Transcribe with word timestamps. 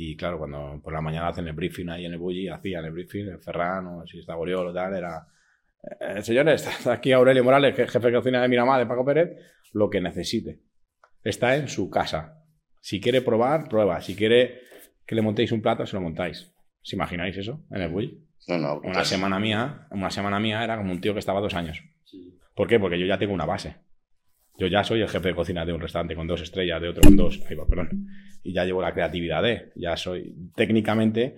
Y 0.00 0.16
claro, 0.16 0.38
cuando 0.38 0.80
por 0.80 0.92
la 0.92 1.00
mañana 1.00 1.26
hacen 1.26 1.48
el 1.48 1.54
briefing 1.54 1.88
ahí 1.88 2.04
en 2.06 2.12
el 2.12 2.18
Bulli, 2.20 2.46
hacían 2.46 2.84
el 2.84 2.92
briefing, 2.92 3.30
el 3.30 3.40
Ferran, 3.40 3.84
o 3.88 4.06
si 4.06 4.20
está 4.20 4.36
Oriol 4.36 4.68
o 4.68 4.72
tal, 4.72 4.94
era... 4.94 5.26
Eh, 6.00 6.22
señores, 6.22 6.64
está 6.68 6.92
aquí 6.92 7.10
Aurelio 7.10 7.42
Morales, 7.42 7.74
jefe 7.74 7.98
de 7.98 8.12
cocina 8.12 8.40
de 8.40 8.46
Miramar, 8.46 8.78
de 8.78 8.86
Paco 8.86 9.04
Pérez, 9.04 9.30
lo 9.72 9.90
que 9.90 10.00
necesite. 10.00 10.60
Está 11.24 11.56
en 11.56 11.66
su 11.66 11.90
casa. 11.90 12.44
Si 12.80 13.00
quiere 13.00 13.22
probar, 13.22 13.68
prueba. 13.68 14.00
Si 14.00 14.14
quiere 14.14 14.60
que 15.04 15.16
le 15.16 15.22
montéis 15.22 15.50
un 15.50 15.62
plato, 15.62 15.84
se 15.84 15.96
lo 15.96 16.00
montáis. 16.00 16.54
¿Os 16.80 16.92
imagináis 16.92 17.36
eso 17.36 17.64
en 17.72 17.82
el 17.82 17.88
Bulli? 17.88 18.24
No, 18.46 18.56
no, 18.56 18.74
Una 18.74 18.92
claro. 18.92 19.04
semana 19.04 19.40
mía, 19.40 19.88
una 19.90 20.10
semana 20.12 20.38
mía 20.38 20.62
era 20.62 20.76
como 20.76 20.92
un 20.92 21.00
tío 21.00 21.12
que 21.12 21.18
estaba 21.18 21.40
dos 21.40 21.54
años. 21.54 21.82
¿Por 22.54 22.68
qué? 22.68 22.78
Porque 22.78 23.00
yo 23.00 23.06
ya 23.06 23.18
tengo 23.18 23.34
una 23.34 23.46
base. 23.46 23.74
Yo 24.58 24.66
ya 24.66 24.82
soy 24.82 25.00
el 25.00 25.08
jefe 25.08 25.28
de 25.28 25.34
cocina 25.36 25.64
de 25.64 25.72
un 25.72 25.80
restaurante 25.80 26.16
con 26.16 26.26
dos 26.26 26.42
estrellas, 26.42 26.82
de 26.82 26.88
otro 26.88 27.02
con 27.02 27.16
dos, 27.16 27.40
ahí 27.48 27.54
va, 27.54 27.64
perdón. 27.64 28.08
Y 28.42 28.52
ya 28.52 28.64
llevo 28.64 28.82
la 28.82 28.92
creatividad 28.92 29.40
de, 29.40 29.70
ya 29.76 29.96
soy, 29.96 30.34
técnicamente, 30.56 31.36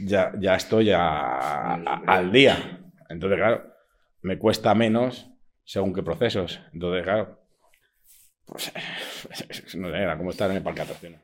ya, 0.00 0.32
estoy 0.56 0.90
al 0.90 2.32
día. 2.32 2.80
Entonces, 3.08 3.38
claro, 3.38 3.72
me 4.22 4.38
cuesta 4.38 4.74
menos 4.74 5.30
según 5.62 5.94
qué 5.94 6.02
procesos. 6.02 6.60
Entonces, 6.72 7.04
claro, 7.04 7.38
pues, 8.44 8.72
no 9.76 9.94
era 9.94 10.18
como 10.18 10.30
estar 10.30 10.50
en 10.50 10.56
el 10.56 10.62
parque 10.64 10.80
atracciones. 10.80 11.20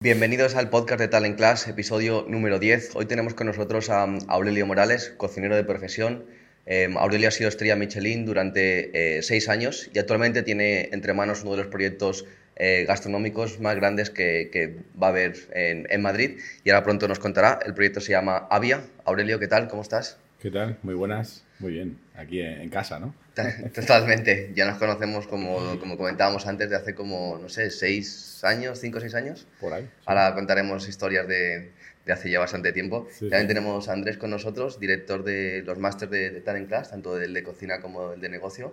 Bienvenidos 0.00 0.56
al 0.56 0.68
podcast 0.68 1.00
de 1.00 1.06
Talent 1.06 1.36
Class, 1.36 1.68
episodio 1.68 2.26
número 2.28 2.58
10. 2.58 2.96
Hoy 2.96 3.06
tenemos 3.06 3.34
con 3.34 3.46
nosotros 3.46 3.88
a 3.88 4.04
Aurelio 4.26 4.66
Morales, 4.66 5.14
cocinero 5.16 5.54
de 5.54 5.62
profesión. 5.62 6.26
Eh, 6.66 6.92
Aurelio 6.96 7.28
ha 7.28 7.30
sido 7.30 7.48
estrella 7.48 7.76
Michelin 7.76 8.24
durante 8.24 9.18
eh, 9.18 9.22
seis 9.22 9.48
años 9.48 9.90
y 9.92 9.98
actualmente 9.98 10.42
tiene 10.42 10.88
entre 10.92 11.12
manos 11.12 11.42
uno 11.42 11.52
de 11.52 11.58
los 11.58 11.66
proyectos 11.66 12.24
eh, 12.56 12.84
gastronómicos 12.86 13.60
más 13.60 13.76
grandes 13.76 14.10
que, 14.10 14.48
que 14.52 14.76
va 15.00 15.08
a 15.08 15.10
haber 15.10 15.36
en, 15.52 15.86
en 15.90 16.02
Madrid 16.02 16.38
y 16.62 16.70
ahora 16.70 16.84
pronto 16.84 17.08
nos 17.08 17.18
contará. 17.18 17.58
El 17.64 17.74
proyecto 17.74 18.00
se 18.00 18.12
llama 18.12 18.46
Avia. 18.50 18.82
Aurelio, 19.04 19.38
¿qué 19.38 19.48
tal? 19.48 19.68
¿Cómo 19.68 19.82
estás? 19.82 20.18
¿Qué 20.40 20.50
tal? 20.50 20.78
Muy 20.82 20.94
buenas. 20.94 21.42
Muy 21.58 21.72
bien. 21.72 21.98
Aquí 22.14 22.40
en, 22.40 22.60
en 22.60 22.68
casa, 22.68 22.98
¿no? 22.98 23.14
Totalmente. 23.74 24.52
Ya 24.54 24.66
nos 24.66 24.78
conocemos, 24.78 25.26
como, 25.26 25.78
como 25.80 25.96
comentábamos 25.96 26.46
antes, 26.46 26.70
de 26.70 26.76
hace 26.76 26.94
como, 26.94 27.38
no 27.40 27.48
sé, 27.48 27.70
seis 27.70 28.40
años, 28.44 28.78
cinco 28.78 28.98
o 28.98 29.00
seis 29.00 29.14
años. 29.14 29.46
Por 29.60 29.72
ahí. 29.72 29.84
sí. 29.84 29.88
Ahora 30.06 30.34
contaremos 30.34 30.88
historias 30.88 31.26
de, 31.26 31.72
de 32.04 32.12
hace 32.12 32.30
ya 32.30 32.38
bastante 32.40 32.72
tiempo. 32.72 33.06
Sí, 33.10 33.28
También 33.30 33.42
sí. 33.42 33.48
tenemos 33.48 33.88
a 33.88 33.92
Andrés 33.92 34.18
con 34.18 34.30
nosotros, 34.30 34.78
director 34.78 35.24
de 35.24 35.62
los 35.62 35.78
másters 35.78 36.10
de, 36.10 36.30
de 36.30 36.40
Talent 36.40 36.68
Class, 36.68 36.90
tanto 36.90 37.14
del 37.14 37.32
de 37.32 37.42
cocina 37.42 37.80
como 37.80 38.12
el 38.12 38.20
de 38.20 38.28
negocio. 38.28 38.72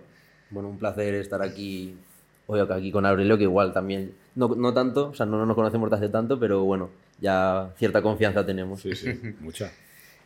Bueno, 0.50 0.68
un 0.68 0.78
placer 0.78 1.14
estar 1.14 1.42
aquí 1.42 1.96
hoy 2.46 2.60
aquí 2.60 2.92
con 2.92 3.06
Aurelio, 3.06 3.38
que 3.38 3.44
igual 3.44 3.72
también, 3.72 4.12
no, 4.34 4.48
no 4.48 4.74
tanto, 4.74 5.08
o 5.08 5.14
sea, 5.14 5.26
no 5.26 5.46
nos 5.46 5.54
conocemos 5.54 5.88
de 5.90 5.96
hace 5.96 6.08
tanto, 6.08 6.38
pero 6.38 6.64
bueno, 6.64 6.90
ya 7.20 7.70
cierta 7.78 8.02
confianza 8.02 8.44
tenemos. 8.44 8.82
Sí, 8.82 8.94
sí, 8.94 9.18
mucha. 9.40 9.72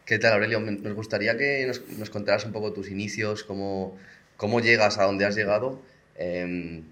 ¿Qué 0.04 0.18
tal, 0.18 0.34
Aurelio? 0.34 0.60
Nos 0.60 0.94
gustaría 0.94 1.36
que 1.36 1.64
nos, 1.66 1.86
nos 1.98 2.10
contaras 2.10 2.44
un 2.44 2.52
poco 2.52 2.72
tus 2.72 2.91
inicios, 2.91 3.44
cómo, 3.44 3.96
cómo 4.36 4.60
llegas 4.60 4.98
a 4.98 5.04
donde 5.04 5.24
has 5.24 5.36
llegado, 5.36 5.80
em, 6.16 6.82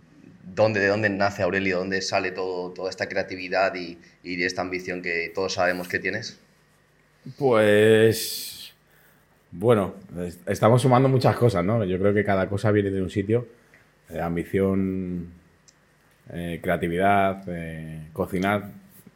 dónde, 0.54 0.80
de 0.80 0.88
dónde 0.88 1.10
nace 1.10 1.42
Aurelio, 1.42 1.78
dónde 1.78 2.02
sale 2.02 2.30
todo, 2.32 2.70
toda 2.72 2.90
esta 2.90 3.08
creatividad 3.08 3.74
y, 3.74 3.98
y 4.22 4.42
esta 4.42 4.62
ambición 4.62 5.02
que 5.02 5.30
todos 5.34 5.54
sabemos 5.54 5.88
que 5.88 5.98
tienes. 5.98 6.38
Pues. 7.38 8.72
Bueno, 9.50 9.94
es- 10.26 10.38
estamos 10.46 10.82
sumando 10.82 11.08
muchas 11.08 11.36
cosas, 11.36 11.64
¿no? 11.64 11.84
Yo 11.84 11.98
creo 11.98 12.12
que 12.12 12.24
cada 12.24 12.48
cosa 12.48 12.70
viene 12.70 12.90
de 12.90 13.02
un 13.02 13.10
sitio. 13.10 13.46
Eh, 14.10 14.20
ambición, 14.20 15.28
eh, 16.32 16.58
creatividad, 16.62 17.42
eh, 17.48 18.08
cocinar. 18.12 18.70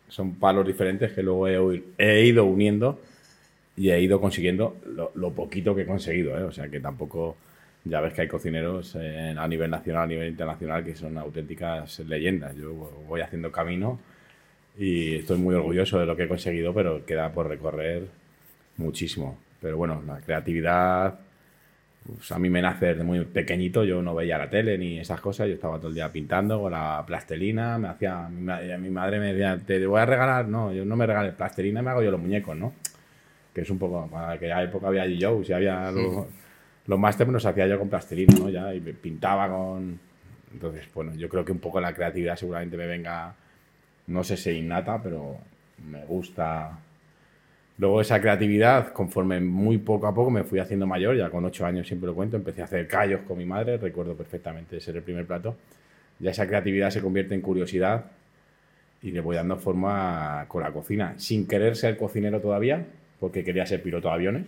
Son 0.09 0.37
palos 0.37 0.67
diferentes 0.67 1.13
que 1.13 1.23
luego 1.23 1.49
he, 1.99 2.25
ido 2.25 2.45
uniendo 2.47 3.01
y 3.77 3.91
he 3.91 4.01
ido 4.01 4.21
consiguiendo 4.21 4.77
lo, 4.87 5.13
lo 5.15 5.33
poquito 5.33 5.75
que 5.75 5.83
he 5.83 5.87
conseguido. 5.87 6.47
O 6.47 6.53
sea 6.53 6.69
que 6.69 6.81
tampoco. 6.81 7.37
Ya 7.89 8.01
ves 8.01 8.13
que 8.15 8.23
hay 8.23 8.29
cocineros 8.29 8.97
eh, 9.01 9.35
a 9.37 9.49
nivel 9.49 9.71
nacional, 9.71 10.05
a 10.05 10.07
nivel 10.07 10.29
internacional, 10.29 10.85
que 10.85 10.95
son 10.95 11.17
auténticas 11.19 12.01
leyendas. 12.01 12.55
Yo 12.57 12.73
voy 13.07 13.21
haciendo 13.21 13.51
camino 13.53 13.99
y 14.79 15.17
estoy 15.17 15.39
muy 15.39 15.55
orgulloso 15.55 15.99
de 15.99 16.07
lo 16.07 16.17
que 16.17 16.25
he 16.25 16.29
conseguido, 16.29 16.75
pero 16.75 17.05
queda 17.07 17.33
por 17.33 17.49
recorrer 17.49 18.07
muchísimo. 18.77 19.39
Pero 19.61 19.77
bueno, 19.77 20.03
la 20.07 20.21
creatividad, 20.21 21.19
pues 22.07 22.31
a 22.33 22.39
mí 22.39 22.49
me 22.51 22.63
nace 22.63 22.87
desde 22.87 23.05
muy 23.05 23.25
pequeñito, 23.25 23.85
yo 23.85 24.03
no 24.03 24.15
veía 24.15 24.39
la 24.39 24.49
tele 24.49 24.79
ni 24.79 24.99
esas 24.99 25.21
cosas, 25.21 25.49
yo 25.49 25.55
estaba 25.55 25.79
todo 25.79 25.89
el 25.89 25.95
día 25.95 26.11
pintando 26.13 26.61
con 26.61 26.73
la 26.73 27.03
plastelina, 27.07 27.79
me 27.79 27.89
hacía, 27.89 28.29
mi, 28.29 28.43
ma- 28.43 28.61
mi 28.79 28.91
madre 28.91 29.19
me 29.19 29.33
decía, 29.35 29.59
te 29.65 29.85
voy 29.87 30.01
a 30.01 30.07
regalar, 30.07 30.47
no, 30.49 30.73
yo 30.73 30.85
no 30.85 30.97
me 30.97 31.07
regales 31.07 31.35
plastelina, 31.35 31.83
me 31.83 31.91
hago 31.91 32.03
yo 32.03 32.11
los 32.11 32.21
muñecos, 32.21 32.57
¿no? 32.57 32.73
Que 33.55 33.63
es 33.63 33.71
un 33.71 33.79
poco, 33.79 34.09
para 34.11 34.33
aquella 34.33 34.63
época 34.63 34.89
había 34.89 35.07
G-Joes 35.07 35.49
y 35.51 35.53
había 35.53 35.91
los, 35.91 36.27
los 36.89 36.99
máster 36.99 37.27
me 37.27 37.35
los 37.35 37.47
hacía 37.47 37.69
yo 37.69 37.79
con 37.79 37.89
plastilina, 37.89 38.35
¿no? 38.37 38.51
Ya, 38.51 38.75
y 38.75 38.81
pintaba 38.81 39.49
con... 39.49 40.01
Entonces, 40.53 40.89
bueno, 40.93 41.15
yo 41.15 41.29
creo 41.29 41.45
que 41.45 41.53
un 41.53 41.61
poco 41.61 41.81
la 41.81 41.95
creatividad 41.95 42.35
seguramente 42.35 42.77
me 42.77 42.87
venga 42.87 43.35
no 44.09 44.25
sé 44.25 44.37
si 44.37 44.51
innata, 44.51 45.01
pero 45.03 45.37
me 45.87 46.05
gusta. 46.07 46.79
Luego 47.77 48.01
esa 48.01 48.21
creatividad, 48.21 48.93
conforme 48.93 49.41
muy 49.41 49.79
poco 49.79 50.07
a 50.07 50.15
poco 50.15 50.31
me 50.31 50.43
fui 50.43 50.59
haciendo 50.59 50.87
mayor, 50.87 51.17
ya 51.17 51.31
con 51.31 51.45
ocho 51.45 51.65
años 51.65 51.87
siempre 51.87 52.09
lo 52.09 52.15
cuento, 52.15 52.37
empecé 52.37 52.63
a 52.63 52.65
hacer 52.65 52.89
callos 52.89 53.21
con 53.29 53.39
mi 53.39 53.45
madre, 53.45 53.77
recuerdo 53.77 54.17
perfectamente 54.17 54.81
ser 54.81 54.97
el 54.97 55.03
primer 55.03 55.27
plato. 55.27 55.57
Ya 56.19 56.33
esa 56.33 56.47
creatividad 56.47 56.91
se 56.91 57.01
convierte 57.01 57.35
en 57.35 57.41
curiosidad 57.41 58.07
y 59.03 59.13
le 59.13 59.21
voy 59.21 59.37
dando 59.37 59.57
forma 59.59 60.47
con 60.49 60.63
la 60.63 60.73
cocina, 60.73 61.15
sin 61.19 61.47
querer 61.47 61.77
ser 61.77 61.97
cocinero 61.97 62.41
todavía, 62.41 62.85
porque 63.21 63.45
quería 63.45 63.67
ser 63.67 63.83
piloto 63.83 64.09
de 64.09 64.15
aviones, 64.15 64.47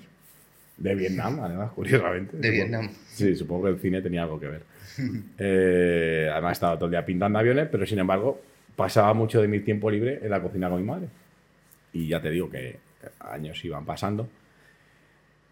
de 0.81 0.95
Vietnam, 0.97 1.39
además, 1.45 1.71
curiosamente. 1.73 2.37
De 2.37 2.49
Supongo- 2.49 2.53
Vietnam. 2.53 2.91
Sí, 3.07 3.37
supongo 3.37 3.65
que 3.67 3.71
el 3.71 3.79
cine 3.79 4.03
tenía 4.03 4.23
algo 4.25 4.41
que 4.41 4.49
ver. 4.49 4.63
Eh, 5.39 6.29
además 6.31 6.53
estaba 6.53 6.75
todo 6.77 6.87
el 6.87 6.91
día 6.91 7.05
pintando 7.07 7.39
aviones, 7.39 7.69
pero 7.71 7.87
sin 7.87 7.99
embargo 8.01 8.41
pasaba 8.77 9.15
mucho 9.15 9.41
de 9.41 9.49
mi 9.49 9.61
tiempo 9.61 9.91
libre 9.91 10.19
en 10.23 10.29
la 10.31 10.43
cocina 10.43 10.69
con 10.69 10.81
mi 10.81 10.87
madre. 10.87 11.07
Y 11.93 12.09
ya 12.09 12.21
te 12.21 12.31
digo 12.31 12.51
que 12.51 12.77
años 13.21 13.65
iban 13.65 13.85
pasando. 13.87 14.29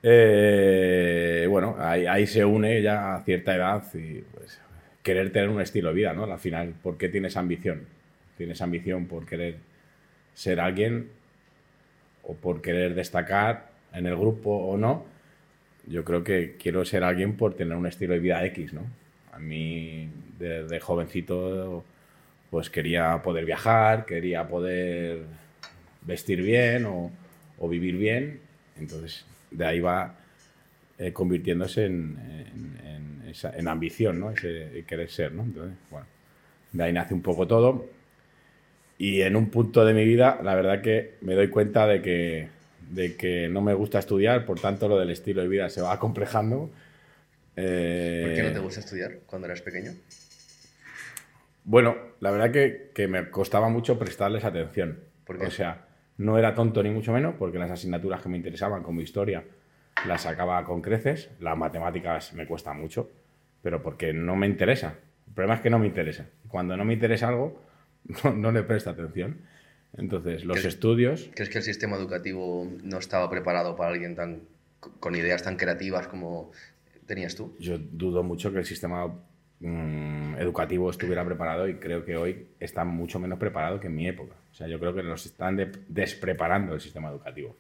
Eh, 0.03 1.47
bueno, 1.51 1.77
ahí, 1.79 2.07
ahí 2.07 2.27
se 2.27 2.45
une 2.45 2.81
ya 2.83 3.17
a 3.17 3.23
cierta 3.25 3.55
edad 3.55 3.83
y 3.95 4.21
pues, 4.35 4.61
querer 5.03 5.33
tener 5.33 5.49
un 5.49 5.61
estilo 5.61 5.89
de 5.89 5.95
vida, 5.95 6.13
¿no? 6.13 6.25
Al 6.25 6.39
final, 6.39 6.75
¿por 6.83 6.97
qué 6.97 7.09
tienes 7.09 7.37
ambición? 7.37 7.83
¿Tienes 8.37 8.61
ambición 8.63 9.07
por 9.07 9.27
querer 9.27 9.57
ser 10.35 10.61
alguien 10.61 11.09
o 12.23 12.35
por 12.35 12.61
querer 12.63 12.95
destacar 12.95 13.71
en 13.93 14.07
el 14.07 14.17
grupo 14.17 14.51
o 14.51 14.77
no? 14.77 15.05
Yo 15.89 16.05
creo 16.05 16.23
que 16.25 16.57
quiero 16.59 16.85
ser 16.85 17.05
alguien 17.05 17.37
por 17.37 17.55
tener 17.55 17.77
un 17.77 17.87
estilo 17.87 18.15
de 18.15 18.21
vida 18.21 18.45
X, 18.47 18.73
¿no? 18.75 18.83
A 19.33 19.39
mí, 19.39 20.11
desde 20.39 20.81
jovencito, 20.81 21.85
pues 22.51 22.71
quería 22.71 23.23
poder 23.23 23.45
viajar, 23.45 24.07
quería 24.07 24.49
poder 24.49 25.21
vestir 26.03 26.43
bien 26.43 26.87
o, 26.87 27.11
o 27.59 27.69
vivir 27.69 27.97
bien. 27.97 28.41
Entonces, 28.79 29.27
de 29.51 29.67
ahí 29.67 29.81
va 29.81 30.15
eh, 30.99 31.13
convirtiéndose 31.13 31.87
en, 31.87 32.19
en- 32.55 32.87
en 33.23 33.29
esa- 33.31 33.57
en 33.57 33.69
ambición, 33.69 34.21
¿no? 34.21 34.31
Ese 34.33 34.85
querer 34.87 35.11
ser, 35.11 35.33
¿no? 35.33 35.43
Entonces, 35.45 35.77
bueno, 35.91 36.07
de 36.73 36.85
ahí 36.85 36.93
nace 36.93 37.15
un 37.15 37.23
poco 37.23 37.47
todo. 37.47 37.87
Y 38.99 39.21
en 39.23 39.37
un 39.37 39.49
punto 39.51 39.85
de 39.85 39.95
mi 39.95 40.05
vida, 40.05 40.41
la 40.43 40.55
verdad 40.55 40.83
que 40.83 41.15
me 41.21 41.35
doy 41.35 41.49
cuenta 41.49 41.87
de 41.87 42.03
que, 42.03 42.49
de 42.91 43.17
que 43.17 43.49
no 43.49 43.61
me 43.61 43.75
gusta 43.75 43.99
estudiar, 43.99 44.45
por 44.45 44.61
tanto 44.61 44.89
lo 44.89 44.99
del 44.99 45.11
estilo 45.11 45.43
de 45.43 45.49
vida 45.49 45.69
se 45.69 45.81
va 45.81 45.93
acomplejando. 45.93 46.71
Eh, 47.57 48.23
¿Por 48.27 48.35
qué 48.35 48.43
no 48.43 48.53
te 48.53 48.59
gusta 48.61 48.81
estudiar 48.81 49.19
cuando 49.27 49.47
eras 49.47 49.63
pequeño? 49.63 49.93
Bueno, 51.65 51.97
la 52.21 52.31
verdad 52.31 52.51
que, 52.51 52.91
que 52.95 53.09
me 53.09 53.31
costaba 53.31 53.69
mucho 53.69 53.99
prestarles 53.99 54.45
atención. 54.45 55.01
¿Por 55.25 55.39
qué? 55.39 55.47
O 55.47 55.51
sea, 55.51 55.87
no 56.17 56.39
era 56.39 56.55
tonto 56.55 56.83
ni 56.83 56.91
mucho 56.91 57.13
menos, 57.13 57.35
porque 57.39 57.59
las 57.59 57.71
asignaturas 57.71 58.23
que 58.23 58.29
me 58.29 58.37
interesaban, 58.37 58.83
como 58.83 59.01
historia, 59.01 59.45
las 60.07 60.23
sacaba 60.23 60.63
con 60.65 60.81
creces. 60.81 61.31
Las 61.41 61.57
matemáticas 61.57 62.33
me 62.33 62.47
cuesta 62.47 62.73
mucho, 62.73 63.11
pero 63.63 63.83
porque 63.83 64.13
no 64.13 64.37
me 64.37 64.47
interesa. 64.47 64.95
El 65.27 65.35
problema 65.35 65.57
es 65.57 65.61
que 65.61 65.71
no 65.71 65.79
me 65.79 65.87
interesa. 65.87 66.27
Cuando 66.49 66.77
no 66.77 66.85
me 66.85 66.95
interesa 66.95 67.29
algo, 67.29 67.63
no, 68.25 68.33
no 68.33 68.53
le 68.53 68.63
presto 68.63 68.91
atención. 68.91 69.43
Entonces, 69.97 70.45
los 70.45 70.61
¿Qué- 70.61 70.69
estudios... 70.69 71.31
¿Crees 71.35 71.49
que 71.51 71.59
el 71.59 71.65
sistema 71.65 71.97
educativo 71.97 72.69
no 72.83 72.99
estaba 72.99 73.29
preparado 73.31 73.75
para 73.77 73.91
alguien 73.93 74.15
tan 74.15 74.41
con 75.01 75.17
ideas 75.17 75.43
tan 75.43 75.57
creativas 75.57 76.07
como 76.07 76.53
tenías 77.07 77.35
tú? 77.35 77.55
Yo 77.59 77.79
dudo 77.79 78.23
mucho 78.23 78.53
que 78.53 78.59
el 78.59 78.65
sistema 78.65 79.13
mm, 79.61 80.37
educativo 80.37 80.91
estuviera 80.91 81.25
preparado 81.25 81.67
y 81.69 81.75
creo 81.77 82.05
que 82.05 82.17
hoy 82.17 82.47
está 82.61 82.85
mucho 82.85 83.19
menos 83.19 83.39
preparado 83.39 83.81
que 83.81 83.89
en 83.89 83.97
mi 83.97 84.07
época. 84.07 84.35
O 84.53 84.55
sea, 84.55 84.69
yo 84.69 84.79
creo 84.79 84.95
que 84.95 85.03
nos 85.03 85.27
están 85.27 85.57
de- 85.57 85.73
despreparando 85.89 86.75
el 86.75 86.81
sistema 86.81 87.11
educativo. 87.11 87.57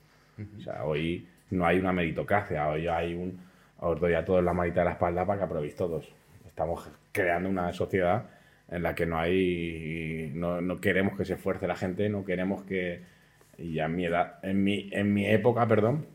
O 0.57 0.61
sea, 0.61 0.85
hoy 0.85 1.27
no 1.51 1.67
hay 1.67 1.79
una 1.81 1.93
meritocracia, 1.93 2.69
hoy 2.69 2.87
hay 2.87 3.15
un... 3.15 3.41
Os 3.81 3.99
doy 4.01 4.15
a 4.15 4.25
todos 4.25 4.45
la 4.45 4.53
manita 4.53 4.81
de 4.81 4.87
la 4.87 4.93
espalda 4.93 5.25
para 5.27 5.39
que 5.41 5.45
aprobéis 5.47 5.75
todos. 5.75 6.09
Estamos 6.47 6.89
creando 7.11 7.49
una 7.49 7.73
sociedad 7.73 8.25
en 8.71 8.83
la 8.83 8.95
que 8.95 9.07
no 9.07 9.19
hay, 9.19 10.31
no, 10.35 10.61
no 10.61 10.81
queremos 10.81 11.17
que 11.17 11.25
se 11.25 11.35
esfuerce 11.35 11.67
la 11.67 11.77
gente, 11.77 12.09
no 12.09 12.25
queremos 12.25 12.65
que, 12.65 13.03
y 13.59 13.79
a 13.79 13.89
mi 13.89 14.05
edad, 14.05 14.39
en 14.43 14.63
mi, 14.63 14.89
en 14.93 15.13
mi 15.15 15.27
época, 15.27 15.67
perdón, 15.67 16.07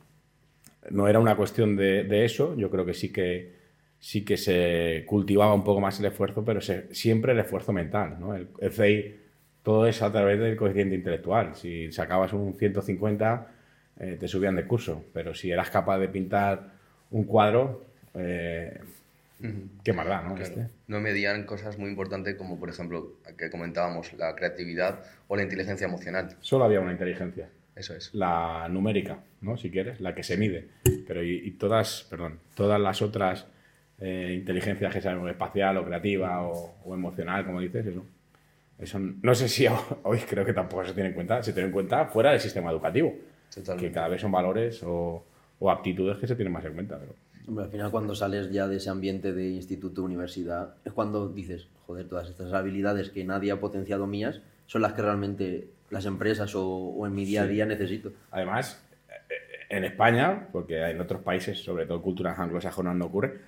no 0.89 1.07
era 1.07 1.19
una 1.19 1.35
cuestión 1.35 1.75
de, 1.75 2.03
de 2.03 2.25
eso, 2.25 2.55
yo 2.57 2.69
creo 2.69 2.85
que 2.85 2.93
sí 2.93 3.11
que 3.11 3.63
sí 3.99 4.25
que 4.25 4.35
se 4.35 5.05
cultivaba 5.07 5.53
un 5.53 5.63
poco 5.63 5.79
más 5.79 5.97
el 5.99 6.07
esfuerzo, 6.07 6.43
pero 6.43 6.59
se, 6.59 6.93
siempre 6.93 7.31
el 7.31 7.39
esfuerzo 7.39 7.71
mental, 7.71 8.17
¿no? 8.19 8.35
El, 8.35 8.49
el 8.59 8.71
CI, 8.71 9.15
todo 9.63 9.87
eso 9.87 10.05
a 10.05 10.11
través 10.11 10.39
del 10.39 10.57
coeficiente 10.57 10.93
intelectual. 10.93 11.55
Si 11.55 11.89
sacabas 11.93 12.33
un 12.33 12.53
150, 12.53 13.47
eh, 13.99 14.17
te 14.19 14.27
subían 14.27 14.57
de 14.57 14.65
curso, 14.65 15.05
pero 15.13 15.33
si 15.33 15.51
eras 15.51 15.69
capaz 15.69 15.99
de 15.99 16.09
pintar 16.09 16.73
un 17.11 17.23
cuadro, 17.23 17.85
eh, 18.13 18.77
qué 19.83 19.93
más 19.93 20.05
da, 20.05 20.21
¿no? 20.21 20.35
Claro. 20.35 20.43
Este. 20.43 20.67
No 20.93 21.01
medían 21.01 21.45
cosas 21.45 21.77
muy 21.79 21.89
importantes 21.89 22.35
como, 22.35 22.59
por 22.59 22.69
ejemplo, 22.69 23.13
que 23.37 23.49
comentábamos, 23.49 24.13
la 24.13 24.35
creatividad 24.35 25.03
o 25.27 25.35
la 25.35 25.41
inteligencia 25.43 25.85
emocional. 25.87 26.35
Solo 26.39 26.65
había 26.65 26.79
una 26.81 26.91
inteligencia, 26.91 27.49
Eso 27.75 27.95
es. 27.95 28.13
la 28.13 28.67
numérica, 28.69 29.17
¿no? 29.41 29.57
Si 29.57 29.71
quieres, 29.71 29.99
la 29.99 30.13
que 30.13 30.21
se 30.23 30.37
mide. 30.37 30.67
Pero 31.07 31.23
y, 31.23 31.35
y 31.47 31.51
todas, 31.51 32.05
perdón, 32.09 32.39
todas 32.55 32.79
las 32.79 33.01
otras 33.01 33.47
eh, 33.99 34.33
inteligencias 34.37 34.93
que 34.93 35.01
sean 35.01 35.27
espacial 35.27 35.77
o 35.77 35.85
creativa 35.85 36.43
o, 36.47 36.75
o 36.85 36.93
emocional, 36.93 37.43
como 37.45 37.59
dices, 37.59 37.87
eso. 37.87 38.05
Eso 38.77 38.99
no 38.99 39.33
sé 39.33 39.49
si 39.49 39.65
hoy 40.03 40.19
creo 40.19 40.45
que 40.45 40.53
tampoco 40.53 40.85
se 40.85 40.93
tiene 40.93 41.09
en 41.09 41.15
cuenta, 41.15 41.41
se 41.41 41.53
tiene 41.53 41.67
en 41.67 41.73
cuenta 41.73 42.05
fuera 42.05 42.31
del 42.31 42.39
sistema 42.39 42.69
educativo, 42.69 43.15
Totalmente. 43.53 43.87
que 43.87 43.93
cada 43.93 44.09
vez 44.09 44.21
son 44.21 44.31
valores 44.31 44.81
o, 44.83 45.25
o 45.59 45.71
aptitudes 45.71 46.17
que 46.17 46.27
se 46.27 46.35
tienen 46.35 46.53
más 46.53 46.65
en 46.65 46.73
cuenta. 46.73 46.99
Pero, 46.99 47.15
Al 47.47 47.69
final 47.69 47.91
cuando 47.91 48.15
sales 48.15 48.51
ya 48.51 48.67
de 48.67 48.77
ese 48.77 48.89
ambiente 48.89 49.33
de 49.33 49.49
instituto, 49.49 50.03
universidad, 50.03 50.75
es 50.85 50.93
cuando 50.93 51.29
dices, 51.29 51.67
joder, 51.85 52.07
todas 52.07 52.29
estas 52.29 52.53
habilidades 52.53 53.09
que 53.09 53.23
nadie 53.23 53.51
ha 53.51 53.59
potenciado 53.59 54.07
mías 54.07 54.39
son 54.65 54.81
las 54.81 54.93
que 54.93 55.01
realmente 55.01 55.67
las 55.89 56.05
empresas 56.05 56.55
o, 56.55 56.65
o 56.65 57.05
en 57.05 57.13
mi 57.13 57.25
día 57.25 57.43
a 57.43 57.47
día 57.47 57.65
necesito. 57.65 58.13
Además, 58.31 58.81
eh, 59.09 59.33
en 59.69 59.83
España, 59.83 60.47
porque 60.51 60.81
en 60.89 61.01
otros 61.01 61.21
países, 61.21 61.63
sobre 61.63 61.85
todo 61.85 62.01
culturas 62.01 62.39
anglosajonas, 62.39 62.95
no 62.95 63.05
ocurre, 63.05 63.39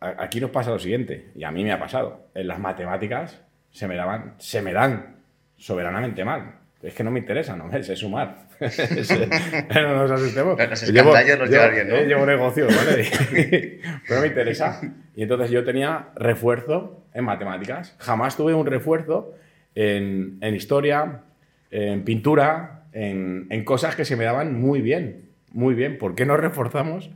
aquí 0.00 0.40
nos 0.40 0.50
pasa 0.50 0.70
lo 0.70 0.78
siguiente, 0.78 1.30
y 1.34 1.44
a 1.44 1.50
mí 1.50 1.64
me 1.64 1.72
ha 1.72 1.78
pasado. 1.78 2.26
En 2.34 2.48
las 2.48 2.58
matemáticas 2.58 3.40
se 3.70 3.86
me 3.88 3.96
daban, 3.96 4.34
se 4.38 4.62
me 4.62 4.72
dan 4.72 5.16
soberanamente 5.56 6.24
mal. 6.24 6.54
Es 6.82 6.94
que 6.94 7.04
no 7.04 7.10
me 7.10 7.20
interesa, 7.20 7.56
no 7.56 7.66
me 7.66 7.82
sé 7.82 7.96
sumar. 7.96 8.47
no 9.74 9.94
nos 9.96 10.10
asustemos. 10.10 10.58
Los 10.58 10.82
Llevo- 10.92 11.12
los 11.38 11.50
llevo- 11.50 11.70
bien, 11.72 11.88
¿no? 11.88 11.94
eh, 11.96 12.06
Llevo 12.06 12.26
negocios, 12.26 12.74
¿vale? 12.74 13.06
Pero 14.06 14.14
no 14.16 14.20
me 14.22 14.26
interesa. 14.28 14.80
Y 15.14 15.22
entonces 15.22 15.50
yo 15.50 15.64
tenía 15.64 16.08
refuerzo 16.16 17.04
en 17.14 17.24
matemáticas. 17.24 17.94
Jamás 17.98 18.36
tuve 18.36 18.54
un 18.54 18.66
refuerzo 18.66 19.34
en, 19.74 20.38
en 20.40 20.54
historia, 20.54 21.22
en 21.70 22.04
pintura, 22.04 22.84
en, 22.92 23.46
en 23.50 23.64
cosas 23.64 23.94
que 23.96 24.04
se 24.04 24.16
me 24.16 24.24
daban 24.24 24.58
muy 24.60 24.80
bien. 24.80 25.28
Muy 25.52 25.74
bien. 25.74 25.98
¿Por 25.98 26.14
qué 26.14 26.26
no 26.26 26.36
reforzamos 26.36 27.10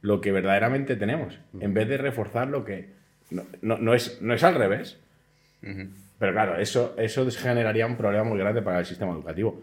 lo 0.00 0.20
que 0.20 0.32
verdaderamente 0.32 0.96
tenemos? 0.96 1.38
En 1.60 1.74
vez 1.74 1.88
de 1.88 1.98
reforzar 1.98 2.48
lo 2.48 2.64
que... 2.64 2.90
No, 3.30 3.42
no- 3.62 3.78
no 3.78 3.94
es, 3.94 4.20
no 4.22 4.34
es 4.34 4.42
al 4.44 4.54
revés. 4.54 4.98
Pero 6.18 6.32
claro, 6.32 6.58
eso, 6.58 6.94
eso 6.96 7.28
generaría 7.30 7.86
un 7.86 7.96
problema 7.96 8.24
muy 8.24 8.38
grande 8.38 8.62
para 8.62 8.78
el 8.78 8.86
sistema 8.86 9.12
educativo. 9.12 9.60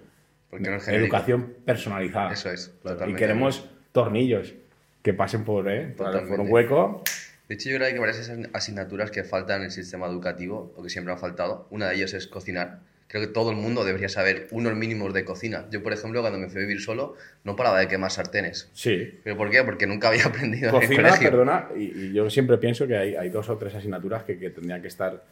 Porque 0.54 0.70
no 0.70 0.76
es. 0.78 0.88
Educación 0.88 1.56
personalizada. 1.66 2.32
Eso 2.34 2.52
es, 2.52 2.72
Y 3.08 3.14
queremos 3.16 3.68
tornillos 3.92 4.54
que 5.02 5.14
pasen 5.16 5.44
por, 5.44 5.68
¿eh? 5.68 5.96
por, 5.98 6.40
un 6.40 6.52
hueco. 6.52 7.02
De 7.50 7.56
hecho, 7.56 7.70
yo 7.72 7.78
creo 7.78 7.88
que 7.88 7.94
hay 7.96 8.00
varias 8.00 8.30
asign- 8.30 8.50
asignaturas 8.54 9.10
que 9.10 9.24
faltan 9.24 9.62
en 9.62 9.66
el 9.66 9.72
sistema 9.72 10.06
educativo, 10.06 10.72
o 10.78 10.84
que 10.84 10.90
siempre 10.92 11.12
han 11.12 11.20
faltado. 11.20 11.68
Una 11.72 11.90
de 11.90 11.96
ellas 11.96 12.14
es 12.14 12.28
cocinar. 12.28 12.82
Creo 13.08 13.22
que 13.22 13.28
todo 13.34 13.50
el 13.50 13.58
mundo 13.58 13.84
debería 13.84 14.10
saber 14.10 14.48
unos 14.52 14.76
mínimos 14.76 15.12
de 15.14 15.26
cocina. 15.26 15.66
Yo, 15.72 15.82
por 15.82 15.92
ejemplo, 15.92 16.22
cuando 16.22 16.38
me 16.40 16.50
fui 16.50 16.60
a 16.62 16.66
vivir 16.66 16.82
solo, 16.82 17.16
no 17.44 17.56
paraba 17.56 17.80
de 17.80 17.88
quemar 17.88 18.12
sartenes. 18.12 18.70
Sí. 18.74 19.20
¿Pero 19.24 19.36
por 19.38 19.50
qué? 19.50 19.64
Porque 19.64 19.88
nunca 19.88 20.10
había 20.10 20.26
aprendido 20.28 20.70
en 20.70 20.76
el 20.76 20.82
Cocina, 20.82 21.10
colegio. 21.10 21.30
perdona, 21.32 21.68
y, 21.76 21.84
y 21.84 22.14
yo 22.14 22.30
siempre 22.30 22.58
pienso 22.60 22.86
que 22.88 22.96
hay, 22.96 23.16
hay 23.16 23.30
dos 23.30 23.50
o 23.50 23.58
tres 23.58 23.74
asignaturas 23.76 24.24
que, 24.24 24.38
que 24.38 24.52
tendrían 24.52 24.82
que 24.84 24.88
estar 24.88 25.24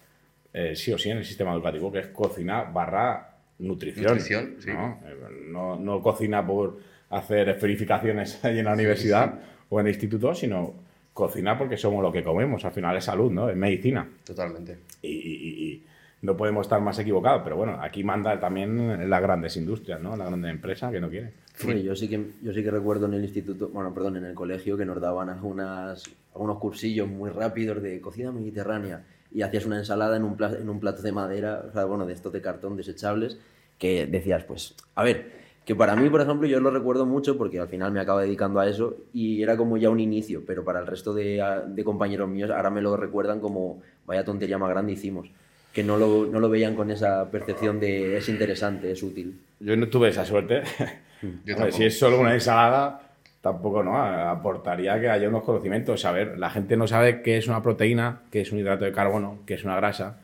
eh, 0.53 0.75
sí 0.75 0.91
o 0.91 0.97
sí 0.97 1.09
en 1.11 1.17
el 1.19 1.25
sistema 1.25 1.53
educativo, 1.53 1.91
que 1.91 1.99
es 1.99 2.07
cocina 2.07 2.63
barra 2.63 3.30
nutrición. 3.61 4.05
Nutrición, 4.07 4.55
sí. 4.59 4.69
¿no? 4.71 4.99
No, 5.47 5.75
no 5.79 6.01
cocina 6.01 6.45
por 6.45 6.77
hacer 7.09 7.49
esferificaciones 7.49 8.43
ahí 8.45 8.59
en 8.59 8.65
la 8.65 8.73
universidad 8.73 9.39
o 9.69 9.79
en 9.79 9.87
el 9.87 9.93
instituto, 9.93 10.33
sino 10.35 10.73
cocina 11.13 11.57
porque 11.57 11.77
somos 11.77 12.01
lo 12.01 12.11
que 12.11 12.23
comemos. 12.23 12.63
Al 12.65 12.71
final 12.71 12.95
es 12.97 13.05
salud, 13.05 13.31
¿no? 13.31 13.49
Es 13.49 13.55
medicina. 13.55 14.07
Totalmente. 14.25 14.77
y, 15.01 15.09
y- 15.09 15.65
y 15.71 15.83
no 16.23 16.37
podemos 16.37 16.67
estar 16.67 16.79
más 16.79 16.99
equivocados, 16.99 17.41
pero 17.43 17.55
bueno, 17.57 17.79
aquí 17.81 18.03
manda 18.03 18.39
también 18.39 19.09
las 19.09 19.21
grandes 19.23 19.57
industrias, 19.57 19.99
¿no? 19.99 20.15
La 20.15 20.25
grande 20.25 20.51
empresa 20.51 20.91
que 20.91 21.01
no 21.01 21.09
quiere. 21.09 21.31
Hombre, 21.63 21.81
yo 21.81 21.95
sí 21.95 22.07
que 22.07 22.23
yo 22.43 22.53
sí 22.53 22.61
que 22.63 22.69
recuerdo 22.69 23.07
en 23.07 23.15
el 23.15 23.23
instituto, 23.23 23.69
bueno, 23.69 23.91
perdón, 23.91 24.17
en 24.17 24.25
el 24.25 24.35
colegio 24.35 24.77
que 24.77 24.85
nos 24.85 25.01
daban 25.01 25.29
algunas 25.29 26.03
algunos 26.35 26.59
cursillos 26.59 27.07
muy 27.09 27.31
rápidos 27.31 27.81
de 27.81 27.99
cocina 28.01 28.31
mediterránea 28.31 29.03
y 29.31 29.41
hacías 29.41 29.65
una 29.65 29.79
ensalada 29.79 30.15
en 30.15 30.23
un 30.23 30.37
plato, 30.37 30.57
en 30.57 30.69
un 30.69 30.79
plato 30.79 31.01
de 31.01 31.11
madera, 31.11 31.63
o 31.67 31.71
sea, 31.73 31.85
bueno, 31.85 32.05
de 32.05 32.13
estos 32.13 32.31
de 32.31 32.41
cartón 32.41 32.77
desechables 32.77 33.39
que 33.81 34.05
decías, 34.05 34.43
pues, 34.43 34.75
a 34.93 35.03
ver, 35.03 35.31
que 35.65 35.75
para 35.75 35.95
mí, 35.95 36.07
por 36.07 36.21
ejemplo, 36.21 36.47
yo 36.47 36.59
lo 36.59 36.69
recuerdo 36.69 37.07
mucho 37.07 37.35
porque 37.35 37.59
al 37.59 37.67
final 37.67 37.91
me 37.91 37.99
acabo 37.99 38.19
dedicando 38.19 38.59
a 38.59 38.69
eso 38.69 38.95
y 39.11 39.41
era 39.41 39.57
como 39.57 39.75
ya 39.75 39.89
un 39.89 39.99
inicio, 39.99 40.43
pero 40.45 40.63
para 40.63 40.79
el 40.81 40.85
resto 40.85 41.15
de, 41.15 41.43
de 41.65 41.83
compañeros 41.83 42.29
míos 42.29 42.51
ahora 42.51 42.69
me 42.69 42.79
lo 42.79 42.95
recuerdan 42.95 43.39
como 43.39 43.81
vaya 44.05 44.23
tontería 44.23 44.59
más 44.59 44.69
grande 44.69 44.91
hicimos, 44.91 45.31
que 45.73 45.83
no 45.83 45.97
lo, 45.97 46.27
no 46.27 46.39
lo 46.39 46.47
veían 46.47 46.75
con 46.75 46.91
esa 46.91 47.31
percepción 47.31 47.79
de 47.79 48.17
es 48.17 48.29
interesante, 48.29 48.91
es 48.91 49.01
útil. 49.01 49.39
Yo 49.59 49.75
no 49.75 49.87
tuve 49.89 50.09
esa 50.09 50.25
suerte. 50.25 50.61
Yo 51.43 51.55
tampoco. 51.55 51.71
si 51.71 51.85
es 51.85 51.97
solo 51.97 52.19
una 52.19 52.35
ensalada, 52.35 53.01
tampoco, 53.41 53.81
¿no? 53.83 53.97
Aportaría 53.97 54.99
que 55.01 55.09
haya 55.09 55.27
unos 55.27 55.43
conocimientos. 55.43 56.05
A 56.05 56.11
ver, 56.11 56.37
la 56.37 56.51
gente 56.51 56.77
no 56.77 56.85
sabe 56.85 57.23
qué 57.23 57.37
es 57.37 57.47
una 57.47 57.63
proteína, 57.63 58.21
qué 58.29 58.41
es 58.41 58.51
un 58.51 58.59
hidrato 58.59 58.85
de 58.85 58.91
carbono, 58.91 59.39
qué 59.47 59.55
es 59.55 59.63
una 59.63 59.75
grasa, 59.75 60.19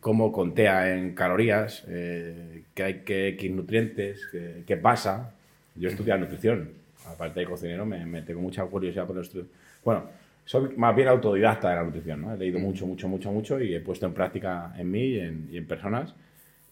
cómo 0.00 0.32
contea 0.32 0.94
en 0.94 1.14
calorías, 1.14 1.84
eh, 1.88 2.62
qué 2.74 2.82
hay 2.82 2.94
que 3.00 3.28
X 3.28 3.50
nutrientes, 3.50 4.26
qué, 4.32 4.62
qué 4.66 4.76
pasa. 4.76 5.32
Yo 5.74 5.88
estudié 5.88 6.16
nutrición, 6.16 6.70
aparte 7.06 7.40
de 7.40 7.46
cocinero, 7.46 7.84
me, 7.84 8.04
me 8.06 8.22
tengo 8.22 8.40
mucha 8.40 8.64
curiosidad 8.64 9.06
por 9.06 9.16
el 9.16 9.22
estudio. 9.22 9.46
Bueno, 9.84 10.04
soy 10.44 10.74
más 10.76 10.94
bien 10.96 11.08
autodidacta 11.08 11.70
de 11.70 11.76
la 11.76 11.82
nutrición, 11.84 12.22
¿no? 12.22 12.34
He 12.34 12.38
leído 12.38 12.58
mucho, 12.58 12.86
mucho, 12.86 13.08
mucho, 13.08 13.30
mucho 13.32 13.60
y 13.60 13.74
he 13.74 13.80
puesto 13.80 14.06
en 14.06 14.14
práctica 14.14 14.72
en 14.78 14.90
mí 14.90 15.02
y 15.02 15.20
en, 15.20 15.48
y 15.52 15.56
en 15.58 15.66
personas. 15.66 16.14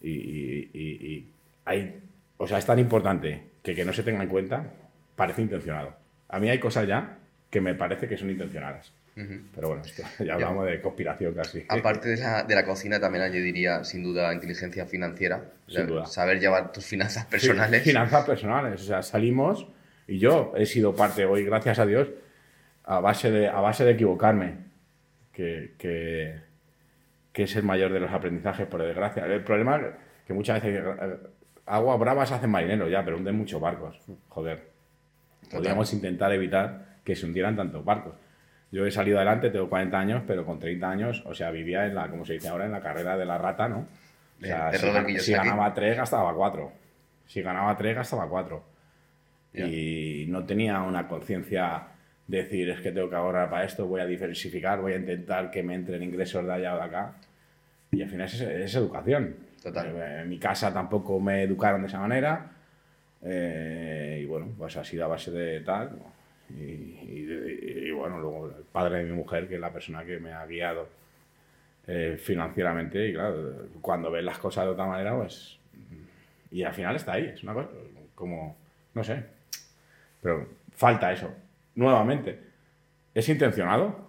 Y, 0.01 0.09
y- 0.11 0.69
y- 0.73 1.07
y 1.07 1.27
hay, 1.65 1.99
o 2.37 2.47
sea, 2.47 2.57
es 2.57 2.65
tan 2.65 2.79
importante 2.79 3.41
que 3.63 3.73
que 3.75 3.85
no 3.85 3.93
se 3.93 4.03
tenga 4.03 4.21
en 4.23 4.29
cuenta, 4.29 4.65
parece 5.15 5.41
intencionado. 5.41 5.93
A 6.29 6.39
mí 6.39 6.49
hay 6.49 6.59
cosas 6.59 6.87
ya 6.87 7.17
que 7.49 7.61
me 7.61 7.75
parece 7.75 8.07
que 8.07 8.17
son 8.17 8.29
intencionadas. 8.29 8.91
Pero 9.15 9.69
bueno, 9.69 9.83
esto, 9.85 10.03
ya 10.23 10.33
hablamos 10.33 10.65
de 10.65 10.81
conspiración 10.81 11.33
casi. 11.33 11.65
Aparte 11.69 12.09
de 12.09 12.17
la, 12.17 12.43
de 12.43 12.53
la 12.53 12.65
cocina, 12.65 12.99
también 12.99 13.23
añadiría, 13.23 13.83
sin 13.85 14.03
duda, 14.03 14.33
inteligencia 14.33 14.85
financiera. 14.85 15.51
Sin 15.67 15.87
duda. 15.87 16.05
Saber 16.05 16.39
llevar 16.39 16.73
tus 16.73 16.85
finanzas 16.85 17.23
Sí, 17.23 17.29
personales. 17.31 17.83
Finanzas 17.83 18.25
personales. 18.25 18.81
O 18.81 18.85
sea, 18.85 19.01
salimos 19.01 19.67
y 20.07 20.19
yo 20.19 20.53
he 20.57 20.65
sido 20.65 20.95
parte 20.95 21.25
hoy, 21.25 21.45
gracias 21.45 21.79
a 21.79 21.85
Dios, 21.85 22.09
a 22.83 22.99
base 22.99 23.31
de, 23.31 23.47
a 23.47 23.61
base 23.61 23.85
de 23.85 23.91
equivocarme, 23.91 24.57
que, 25.31 25.75
que, 25.77 26.41
que 27.31 27.43
es 27.43 27.55
el 27.55 27.63
mayor 27.63 27.93
de 27.93 28.01
los 28.01 28.11
aprendizajes, 28.11 28.67
por 28.67 28.83
desgracia. 28.83 29.25
El 29.25 29.43
problema 29.43 29.77
es 29.77 29.83
que 30.27 30.33
muchas 30.33 30.61
veces 30.61 30.83
eh, 30.83 31.17
agua 31.65 31.95
bravas 31.95 32.31
hacen 32.33 32.49
marineros 32.49 32.91
ya, 32.91 33.03
pero 33.03 33.17
hunden 33.17 33.35
muchos 33.35 33.61
barcos. 33.61 33.97
Joder. 34.27 34.75
Podríamos 35.49 35.93
intentar 35.93 36.33
evitar 36.33 36.97
que 37.03 37.15
se 37.15 37.25
hundieran 37.25 37.55
tantos 37.55 37.85
barcos. 37.85 38.13
Yo 38.71 38.85
he 38.85 38.91
salido 38.91 39.17
adelante, 39.17 39.49
tengo 39.51 39.69
40 39.69 39.97
años, 39.99 40.23
pero 40.27 40.45
con 40.45 40.59
30 40.59 40.89
años, 40.89 41.23
o 41.25 41.33
sea, 41.33 41.51
vivía 41.51 41.85
en 41.85 41.95
la, 41.95 42.09
como 42.09 42.25
se 42.25 42.33
dice 42.33 42.47
ahora, 42.49 42.65
en 42.65 42.71
la 42.71 42.81
carrera 42.81 43.15
de 43.17 43.25
la 43.25 43.37
rata, 43.37 43.69
¿no? 43.69 43.87
O 44.41 44.45
sea, 44.45 44.65
De- 44.71 44.77
de 44.77 45.19
si, 45.19 45.25
si 45.25 45.31
ganaba 45.33 45.73
3, 45.73 45.97
gastaba 45.97 46.33
4. 46.33 46.71
Si 47.25 47.41
ganaba 47.41 47.77
3, 47.77 47.95
gastaba 47.95 48.27
4. 48.27 48.63
Ya. 49.53 49.65
Y 49.67 50.25
no 50.27 50.43
tenía 50.45 50.81
una 50.81 51.07
conciencia 51.07 51.83
de 52.27 52.37
decir, 52.43 52.69
es 52.69 52.81
que 52.81 52.91
tengo 52.91 53.09
que 53.09 53.15
ahorrar 53.15 53.49
para 53.49 53.63
esto, 53.63 53.85
voy 53.87 54.01
a 54.01 54.05
diversificar, 54.05 54.81
voy 54.81 54.93
a 54.93 54.97
intentar 54.97 55.51
que 55.51 55.63
me 55.63 55.75
entren 55.75 56.03
ingresos 56.03 56.45
de 56.45 56.51
allá 56.53 56.73
o 56.73 56.77
de 56.77 56.83
acá. 56.83 57.13
Y 57.91 58.01
al 58.01 58.09
final 58.09 58.25
es, 58.27 58.41
es 58.41 58.75
educación. 58.75 59.35
Total. 59.63 59.87
Eh, 59.95 60.21
En 60.23 60.29
mi 60.29 60.37
casa 60.37 60.73
tampoco 60.73 61.19
me 61.19 61.43
educaron 61.43 61.81
de 61.81 61.87
esa 61.87 61.99
manera. 61.99 62.51
eh, 63.23 64.19
y 64.21 64.25
bueno, 64.25 64.47
pues 64.57 64.75
ha 64.77 64.83
sido 64.83 65.05
a 65.05 65.07
base 65.07 65.31
de 65.31 65.61
tal. 65.61 65.91
Y, 66.49 66.61
y- 66.63 67.87
y 67.87 67.91
bueno, 67.91 68.19
luego 68.19 68.47
el 68.47 68.63
padre 68.65 68.99
de 68.99 69.03
mi 69.05 69.11
mujer, 69.13 69.47
que 69.47 69.55
es 69.55 69.59
la 69.61 69.71
persona 69.73 70.03
que 70.05 70.19
me 70.19 70.31
ha 70.33 70.45
guiado 70.45 70.87
eh, 71.87 72.17
financieramente. 72.19 73.07
Y 73.09 73.13
claro, 73.13 73.67
cuando 73.81 74.11
ves 74.11 74.23
las 74.23 74.37
cosas 74.37 74.65
de 74.65 74.71
otra 74.71 74.85
manera, 74.85 75.15
pues. 75.15 75.57
Y 76.51 76.63
al 76.63 76.73
final 76.73 76.95
está 76.95 77.13
ahí. 77.13 77.25
Es 77.25 77.43
una 77.43 77.53
cosa 77.53 77.69
como. 78.13 78.55
No 78.93 79.03
sé. 79.03 79.23
Pero 80.21 80.47
falta 80.75 81.11
eso. 81.11 81.33
Nuevamente. 81.75 82.39
¿Es 83.13 83.27
intencionado? 83.29 84.07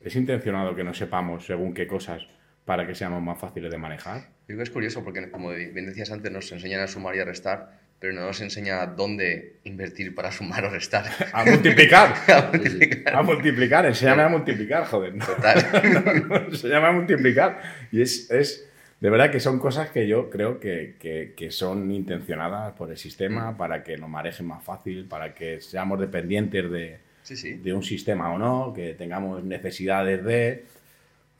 ¿Es 0.00 0.14
intencionado 0.16 0.74
que 0.74 0.84
no 0.84 0.94
sepamos 0.94 1.44
según 1.44 1.74
qué 1.74 1.86
cosas 1.86 2.26
para 2.64 2.86
que 2.86 2.94
seamos 2.94 3.20
más 3.22 3.38
fáciles 3.38 3.70
de 3.70 3.78
manejar. 3.78 4.28
Creo 4.46 4.58
que 4.58 4.62
es 4.62 4.70
curioso 4.70 5.02
porque, 5.02 5.28
como 5.30 5.50
bien 5.50 5.86
decías 5.86 6.10
antes, 6.12 6.30
nos 6.30 6.50
enseñan 6.52 6.80
a 6.82 6.86
sumar 6.86 7.16
y 7.16 7.20
a 7.20 7.24
restar, 7.24 7.79
pero 8.00 8.14
no 8.14 8.22
nos 8.22 8.40
enseña 8.40 8.86
dónde 8.86 9.56
invertir 9.64 10.14
para 10.14 10.32
sumar 10.32 10.64
o 10.64 10.70
restar. 10.70 11.04
A 11.32 11.44
multiplicar. 11.44 12.14
A 12.28 12.50
multiplicar. 12.50 13.14
A 13.14 13.22
multiplicar, 13.22 13.86
enséñame 13.86 14.22
a 14.22 14.28
multiplicar, 14.28 14.84
joder. 14.86 15.18
Total. 15.18 16.46
enséñame 16.50 16.86
a 16.86 16.92
multiplicar. 16.92 17.60
Y 17.92 18.00
es, 18.00 18.30
es, 18.30 18.66
de 19.00 19.10
verdad 19.10 19.30
que 19.30 19.38
son 19.38 19.58
cosas 19.58 19.90
que 19.90 20.08
yo 20.08 20.30
creo 20.30 20.58
que, 20.58 20.96
que- 20.98 21.34
que 21.36 21.50
son 21.50 21.90
intencionadas 21.90 22.72
por 22.72 22.90
el 22.90 22.96
sistema 22.96 23.56
para 23.56 23.82
que 23.82 23.96
nos 23.98 24.08
manejen 24.08 24.46
más 24.46 24.64
fácil, 24.64 25.06
para 25.06 25.34
que 25.34 25.60
seamos 25.60 26.00
dependientes 26.00 26.70
de, 26.70 26.98
Sí, 27.22 27.36
sí. 27.36 27.52
de 27.52 27.72
un 27.74 27.82
sistema 27.82 28.32
o 28.32 28.38
no, 28.38 28.72
que 28.74 28.94
tengamos 28.94 29.44
necesidades 29.44 30.24
de... 30.24 30.64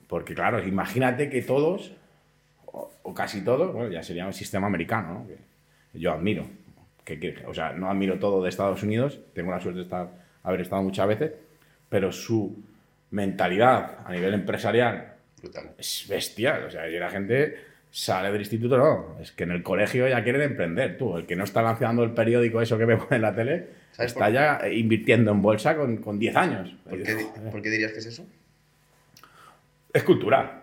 Porque 0.07 0.35
claro, 0.35 0.63
imagínate 0.65 1.29
que 1.29 1.41
todos, 1.41 1.93
o, 2.67 2.91
o 3.03 3.13
casi 3.13 3.41
todos, 3.41 3.73
bueno, 3.73 3.89
ya 3.91 4.03
sería 4.03 4.25
un 4.27 4.33
sistema 4.33 4.67
americano, 4.67 5.13
¿no? 5.13 5.27
que 5.27 5.37
yo 5.93 6.11
admiro. 6.11 6.47
Que, 7.03 7.43
o 7.47 7.53
sea, 7.53 7.73
no 7.73 7.89
admiro 7.89 8.19
todo 8.19 8.43
de 8.43 8.49
Estados 8.49 8.83
Unidos, 8.83 9.19
tengo 9.33 9.51
la 9.51 9.59
suerte 9.59 9.79
de 9.79 9.83
estar, 9.83 10.09
haber 10.43 10.61
estado 10.61 10.81
muchas 10.83 11.07
veces, 11.07 11.31
pero 11.89 12.11
su 12.11 12.63
mentalidad 13.09 13.99
a 14.05 14.11
nivel 14.13 14.33
empresarial 14.33 15.15
Brutal. 15.41 15.71
es 15.77 16.05
bestial. 16.07 16.65
O 16.65 16.71
sea, 16.71 16.87
y 16.87 16.97
la 16.97 17.09
gente 17.09 17.57
sale 17.91 18.31
del 18.31 18.41
instituto, 18.41 18.77
no. 18.77 19.17
Es 19.19 19.31
que 19.31 19.43
en 19.43 19.51
el 19.51 19.63
colegio 19.63 20.07
ya 20.07 20.23
quieren 20.23 20.41
emprender, 20.41 20.97
tú. 20.97 21.17
El 21.17 21.25
que 21.25 21.35
no 21.35 21.43
está 21.43 21.61
lanzando 21.61 22.03
el 22.03 22.11
periódico, 22.11 22.61
eso 22.61 22.77
que 22.77 22.85
vemos 22.91 23.11
en 23.11 23.21
la 23.21 23.35
tele, 23.35 23.67
¿Sabes 23.91 24.13
está 24.13 24.29
ya 24.29 24.61
invirtiendo 24.69 25.31
en 25.31 25.41
bolsa 25.41 25.75
con, 25.75 25.97
con 25.97 26.17
10 26.17 26.35
años. 26.35 26.75
¿Por 26.89 27.03
qué, 27.03 27.27
por 27.51 27.61
qué 27.61 27.69
dirías 27.69 27.91
que 27.91 27.99
es 27.99 28.05
eso? 28.05 28.25
Es 29.93 30.03
cultural. 30.03 30.61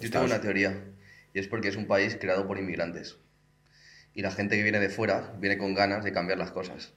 Yo 0.00 0.10
tengo 0.10 0.24
una 0.24 0.40
teoría, 0.40 0.74
y 1.32 1.38
es 1.38 1.46
porque 1.46 1.68
es 1.68 1.76
un 1.76 1.86
país 1.86 2.16
creado 2.20 2.46
por 2.46 2.58
inmigrantes. 2.58 3.16
Y 4.14 4.22
la 4.22 4.30
gente 4.30 4.56
que 4.56 4.62
viene 4.62 4.80
de 4.80 4.88
fuera 4.88 5.32
viene 5.38 5.56
con 5.58 5.74
ganas 5.74 6.04
de 6.04 6.12
cambiar 6.12 6.38
las 6.38 6.50
cosas. 6.50 6.92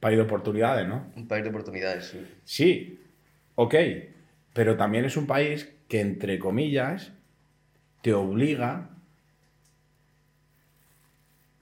País 0.00 0.16
de 0.18 0.24
oportunidades, 0.24 0.86
¿no? 0.86 1.10
Un 1.16 1.26
país 1.26 1.42
de 1.44 1.50
oportunidades. 1.50 2.06
sí. 2.08 2.26
Sí, 2.44 3.00
ok. 3.54 3.74
Pero 4.52 4.76
también 4.76 5.04
es 5.04 5.16
un 5.16 5.26
país 5.26 5.72
que, 5.88 6.00
entre 6.00 6.38
comillas, 6.38 7.12
te 8.02 8.12
obliga. 8.12 8.90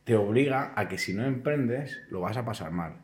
Te 0.04 0.16
obliga 0.16 0.72
a 0.74 0.88
que 0.88 0.98
si 0.98 1.14
no 1.14 1.24
emprendes, 1.24 2.00
lo 2.10 2.20
vas 2.20 2.36
a 2.36 2.44
pasar 2.44 2.72
mal. 2.72 2.96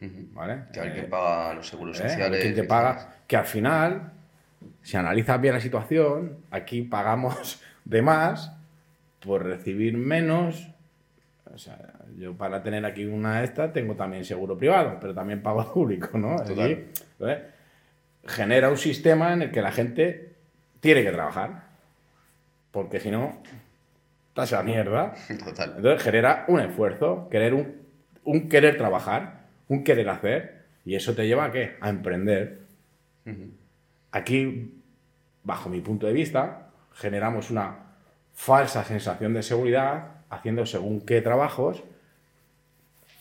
¿Vale? 0.00 0.64
Que 0.72 0.80
a 0.80 0.84
ver 0.84 0.98
Eh, 0.98 1.02
paga 1.04 1.54
los 1.54 1.68
seguros 1.68 1.98
¿eh? 2.00 2.08
sociales. 2.08 2.40
¿Quién 2.42 2.54
te 2.54 2.64
y 2.64 2.66
paga? 2.66 3.16
Que 3.26 3.36
al 3.36 3.46
final, 3.46 4.12
si 4.82 4.96
analizas 4.96 5.40
bien 5.40 5.54
la 5.54 5.60
situación, 5.60 6.38
aquí 6.50 6.82
pagamos 6.82 7.60
de 7.84 8.02
más 8.02 8.52
por 9.20 9.44
recibir 9.44 9.96
menos. 9.96 10.70
O 11.56 11.58
sea, 11.58 11.78
yo 12.18 12.36
para 12.36 12.62
tener 12.62 12.84
aquí 12.84 13.06
una 13.06 13.42
esta 13.42 13.72
tengo 13.72 13.94
también 13.94 14.26
seguro 14.26 14.58
privado, 14.58 14.98
pero 15.00 15.14
también 15.14 15.42
pago 15.42 15.72
público, 15.72 16.18
¿no? 16.18 16.36
Total. 16.36 16.84
¿eh? 17.20 17.46
Genera 18.26 18.68
un 18.68 18.76
sistema 18.76 19.32
en 19.32 19.40
el 19.40 19.50
que 19.50 19.62
la 19.62 19.72
gente 19.72 20.34
tiene 20.80 21.02
que 21.02 21.10
trabajar, 21.12 21.62
porque 22.72 23.00
si 23.00 23.10
no, 23.10 23.40
estás 24.28 24.52
a 24.52 24.62
mierda. 24.62 25.14
Total. 25.44 25.72
Entonces 25.78 26.02
genera 26.02 26.44
un 26.48 26.60
esfuerzo, 26.60 27.26
querer 27.30 27.54
un, 27.54 27.74
un 28.24 28.50
querer 28.50 28.76
trabajar, 28.76 29.46
un 29.68 29.82
querer 29.82 30.10
hacer, 30.10 30.66
y 30.84 30.94
eso 30.94 31.14
te 31.14 31.26
lleva 31.26 31.46
a 31.46 31.52
qué? 31.52 31.78
A 31.80 31.88
emprender. 31.88 32.66
Aquí, 34.12 34.74
bajo 35.42 35.70
mi 35.70 35.80
punto 35.80 36.06
de 36.06 36.12
vista, 36.12 36.68
generamos 36.92 37.50
una 37.50 37.78
falsa 38.34 38.84
sensación 38.84 39.32
de 39.32 39.42
seguridad 39.42 40.15
haciendo 40.30 40.66
según 40.66 41.00
qué 41.00 41.20
trabajos, 41.20 41.82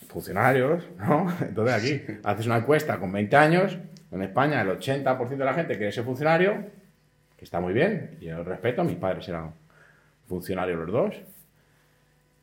funcionarios, 0.07 0.83
¿no? 0.97 1.27
Entonces 1.41 1.75
aquí 1.75 2.19
haces 2.23 2.45
una 2.45 2.57
encuesta 2.57 2.99
con 2.99 3.11
20 3.11 3.35
años, 3.35 3.77
en 4.11 4.21
España 4.21 4.61
el 4.61 4.69
80% 4.69 5.27
de 5.27 5.45
la 5.45 5.53
gente 5.53 5.77
quiere 5.77 5.91
ser 5.91 6.03
funcionario, 6.03 6.65
que 7.37 7.43
está 7.43 7.59
muy 7.59 7.73
bien, 7.73 8.17
y 8.21 8.25
yo 8.25 8.43
respeto, 8.43 8.83
mis 8.83 8.95
padres 8.95 9.27
eran 9.27 9.51
funcionarios 10.27 10.79
los 10.79 10.91
dos, 10.91 11.15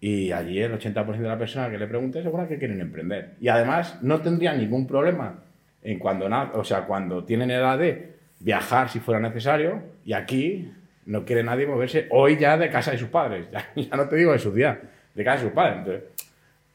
y 0.00 0.32
allí 0.32 0.58
el 0.58 0.72
80% 0.72 1.16
de 1.16 1.28
la 1.28 1.38
persona 1.38 1.70
que 1.70 1.78
le 1.78 1.86
pregunte 1.86 2.22
seguro 2.22 2.48
que 2.48 2.58
quieren 2.58 2.80
emprender. 2.80 3.36
Y 3.40 3.46
además 3.48 4.02
no 4.02 4.20
tendrían 4.20 4.58
ningún 4.58 4.86
problema 4.86 5.38
en 5.80 6.00
cuando, 6.00 6.28
o 6.54 6.64
sea, 6.64 6.86
cuando 6.86 7.22
tienen 7.24 7.52
edad 7.52 7.78
de 7.78 8.16
viajar 8.40 8.88
si 8.88 8.98
fuera 8.98 9.20
necesario. 9.20 9.80
Y 10.04 10.12
aquí 10.12 10.72
no 11.06 11.24
quiere 11.24 11.42
nadie 11.42 11.66
moverse 11.66 12.06
hoy 12.10 12.36
ya 12.36 12.56
de 12.56 12.70
casa 12.70 12.92
de 12.92 12.98
sus 12.98 13.08
padres. 13.08 13.46
Ya, 13.52 13.72
ya 13.74 13.96
no 13.96 14.08
te 14.08 14.16
digo 14.16 14.32
de 14.32 14.38
su 14.38 14.52
día, 14.52 14.80
de 15.14 15.24
casa 15.24 15.38
de 15.38 15.42
sus 15.44 15.52
padres. 15.52 15.78
Entonces, 15.78 16.02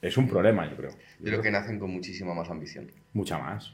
es 0.01 0.17
un 0.17 0.27
problema, 0.29 0.69
yo 0.69 0.75
creo. 0.75 0.91
Yo 0.91 1.25
creo 1.25 1.41
que 1.41 1.51
nacen 1.51 1.79
con 1.79 1.91
muchísima 1.91 2.33
más 2.33 2.49
ambición 2.49 2.91
Mucha 3.13 3.39
más. 3.39 3.73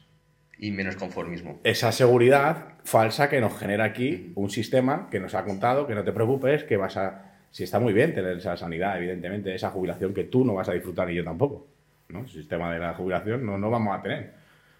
y 0.58 0.70
menos 0.70 0.96
conformismo. 0.96 1.60
Esa 1.64 1.92
seguridad 1.92 2.74
falsa 2.84 3.28
que 3.28 3.40
nos 3.40 3.58
genera 3.58 3.84
aquí 3.84 4.32
un 4.34 4.48
sistema 4.50 5.08
que 5.10 5.20
nos 5.20 5.34
ha 5.34 5.44
contado 5.44 5.86
que 5.86 5.94
no 5.94 6.04
te 6.04 6.12
preocupes, 6.12 6.64
que 6.64 6.76
vas 6.76 6.96
a... 6.96 7.32
Si 7.50 7.62
está 7.64 7.78
muy 7.78 7.92
bien 7.92 8.14
tener 8.14 8.36
esa 8.38 8.56
sanidad, 8.56 8.96
evidentemente, 8.98 9.54
esa 9.54 9.70
jubilación 9.70 10.12
que 10.14 10.24
tú 10.24 10.44
no 10.44 10.54
vas 10.54 10.68
a 10.68 10.72
disfrutar 10.72 11.10
y 11.10 11.14
yo 11.14 11.24
tampoco. 11.24 11.66
¿no? 12.08 12.20
El 12.20 12.28
sistema 12.28 12.72
de 12.72 12.80
la 12.80 12.94
jubilación 12.94 13.44
no, 13.44 13.58
no 13.58 13.70
vamos 13.70 13.96
a 13.96 14.02
tener. 14.02 14.32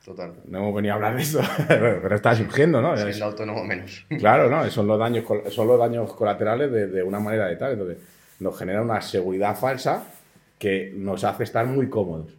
Total. 0.05 0.35
No 0.47 0.59
hemos 0.59 0.75
venido 0.75 0.93
a 0.93 0.97
hablar 0.97 1.17
de 1.17 1.23
esto, 1.23 1.41
pero 1.69 2.15
está 2.15 2.35
surgiendo, 2.35 2.83
¿no? 2.83 2.95
Es- 2.95 3.01
Siendo 3.03 3.25
autónomo 3.27 3.65
menos. 3.65 4.05
Claro, 4.19 4.51
¿no? 4.51 4.69
Son 4.71 4.87
los 4.87 4.99
daños, 4.99 5.25
son 5.51 5.67
los 5.67 5.79
daños 5.79 6.13
colaterales 6.13 6.71
de, 6.71 6.89
de 6.89 7.03
una 7.03 7.21
manera 7.21 7.47
de 7.47 7.57
tal. 7.57 7.73
Entonces, 7.73 7.99
nos 8.41 8.59
genera 8.59 8.83
una 8.83 9.01
seguridad 9.01 9.57
falsa 9.57 10.05
que 10.59 10.93
nos 10.95 11.25
hace 11.25 11.45
estar 11.45 11.65
muy 11.67 11.89
cómodos. 11.89 12.33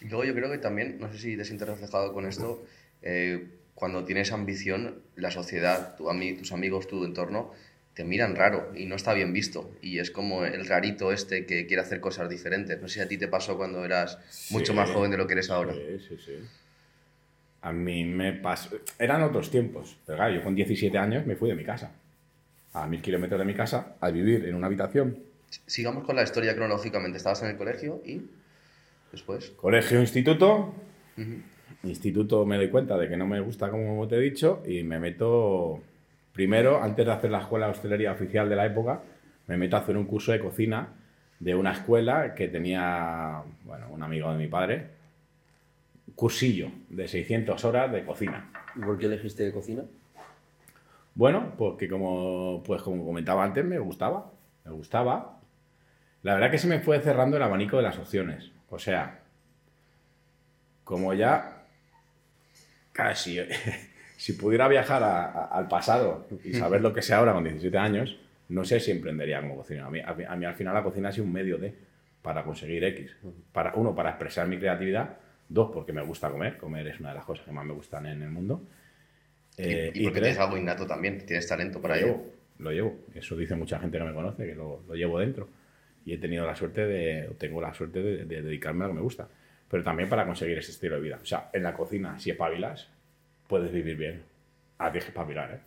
Y 0.00 0.06
luego 0.08 0.24
yo 0.24 0.34
creo 0.34 0.50
que 0.50 0.58
también, 0.58 0.98
no 0.98 1.12
sé 1.12 1.18
si 1.18 1.36
te 1.36 1.44
sientes 1.44 1.68
reflejado 1.68 2.12
con 2.12 2.26
esto, 2.26 2.62
eh, 3.02 3.46
cuando 3.74 4.04
tienes 4.04 4.32
ambición, 4.32 4.96
la 5.16 5.30
sociedad, 5.30 5.94
tu 5.96 6.08
ami- 6.10 6.36
tus 6.38 6.52
amigos, 6.52 6.88
tu 6.88 7.04
entorno, 7.04 7.52
te 7.94 8.02
miran 8.04 8.34
raro 8.34 8.72
y 8.74 8.86
no 8.86 8.96
está 8.96 9.14
bien 9.14 9.32
visto. 9.32 9.70
Y 9.80 9.98
es 10.00 10.10
como 10.10 10.44
el 10.44 10.66
rarito 10.66 11.12
este 11.12 11.46
que 11.46 11.66
quiere 11.66 11.82
hacer 11.82 12.00
cosas 12.00 12.28
diferentes. 12.28 12.80
No 12.80 12.88
sé 12.88 12.94
si 12.94 13.00
a 13.00 13.08
ti 13.08 13.16
te 13.16 13.28
pasó 13.28 13.56
cuando 13.56 13.84
eras 13.84 14.18
mucho 14.50 14.72
Sí. 14.72 14.76
más 14.76 14.90
joven 14.90 15.10
de 15.12 15.18
lo 15.18 15.26
que 15.28 15.34
eres 15.34 15.50
ahora. 15.50 15.72
Sí, 15.74 15.98
sí, 16.08 16.16
sí. 16.24 16.32
A 17.62 17.72
mí 17.72 18.04
me 18.04 18.32
pasó. 18.32 18.76
Eran 18.98 19.22
otros 19.22 19.50
tiempos. 19.50 19.96
Pero 20.06 20.16
claro, 20.16 20.34
yo 20.34 20.42
con 20.42 20.54
17 20.54 20.96
años 20.96 21.26
me 21.26 21.36
fui 21.36 21.48
de 21.48 21.54
mi 21.54 21.64
casa. 21.64 21.92
A 22.72 22.86
mil 22.86 23.02
kilómetros 23.02 23.38
de 23.38 23.44
mi 23.44 23.54
casa, 23.54 23.96
a 24.00 24.10
vivir 24.10 24.44
en 24.46 24.54
una 24.54 24.66
habitación. 24.66 25.18
Sigamos 25.66 26.04
con 26.04 26.16
la 26.16 26.22
historia 26.22 26.54
cronológicamente. 26.54 27.18
Estabas 27.18 27.42
en 27.42 27.50
el 27.50 27.56
colegio 27.56 28.00
y 28.04 28.22
después. 29.12 29.50
Colegio, 29.50 30.00
instituto. 30.00 30.74
Ujú. 31.16 31.42
Instituto 31.82 32.44
me 32.46 32.56
doy 32.56 32.68
cuenta 32.68 32.96
de 32.96 33.08
que 33.08 33.16
no 33.16 33.26
me 33.26 33.40
gusta, 33.40 33.70
como 33.70 34.06
te 34.06 34.16
he 34.16 34.20
dicho, 34.20 34.62
y 34.66 34.82
me 34.82 34.98
meto. 34.98 35.82
Primero, 36.32 36.82
antes 36.82 37.04
de 37.04 37.12
hacer 37.12 37.30
la 37.30 37.40
escuela 37.40 37.66
de 37.66 37.72
hostelería 37.72 38.12
oficial 38.12 38.48
de 38.48 38.56
la 38.56 38.64
época, 38.64 39.02
me 39.48 39.56
meto 39.56 39.76
a 39.76 39.80
hacer 39.80 39.96
un 39.96 40.04
curso 40.04 40.30
de 40.32 40.38
cocina 40.38 40.88
de 41.40 41.54
una 41.54 41.72
escuela 41.72 42.34
que 42.34 42.48
tenía, 42.48 43.42
bueno, 43.64 43.86
un 43.90 44.02
amigo 44.02 44.30
de 44.30 44.38
mi 44.38 44.46
padre, 44.46 44.86
cursillo 46.14 46.70
de 46.88 47.08
600 47.08 47.64
horas 47.64 47.90
de 47.92 48.04
cocina. 48.04 48.50
¿Y 48.76 48.80
por 48.80 48.98
qué 48.98 49.06
elegiste 49.06 49.52
cocina? 49.52 49.82
Bueno, 51.14 51.54
porque 51.58 51.88
como, 51.88 52.62
pues 52.64 52.82
como 52.82 53.04
comentaba 53.04 53.44
antes, 53.44 53.64
me 53.64 53.78
gustaba. 53.78 54.30
Me 54.64 54.70
gustaba. 54.72 55.40
La 56.22 56.34
verdad 56.34 56.50
que 56.50 56.58
se 56.58 56.66
me 56.68 56.80
fue 56.80 57.00
cerrando 57.00 57.36
el 57.36 57.42
abanico 57.42 57.76
de 57.76 57.82
las 57.82 57.98
opciones. 57.98 58.52
O 58.68 58.78
sea, 58.78 59.20
como 60.84 61.14
ya 61.14 61.64
casi, 62.92 63.38
si 64.16 64.32
pudiera 64.34 64.68
viajar 64.68 65.02
a- 65.02 65.24
a- 65.26 65.44
al 65.46 65.68
pasado 65.68 66.26
y 66.44 66.52
saber 66.54 66.80
lo 66.80 66.92
que 66.92 67.02
sé 67.02 67.14
ahora 67.14 67.32
con 67.32 67.44
17 67.44 67.76
años, 67.78 68.18
no 68.48 68.64
sé 68.64 68.80
si 68.80 68.90
emprendería 68.90 69.40
como 69.40 69.56
cocinero. 69.56 69.86
A 69.86 69.90
mí, 69.90 70.00
a 70.00 70.12
mí- 70.14 70.24
a 70.24 70.36
mí 70.36 70.44
al 70.44 70.54
final 70.54 70.74
la 70.74 70.82
cocina 70.82 71.08
ha 71.08 71.12
sido 71.12 71.24
un 71.24 71.32
medio 71.32 71.58
de 71.58 71.74
para 72.22 72.44
conseguir 72.44 72.84
X. 72.84 73.16
Para, 73.52 73.72
uno, 73.74 73.94
para 73.94 74.10
expresar 74.10 74.46
mi 74.46 74.58
creatividad. 74.58 75.16
Dos, 75.50 75.70
porque 75.72 75.92
me 75.92 76.02
gusta 76.02 76.30
comer. 76.30 76.56
Comer 76.58 76.86
es 76.88 77.00
una 77.00 77.10
de 77.10 77.16
las 77.16 77.26
cosas 77.26 77.44
que 77.46 77.52
más 77.52 77.66
me 77.66 77.74
gustan 77.74 78.06
en 78.06 78.22
el 78.22 78.30
mundo. 78.30 78.62
Y, 79.56 79.72
Eh, 79.72 79.92
y 79.94 80.00
porque 80.00 80.20
tres, 80.20 80.22
tienes 80.22 80.38
algo 80.40 80.56
innato 80.56 80.86
también, 80.86 81.24
tienes 81.26 81.46
talento 81.46 81.80
para 81.80 81.96
lo 81.96 82.00
ello. 82.00 82.06
llevo, 82.06 82.32
lo 82.58 82.70
llevo. 82.72 83.00
Eso 83.14 83.36
dice 83.36 83.54
mucha 83.56 83.78
gente 83.80 83.98
que 83.98 84.04
me 84.04 84.14
conoce, 84.14 84.46
que 84.46 84.54
lo, 84.54 84.82
lo 84.88 84.94
llevo 84.94 85.18
dentro. 85.18 85.48
Y 86.04 86.14
he 86.14 86.18
tenido 86.18 86.46
la 86.46 86.56
suerte 86.56 86.86
de, 86.86 87.30
tengo 87.38 87.60
la 87.60 87.74
suerte 87.74 88.02
de, 88.02 88.24
de 88.24 88.42
dedicarme 88.42 88.84
a 88.84 88.88
lo 88.88 88.94
que 88.94 88.96
me 88.98 89.02
gusta. 89.02 89.28
Pero 89.68 89.82
también 89.84 90.08
para 90.08 90.26
conseguir 90.26 90.58
ese 90.58 90.72
estilo 90.72 90.96
de 90.96 91.02
vida. 91.02 91.18
O 91.22 91.26
sea, 91.26 91.50
en 91.52 91.62
la 91.62 91.74
cocina, 91.74 92.18
si 92.18 92.30
espabilas, 92.30 92.88
puedes 93.48 93.72
vivir 93.72 93.96
bien. 93.96 94.22
Ah, 94.78 94.90
tienes 94.90 95.04
que 95.06 95.10
espabilar, 95.10 95.52
¿eh? 95.54 95.60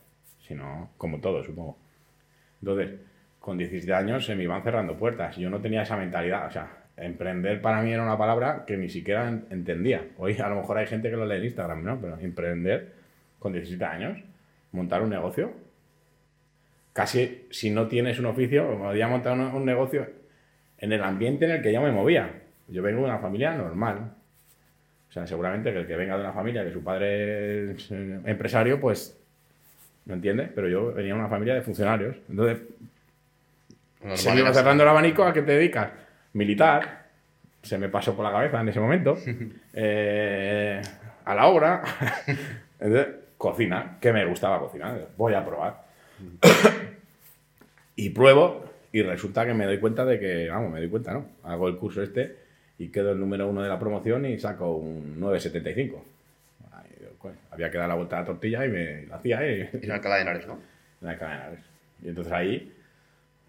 Si 0.47 0.55
no, 0.55 0.91
como 0.97 1.19
todo, 1.21 1.43
supongo. 1.43 1.77
Entonces, 2.61 2.99
con 3.39 3.57
17 3.57 3.93
años 3.93 4.25
se 4.25 4.35
me 4.35 4.43
iban 4.43 4.63
cerrando 4.63 4.97
puertas. 4.97 5.37
Yo 5.37 5.49
no 5.49 5.61
tenía 5.61 5.83
esa 5.83 5.97
mentalidad. 5.97 6.47
O 6.47 6.51
sea, 6.51 6.82
emprender 6.97 7.61
para 7.61 7.81
mí 7.81 7.91
era 7.91 8.03
una 8.03 8.17
palabra 8.17 8.63
que 8.67 8.77
ni 8.77 8.89
siquiera 8.89 9.27
en- 9.27 9.45
entendía. 9.49 10.05
Hoy 10.17 10.37
a 10.39 10.47
lo 10.49 10.55
mejor 10.57 10.77
hay 10.77 10.87
gente 10.87 11.09
que 11.09 11.15
lo 11.17 11.25
lee 11.25 11.37
en 11.37 11.45
Instagram, 11.45 11.83
¿no? 11.83 11.99
Pero 11.99 12.17
emprender 12.19 12.93
con 13.39 13.51
17 13.53 13.83
años, 13.83 14.19
montar 14.71 15.01
un 15.01 15.09
negocio, 15.09 15.51
casi 16.93 17.47
si 17.49 17.69
no 17.71 17.87
tienes 17.87 18.19
un 18.19 18.25
oficio, 18.27 18.67
como 18.67 18.89
había 18.89 19.07
montado 19.07 19.35
un, 19.35 19.41
un 19.41 19.65
negocio 19.65 20.07
en 20.77 20.91
el 20.91 21.03
ambiente 21.03 21.45
en 21.45 21.51
el 21.51 21.61
que 21.61 21.73
yo 21.73 21.81
me 21.81 21.91
movía. 21.91 22.29
Yo 22.67 22.81
vengo 22.81 22.99
de 23.01 23.05
una 23.05 23.19
familia 23.19 23.53
normal. 23.55 24.11
O 25.09 25.11
sea, 25.13 25.27
seguramente 25.27 25.71
que 25.71 25.79
el 25.79 25.87
que 25.87 25.95
venga 25.95 26.15
de 26.15 26.21
una 26.21 26.33
familia 26.33 26.63
que 26.63 26.71
su 26.71 26.83
padre 26.83 27.71
es 27.71 27.91
eh, 27.91 28.19
empresario, 28.25 28.79
pues 28.79 29.17
no 30.05 30.13
entiende, 30.15 30.49
pero 30.53 30.67
yo 30.67 30.93
venía 30.93 31.13
de 31.13 31.19
una 31.19 31.29
familia 31.29 31.53
de 31.55 31.61
funcionarios. 31.61 32.15
Entonces, 32.29 32.59
Normal, 33.99 34.17
se 34.17 34.33
me 34.33 34.39
iba 34.41 34.53
cerrando 34.53 34.83
el 34.83 34.89
abanico 34.89 35.23
a 35.23 35.31
qué 35.33 35.41
te 35.43 35.53
dedicas. 35.53 35.89
Militar, 36.33 37.07
se 37.61 37.77
me 37.77 37.89
pasó 37.89 38.15
por 38.15 38.25
la 38.25 38.31
cabeza 38.31 38.61
en 38.61 38.69
ese 38.69 38.79
momento. 38.79 39.17
Eh, 39.75 40.79
a 41.25 41.33
la 41.33 41.47
obra. 41.47 41.81
Entonces, 42.79 43.15
cocina, 43.37 43.97
que 43.99 44.13
me 44.13 44.25
gustaba 44.25 44.59
cocinar. 44.59 45.07
Voy 45.17 45.33
a 45.33 45.43
probar. 45.43 45.83
y 47.95 48.09
pruebo, 48.11 48.65
y 48.91 49.01
resulta 49.01 49.45
que 49.45 49.53
me 49.53 49.65
doy 49.65 49.79
cuenta 49.79 50.05
de 50.05 50.19
que, 50.19 50.49
vamos, 50.49 50.71
me 50.71 50.79
doy 50.79 50.89
cuenta, 50.89 51.13
¿no? 51.13 51.25
Hago 51.43 51.67
el 51.67 51.77
curso 51.77 52.03
este 52.03 52.37
y 52.77 52.89
quedo 52.89 53.11
el 53.11 53.19
número 53.19 53.47
uno 53.47 53.61
de 53.61 53.69
la 53.69 53.79
promoción 53.79 54.25
y 54.25 54.37
saco 54.37 54.75
un 54.75 55.19
9,75. 55.19 56.01
Ay, 56.71 56.89
pues, 57.19 57.33
Había 57.51 57.71
que 57.71 57.77
dar 57.77 57.87
la 57.87 57.95
vuelta 57.95 58.17
a 58.17 58.19
la 58.19 58.25
tortilla 58.25 58.65
y 58.65 58.69
me 58.69 59.05
la 59.07 59.15
hacía. 59.15 59.47
Y 59.47 59.69
en 59.73 59.91
Alcalá 59.91 60.15
de 60.15 60.21
Henares, 60.21 60.47
¿no? 60.47 60.59
en 61.01 61.17
cadena 61.17 61.39
de 61.39 61.47
Henares. 61.47 61.65
Y 62.03 62.09
entonces 62.09 62.33
ahí 62.33 62.73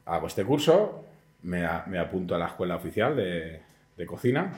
hago 0.06 0.26
este 0.26 0.44
curso, 0.44 1.03
me, 1.44 1.64
a- 1.64 1.84
me 1.86 1.98
apunto 1.98 2.34
a 2.34 2.38
la 2.38 2.46
escuela 2.48 2.76
oficial 2.76 3.16
de, 3.16 3.60
de 3.96 4.06
cocina, 4.06 4.52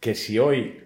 que 0.00 0.14
si 0.14 0.38
hoy 0.38 0.84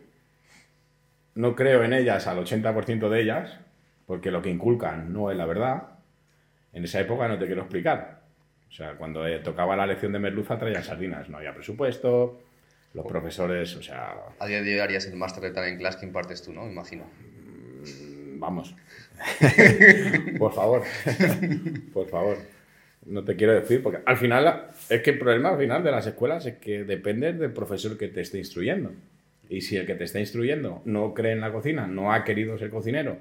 no 1.34 1.54
creo 1.54 1.82
en 1.84 1.92
ellas 1.92 2.26
al 2.26 2.38
80% 2.38 3.08
de 3.08 3.20
ellas, 3.20 3.58
porque 4.06 4.30
lo 4.30 4.42
que 4.42 4.50
inculcan 4.50 5.12
no 5.12 5.30
es 5.30 5.36
la 5.36 5.46
verdad, 5.46 5.88
en 6.72 6.84
esa 6.84 7.00
época 7.00 7.28
no 7.28 7.38
te 7.38 7.46
quiero 7.46 7.62
explicar. 7.62 8.22
O 8.68 8.72
sea, 8.72 8.94
cuando 8.94 9.26
eh, 9.26 9.38
tocaba 9.38 9.76
la 9.76 9.86
lección 9.86 10.12
de 10.12 10.18
merluza 10.18 10.58
traían 10.58 10.82
sardinas, 10.82 11.28
no 11.28 11.38
había 11.38 11.54
presupuesto, 11.54 12.40
los 12.92 13.06
profesores, 13.06 13.74
o 13.76 13.82
sea, 13.82 14.14
A 14.38 14.46
día 14.46 14.62
de 14.62 14.74
hoy 14.74 14.80
harías 14.80 15.06
el 15.06 15.16
máster 15.16 15.42
de 15.44 15.50
talent 15.52 15.78
class 15.78 15.96
que 15.96 16.06
impartes 16.06 16.42
tú, 16.42 16.52
¿no? 16.52 16.66
Imagino. 16.68 17.04
Vamos. 18.38 18.74
Por 20.38 20.52
favor. 20.52 20.82
Por 21.92 22.08
favor. 22.08 22.38
No 23.06 23.24
te 23.24 23.36
quiero 23.36 23.52
decir, 23.52 23.82
porque 23.82 24.00
al 24.04 24.16
final, 24.16 24.68
es 24.88 25.02
que 25.02 25.10
el 25.10 25.18
problema 25.18 25.50
al 25.50 25.58
final 25.58 25.82
de 25.82 25.90
las 25.90 26.06
escuelas 26.06 26.46
es 26.46 26.54
que 26.56 26.84
depende 26.84 27.32
del 27.32 27.52
profesor 27.52 27.98
que 27.98 28.08
te 28.08 28.22
esté 28.22 28.38
instruyendo. 28.38 28.92
Y 29.48 29.60
si 29.60 29.76
el 29.76 29.86
que 29.86 29.94
te 29.94 30.04
está 30.04 30.20
instruyendo 30.20 30.80
no 30.84 31.12
cree 31.12 31.32
en 31.32 31.40
la 31.40 31.52
cocina, 31.52 31.86
no 31.86 32.12
ha 32.12 32.24
querido 32.24 32.56
ser 32.56 32.70
cocinero 32.70 33.18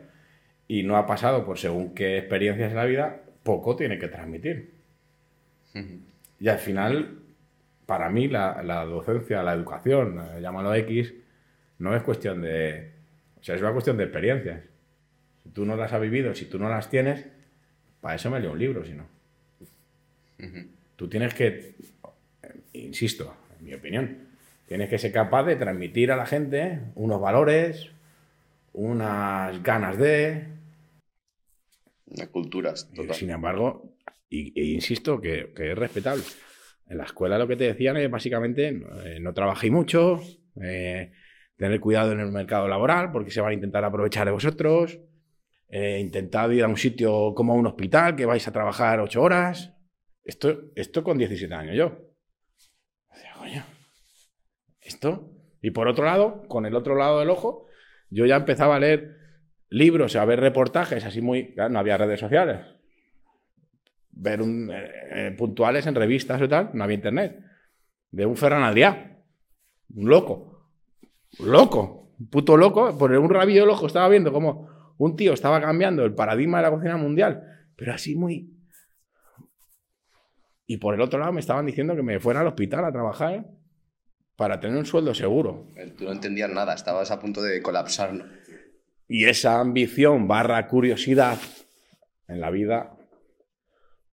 y 0.67 0.83
no 0.83 0.97
ha 0.97 1.05
pasado 1.05 1.45
por 1.45 1.57
según 1.57 1.93
qué 1.93 2.17
experiencias 2.17 2.71
en 2.71 2.77
la 2.77 2.85
vida, 2.85 3.21
poco 3.43 3.75
tiene 3.75 3.99
que 3.99 4.07
transmitir. 4.07 4.71
Y 6.39 6.47
al 6.47 6.59
final, 6.59 7.19
para 7.85 8.09
mí, 8.09 8.27
la, 8.27 8.63
la 8.63 8.85
docencia, 8.85 9.43
la 9.43 9.53
educación, 9.53 10.21
llámalo 10.41 10.73
X, 10.75 11.13
no 11.79 11.95
es 11.95 12.03
cuestión 12.03 12.41
de. 12.41 12.91
O 13.39 13.43
sea, 13.43 13.55
es 13.55 13.61
una 13.61 13.73
cuestión 13.73 13.97
de 13.97 14.05
experiencias. 14.05 14.63
Si 15.43 15.49
tú 15.49 15.65
no 15.65 15.75
las 15.75 15.91
has 15.91 15.99
vivido, 15.99 16.33
si 16.33 16.45
tú 16.45 16.57
no 16.57 16.69
las 16.69 16.89
tienes, 16.89 17.27
para 17.99 18.15
eso 18.15 18.29
me 18.29 18.39
leo 18.39 18.53
un 18.53 18.59
libro, 18.59 18.85
si 18.85 18.93
no. 18.93 19.12
Tú 20.95 21.09
tienes 21.09 21.33
que, 21.33 21.75
eh, 22.43 22.61
insisto, 22.73 23.35
en 23.59 23.65
mi 23.65 23.73
opinión, 23.73 24.17
tienes 24.67 24.89
que 24.89 24.97
ser 24.97 25.11
capaz 25.11 25.43
de 25.43 25.55
transmitir 25.55 26.11
a 26.11 26.15
la 26.15 26.25
gente 26.25 26.79
unos 26.95 27.19
valores, 27.19 27.89
unas 28.73 29.61
ganas 29.63 29.97
de, 29.97 30.47
De 32.05 32.27
culturas, 32.27 32.89
total. 32.93 33.15
Sin 33.15 33.31
embargo, 33.31 33.95
y, 34.29 34.59
e 34.59 34.65
insisto 34.73 35.19
que, 35.19 35.51
que 35.55 35.71
es 35.71 35.77
respetable. 35.77 36.23
En 36.87 36.97
la 36.97 37.05
escuela 37.05 37.37
lo 37.37 37.47
que 37.47 37.55
te 37.55 37.63
decían 37.63 37.97
es 37.97 38.09
básicamente 38.09 38.67
eh, 38.67 39.19
no 39.19 39.33
trabajéis 39.33 39.71
mucho, 39.71 40.21
eh, 40.61 41.11
tener 41.55 41.79
cuidado 41.79 42.11
en 42.11 42.19
el 42.19 42.31
mercado 42.31 42.67
laboral 42.67 43.11
porque 43.11 43.31
se 43.31 43.41
van 43.41 43.51
a 43.51 43.53
intentar 43.53 43.83
aprovechar 43.83 44.25
de 44.25 44.31
vosotros, 44.31 44.99
eh, 45.69 45.99
intentad 45.99 46.49
ir 46.51 46.63
a 46.63 46.67
un 46.67 46.77
sitio 46.77 47.33
como 47.33 47.53
a 47.53 47.55
un 47.55 47.65
hospital 47.65 48.15
que 48.15 48.25
vais 48.25 48.47
a 48.47 48.51
trabajar 48.51 48.99
ocho 48.99 49.21
horas. 49.21 49.72
Esto, 50.23 50.71
esto 50.75 51.03
con 51.03 51.17
17 51.17 51.53
años 51.53 51.75
yo. 51.75 51.87
O 53.09 53.15
sea, 53.15 53.33
coño, 53.37 53.63
esto. 54.81 55.29
Y 55.61 55.71
por 55.71 55.87
otro 55.87 56.05
lado, 56.05 56.43
con 56.47 56.65
el 56.65 56.75
otro 56.75 56.95
lado 56.95 57.19
del 57.19 57.29
ojo, 57.29 57.67
yo 58.09 58.25
ya 58.25 58.35
empezaba 58.35 58.75
a 58.75 58.79
leer 58.79 59.17
libros, 59.69 60.15
a 60.15 60.25
ver 60.25 60.39
reportajes, 60.39 61.03
así 61.05 61.21
muy. 61.21 61.53
No 61.69 61.79
había 61.79 61.97
redes 61.97 62.19
sociales. 62.19 62.59
Ver 64.11 64.41
un, 64.41 64.69
eh, 64.71 64.91
eh, 65.11 65.35
puntuales 65.37 65.87
en 65.87 65.95
revistas 65.95 66.41
o 66.41 66.47
tal, 66.47 66.69
no 66.73 66.83
había 66.83 66.95
internet. 66.95 67.39
De 68.11 68.25
un 68.25 68.37
Ferran 68.37 68.63
Adrià, 68.63 69.23
un 69.95 70.09
loco. 70.09 70.69
Un 71.39 71.51
loco, 71.51 72.13
un 72.19 72.29
puto 72.29 72.55
loco. 72.57 72.95
Por 72.97 73.11
un 73.11 73.29
rabillo 73.29 73.61
del 73.61 73.71
ojo 73.71 73.87
estaba 73.87 74.07
viendo 74.09 74.31
como 74.31 74.69
un 74.97 75.15
tío 75.15 75.33
estaba 75.33 75.59
cambiando 75.59 76.05
el 76.05 76.13
paradigma 76.13 76.57
de 76.57 76.63
la 76.63 76.71
cocina 76.71 76.97
mundial, 76.97 77.43
pero 77.75 77.93
así 77.93 78.15
muy. 78.15 78.52
Y 80.73 80.77
por 80.77 80.95
el 80.95 81.01
otro 81.01 81.19
lado 81.19 81.31
me 81.31 81.39
estaban 81.39 81.67
diciendo 81.67 81.95
que 81.95 82.01
me 82.01 82.19
fuera 82.19 82.39
al 82.39 82.47
hospital 82.47 82.83
a 82.83 82.91
trabajar 82.91 83.45
para 84.35 84.59
tener 84.59 84.75
un 84.75 84.87
sueldo 84.87 85.13
seguro. 85.13 85.67
Tú 85.95 86.05
no 86.05 86.11
entendías 86.11 86.49
nada, 86.49 86.73
estabas 86.73 87.11
a 87.11 87.19
punto 87.19 87.43
de 87.43 87.61
colapsar. 87.61 88.11
¿no? 88.11 88.25
Y 89.07 89.25
esa 89.25 89.59
ambición 89.59 90.27
barra 90.27 90.67
curiosidad 90.67 91.37
en 92.27 92.41
la 92.41 92.49
vida, 92.49 92.97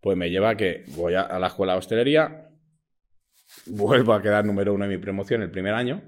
pues 0.01 0.17
me 0.17 0.29
lleva 0.29 0.49
a 0.49 0.57
que 0.57 0.83
voy 0.97 1.13
a, 1.13 1.39
la 1.39 1.47
escuela 1.47 1.71
de 1.71 1.79
hostelería, 1.79 2.49
vuelvo 3.67 4.11
a 4.11 4.21
quedar 4.21 4.43
número 4.43 4.73
uno 4.73 4.83
en 4.83 4.91
mi 4.91 4.97
promoción 4.97 5.41
el 5.41 5.51
primer 5.51 5.73
año, 5.73 6.03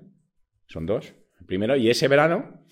son 0.67 0.85
dos, 0.85 1.13
el 1.39 1.45
primero, 1.45 1.77
y 1.77 1.89
ese 1.89 2.09
verano, 2.09 2.65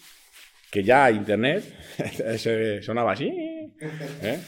que 0.70 0.84
ya 0.84 1.10
internet, 1.12 1.64
sonaba 2.82 3.14
así, 3.14 3.30
¿eh? 4.22 4.42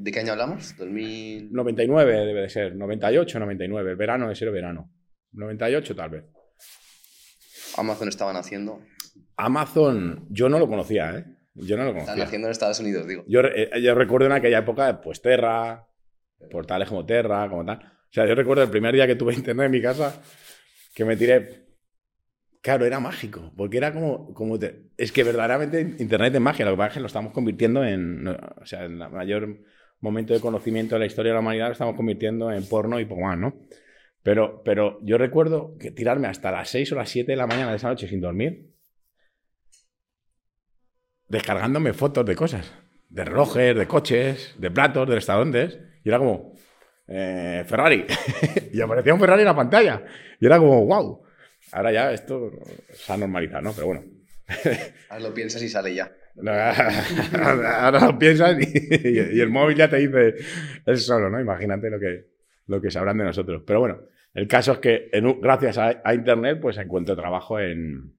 ¿De 0.00 0.10
qué 0.12 0.20
año 0.20 0.32
hablamos? 0.32 0.76
2000... 0.76 1.52
99 1.52 2.12
debe 2.26 2.40
de 2.42 2.48
ser, 2.48 2.74
98, 2.76 3.38
99, 3.38 3.90
el 3.90 3.96
verano 3.96 4.28
de 4.28 4.34
ser 4.34 4.50
verano, 4.50 4.90
98 5.32 5.94
tal 5.96 6.10
vez. 6.10 6.24
Amazon 7.76 8.08
estaban 8.08 8.36
haciendo. 8.36 8.80
Amazon, 9.36 10.26
yo 10.30 10.48
no 10.48 10.58
lo 10.58 10.68
conocía, 10.68 11.16
¿eh? 11.16 11.24
Yo 11.54 11.76
no 11.76 11.84
lo 11.84 11.90
Están 11.90 12.04
conocía. 12.06 12.24
haciendo 12.24 12.48
en 12.48 12.52
Estados 12.52 12.80
Unidos, 12.80 13.06
digo. 13.06 13.24
Yo, 13.28 13.40
eh, 13.40 13.70
yo 13.82 13.94
recuerdo 13.94 14.26
en 14.26 14.32
aquella 14.32 14.58
época, 14.58 15.00
pues 15.00 15.20
Terra, 15.22 15.86
portales 16.50 16.88
como 16.88 17.04
Terra, 17.04 17.48
como 17.48 17.64
tal. 17.64 17.78
O 17.78 18.12
sea, 18.12 18.26
yo 18.26 18.34
recuerdo 18.34 18.62
el 18.62 18.70
primer 18.70 18.94
día 18.94 19.06
que 19.06 19.16
tuve 19.16 19.34
internet 19.34 19.66
en 19.66 19.72
mi 19.72 19.82
casa, 19.82 20.20
que 20.94 21.04
me 21.04 21.16
tiré. 21.16 21.66
Claro, 22.62 22.84
era 22.86 22.98
mágico, 23.00 23.52
porque 23.56 23.76
era 23.76 23.92
como. 23.92 24.32
como 24.34 24.58
te- 24.58 24.90
es 24.96 25.12
que 25.12 25.22
verdaderamente 25.24 25.80
internet 25.98 26.34
es 26.34 26.40
magia, 26.40 26.64
lo 26.64 26.72
que 26.72 26.76
pasa 26.78 26.88
es 26.88 26.94
que 26.94 27.00
lo 27.00 27.06
estamos 27.06 27.32
convirtiendo 27.32 27.84
en. 27.84 28.26
O 28.26 28.64
sea, 28.66 28.84
en 28.84 29.00
el 29.02 29.10
mayor 29.10 29.60
momento 30.00 30.34
de 30.34 30.40
conocimiento 30.40 30.94
de 30.94 31.00
la 31.00 31.06
historia 31.06 31.30
de 31.30 31.34
la 31.34 31.40
humanidad 31.40 31.66
lo 31.66 31.72
estamos 31.72 31.96
convirtiendo 31.96 32.50
en 32.52 32.66
porno 32.68 33.00
y 33.00 33.04
poco 33.04 33.22
más, 33.22 33.38
¿no? 33.38 33.54
Pero, 34.22 34.62
pero 34.64 34.98
yo 35.02 35.18
recuerdo 35.18 35.76
que 35.78 35.90
tirarme 35.90 36.28
hasta 36.28 36.50
las 36.50 36.68
6 36.70 36.92
o 36.92 36.96
las 36.96 37.08
7 37.08 37.32
de 37.32 37.36
la 37.36 37.46
mañana 37.46 37.70
de 37.70 37.76
esa 37.76 37.88
noche 37.88 38.08
sin 38.08 38.20
dormir, 38.20 38.70
descargándome 41.28 41.92
fotos 41.92 42.26
de 42.26 42.36
cosas, 42.36 42.72
de 43.08 43.24
relojes, 43.24 43.76
de 43.76 43.86
coches, 43.86 44.54
de 44.58 44.70
platos, 44.70 45.08
de 45.08 45.14
restaurantes, 45.14 45.78
y 46.04 46.08
era 46.08 46.18
como, 46.18 46.54
eh, 47.06 47.64
Ferrari, 47.66 48.04
y 48.72 48.80
aparecía 48.80 49.14
un 49.14 49.20
Ferrari 49.20 49.42
en 49.42 49.46
la 49.48 49.56
pantalla, 49.56 50.04
y 50.40 50.46
era 50.46 50.58
como, 50.58 50.84
wow, 50.84 51.22
ahora 51.72 51.92
ya 51.92 52.12
esto 52.12 52.50
se 52.92 53.12
ha 53.12 53.16
normalizado, 53.16 53.62
¿no? 53.62 53.72
Pero 53.72 53.86
bueno, 53.86 54.02
Ahora 55.08 55.28
lo 55.28 55.34
piensas 55.34 55.62
y 55.62 55.68
sale 55.68 55.94
ya. 55.94 56.12
ahora 56.46 58.06
lo 58.06 58.18
piensas 58.18 58.56
y, 58.60 59.40
el 59.40 59.50
móvil 59.50 59.76
ya 59.76 59.88
te 59.88 59.96
dice 59.96 60.34
él 60.86 60.98
solo, 60.98 61.28
¿no? 61.28 61.40
Imagínate 61.40 61.90
lo 61.90 61.98
que, 61.98 62.26
lo 62.66 62.80
que 62.80 62.90
sabrán 62.90 63.18
de 63.18 63.24
nosotros. 63.24 63.62
Pero 63.66 63.80
bueno, 63.80 64.00
el 64.34 64.46
caso 64.46 64.72
es 64.72 64.78
que 64.78 65.08
en 65.12 65.40
gracias 65.40 65.78
a, 65.78 66.14
Internet 66.14 66.58
pues 66.60 66.78
encuentro 66.78 67.16
trabajo 67.16 67.58
en, 67.58 68.16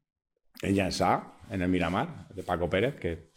en 0.62 0.76
Jansá, 0.76 1.34
en 1.50 1.62
el 1.62 1.70
Miramar, 1.70 2.28
de 2.34 2.44
Paco 2.44 2.70
Pérez, 2.70 2.96
que 2.96 3.30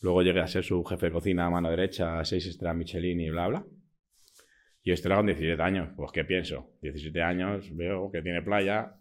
luego 0.00 0.22
llegué 0.22 0.40
a 0.40 0.46
ser 0.46 0.64
su 0.64 0.82
jefe 0.84 1.06
de 1.06 1.12
cocina 1.12 1.46
a 1.46 1.50
mano 1.50 1.70
derecha, 1.70 2.24
seis 2.24 2.46
estrellas 2.46 2.76
Michelin 2.76 3.20
y 3.20 3.30
bla, 3.30 3.48
bla. 3.48 3.64
Y 4.82 4.92
esto 4.92 5.08
era 5.08 5.16
con 5.16 5.26
17 5.26 5.62
años. 5.62 5.90
Pues, 5.96 6.12
¿qué 6.12 6.24
pienso? 6.24 6.72
17 6.82 7.22
años, 7.22 7.74
veo 7.74 8.10
que 8.10 8.20
tiene 8.20 8.42
playa, 8.42 8.94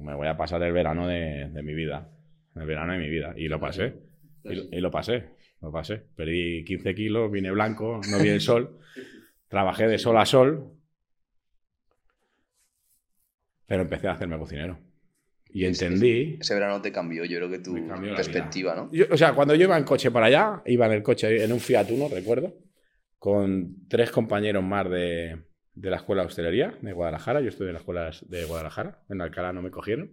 me 0.00 0.14
voy 0.14 0.28
a 0.28 0.36
pasar 0.36 0.62
el 0.62 0.72
verano 0.72 1.08
de 1.08 1.62
mi 1.62 1.74
vida. 1.74 2.08
El 2.56 2.66
verano 2.66 2.92
de 2.92 2.98
mi 2.98 3.08
vida. 3.08 3.32
Y 3.36 3.48
lo 3.48 3.60
pasé. 3.60 3.94
Y, 4.44 4.54
lo- 4.54 4.64
y 4.70 4.80
lo 4.80 4.90
pasé. 4.90 5.30
Lo 5.60 5.70
pasé. 5.70 5.98
Perdí 6.16 6.64
15 6.64 6.94
kilos, 6.94 7.30
vine 7.30 7.50
blanco, 7.50 8.00
no 8.10 8.18
vi 8.18 8.28
el 8.28 8.40
sol. 8.40 8.78
Trabajé 9.48 9.86
de 9.88 9.98
sol 9.98 10.16
a 10.16 10.24
sol. 10.26 10.72
Pero 13.66 13.82
empecé 13.82 14.08
a 14.08 14.12
hacerme 14.12 14.38
cocinero. 14.38 14.78
Y 15.52 15.64
entendí. 15.64 16.38
Ese 16.40 16.54
verano 16.54 16.80
te 16.80 16.92
cambió, 16.92 17.24
yo 17.24 17.36
creo 17.38 17.50
que 17.50 17.58
tu 17.58 17.74
perspectiva. 18.16 18.74
¿no? 18.74 18.90
Yo- 18.92 19.06
o 19.10 19.16
sea, 19.16 19.32
cuando 19.34 19.54
yo 19.54 19.64
iba 19.64 19.76
en 19.76 19.84
coche 19.84 20.10
para 20.10 20.26
allá, 20.26 20.62
iba 20.66 20.86
en 20.86 20.92
el 20.92 21.02
coche, 21.02 21.42
en 21.44 21.52
un 21.52 21.60
Fiat 21.60 21.90
Uno, 21.90 22.08
recuerdo, 22.08 22.54
con 23.18 23.86
tres 23.88 24.10
compañeros 24.10 24.62
más 24.64 24.88
de, 24.88 25.42
de 25.74 25.90
la 25.90 25.96
escuela 25.96 26.22
de 26.22 26.28
hostelería 26.28 26.74
de 26.80 26.92
Guadalajara. 26.92 27.40
Yo 27.40 27.48
estuve 27.48 27.68
en 27.68 27.74
la 27.74 27.80
escuela 27.80 28.10
de 28.28 28.44
Guadalajara. 28.44 29.02
En 29.08 29.20
Alcalá 29.20 29.52
no 29.52 29.62
me 29.62 29.70
cogieron. 29.70 30.10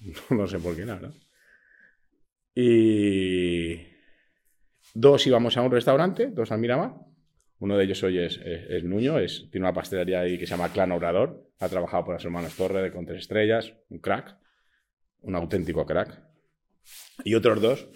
No 0.30 0.46
sé 0.46 0.58
por 0.58 0.76
qué, 0.76 0.84
la 0.86 0.94
verdad. 0.94 1.12
Y 2.60 3.86
dos 4.92 5.24
íbamos 5.28 5.56
a 5.56 5.62
un 5.62 5.70
restaurante, 5.70 6.26
dos 6.32 6.50
al 6.50 6.58
Miramar. 6.58 6.92
Uno 7.60 7.76
de 7.76 7.84
ellos 7.84 8.02
hoy 8.02 8.18
es, 8.18 8.36
es- 8.44 8.68
es 8.68 8.82
Nuño, 8.84 9.20
es, 9.20 9.48
tiene 9.52 9.64
una 9.66 9.72
pastelería 9.72 10.22
ahí 10.22 10.36
que 10.38 10.44
se 10.46 10.56
llama 10.56 10.72
Clan 10.72 10.90
Obrador. 10.90 11.52
Ha 11.60 11.68
trabajado 11.68 12.04
por 12.06 12.14
los 12.14 12.24
hermanos 12.24 12.56
Torre 12.56 12.82
de 12.82 12.90
con 12.90 13.06
tres 13.06 13.20
estrellas, 13.20 13.74
un 13.90 14.00
crack, 14.00 14.36
un 15.20 15.36
auténtico 15.36 15.86
crack. 15.86 16.20
Y 17.22 17.36
otros 17.36 17.60
dos 17.62 17.88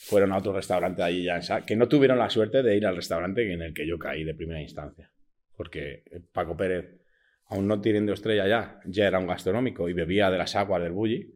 fueron 0.00 0.32
a 0.32 0.36
otro 0.36 0.52
restaurante 0.52 1.00
de 1.00 1.08
allí 1.08 1.22
ya 1.24 1.62
que 1.64 1.74
no 1.74 1.88
tuvieron 1.88 2.18
la 2.18 2.28
suerte 2.28 2.62
de 2.62 2.76
ir 2.76 2.86
al 2.86 2.96
restaurante 2.96 3.50
en 3.50 3.62
el 3.62 3.72
que 3.72 3.86
yo 3.86 3.98
caí 3.98 4.22
de 4.22 4.34
primera 4.34 4.60
instancia. 4.60 5.10
Porque 5.56 6.02
Paco 6.30 6.54
Pérez, 6.58 7.00
aún 7.46 7.66
no 7.66 7.80
teniendo 7.80 8.12
estrella 8.12 8.46
ya, 8.46 8.80
ya 8.84 9.06
era 9.06 9.18
un 9.18 9.26
gastronómico 9.26 9.88
y 9.88 9.94
bebía 9.94 10.30
de 10.30 10.36
las 10.36 10.56
aguas 10.56 10.82
del 10.82 10.92
Bulli. 10.92 11.32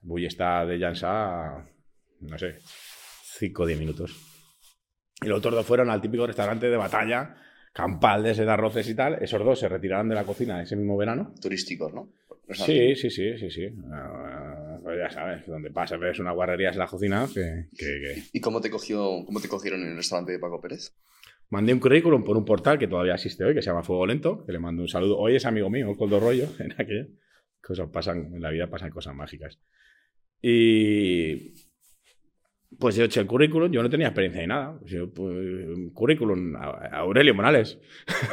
Bulli 0.00 0.26
está 0.26 0.66
de 0.66 0.80
Jansa, 0.80 1.68
no 2.22 2.38
sé, 2.38 2.56
5 3.38 3.62
o 3.62 3.66
10 3.66 3.78
minutos. 3.78 4.16
Y 5.22 5.26
los 5.28 5.38
otros 5.38 5.54
dos 5.54 5.66
fueron 5.66 5.90
al 5.90 6.00
típico 6.00 6.26
restaurante 6.26 6.68
de 6.68 6.76
batalla, 6.76 7.36
campal 7.72 8.22
de 8.22 8.34
seda, 8.34 8.54
arroces 8.54 8.88
y 8.88 8.94
tal. 8.94 9.22
Esos 9.22 9.44
dos 9.44 9.58
se 9.60 9.68
retiraron 9.68 10.08
de 10.08 10.14
la 10.16 10.24
cocina 10.24 10.62
ese 10.62 10.74
mismo 10.76 10.96
verano. 10.96 11.32
Turísticos, 11.40 11.92
¿no? 11.94 12.12
Sí, 12.50 12.94
sí, 12.96 13.08
sí, 13.08 13.38
sí, 13.38 13.50
sí. 13.50 13.68
Ah, 13.92 14.78
pues 14.82 14.98
ya 14.98 15.08
sabes, 15.10 15.46
donde 15.46 15.70
pasa 15.70 15.96
ves 15.96 16.18
una 16.18 16.32
guarrería 16.32 16.70
es 16.70 16.76
la 16.76 16.86
cocina, 16.86 17.26
que, 17.32 17.66
que- 17.76 17.86
que- 17.86 18.22
¿Y 18.32 18.40
cómo 18.40 18.60
te, 18.60 18.68
cogió, 18.68 19.24
cómo 19.24 19.40
te 19.40 19.48
cogieron 19.48 19.80
en 19.82 19.90
el 19.90 19.96
restaurante 19.96 20.32
de 20.32 20.38
Paco 20.40 20.60
Pérez? 20.60 20.92
Mandé 21.50 21.72
un 21.72 21.78
currículum 21.80 22.24
por 22.24 22.36
un 22.36 22.44
portal 22.44 22.78
que 22.78 22.88
todavía 22.88 23.14
existe 23.14 23.44
hoy, 23.44 23.54
que 23.54 23.62
se 23.62 23.70
llama 23.70 23.82
Fuego 23.84 24.06
Lento, 24.06 24.44
que 24.44 24.52
le 24.52 24.58
mando 24.58 24.82
un 24.82 24.88
saludo. 24.88 25.18
Hoy 25.18 25.36
es 25.36 25.46
amigo 25.46 25.70
mío, 25.70 25.94
Coldo 25.96 26.18
Rollo, 26.18 26.48
en 26.58 26.72
aquello. 26.72 27.06
Cosas 27.62 27.88
pasan, 27.92 28.34
en 28.34 28.42
la 28.42 28.50
vida 28.50 28.66
pasan 28.68 28.90
cosas 28.90 29.14
mágicas. 29.14 29.58
Y 30.42 31.54
pues 32.82 32.96
yo 32.96 33.04
eché 33.04 33.20
el 33.20 33.28
currículum, 33.28 33.70
yo 33.70 33.80
no 33.80 33.88
tenía 33.88 34.08
experiencia 34.08 34.42
ni 34.42 34.48
nada. 34.48 34.76
Pues 35.14 35.68
currículum, 35.94 36.56
Aurelio 36.56 37.32
Morales. 37.32 37.78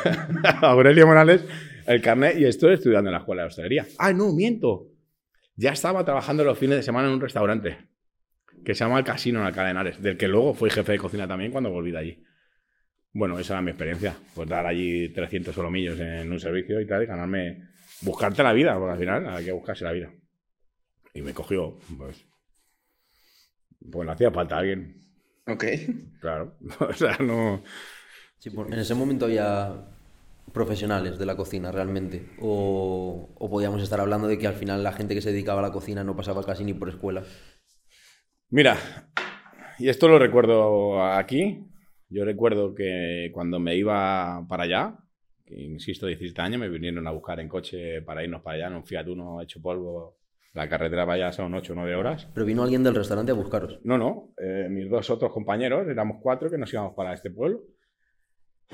Aurelio 0.64 1.06
Morales, 1.06 1.46
el 1.86 2.02
carnet, 2.02 2.36
y 2.40 2.46
estoy 2.46 2.74
estudiando 2.74 3.12
en 3.12 3.14
la 3.14 3.20
escuela 3.20 3.44
de 3.44 3.50
hostelería. 3.50 3.86
Ah, 4.00 4.12
no, 4.12 4.34
miento. 4.34 4.88
Ya 5.56 5.70
estaba 5.70 6.04
trabajando 6.04 6.44
los 6.44 6.58
fines 6.58 6.78
de 6.78 6.82
semana 6.82 7.10
en 7.10 7.14
un 7.14 7.22
restaurante 7.22 7.78
que 8.66 8.74
se 8.74 8.84
llama 8.84 8.98
El 8.98 9.06
Casino 9.06 9.40
en 9.40 9.46
Alcalá 9.46 9.66
de 9.66 9.72
Henares, 9.72 10.02
del 10.02 10.18
que 10.18 10.28
luego 10.28 10.56
fui 10.56 10.72
jefe 10.72 10.94
de 10.94 10.98
cocina 10.98 11.28
también 11.28 11.52
cuando 11.52 11.70
volví 11.70 11.92
de 11.92 12.00
allí. 12.00 12.24
Bueno, 13.14 13.38
esa 13.38 13.54
era 13.54 13.62
mi 13.62 13.70
experiencia. 13.70 14.16
Pues 14.34 14.50
dar 14.50 14.66
allí 14.66 15.10
300 15.10 15.54
solomillos 15.54 16.00
en 16.00 16.32
un 16.32 16.40
servicio 16.40 16.82
y 16.82 16.88
tal, 16.88 17.04
y 17.04 17.06
ganarme. 17.06 17.70
Buscarte 18.02 18.42
la 18.42 18.54
vida, 18.54 18.74
porque 18.80 18.94
al 18.94 19.00
final 19.00 19.30
hay 19.30 19.46
que 19.46 19.52
buscarse 19.52 19.84
la 19.84 19.92
vida. 19.92 20.12
Y 21.14 21.22
me 21.22 21.36
cogió, 21.36 21.78
pues. 22.00 22.29
Pues 23.92 24.06
le 24.06 24.12
hacía 24.14 24.32
falta 24.32 24.58
alguien, 24.58 25.06
Ok. 25.48 25.64
claro. 26.20 26.56
o 26.80 26.94
sea, 26.94 27.18
no. 27.20 27.64
Sí, 28.40 28.50
por- 28.52 28.68
en 28.74 28.80
ese 28.80 28.96
momento 28.96 29.26
había 29.26 29.86
profesionales 30.54 31.20
de 31.20 31.26
la 31.26 31.36
cocina 31.38 31.72
realmente. 31.72 32.26
O, 32.42 33.30
o 33.36 33.50
podíamos 33.50 33.82
estar 33.84 34.00
hablando 34.00 34.28
de 34.28 34.38
que 34.40 34.48
al 34.48 34.56
final 34.56 34.84
la 34.84 34.94
gente 34.94 35.16
que 35.16 35.22
se 35.22 35.32
dedicaba 35.32 35.60
a 35.62 35.64
la 35.68 35.72
cocina 35.74 36.04
no 36.04 36.16
pasaba 36.16 36.44
casi 36.46 36.64
ni 36.66 36.74
por 36.74 36.90
escuela. 36.90 37.24
Mira, 38.50 38.78
y 39.80 39.90
esto 39.90 40.08
lo 40.08 40.20
recuerdo 40.20 41.04
aquí. 41.04 41.66
Yo 42.10 42.26
recuerdo 42.26 42.76
que 42.76 43.32
cuando 43.34 43.60
me 43.60 43.76
iba 43.78 44.46
para 44.48 44.64
allá, 44.64 44.98
que, 45.46 45.56
insisto, 45.62 46.08
17 46.08 46.42
años, 46.42 46.60
me 46.60 46.70
vinieron 46.70 47.08
a 47.08 47.12
buscar 47.12 47.40
en 47.40 47.50
coche 47.50 48.02
para 48.04 48.24
irnos 48.24 48.42
para 48.42 48.58
allá 48.58 48.68
en 48.68 48.76
un 48.76 48.86
Fiat 48.86 49.08
Uno 49.10 49.42
hecho 49.42 49.62
polvo. 49.62 50.19
La 50.54 50.68
carretera 50.68 51.04
allá 51.12 51.32
son 51.32 51.54
8 51.54 51.74
o 51.74 51.76
9 51.76 51.96
horas. 51.96 52.28
Pero 52.34 52.46
vino 52.46 52.64
alguien 52.64 52.84
del 52.84 52.96
restaurante 52.96 53.32
a 53.32 53.36
buscaros. 53.36 53.80
No, 53.84 53.98
no. 53.98 54.34
eh, 54.38 54.68
mis 54.70 54.90
dos 54.90 55.10
otros 55.10 55.32
compañeros, 55.32 55.88
éramos 55.88 56.18
cuatro 56.22 56.50
que 56.50 56.58
nos 56.58 56.72
íbamos 56.74 56.94
para 56.96 57.14
este 57.14 57.30
pueblo. 57.30 57.62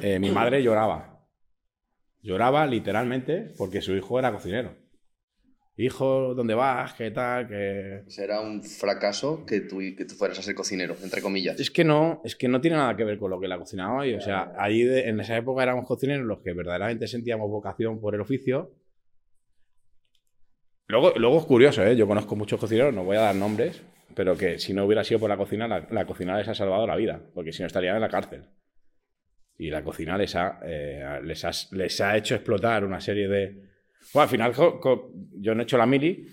Eh, 0.02 0.20
mi 0.20 0.32
madre 0.32 0.64
lloraba. 0.64 1.26
Lloraba 2.22 2.66
literalmente 2.66 3.52
porque 3.58 3.82
su 3.82 3.94
hijo 3.94 4.18
era 4.20 4.32
cocinero. 4.32 4.76
Hijo, 5.78 6.34
¿dónde 6.34 6.54
vas? 6.54 6.94
¿Qué 6.94 7.12
tal? 7.12 7.50
¿Qué... 7.50 8.04
Era 8.18 8.40
un 8.40 8.64
fracaso 8.64 9.46
que 9.46 9.60
tú, 9.60 9.80
que 9.98 10.06
tú 10.06 10.16
fueras 10.16 10.40
a 10.40 10.42
ser 10.42 10.56
cocinero, 10.56 10.96
entre 11.04 11.22
comillas. 11.22 11.60
Es 11.60 11.70
que 11.70 11.84
no, 11.84 12.22
es 12.24 12.38
que 12.38 12.48
no 12.48 12.62
tiene 12.62 12.78
nada 12.78 12.96
que 12.96 13.04
ver 13.04 13.20
con 13.20 13.30
lo 13.30 13.42
que 13.42 13.50
la 13.50 13.58
cocinaba 13.60 14.00
hoy. 14.00 14.14
O 14.14 14.22
sea, 14.22 14.54
ahí 14.58 14.84
de- 14.84 15.10
en 15.10 15.20
esa 15.20 15.36
época 15.36 15.64
éramos 15.64 15.86
cocineros 15.86 16.26
los 16.26 16.40
que 16.40 16.54
verdaderamente 16.54 17.08
sentíamos 17.08 17.50
vocación 17.50 18.00
por 18.00 18.16
el 18.16 18.22
oficio. 18.22 18.72
Luego, 20.88 21.14
luego 21.18 21.40
es 21.40 21.46
curioso, 21.46 21.84
¿eh? 21.84 21.96
Yo 21.96 22.08
conozco 22.08 22.36
muchos 22.36 22.60
cocineros, 22.60 22.94
no 22.94 23.04
voy 23.04 23.18
a 23.18 23.22
dar 23.22 23.36
nombres, 23.36 23.82
pero 24.14 24.38
que 24.38 24.60
si 24.60 24.74
no 24.74 24.86
hubiera 24.86 25.04
sido 25.04 25.20
por 25.20 25.30
la 25.30 25.38
cocina, 25.38 25.68
la, 25.68 26.06
cocina 26.06 26.38
les 26.38 26.48
ha 26.48 26.54
salvado 26.54 26.86
la 26.86 26.96
vida, 26.96 27.22
porque 27.34 27.52
si 27.52 27.62
no 27.62 27.68
estarían 27.68 27.96
en 27.96 28.02
la 28.02 28.10
cárcel. 28.10 28.46
Y 29.58 29.70
la 29.70 29.84
cocina 29.84 30.18
les 30.18 30.36
ha, 30.36 30.60
eh, 30.64 31.20
les 31.24 31.44
ha, 31.46 31.52
les 31.72 32.02
ha 32.02 32.18
hecho 32.18 32.36
explotar 32.36 32.84
una 32.84 33.00
serie 33.00 33.28
de... 33.28 33.64
Al 34.14 34.28
final 34.28 34.54
yo 34.54 35.56
no 35.56 35.62
he 35.62 35.64
hecho 35.64 35.78
la 35.78 35.86
mili 35.86 36.28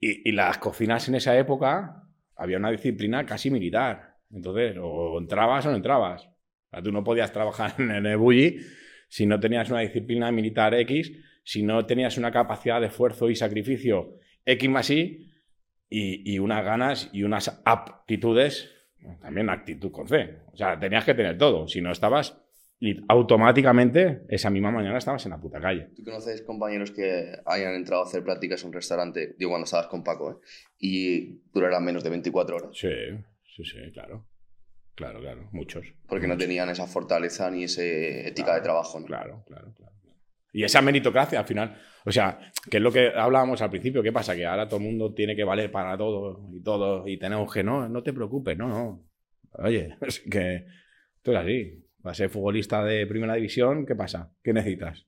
y, 0.00 0.28
y 0.28 0.32
las 0.32 0.58
cocinas 0.58 1.08
en 1.08 1.16
esa 1.16 1.36
época 1.36 2.04
había 2.36 2.56
una 2.56 2.70
disciplina 2.70 3.26
casi 3.26 3.50
militar. 3.50 4.16
Entonces, 4.32 4.76
o 4.80 5.18
entrabas 5.18 5.66
o 5.66 5.70
no 5.70 5.76
entrabas. 5.76 6.28
O 6.70 6.82
tú 6.82 6.90
no 6.92 7.04
podías 7.04 7.32
trabajar 7.32 7.74
en 7.78 8.06
el 8.06 8.16
bulli 8.16 8.60
si 9.08 9.26
no 9.26 9.38
tenías 9.38 9.68
una 9.68 9.80
disciplina 9.80 10.32
militar 10.32 10.72
X, 10.72 11.12
si 11.44 11.62
no 11.62 11.84
tenías 11.86 12.18
una 12.18 12.30
capacidad 12.30 12.80
de 12.80 12.88
esfuerzo 12.88 13.30
y 13.30 13.36
sacrificio 13.36 14.18
X 14.44 14.70
más 14.70 14.90
Y 14.90 15.28
y, 15.88 16.34
y 16.34 16.38
unas 16.38 16.64
ganas 16.64 17.10
y 17.12 17.22
unas 17.22 17.60
aptitudes, 17.64 18.70
también 19.20 19.50
actitud 19.50 19.90
con 19.90 20.08
C. 20.08 20.38
O 20.52 20.56
sea, 20.56 20.78
tenías 20.78 21.04
que 21.04 21.14
tener 21.14 21.36
todo. 21.36 21.66
Si 21.68 21.80
no 21.80 21.90
estabas, 21.90 22.42
y 22.84 23.00
automáticamente 23.08 24.22
esa 24.28 24.50
misma 24.50 24.72
mañana 24.72 24.98
estabas 24.98 25.24
en 25.24 25.30
la 25.30 25.40
puta 25.40 25.60
calle. 25.60 25.90
¿Tú 25.94 26.02
conoces 26.02 26.42
compañeros 26.42 26.90
que 26.90 27.32
hayan 27.46 27.74
entrado 27.74 28.02
a 28.02 28.06
hacer 28.06 28.24
prácticas 28.24 28.62
en 28.62 28.68
un 28.68 28.72
restaurante, 28.72 29.36
digo 29.38 29.52
cuando 29.52 29.66
estabas 29.66 29.86
con 29.86 30.02
Paco, 30.02 30.32
¿eh? 30.32 30.34
y 30.80 31.42
duraran 31.54 31.84
menos 31.84 32.02
de 32.02 32.10
24 32.10 32.56
horas? 32.56 32.70
Sí, 32.76 32.88
sí, 33.54 33.64
sí, 33.64 33.78
claro. 33.92 34.26
Claro, 34.96 35.20
claro, 35.20 35.48
muchos. 35.52 35.94
Porque 36.08 36.26
no 36.26 36.36
tenían 36.36 36.70
esa 36.70 36.88
fortaleza 36.88 37.48
ni 37.52 37.64
esa 37.64 37.82
ética 37.84 38.56
de 38.56 38.62
trabajo, 38.62 38.98
¿no? 38.98 39.06
Claro, 39.06 39.44
claro, 39.46 39.72
claro. 39.74 39.91
Y 40.52 40.64
esa 40.64 40.82
meritocracia 40.82 41.40
al 41.40 41.46
final, 41.46 41.78
o 42.04 42.12
sea, 42.12 42.38
que 42.70 42.76
es 42.76 42.82
lo 42.82 42.92
que 42.92 43.08
hablábamos 43.08 43.62
al 43.62 43.70
principio, 43.70 44.02
¿qué 44.02 44.12
pasa? 44.12 44.36
Que 44.36 44.44
ahora 44.44 44.68
todo 44.68 44.80
el 44.80 44.86
mundo 44.86 45.14
tiene 45.14 45.34
que 45.34 45.44
valer 45.44 45.70
para 45.70 45.96
todo 45.96 46.48
y 46.52 46.62
todo 46.62 47.08
y 47.08 47.18
tenemos 47.18 47.52
que, 47.52 47.62
no, 47.62 47.88
no 47.88 48.02
te 48.02 48.12
preocupes, 48.12 48.56
no, 48.58 48.68
no. 48.68 49.04
Oye, 49.52 49.96
es 50.02 50.20
que 50.20 50.66
esto 51.16 51.32
es 51.32 51.38
así. 51.38 51.78
Para 52.02 52.14
ser 52.14 52.30
futbolista 52.30 52.84
de 52.84 53.06
primera 53.06 53.34
división, 53.34 53.86
¿qué 53.86 53.94
pasa? 53.94 54.32
¿Qué 54.42 54.52
necesitas? 54.52 55.06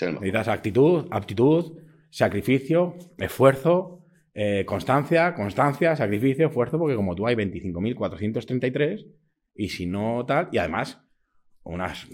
Necesitas 0.00 0.48
actitud, 0.48 1.06
aptitud, 1.10 1.78
sacrificio, 2.08 2.96
esfuerzo, 3.18 4.06
eh, 4.32 4.64
constancia, 4.64 5.34
constancia, 5.34 5.96
sacrificio, 5.96 6.46
esfuerzo, 6.46 6.78
porque 6.78 6.96
como 6.96 7.14
tú 7.14 7.26
hay 7.26 7.34
25.433 7.34 9.06
y 9.54 9.68
si 9.68 9.86
no 9.86 10.24
tal, 10.24 10.48
y 10.52 10.58
además 10.58 11.00
unas 11.64 12.08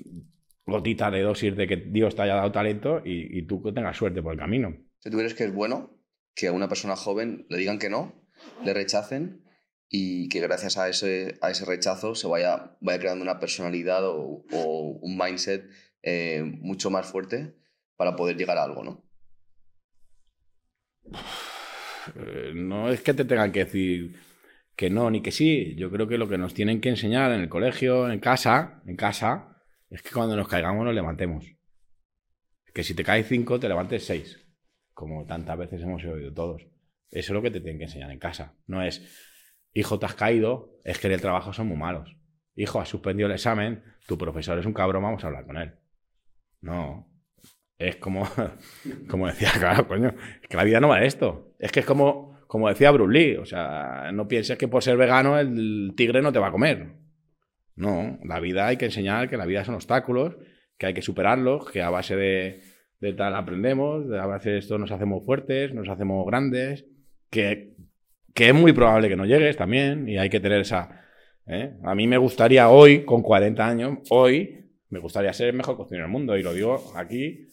gotitas 0.67 1.13
de 1.13 1.23
dosis 1.23 1.57
de 1.57 1.67
que 1.67 1.77
Dios 1.77 2.15
te 2.15 2.23
haya 2.23 2.37
dado 2.37 2.53
talento 2.53 3.03
y, 3.05 3.39
y 3.39 3.47
tú 3.47 3.63
que 3.63 3.73
tengas 3.73 3.97
suerte 3.97 4.23
por 4.23 4.35
el 4.35 4.39
camino. 4.39 4.77
Si 4.99 5.11
tú 5.11 5.19
crees 5.19 5.35
que 5.35 5.45
es 5.45 5.55
bueno 5.55 5.99
que 6.35 6.49
a 6.49 6.53
una 6.53 6.69
persona 6.69 6.97
joven 6.97 7.47
le 7.49 7.59
digan 7.59 7.79
que 7.79 7.91
no, 7.91 8.27
le 8.65 8.75
rechacen 8.75 9.45
y 9.89 10.29
que 10.29 10.41
gracias 10.41 10.79
a 10.79 10.89
ese, 10.89 11.39
a 11.43 11.51
ese 11.51 11.65
rechazo 11.65 12.15
se 12.15 12.29
vaya, 12.29 12.77
vaya 12.81 12.99
creando 13.01 13.23
una 13.23 13.41
personalidad 13.41 14.07
o, 14.07 14.45
o 14.53 14.99
un 15.03 15.19
mindset 15.19 15.69
eh, 16.03 16.43
mucho 16.45 16.91
más 16.91 17.07
fuerte 17.07 17.57
para 17.97 18.17
poder 18.17 18.37
llegar 18.37 18.57
a 18.57 18.65
algo, 18.65 18.85
¿no? 18.85 19.05
Eh, 22.15 22.53
no 22.55 22.89
es 22.89 23.03
que 23.03 23.15
te 23.15 23.25
tengan 23.25 23.53
que 23.53 23.65
decir 23.65 24.17
que 24.77 24.89
no 24.89 25.11
ni 25.11 25.21
que 25.21 25.33
sí. 25.33 25.75
Yo 25.77 25.91
creo 25.91 26.09
que 26.09 26.19
lo 26.19 26.29
que 26.29 26.39
nos 26.39 26.55
tienen 26.55 26.81
que 26.81 26.89
enseñar 26.89 27.33
en 27.33 27.41
el 27.41 27.49
colegio, 27.49 28.11
en 28.11 28.21
casa, 28.21 28.83
en 28.87 28.97
casa, 28.97 29.50
es 29.91 30.03
que 30.03 30.11
cuando 30.11 30.37
nos 30.37 30.49
caigamos 30.49 30.85
nos 30.85 30.95
levantemos. 30.95 31.45
Que 32.73 32.85
si 32.85 32.95
te 32.95 33.03
caes 33.03 33.27
cinco, 33.27 33.59
te 33.59 33.69
levantes 33.69 34.07
seis. 34.07 34.47
Como 34.95 35.27
tantas 35.27 35.59
veces 35.59 35.83
hemos 35.83 36.05
oído 36.05 36.33
todos. 36.33 36.63
Eso 37.11 37.33
es 37.33 37.35
lo 37.35 37.43
que 37.43 37.51
te 37.51 37.61
tienen 37.61 37.79
que 37.79 37.85
enseñar 37.85 38.11
en 38.11 38.21
casa. 38.21 38.55
No 38.67 38.83
es, 38.83 39.03
hijo, 39.73 39.99
te 39.99 40.07
has 40.07 40.15
caído, 40.15 40.79
es 40.85 40.99
que 40.99 41.09
en 41.09 41.15
el 41.15 41.21
trabajo 41.21 41.53
son 41.53 41.67
muy 41.67 41.77
malos. 41.77 42.17
Hijo, 42.55 42.81
has 42.81 42.89
suspendido 42.89 43.27
el 43.27 43.35
examen, 43.35 43.83
tu 44.07 44.17
profesor 44.17 44.59
es 44.59 44.67
un 44.67 44.73
cabrón, 44.73 45.03
vamos 45.03 45.25
a 45.25 45.27
hablar 45.27 45.45
con 45.45 45.57
él. 45.57 45.75
No. 46.61 47.09
es 47.79 47.97
como, 47.97 48.29
como 49.09 49.27
decía, 49.27 49.51
claro, 49.59 49.89
coño, 49.89 50.15
es 50.43 50.49
que 50.49 50.57
la 50.57 50.65
vida 50.65 50.79
no 50.79 50.89
va 50.89 51.01
de 51.01 51.07
esto. 51.07 51.55
Es 51.59 51.73
que 51.73 51.81
es 51.81 51.87
como, 51.87 52.39
como 52.47 52.69
decía 52.69 52.93
Bruce 52.93 53.13
Lee, 53.13 53.37
o 53.37 53.47
sea, 53.47 54.11
no 54.13 54.29
pienses 54.29 54.57
que 54.57 54.69
por 54.69 54.85
ser 54.85 54.97
vegano 54.97 55.39
el 55.39 55.95
tigre 55.97 56.23
no 56.23 56.33
te 56.33 56.39
va 56.39 56.49
a 56.49 56.53
comer. 56.53 57.00
No, 57.81 58.19
la 58.25 58.41
vida 58.41 58.67
hay 58.67 58.77
que 58.77 58.85
enseñar 58.85 59.31
que 59.31 59.39
la 59.39 59.47
vida 59.47 59.65
son 59.65 59.75
obstáculos, 59.75 60.37
que 60.77 60.87
hay 60.87 60.95
que 60.95 61.01
superarlos, 61.01 61.71
que 61.71 61.81
a 61.81 61.89
base 61.89 62.15
de, 62.15 62.61
tal 63.17 63.35
aprendemos, 63.35 64.05
a 64.13 64.27
base 64.27 64.51
de 64.51 64.59
esto 64.59 64.77
nos 64.77 64.93
hacemos 64.93 65.25
fuertes, 65.25 65.73
nos 65.73 65.89
hacemos 65.89 66.27
grandes, 66.27 66.85
que, 67.31 67.75
que 68.35 68.51
es 68.51 68.55
muy 68.55 68.75
probable 68.75 69.09
que 69.09 69.17
no 69.17 69.25
llegues 69.25 69.57
también 69.57 70.09
y 70.09 70.19
hay 70.19 70.29
que 70.29 70.41
tener 70.41 70.61
esa... 70.61 71.07
¿eh? 71.47 71.73
A 71.83 71.95
mí 71.95 72.07
me 72.07 72.19
gustaría 72.19 72.69
hoy, 72.69 73.07
con 73.07 73.23
40 73.23 73.67
años, 73.67 73.99
hoy, 74.11 74.71
me 74.91 74.99
gustaría 74.99 75.33
ser 75.33 75.49
el 75.49 75.57
mejor 75.57 75.77
cocinero 75.77 76.05
del 76.05 76.13
mundo 76.13 76.37
y 76.37 76.43
lo 76.43 76.53
digo 76.53 76.93
aquí 76.95 77.49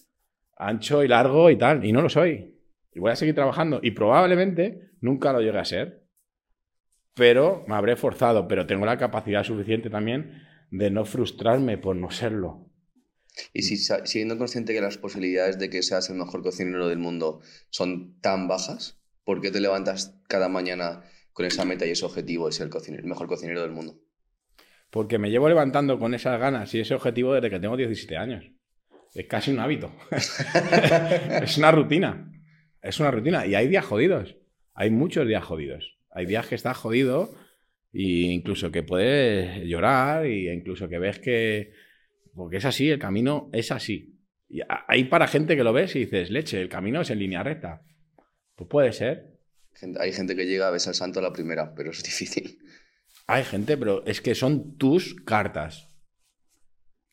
ancho 0.57 1.03
y 1.03 1.07
largo 1.07 1.49
y 1.49 1.55
tal, 1.55 1.85
y 1.85 1.93
no 1.93 2.01
lo 2.01 2.09
soy. 2.09 2.53
Y 2.93 2.99
voy 2.99 3.11
a 3.11 3.15
seguir 3.15 3.35
trabajando 3.35 3.79
y 3.81 3.91
probablemente 3.91 4.91
nunca 4.99 5.31
lo 5.31 5.39
llegue 5.39 5.59
a 5.59 5.65
ser. 5.65 6.03
Pero 7.17 7.65
me 7.67 7.75
habré 7.75 7.95
forzado, 7.95 8.47
pero 8.47 8.67
tengo 8.67 8.85
la 8.85 8.99
capacidad 8.99 9.43
suficiente 9.43 9.89
también 9.89 10.43
de 10.69 10.91
no 10.91 11.03
frustrarme 11.03 11.77
por 11.77 11.95
no 11.95 12.11
serlo. 12.11 12.69
Y 13.53 13.63
si 13.63 13.77
siendo 13.77 14.37
consciente 14.37 14.73
que 14.73 14.81
las 14.81 14.97
posibilidades 14.97 15.57
de 15.59 15.69
que 15.69 15.83
seas 15.83 16.09
el 16.09 16.17
mejor 16.17 16.43
cocinero 16.43 16.87
del 16.87 16.99
mundo 16.99 17.41
son 17.69 18.19
tan 18.21 18.47
bajas, 18.47 18.99
¿por 19.23 19.41
qué 19.41 19.51
te 19.51 19.59
levantas 19.59 20.15
cada 20.27 20.47
mañana 20.47 21.03
con 21.33 21.45
esa 21.45 21.65
meta 21.65 21.85
y 21.85 21.91
ese 21.91 22.05
objetivo 22.05 22.47
de 22.47 22.53
ser 22.53 22.65
el, 22.65 22.69
cocinero, 22.69 23.03
el 23.03 23.09
mejor 23.09 23.27
cocinero 23.27 23.61
del 23.61 23.71
mundo? 23.71 23.99
Porque 24.91 25.17
me 25.17 25.29
llevo 25.29 25.49
levantando 25.49 25.99
con 25.99 26.13
esas 26.13 26.39
ganas 26.39 26.73
y 26.73 26.79
ese 26.79 26.93
objetivo 26.93 27.33
desde 27.33 27.49
que 27.49 27.59
tengo 27.59 27.77
17 27.77 28.15
años. 28.15 28.45
Es 29.13 29.25
casi 29.27 29.51
un 29.51 29.59
hábito. 29.59 29.91
es 31.41 31.57
una 31.57 31.71
rutina. 31.71 32.31
Es 32.81 32.99
una 32.99 33.11
rutina. 33.11 33.45
Y 33.47 33.55
hay 33.55 33.67
días 33.67 33.85
jodidos. 33.85 34.37
Hay 34.73 34.91
muchos 34.91 35.27
días 35.27 35.43
jodidos. 35.43 35.96
Hay 36.17 36.25
días 36.25 36.47
que 36.47 36.55
estás 36.55 36.75
jodido 36.75 37.29
e 37.93 38.31
incluso 38.31 38.71
que 38.71 38.81
puedes 38.81 39.63
llorar 39.67 40.25
e 40.25 40.51
incluso 40.51 40.89
que 40.89 40.97
ves 40.97 41.19
que... 41.19 41.73
Porque 42.33 42.57
es 42.57 42.65
así, 42.65 42.89
el 42.89 42.97
camino 42.97 43.51
es 43.53 43.71
así. 43.71 44.19
Y 44.49 44.61
hay 44.87 45.03
para 45.03 45.27
gente 45.27 45.55
que 45.55 45.63
lo 45.63 45.73
ves 45.73 45.95
y 45.95 45.99
dices, 45.99 46.31
leche, 46.31 46.59
el 46.59 46.69
camino 46.69 47.01
es 47.01 47.11
en 47.11 47.19
línea 47.19 47.43
recta. 47.43 47.83
Pues 48.55 48.67
puede 48.67 48.93
ser. 48.93 49.37
Hay 49.99 50.11
gente 50.11 50.35
que 50.35 50.47
llega 50.47 50.67
a 50.67 50.71
besar 50.71 50.89
al 50.89 50.95
santo 50.95 51.19
a 51.19 51.21
la 51.21 51.33
primera, 51.33 51.75
pero 51.75 51.91
es 51.91 52.01
difícil. 52.03 52.57
Hay 53.27 53.43
gente, 53.43 53.77
pero 53.77 54.03
es 54.07 54.19
que 54.19 54.33
son 54.33 54.75
tus 54.75 55.13
cartas. 55.23 55.87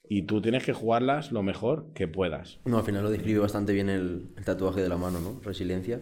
Y 0.08 0.22
tú 0.22 0.40
tienes 0.40 0.64
que 0.64 0.72
jugarlas 0.72 1.30
lo 1.30 1.42
mejor 1.42 1.92
que 1.92 2.08
puedas. 2.08 2.58
No, 2.64 2.78
al 2.78 2.84
final 2.84 3.02
lo 3.02 3.10
describe 3.10 3.40
bastante 3.40 3.74
bien 3.74 3.90
el, 3.90 4.34
tatuaje 4.46 4.80
de 4.80 4.88
la 4.88 4.96
mano, 4.96 5.20
¿no? 5.20 5.40
Resiliencia. 5.40 6.00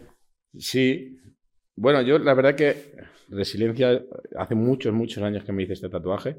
Sí. 0.57 1.19
Bueno, 1.77 2.03
yo 2.03 2.19
la 2.19 2.35
verdad 2.35 2.55
que 2.55 2.95
resiliencia, 3.29 4.03
hace 4.37 4.55
muchos, 4.55 4.93
muchos 4.93 5.23
años 5.23 5.45
que 5.45 5.53
me 5.53 5.63
hice 5.63 5.73
este 5.73 5.89
tatuaje. 5.89 6.37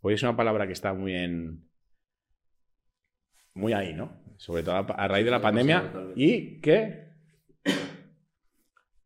Hoy 0.00 0.14
es 0.14 0.22
una 0.22 0.36
palabra 0.36 0.66
que 0.66 0.72
está 0.72 0.92
muy 0.92 1.14
en. 1.14 1.64
muy 3.54 3.72
ahí, 3.72 3.94
¿no? 3.94 4.20
Sobre 4.36 4.62
todo 4.62 4.74
a 4.74 5.08
raíz 5.08 5.24
de 5.24 5.30
la 5.30 5.40
pandemia. 5.40 5.92
Y 6.16 6.60
que 6.60 7.12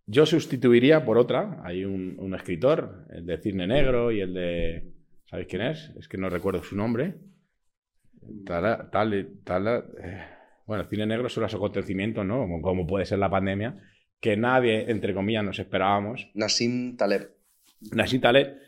yo 0.07 0.25
sustituiría 0.25 1.05
por 1.05 1.19
otra. 1.19 1.61
Hay 1.65 1.85
un, 1.85 2.17
un 2.19 2.35
escritor, 2.35 3.07
el 3.11 3.27
de 3.27 3.39
Cisne 3.39 3.67
Negro 3.67 4.11
y 4.11 4.21
el 4.21 4.35
de. 4.35 4.93
¿Sabéis 5.27 5.49
quién 5.49 5.63
es? 5.63 5.93
Es 5.99 6.09
que 6.09 6.17
no 6.17 6.31
recuerdo 6.31 6.63
su 6.63 6.77
nombre 6.77 7.17
tal, 8.45 8.91
tal, 8.91 9.29
tal 9.45 9.67
eh, 10.03 10.25
bueno, 10.67 10.83
el 10.83 10.89
cine 10.89 11.07
negro 11.07 11.29
son 11.29 11.45
los 11.45 11.55
acontecimientos, 11.55 12.25
¿no? 12.25 12.47
Como, 12.63 12.87
puede 12.87 13.07
ser 13.07 13.19
la 13.19 13.31
pandemia, 13.31 13.79
que 14.21 14.37
nadie, 14.37 14.91
entre 14.91 15.15
comillas, 15.15 15.45
nos 15.45 15.59
esperábamos. 15.59 16.29
Nassim 16.35 16.97
Taleb. 16.97 17.31
Nassim 17.93 18.21
Taleb. 18.21 18.59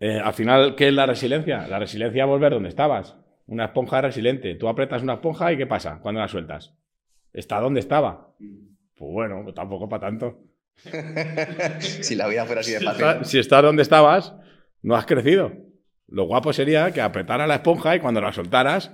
Eh, 0.00 0.18
al 0.18 0.32
final, 0.32 0.76
¿qué 0.76 0.88
es 0.88 0.94
la 0.94 1.06
resiliencia? 1.06 1.66
La 1.66 1.78
resiliencia 1.78 2.24
es 2.24 2.28
volver 2.28 2.52
donde 2.52 2.68
estabas. 2.68 3.16
Una 3.46 3.66
esponja 3.66 4.00
resiliente. 4.00 4.54
Tú 4.54 4.68
apretas 4.68 5.02
una 5.02 5.14
esponja 5.14 5.52
y 5.52 5.56
¿qué 5.56 5.66
pasa 5.66 5.98
cuando 6.00 6.20
la 6.20 6.28
sueltas? 6.28 6.74
Está 7.32 7.60
donde 7.60 7.80
estaba. 7.80 8.34
Pues 8.38 9.12
bueno, 9.12 9.40
pues 9.42 9.54
tampoco 9.54 9.88
para 9.88 10.06
tanto. 10.06 10.44
si 11.80 12.14
la 12.14 12.28
vida 12.28 12.44
fuera 12.46 12.60
así 12.60 12.72
de 12.72 12.80
fácil. 12.80 13.24
si 13.24 13.38
estás 13.38 13.62
donde 13.62 13.82
estabas, 13.82 14.34
no 14.82 14.94
has 14.94 15.06
crecido. 15.06 15.52
Lo 16.06 16.24
guapo 16.24 16.52
sería 16.52 16.90
que 16.92 17.00
apretara 17.00 17.46
la 17.46 17.56
esponja 17.56 17.96
y 17.96 18.00
cuando 18.00 18.20
la 18.20 18.32
soltaras 18.32 18.92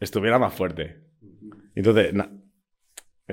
estuviera 0.00 0.38
más 0.38 0.52
fuerte. 0.52 1.02
Entonces, 1.74 2.12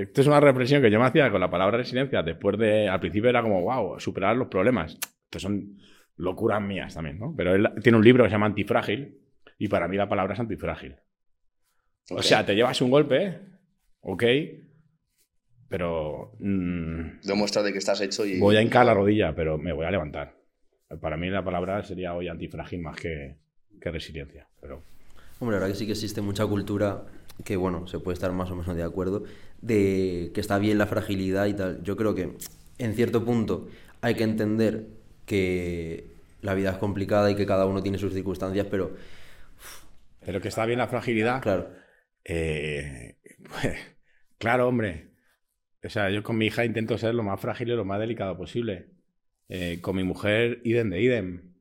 esto 0.02 0.22
es 0.22 0.28
una 0.28 0.40
reflexión 0.40 0.82
que 0.82 0.92
yo 0.92 1.00
me 1.00 1.06
hacía 1.06 1.32
con 1.32 1.42
la 1.42 1.50
palabra 1.50 1.78
resiliencia. 1.78 2.24
Después 2.24 2.58
de, 2.58 2.88
al 2.88 3.00
principio 3.00 3.30
era 3.30 3.42
como, 3.42 3.62
wow, 3.62 4.00
superar 4.00 4.36
los 4.36 4.48
problemas. 4.48 4.98
Esto 5.26 5.40
son 5.40 5.78
locuras 6.16 6.62
mías 6.62 6.94
también, 6.94 7.20
¿no? 7.20 7.34
Pero 7.36 7.56
él 7.56 7.70
tiene 7.82 7.98
un 7.98 8.04
libro 8.04 8.24
que 8.24 8.30
se 8.30 8.34
llama 8.34 8.48
Antifrágil 8.48 9.20
y 9.58 9.68
para 9.68 9.88
mí 9.88 9.98
la 9.98 10.10
palabra 10.10 10.34
es 10.34 10.40
antifrágil. 10.40 10.96
O 12.10 12.22
sea, 12.22 12.46
te 12.46 12.56
llevas 12.56 12.82
un 12.82 12.90
golpe, 12.90 13.40
ok, 14.02 14.24
pero... 15.68 16.34
Mm, 16.40 17.20
Demuestra 17.24 17.62
de 17.64 17.72
que 17.72 17.80
estás 17.80 18.00
hecho 18.02 18.26
y... 18.26 18.40
Voy 18.40 18.56
a 18.56 18.62
hincar 18.62 18.86
la 18.86 18.94
rodilla, 18.94 19.36
pero 19.36 19.58
me 19.58 19.74
voy 19.74 19.86
a 19.86 19.92
levantar. 19.92 20.38
Para 21.02 21.18
mí 21.18 21.30
la 21.30 21.44
palabra 21.44 21.84
sería 21.84 22.14
hoy 22.14 22.30
antifrágil 22.30 22.82
más 22.82 22.98
que, 22.98 23.36
resiliencia. 23.82 24.48
Pero... 24.62 24.84
Hombre, 25.40 25.56
la 25.56 25.62
verdad 25.62 25.74
que 25.74 25.80
sí 25.80 25.86
que 25.86 25.92
existe 25.92 26.22
mucha 26.22 26.46
cultura 26.46 27.06
que, 27.46 27.56
bueno, 27.58 27.88
se 27.88 28.00
puede 28.00 28.14
estar 28.16 28.32
más 28.34 28.50
o 28.52 28.56
menos 28.56 28.76
de 28.76 28.84
acuerdo, 28.84 29.24
de 29.62 30.32
que 30.34 30.42
está 30.42 30.58
bien 30.60 30.78
la 30.78 30.88
fragilidad 30.88 31.46
y 31.48 31.54
tal. 31.54 31.84
Yo 31.84 31.96
creo 31.98 32.16
que 32.16 32.38
en 32.78 32.94
cierto 32.96 33.26
punto 33.26 33.68
hay 34.02 34.16
que 34.16 34.24
entender 34.24 34.88
que 35.26 36.08
la 36.42 36.54
vida 36.54 36.72
es 36.72 36.78
complicada 36.78 37.32
y 37.32 37.36
que 37.36 37.46
cada 37.46 37.66
uno 37.66 37.82
tiene 37.84 37.98
sus 37.98 38.14
circunstancias, 38.14 38.68
pero... 38.70 38.96
Pero 40.20 40.42
que 40.42 40.48
está 40.50 40.66
bien 40.66 40.80
la 40.80 40.88
fragilidad. 40.88 41.42
Claro. 41.42 41.72
Eh, 42.24 43.18
pues, 43.50 43.78
claro, 44.38 44.68
hombre. 44.68 45.14
O 45.84 45.90
sea, 45.90 46.10
yo 46.12 46.24
con 46.24 46.38
mi 46.38 46.48
hija 46.48 46.66
intento 46.66 46.98
ser 46.98 47.16
lo 47.16 47.24
más 47.24 47.40
frágil 47.42 47.70
y 47.70 47.76
lo 47.76 47.86
más 47.86 48.00
delicado 48.00 48.38
posible. 48.38 48.92
Eh, 49.50 49.80
con 49.82 49.96
mi 49.96 50.04
mujer, 50.04 50.62
idem 50.66 50.90
de 50.92 51.02
idem. 51.02 51.57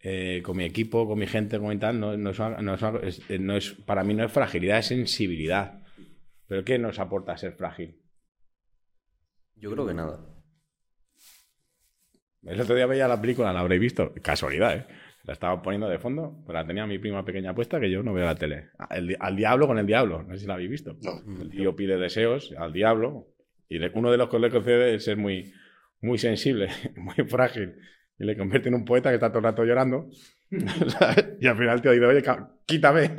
Eh, 0.00 0.42
con 0.44 0.56
mi 0.56 0.64
equipo, 0.64 1.08
con 1.08 1.18
mi 1.18 1.26
gente, 1.26 1.58
con 1.58 1.76
tal, 1.78 1.98
no, 1.98 2.16
no, 2.16 2.30
es, 2.30 3.20
eh, 3.28 3.38
no, 3.38 3.56
es, 3.56 3.72
para 3.72 4.04
mí 4.04 4.14
no 4.14 4.24
es 4.24 4.32
fragilidad, 4.32 4.78
es 4.78 4.86
sensibilidad. 4.86 5.82
¿Pero 6.46 6.64
qué 6.64 6.78
nos 6.78 6.98
aporta 6.98 7.36
ser 7.36 7.52
frágil? 7.52 8.00
Yo 9.56 9.72
creo 9.72 9.86
que 9.86 9.94
nada. 9.94 10.20
El 12.44 12.60
otro 12.60 12.76
día 12.76 12.86
veía 12.86 13.08
la 13.08 13.20
película, 13.20 13.52
la 13.52 13.60
habréis 13.60 13.80
visto. 13.80 14.14
Casualidad, 14.22 14.76
¿eh? 14.76 14.86
La 15.24 15.32
estaba 15.34 15.60
poniendo 15.60 15.88
de 15.88 15.98
fondo, 15.98 16.42
pero 16.46 16.58
la 16.58 16.66
tenía 16.66 16.86
mi 16.86 16.98
prima 16.98 17.24
pequeña 17.24 17.54
puesta 17.54 17.78
que 17.78 17.90
yo 17.90 18.02
no 18.02 18.14
veo 18.14 18.24
la 18.24 18.36
tele. 18.36 18.70
al 18.78 19.36
diablo 19.36 19.66
con 19.66 19.78
el 19.78 19.84
diablo, 19.84 20.22
no 20.22 20.34
sé 20.34 20.40
si 20.40 20.46
la 20.46 20.54
habéis 20.54 20.70
visto. 20.70 20.96
El 21.40 21.50
tío 21.50 21.76
pide 21.76 21.98
deseos 21.98 22.54
al 22.56 22.72
diablo 22.72 23.26
y 23.68 23.78
uno 23.94 24.10
de 24.10 24.16
los 24.16 24.30
que 24.30 24.38
le 24.38 24.50
concede 24.50 24.94
es 24.94 25.04
ser 25.04 25.18
muy, 25.18 25.52
muy 26.00 26.18
sensible, 26.18 26.70
muy 26.96 27.28
frágil, 27.28 27.74
y 28.18 28.24
le 28.24 28.36
convierte 28.36 28.68
en 28.68 28.74
un 28.74 28.84
poeta 28.84 29.10
que 29.10 29.16
está 29.16 29.28
todo 29.28 29.38
el 29.38 29.44
rato 29.44 29.64
llorando. 29.64 30.08
y 31.40 31.46
al 31.46 31.56
final 31.56 31.80
te 31.80 31.88
oído, 31.88 32.08
oye, 32.08 32.22
quítame. 32.66 33.10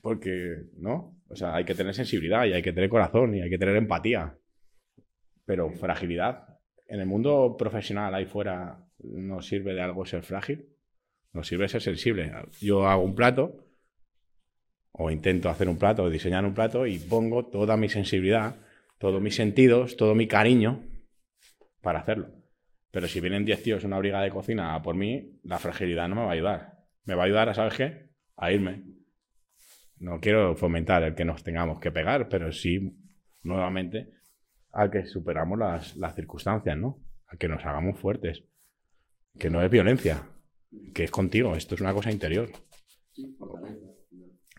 Porque, 0.00 0.66
¿no? 0.78 1.16
O 1.28 1.36
sea, 1.36 1.54
hay 1.54 1.64
que 1.64 1.74
tener 1.74 1.94
sensibilidad 1.94 2.44
y 2.46 2.52
hay 2.52 2.62
que 2.62 2.72
tener 2.72 2.88
corazón 2.88 3.34
y 3.34 3.42
hay 3.42 3.50
que 3.50 3.58
tener 3.58 3.76
empatía. 3.76 4.38
Pero 5.44 5.70
fragilidad. 5.70 6.58
En 6.86 7.00
el 7.00 7.06
mundo 7.06 7.56
profesional 7.58 8.14
ahí 8.14 8.24
fuera 8.24 8.86
no 9.02 9.42
sirve 9.42 9.74
de 9.74 9.82
algo 9.82 10.06
ser 10.06 10.22
frágil. 10.22 10.66
Nos 11.32 11.46
sirve 11.46 11.68
ser 11.68 11.82
sensible. 11.82 12.32
Yo 12.60 12.88
hago 12.88 13.02
un 13.02 13.14
plato 13.14 13.64
o 14.92 15.10
intento 15.10 15.50
hacer 15.50 15.68
un 15.68 15.78
plato 15.78 16.04
o 16.04 16.10
diseñar 16.10 16.44
un 16.44 16.54
plato 16.54 16.86
y 16.86 16.98
pongo 16.98 17.46
toda 17.46 17.76
mi 17.76 17.88
sensibilidad 17.88 18.56
todos 18.98 19.22
mis 19.22 19.36
sentidos, 19.36 19.96
todo 19.96 20.14
mi 20.14 20.26
cariño 20.26 20.84
para 21.80 22.00
hacerlo. 22.00 22.37
Pero 22.90 23.06
si 23.06 23.20
vienen 23.20 23.44
10 23.44 23.62
tíos 23.62 23.84
en 23.84 23.88
una 23.88 23.98
brigada 23.98 24.24
de 24.24 24.30
cocina 24.30 24.80
por 24.82 24.94
mí, 24.94 25.38
la 25.42 25.58
fragilidad 25.58 26.08
no 26.08 26.16
me 26.16 26.22
va 26.22 26.28
a 26.28 26.34
ayudar. 26.34 26.78
Me 27.04 27.14
va 27.14 27.22
a 27.22 27.26
ayudar, 27.26 27.48
a, 27.48 27.54
¿sabes 27.54 27.74
qué? 27.74 28.10
A 28.36 28.52
irme. 28.52 28.84
No 29.98 30.20
quiero 30.20 30.54
fomentar 30.56 31.02
el 31.02 31.14
que 31.14 31.24
nos 31.24 31.42
tengamos 31.42 31.80
que 31.80 31.90
pegar, 31.90 32.28
pero 32.28 32.52
sí, 32.52 32.96
nuevamente, 33.42 34.12
a 34.72 34.90
que 34.90 35.04
superamos 35.06 35.58
las, 35.58 35.96
las 35.96 36.14
circunstancias, 36.14 36.76
¿no? 36.76 37.02
A 37.26 37.36
que 37.36 37.48
nos 37.48 37.64
hagamos 37.64 37.98
fuertes. 37.98 38.44
Que 39.38 39.50
no 39.50 39.62
es 39.62 39.70
violencia, 39.70 40.22
que 40.94 41.04
es 41.04 41.10
contigo. 41.10 41.54
Esto 41.56 41.74
es 41.74 41.80
una 41.80 41.92
cosa 41.92 42.10
interior. 42.10 42.50
Fortaleza. 43.38 43.86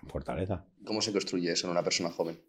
Fortaleza. 0.07 0.65
¿Cómo 0.85 1.01
se 1.01 1.11
construye 1.11 1.51
eso 1.51 1.67
en 1.67 1.71
una 1.71 1.83
persona 1.83 2.09
joven? 2.09 2.39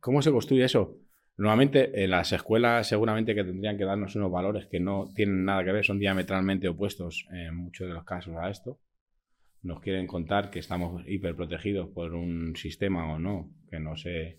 ¿Cómo 0.00 0.20
se 0.20 0.30
construye 0.32 0.64
eso? 0.64 0.98
Normalmente 1.42 2.04
en 2.04 2.10
las 2.10 2.30
escuelas 2.30 2.86
seguramente 2.86 3.34
que 3.34 3.42
tendrían 3.42 3.76
que 3.76 3.84
darnos 3.84 4.14
unos 4.14 4.30
valores 4.30 4.66
que 4.66 4.78
no 4.78 5.10
tienen 5.12 5.44
nada 5.44 5.64
que 5.64 5.72
ver, 5.72 5.84
son 5.84 5.98
diametralmente 5.98 6.68
opuestos 6.68 7.26
en 7.32 7.56
muchos 7.56 7.88
de 7.88 7.94
los 7.94 8.04
casos 8.04 8.36
a 8.36 8.48
esto. 8.48 8.78
nos 9.62 9.80
quieren 9.80 10.06
contar 10.06 10.50
que 10.50 10.60
estamos 10.60 11.02
hiperprotegidos 11.08 11.88
por 11.88 12.14
un 12.14 12.54
sistema 12.54 13.12
o 13.12 13.18
no, 13.18 13.50
que 13.68 13.80
no 13.80 13.96
sé, 13.96 14.38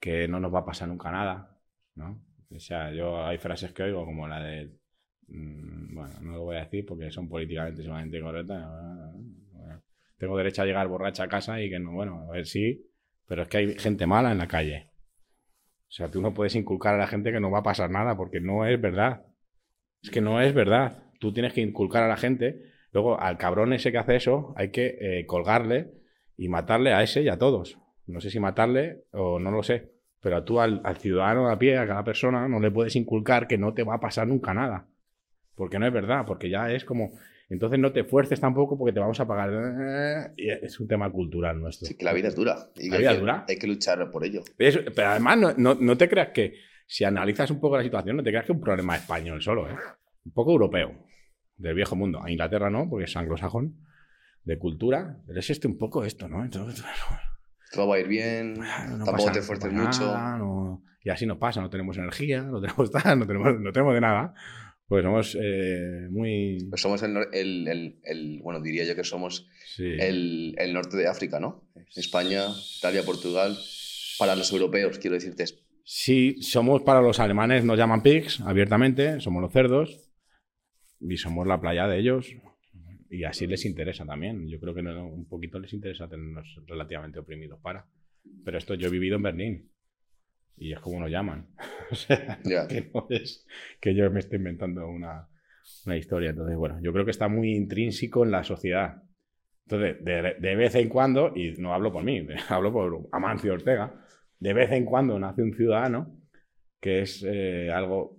que 0.00 0.26
no 0.28 0.40
nos 0.40 0.54
va 0.54 0.60
a 0.60 0.64
pasar 0.64 0.88
nunca 0.88 1.10
nada, 1.10 1.58
¿no? 1.94 2.24
O 2.50 2.58
sea, 2.58 2.90
yo 2.90 3.26
hay 3.26 3.36
frases 3.36 3.72
que 3.72 3.82
oigo 3.82 4.06
como 4.06 4.26
la 4.26 4.42
de, 4.42 4.70
mm, 5.28 5.94
bueno, 5.94 6.20
no 6.22 6.32
lo 6.32 6.42
voy 6.44 6.56
a 6.56 6.64
decir 6.64 6.86
porque 6.86 7.10
son 7.10 7.28
políticamente 7.28 7.82
sumamente 7.82 8.18
correctas. 8.18 8.64
Tengo 10.16 10.38
derecho 10.38 10.62
a 10.62 10.64
llegar 10.64 10.88
borracha 10.88 11.24
a 11.24 11.28
casa 11.28 11.60
y 11.60 11.68
que 11.68 11.78
no, 11.78 11.92
bueno, 11.92 12.30
a 12.30 12.32
ver, 12.32 12.46
sí, 12.46 12.82
pero 13.26 13.42
es 13.42 13.48
que 13.48 13.58
hay 13.58 13.78
gente 13.78 14.06
mala 14.06 14.32
en 14.32 14.38
la 14.38 14.48
calle. 14.48 14.91
O 15.92 15.94
sea, 15.94 16.10
tú 16.10 16.22
no 16.22 16.32
puedes 16.32 16.54
inculcar 16.54 16.94
a 16.94 16.98
la 16.98 17.06
gente 17.06 17.32
que 17.32 17.38
no 17.38 17.50
va 17.50 17.58
a 17.58 17.62
pasar 17.62 17.90
nada 17.90 18.16
porque 18.16 18.40
no 18.40 18.64
es 18.64 18.80
verdad. 18.80 19.26
Es 20.02 20.08
que 20.08 20.22
no 20.22 20.40
es 20.40 20.54
verdad. 20.54 21.02
Tú 21.20 21.34
tienes 21.34 21.52
que 21.52 21.60
inculcar 21.60 22.02
a 22.02 22.08
la 22.08 22.16
gente. 22.16 22.62
Luego, 22.92 23.20
al 23.20 23.36
cabrón 23.36 23.74
ese 23.74 23.92
que 23.92 23.98
hace 23.98 24.16
eso, 24.16 24.54
hay 24.56 24.70
que 24.70 24.96
eh, 24.98 25.26
colgarle 25.26 25.92
y 26.38 26.48
matarle 26.48 26.94
a 26.94 27.02
ese 27.02 27.20
y 27.20 27.28
a 27.28 27.36
todos. 27.36 27.76
No 28.06 28.22
sé 28.22 28.30
si 28.30 28.40
matarle 28.40 29.04
o 29.10 29.38
no 29.38 29.50
lo 29.50 29.62
sé. 29.62 29.92
Pero 30.22 30.42
tú 30.44 30.60
al, 30.60 30.80
ciudadano 30.96 31.50
a 31.50 31.58
pie, 31.58 31.76
a 31.76 31.86
cada 31.86 32.04
persona, 32.04 32.48
no 32.48 32.58
le 32.58 32.70
puedes 32.70 32.96
inculcar 32.96 33.46
que 33.46 33.58
no 33.58 33.74
te 33.74 33.82
va 33.82 33.96
a 33.96 34.00
pasar 34.00 34.26
nunca 34.26 34.54
nada. 34.54 34.88
Porque 35.54 35.78
no 35.78 35.86
es 35.86 35.92
verdad, 35.92 36.24
porque 36.26 36.48
ya 36.48 36.72
es 36.72 36.86
como... 36.86 37.10
Entonces 37.52 37.78
no 37.78 37.92
te 37.92 38.00
esfuerces 38.00 38.40
tampoco 38.40 38.78
porque 38.78 38.92
te 38.92 39.00
vamos 39.00 39.20
a 39.20 39.26
pagar. 39.26 40.32
Es 40.36 40.80
un 40.80 40.88
tema 40.88 41.10
cultural 41.10 41.60
nuestro. 41.60 41.86
Sí, 41.86 41.96
que 41.96 42.04
la 42.04 42.12
vida 42.12 42.28
es 42.28 42.34
dura. 42.34 42.70
Y 42.76 42.88
la 42.88 42.98
vida 42.98 43.12
es 43.12 43.20
dura. 43.20 43.44
Hay 43.48 43.58
que 43.58 43.66
luchar 43.66 44.10
por 44.10 44.24
ello. 44.24 44.42
Pero, 44.56 44.80
además, 45.06 45.56
no, 45.58 45.74
no, 45.74 45.96
te 45.98 46.08
creas 46.08 46.28
que, 46.28 46.54
si 46.86 47.04
analizas 47.04 47.50
un 47.50 47.60
poco 47.60 47.76
la 47.76 47.82
situación, 47.82 48.16
no 48.16 48.22
te 48.22 48.30
creas 48.30 48.46
que 48.46 48.52
es 48.52 48.56
un 48.56 48.62
problema 48.62 48.96
español 48.96 49.42
solo, 49.42 49.68
¿eh? 49.68 49.76
Un 50.24 50.32
poco 50.32 50.52
europeo, 50.52 50.94
del 51.56 51.74
viejo 51.74 51.94
mundo. 51.94 52.22
A 52.22 52.30
Inglaterra 52.30 52.70
no, 52.70 52.88
porque 52.88 53.04
es 53.04 53.16
anglosajón, 53.16 53.76
de 54.44 54.58
cultura. 54.58 55.18
Pero 55.26 55.38
es 55.38 55.50
este 55.50 55.66
un 55.66 55.76
poco 55.76 56.04
esto, 56.04 56.28
¿no? 56.28 56.42
Entonces, 56.42 56.82
todo 57.72 57.88
va 57.88 57.96
a 57.96 58.00
ir 58.00 58.08
bien, 58.08 58.60
tampoco 59.04 59.32
te 59.32 59.40
esfuerces 59.40 59.72
mucho. 59.72 60.80
y 61.02 61.10
así 61.10 61.26
nos 61.26 61.38
pasa, 61.38 61.60
no 61.60 61.68
tenemos 61.68 61.98
energía, 61.98 62.42
no 62.42 62.60
tenemos 62.60 62.90
no 63.16 63.26
tenemos, 63.26 63.60
no 63.60 63.72
tenemos 63.72 63.94
de 63.94 64.00
nada. 64.00 64.34
Pues 64.92 65.04
somos 65.04 65.38
eh, 65.40 66.06
muy... 66.10 66.66
Pues 66.68 66.82
somos 66.82 67.02
el, 67.02 67.16
el, 67.32 67.96
el, 68.04 68.40
bueno, 68.42 68.60
diría 68.60 68.84
yo 68.84 68.94
que 68.94 69.04
somos 69.04 69.48
el, 69.78 70.54
norte 70.70 70.98
de 70.98 71.06
África, 71.06 71.40
¿no? 71.40 71.66
España, 71.96 72.48
Italia, 72.76 73.02
Portugal, 73.02 73.56
para 74.18 74.36
los 74.36 74.52
europeos, 74.52 74.98
quiero 74.98 75.14
decirte. 75.14 75.46
Sí, 75.82 76.42
somos 76.42 76.82
para 76.82 77.00
los 77.00 77.20
alemanes, 77.20 77.64
nos 77.64 77.78
llaman 77.78 78.02
pigs 78.02 78.42
abiertamente, 78.42 79.18
somos 79.20 79.40
los 79.40 79.50
cerdos 79.50 79.98
y 81.00 81.16
somos 81.16 81.46
la 81.46 81.58
playa 81.58 81.88
de 81.88 81.98
ellos. 81.98 82.26
Y 83.08 83.24
así 83.24 83.46
les 83.46 83.64
interesa 83.64 84.04
también. 84.04 84.46
Yo 84.46 84.60
creo 84.60 84.74
que 84.74 84.82
un 84.82 85.26
poquito 85.26 85.58
les 85.58 85.72
interesa 85.72 86.06
tenernos 86.06 86.60
relativamente 86.66 87.18
oprimidos 87.18 87.58
para. 87.62 87.86
Pero 88.44 88.58
esto 88.58 88.74
yo 88.74 88.88
he 88.88 88.90
vivido 88.90 89.16
en 89.16 89.22
Berlín. 89.22 89.71
Y 90.56 90.72
es 90.72 90.80
como 90.80 91.00
nos 91.00 91.10
llaman. 91.10 91.48
o 91.90 91.94
sea, 91.94 92.38
que 92.68 92.90
no 92.92 93.06
es 93.10 93.46
que 93.80 93.94
yo 93.94 94.10
me 94.10 94.20
esté 94.20 94.36
inventando 94.36 94.86
una, 94.88 95.28
una, 95.86 95.96
historia. 95.96 96.30
Entonces, 96.30 96.56
bueno, 96.56 96.78
yo 96.82 96.92
creo 96.92 97.04
que 97.04 97.10
está 97.10 97.28
muy 97.28 97.54
intrínseco 97.54 98.24
en 98.24 98.30
la 98.30 98.44
sociedad. 98.44 99.02
Entonces, 99.66 100.04
de, 100.04 100.36
de 100.38 100.56
vez 100.56 100.74
en 100.74 100.88
cuando, 100.88 101.32
y 101.34 101.52
no 101.58 101.74
hablo 101.74 101.92
por 101.92 102.04
mí, 102.04 102.26
hablo 102.48 102.72
por 102.72 103.08
Amancio 103.12 103.52
Ortega, 103.52 104.04
de 104.38 104.52
vez 104.52 104.72
en 104.72 104.84
cuando 104.84 105.18
nace 105.18 105.42
un 105.42 105.54
ciudadano 105.54 106.22
que 106.82 107.02
es 107.02 107.24
eh, 107.24 107.70
algo 107.72 108.18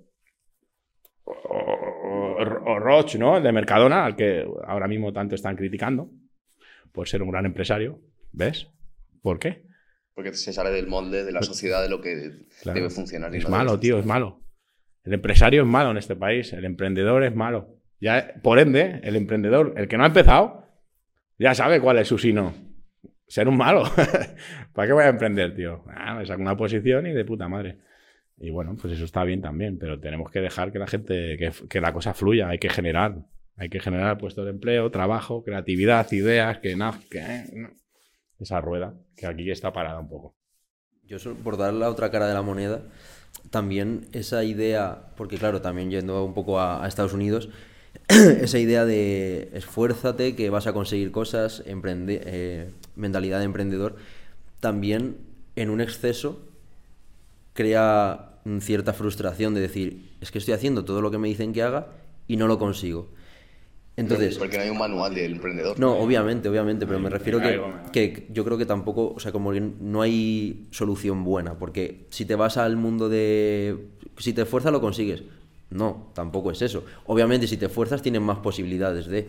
o, 1.25 2.79
Roche, 2.79 3.19
¿no? 3.19 3.37
El 3.37 3.43
de 3.43 3.51
Mercadona, 3.51 4.05
al 4.05 4.15
que 4.15 4.45
ahora 4.65 4.87
mismo 4.87 5.11
tanto 5.11 5.35
están 5.35 5.55
criticando 5.55 6.09
por 6.91 7.07
ser 7.07 7.21
un 7.21 7.31
gran 7.31 7.45
empresario. 7.45 7.99
¿Ves? 8.31 8.71
¿Por 9.21 9.37
qué? 9.37 9.65
Porque 10.13 10.33
se 10.33 10.53
sale 10.53 10.69
del 10.71 10.87
molde 10.87 11.23
de 11.23 11.31
la 11.31 11.41
sociedad 11.41 11.81
de 11.81 11.89
lo 11.89 12.01
que 12.01 12.31
debe 12.65 12.89
funcionar. 12.89 13.35
es 13.35 13.49
malo, 13.49 13.79
tío, 13.79 13.99
es 13.99 14.05
malo. 14.05 14.41
El 15.03 15.13
empresario 15.13 15.63
es 15.63 15.67
malo 15.67 15.91
en 15.91 15.97
este 15.97 16.15
país, 16.15 16.53
el 16.53 16.65
emprendedor 16.65 17.23
es 17.23 17.35
malo. 17.35 17.79
Ya, 17.99 18.35
por 18.41 18.59
ende, 18.59 18.99
el 19.03 19.15
emprendedor, 19.15 19.73
el 19.77 19.87
que 19.87 19.97
no 19.97 20.03
ha 20.03 20.07
empezado, 20.07 20.67
ya 21.37 21.53
sabe 21.55 21.81
cuál 21.81 21.97
es 21.99 22.07
su 22.07 22.17
sino. 22.17 22.53
Ser 23.27 23.47
un 23.47 23.57
malo. 23.57 23.83
¿Para 24.73 24.87
qué 24.87 24.93
voy 24.93 25.03
a 25.03 25.09
emprender, 25.09 25.55
tío? 25.55 25.83
Ah, 25.87 26.15
me 26.15 26.25
saco 26.25 26.41
una 26.41 26.55
posición 26.55 27.07
y 27.07 27.13
de 27.13 27.25
puta 27.25 27.47
madre. 27.47 27.79
Y 28.37 28.49
bueno, 28.49 28.75
pues 28.79 28.93
eso 28.93 29.05
está 29.05 29.23
bien 29.23 29.41
también, 29.41 29.77
pero 29.77 29.99
tenemos 29.99 30.29
que 30.29 30.41
dejar 30.41 30.71
que 30.71 30.79
la 30.79 30.87
gente, 30.87 31.37
que, 31.69 31.81
la 31.81 31.93
cosa 31.93 32.13
fluya, 32.13 32.49
hay 32.49 32.59
que 32.59 32.69
generar, 32.69 33.25
hay 33.55 33.69
que 33.69 33.79
generar 33.79 34.17
puestos 34.17 34.45
de 34.45 34.51
empleo, 34.51 34.91
trabajo, 34.91 35.43
creatividad, 35.43 36.11
ideas, 36.11 36.59
que 36.59 36.75
nada, 36.75 36.99
que 37.09 37.21
esa 38.43 38.61
rueda 38.61 38.93
que 39.15 39.25
aquí 39.25 39.49
está 39.49 39.73
parada 39.73 39.99
un 39.99 40.07
poco. 40.07 40.35
Yo 41.05 41.17
por 41.43 41.57
dar 41.57 41.73
la 41.73 41.89
otra 41.89 42.11
cara 42.11 42.27
de 42.27 42.33
la 42.33 42.41
moneda, 42.41 42.81
también 43.49 44.07
esa 44.13 44.43
idea, 44.43 45.09
porque 45.17 45.37
claro, 45.37 45.61
también 45.61 45.91
yendo 45.91 46.23
un 46.23 46.33
poco 46.33 46.59
a, 46.59 46.87
Estados 46.87 47.13
Unidos, 47.13 47.49
esa 48.07 48.59
idea 48.59 48.85
de 48.85 49.49
esfuérzate, 49.53 50.35
que 50.35 50.49
vas 50.49 50.67
a 50.67 50.73
conseguir 50.73 51.11
cosas, 51.11 51.63
eh, 51.65 52.71
mentalidad 52.95 53.39
de 53.39 53.45
emprendedor, 53.45 53.97
también 54.59 55.17
en 55.55 55.69
un 55.69 55.81
exceso 55.81 56.39
crea 57.53 58.29
cierta 58.59 58.93
frustración 58.93 59.53
de 59.53 59.61
decir, 59.61 60.11
es 60.21 60.31
que 60.31 60.39
estoy 60.39 60.53
haciendo 60.53 60.85
todo 60.85 61.01
lo 61.01 61.11
que 61.11 61.17
me 61.17 61.27
dicen 61.27 61.53
que 61.53 61.63
haga 61.63 61.87
y 62.27 62.37
no 62.37 62.47
lo 62.47 62.59
consigo. 62.59 63.09
Entonces, 63.95 64.37
porque 64.37 64.57
no 64.57 64.63
hay 64.63 64.69
un 64.69 64.79
manual 64.79 65.13
del 65.13 65.33
emprendedor. 65.33 65.79
No, 65.79 65.97
obviamente, 65.97 66.49
obviamente, 66.49 66.87
pero 66.87 66.99
me 66.99 67.09
refiero 67.09 67.39
que, 67.39 67.61
que, 67.91 68.27
yo 68.31 68.43
creo 68.43 68.57
que 68.57 68.65
tampoco, 68.65 69.13
o 69.15 69.19
sea, 69.19 69.31
como 69.31 69.53
no 69.53 70.01
hay 70.01 70.67
solución 70.71 71.23
buena, 71.23 71.59
porque 71.59 72.07
si 72.09 72.25
te 72.25 72.35
vas 72.35 72.57
al 72.57 72.75
mundo 72.75 73.07
de, 73.07 73.77
si 74.17 74.33
te 74.33 74.41
esfuerzas 74.41 74.71
lo 74.71 74.81
consigues. 74.81 75.23
No, 75.69 76.11
tampoco 76.13 76.51
es 76.51 76.61
eso. 76.61 76.85
Obviamente, 77.07 77.47
si 77.47 77.57
te 77.57 77.65
esfuerzas 77.65 78.01
tienes 78.01 78.21
más 78.21 78.37
posibilidades 78.39 79.07
de, 79.07 79.27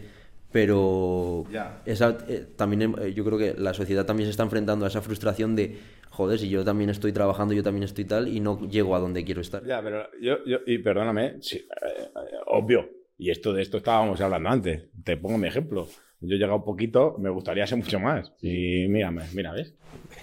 pero 0.52 1.44
esa, 1.84 2.18
eh, 2.28 2.46
también 2.54 2.94
eh, 3.00 3.12
yo 3.12 3.24
creo 3.24 3.38
que 3.38 3.54
la 3.58 3.74
sociedad 3.74 4.06
también 4.06 4.26
se 4.26 4.30
está 4.30 4.44
enfrentando 4.44 4.84
a 4.84 4.88
esa 4.88 5.00
frustración 5.00 5.56
de 5.56 5.78
joder, 6.10 6.38
si 6.38 6.48
yo 6.48 6.64
también 6.64 6.90
estoy 6.90 7.12
trabajando, 7.12 7.54
yo 7.54 7.62
también 7.62 7.82
estoy 7.82 8.04
tal 8.04 8.28
y 8.28 8.38
no 8.40 8.60
llego 8.68 8.94
a 8.94 9.00
donde 9.00 9.24
quiero 9.24 9.40
estar. 9.40 9.64
Ya, 9.64 9.82
pero 9.82 10.06
yo, 10.20 10.44
yo 10.44 10.58
y 10.66 10.78
perdóname, 10.78 11.38
sí, 11.40 11.56
eh, 11.56 12.10
obvio, 12.46 12.88
y 13.16 13.30
esto 13.30 13.52
de 13.52 13.62
esto 13.62 13.78
estábamos 13.78 14.20
hablando 14.20 14.48
antes, 14.48 14.88
te 15.04 15.16
pongo 15.16 15.38
mi 15.38 15.48
ejemplo. 15.48 15.88
Yo 16.20 16.36
he 16.36 16.38
llegado 16.38 16.56
un 16.56 16.64
poquito, 16.64 17.16
me 17.18 17.30
gustaría 17.30 17.66
ser 17.66 17.78
mucho 17.78 18.00
más. 18.00 18.32
Y 18.40 18.86
mírame, 18.88 19.24
mira, 19.34 19.52
¿ves? 19.52 19.74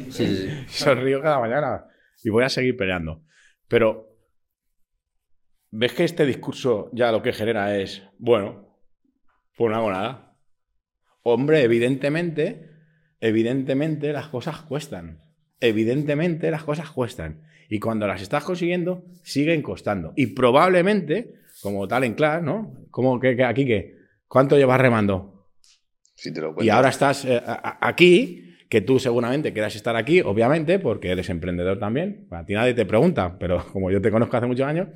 Sí, 0.10 0.12
sí, 0.12 0.50
sí. 0.68 0.90
río 0.96 1.22
cada 1.22 1.40
mañana 1.40 1.86
y 2.24 2.30
voy 2.30 2.44
a 2.44 2.50
seguir 2.50 2.76
peleando. 2.76 3.24
Pero, 3.68 4.16
¿ves 5.70 5.94
que 5.94 6.04
este 6.04 6.26
discurso 6.26 6.90
ya 6.94 7.12
lo 7.12 7.22
que 7.22 7.34
genera 7.34 7.78
es, 7.78 8.04
bueno, 8.18 8.80
pues 9.56 9.70
no 9.70 9.78
hago 9.78 9.92
nada? 9.92 10.38
Hombre, 11.24 11.62
evidentemente, 11.62 12.70
evidentemente 13.20 14.12
las 14.12 14.28
cosas 14.28 14.62
cuestan 14.62 15.22
evidentemente 15.62 16.52
las 16.52 16.64
cosas 16.64 16.90
cuestan. 16.90 17.44
Y 17.70 17.80
cuando 17.80 18.06
las 18.06 18.22
estás 18.22 18.44
consiguiendo, 18.44 19.06
siguen 19.24 19.62
costando. 19.62 20.12
Y 20.18 20.28
probablemente, 20.28 21.36
como 21.62 21.88
tal 21.88 22.04
en 22.04 22.14
clase, 22.14 22.44
¿no? 22.44 22.74
Como 22.92 23.20
que, 23.20 23.44
aquí 23.44 23.66
que, 23.66 23.96
¿cuánto 24.28 24.58
llevas 24.58 24.82
remando? 24.82 25.48
y 26.60 26.70
ahora 26.70 26.90
estás 26.90 27.26
eh, 27.26 27.42
aquí, 27.46 28.56
que 28.70 28.82
tú 28.82 29.00
seguramente 29.00 29.54
quieras 29.54 29.76
estar 29.76 29.96
aquí, 29.96 30.22
obviamente, 30.22 30.80
porque 30.80 31.10
eres 31.12 31.30
emprendedor 31.30 31.80
también. 31.80 32.28
A 32.32 32.46
ti 32.46 32.54
nadie 32.54 32.74
te 32.74 32.86
pregunta, 32.86 33.38
pero 33.40 33.66
como 33.72 33.92
yo 33.92 34.02
te 34.02 34.12
conozco 34.12 34.38
hace 34.38 34.46
muchos 34.46 34.66
años, 34.66 34.88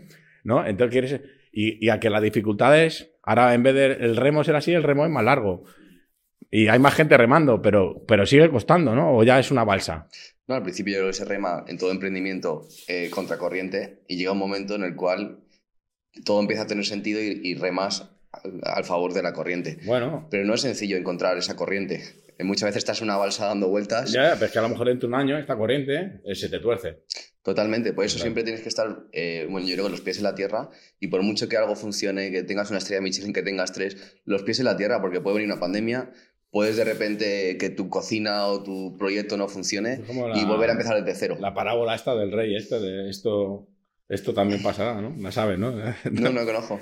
¿no? 0.43 0.65
Entonces 0.65 0.91
quieres. 0.91 1.21
Y, 1.51 1.86
y 1.86 1.89
a 1.89 1.99
que 1.99 2.10
la 2.10 2.19
dificultad 2.19 2.84
es, 2.84 3.13
ahora 3.23 3.54
en 3.54 3.63
vez 3.63 3.73
del 3.73 4.17
remo 4.17 4.43
ser 4.43 4.56
así, 4.56 4.73
el 4.73 4.84
remo 4.84 5.06
es 5.06 5.12
más 5.12 5.23
largo. 5.23 5.63
Y 6.51 6.67
hay 6.67 6.80
más 6.80 6.93
gente 6.93 7.17
remando, 7.17 7.62
pero, 7.62 8.04
pero 8.08 8.25
sigue 8.25 8.49
costando, 8.49 8.93
¿no? 8.93 9.17
O 9.17 9.23
ya 9.23 9.39
es 9.39 9.51
una 9.51 9.63
balsa. 9.63 10.08
No, 10.47 10.56
al 10.56 10.63
principio 10.63 10.93
yo 10.93 10.99
creo 10.99 11.10
que 11.10 11.17
se 11.17 11.25
rema 11.25 11.63
en 11.67 11.78
todo 11.78 11.91
emprendimiento 11.91 12.67
eh, 12.88 13.10
contracorriente 13.10 14.04
y 14.08 14.18
llega 14.18 14.32
un 14.32 14.38
momento 14.38 14.76
en 14.76 14.84
el 14.84 14.95
cual 14.95 15.39
todo 16.24 16.39
empieza 16.39 16.63
a 16.63 16.68
tener 16.68 16.86
sentido 16.86 17.20
y, 17.22 17.55
remas 17.55 18.09
al, 18.63 18.84
favor 18.86 19.13
de 19.13 19.24
la 19.24 19.34
corriente. 19.34 19.78
Bueno. 19.86 20.28
Pero 20.30 20.45
no 20.45 20.53
es 20.53 20.61
sencillo 20.61 20.97
encontrar 20.97 21.38
esa 21.38 21.55
corriente. 21.55 22.03
Eh, 22.38 22.43
muchas 22.43 22.68
veces 22.68 22.80
estás 22.80 22.99
en 22.99 23.05
una 23.05 23.18
balsa 23.18 23.47
dando 23.47 23.68
vueltas. 23.70 24.11
Ya, 24.11 24.34
pero 24.34 24.45
es 24.45 24.51
que 24.51 24.59
a 24.59 24.61
lo 24.61 24.70
mejor 24.70 24.88
dentro 24.88 25.07
de 25.07 25.16
un 25.16 25.20
año 25.20 25.38
esta 25.38 25.55
corriente 25.55 26.22
eh, 26.24 26.36
se 26.36 26.49
te 26.49 26.59
tuerce. 26.59 26.99
Totalmente, 27.45 27.93
por 27.93 28.05
eso 28.05 28.18
siempre 28.18 28.43
tienes 28.43 28.63
que 28.63 28.70
estar, 28.70 29.03
eh, 29.11 29.45
bueno, 29.47 29.68
yo 29.68 29.76
creo 29.76 29.86
que 29.86 29.91
los 29.91 30.01
pies 30.01 30.18
en 30.18 30.24
la 30.24 30.34
tierra 30.34 30.72
y 30.99 31.09
por 31.09 31.22
mucho 31.22 31.47
que 31.47 31.57
algo 31.57 31.76
funcione, 31.76 32.32
que 32.32 32.41
tengas 32.41 32.72
una 32.72 32.80
estrella 32.80 33.01
Michelin, 33.01 33.34
que 33.34 33.43
tengas 33.43 33.72
tres, 33.72 34.18
los 34.26 34.41
pies 34.41 34.57
en 34.57 34.66
la 34.66 34.76
tierra, 34.78 34.99
porque 34.99 35.22
puede 35.22 35.36
venir 35.36 35.51
una 35.51 35.59
pandemia, 35.59 36.11
puedes 36.49 36.76
de 36.76 36.86
repente 36.86 37.57
que 37.59 37.70
tu 37.70 37.88
cocina 37.88 38.47
o 38.47 38.63
tu 38.63 38.97
proyecto 38.97 39.38
no 39.38 39.47
funcione 39.47 40.01
y 40.34 40.45
volver 40.45 40.70
a 40.70 40.72
empezar 40.72 41.03
desde 41.03 41.20
cero. 41.20 41.38
La 41.39 41.53
parábola 41.53 41.93
esta 41.93 42.16
del 42.16 42.32
rey, 42.32 42.55
este 42.55 42.80
de 42.80 43.11
esto, 43.11 43.68
esto 44.10 44.34
también 44.34 44.62
pasará, 44.62 45.01
¿no? 45.01 45.16
La 45.20 45.32
sabes, 45.32 45.58
¿no? 45.60 45.72
no, 46.12 46.30
no 46.32 46.45
conozco. 46.45 46.80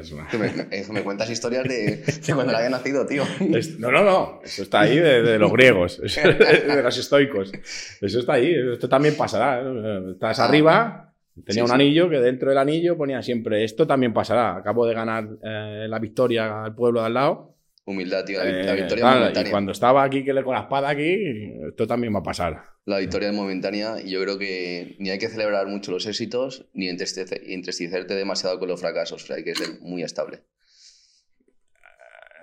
Es 0.00 0.10
una- 0.10 0.26
Que 0.28 0.38
me, 0.38 0.46
eh, 0.46 0.84
me 0.90 1.02
cuentas 1.02 1.28
historias 1.28 1.64
de, 1.64 1.96
de 1.98 2.34
cuando 2.34 2.50
le 2.52 2.56
había 2.58 2.70
nacido, 2.70 3.04
tío. 3.06 3.24
Es- 3.54 3.78
no, 3.78 3.90
no, 3.90 4.02
no. 4.04 4.40
Eso 4.42 4.62
está 4.62 4.80
ahí 4.80 4.96
de, 4.96 5.22
de 5.22 5.38
los 5.38 5.52
griegos, 5.52 6.00
de 6.00 6.82
los 6.82 6.96
estoicos. 6.98 7.52
Eso 8.00 8.18
está 8.20 8.32
ahí. 8.34 8.54
Esto 8.72 8.88
también 8.88 9.14
pasará. 9.16 9.62
¿no? 9.62 10.12
Estás 10.12 10.40
Ah. 10.40 10.46
arriba, 10.46 11.12
tenía 11.44 11.52
Sí, 11.52 11.60
un 11.60 11.68
sí. 11.68 11.74
anillo 11.74 12.08
que 12.08 12.20
dentro 12.20 12.48
del 12.48 12.56
anillo 12.58 12.96
ponía 12.96 13.20
siempre 13.22 13.64
esto 13.64 13.86
también 13.86 14.14
pasará. 14.14 14.56
Acabo 14.56 14.86
de 14.86 14.94
ganar 14.94 15.28
eh, 15.44 15.86
la 15.88 15.98
victoria 15.98 16.64
al 16.64 16.74
pueblo 16.74 17.00
de 17.00 17.06
al 17.06 17.14
lado. 17.14 17.52
Humildad, 17.84 18.24
tío. 18.24 18.38
La, 18.38 18.44
la 18.50 18.72
Eh, 18.72 18.76
victoria 18.76 19.30
tal, 19.32 19.46
y 19.46 19.50
cuando 19.50 19.72
estaba 19.72 20.02
aquí 20.04 20.24
que 20.24 20.32
le 20.32 20.42
con 20.42 20.54
la 20.54 20.62
espada 20.62 20.88
aquí, 20.88 21.52
esto 21.68 21.86
también 21.86 22.14
va 22.14 22.20
a 22.20 22.22
pasar. 22.22 22.64
La 22.86 22.98
victoria 22.98 23.30
es 23.30 23.34
momentánea 23.34 24.00
y 24.00 24.10
yo 24.10 24.22
creo 24.22 24.38
que 24.38 24.94
ni 25.00 25.10
hay 25.10 25.18
que 25.18 25.28
celebrar 25.28 25.66
mucho 25.66 25.90
los 25.90 26.06
éxitos 26.06 26.66
ni 26.72 26.88
entristece- 26.88 27.42
entristecerte 27.52 28.14
demasiado 28.14 28.60
con 28.60 28.68
los 28.68 28.80
fracasos. 28.80 29.24
O 29.24 29.26
sea, 29.26 29.36
hay 29.36 29.44
que 29.44 29.56
ser 29.56 29.80
muy 29.80 30.04
estable. 30.04 30.44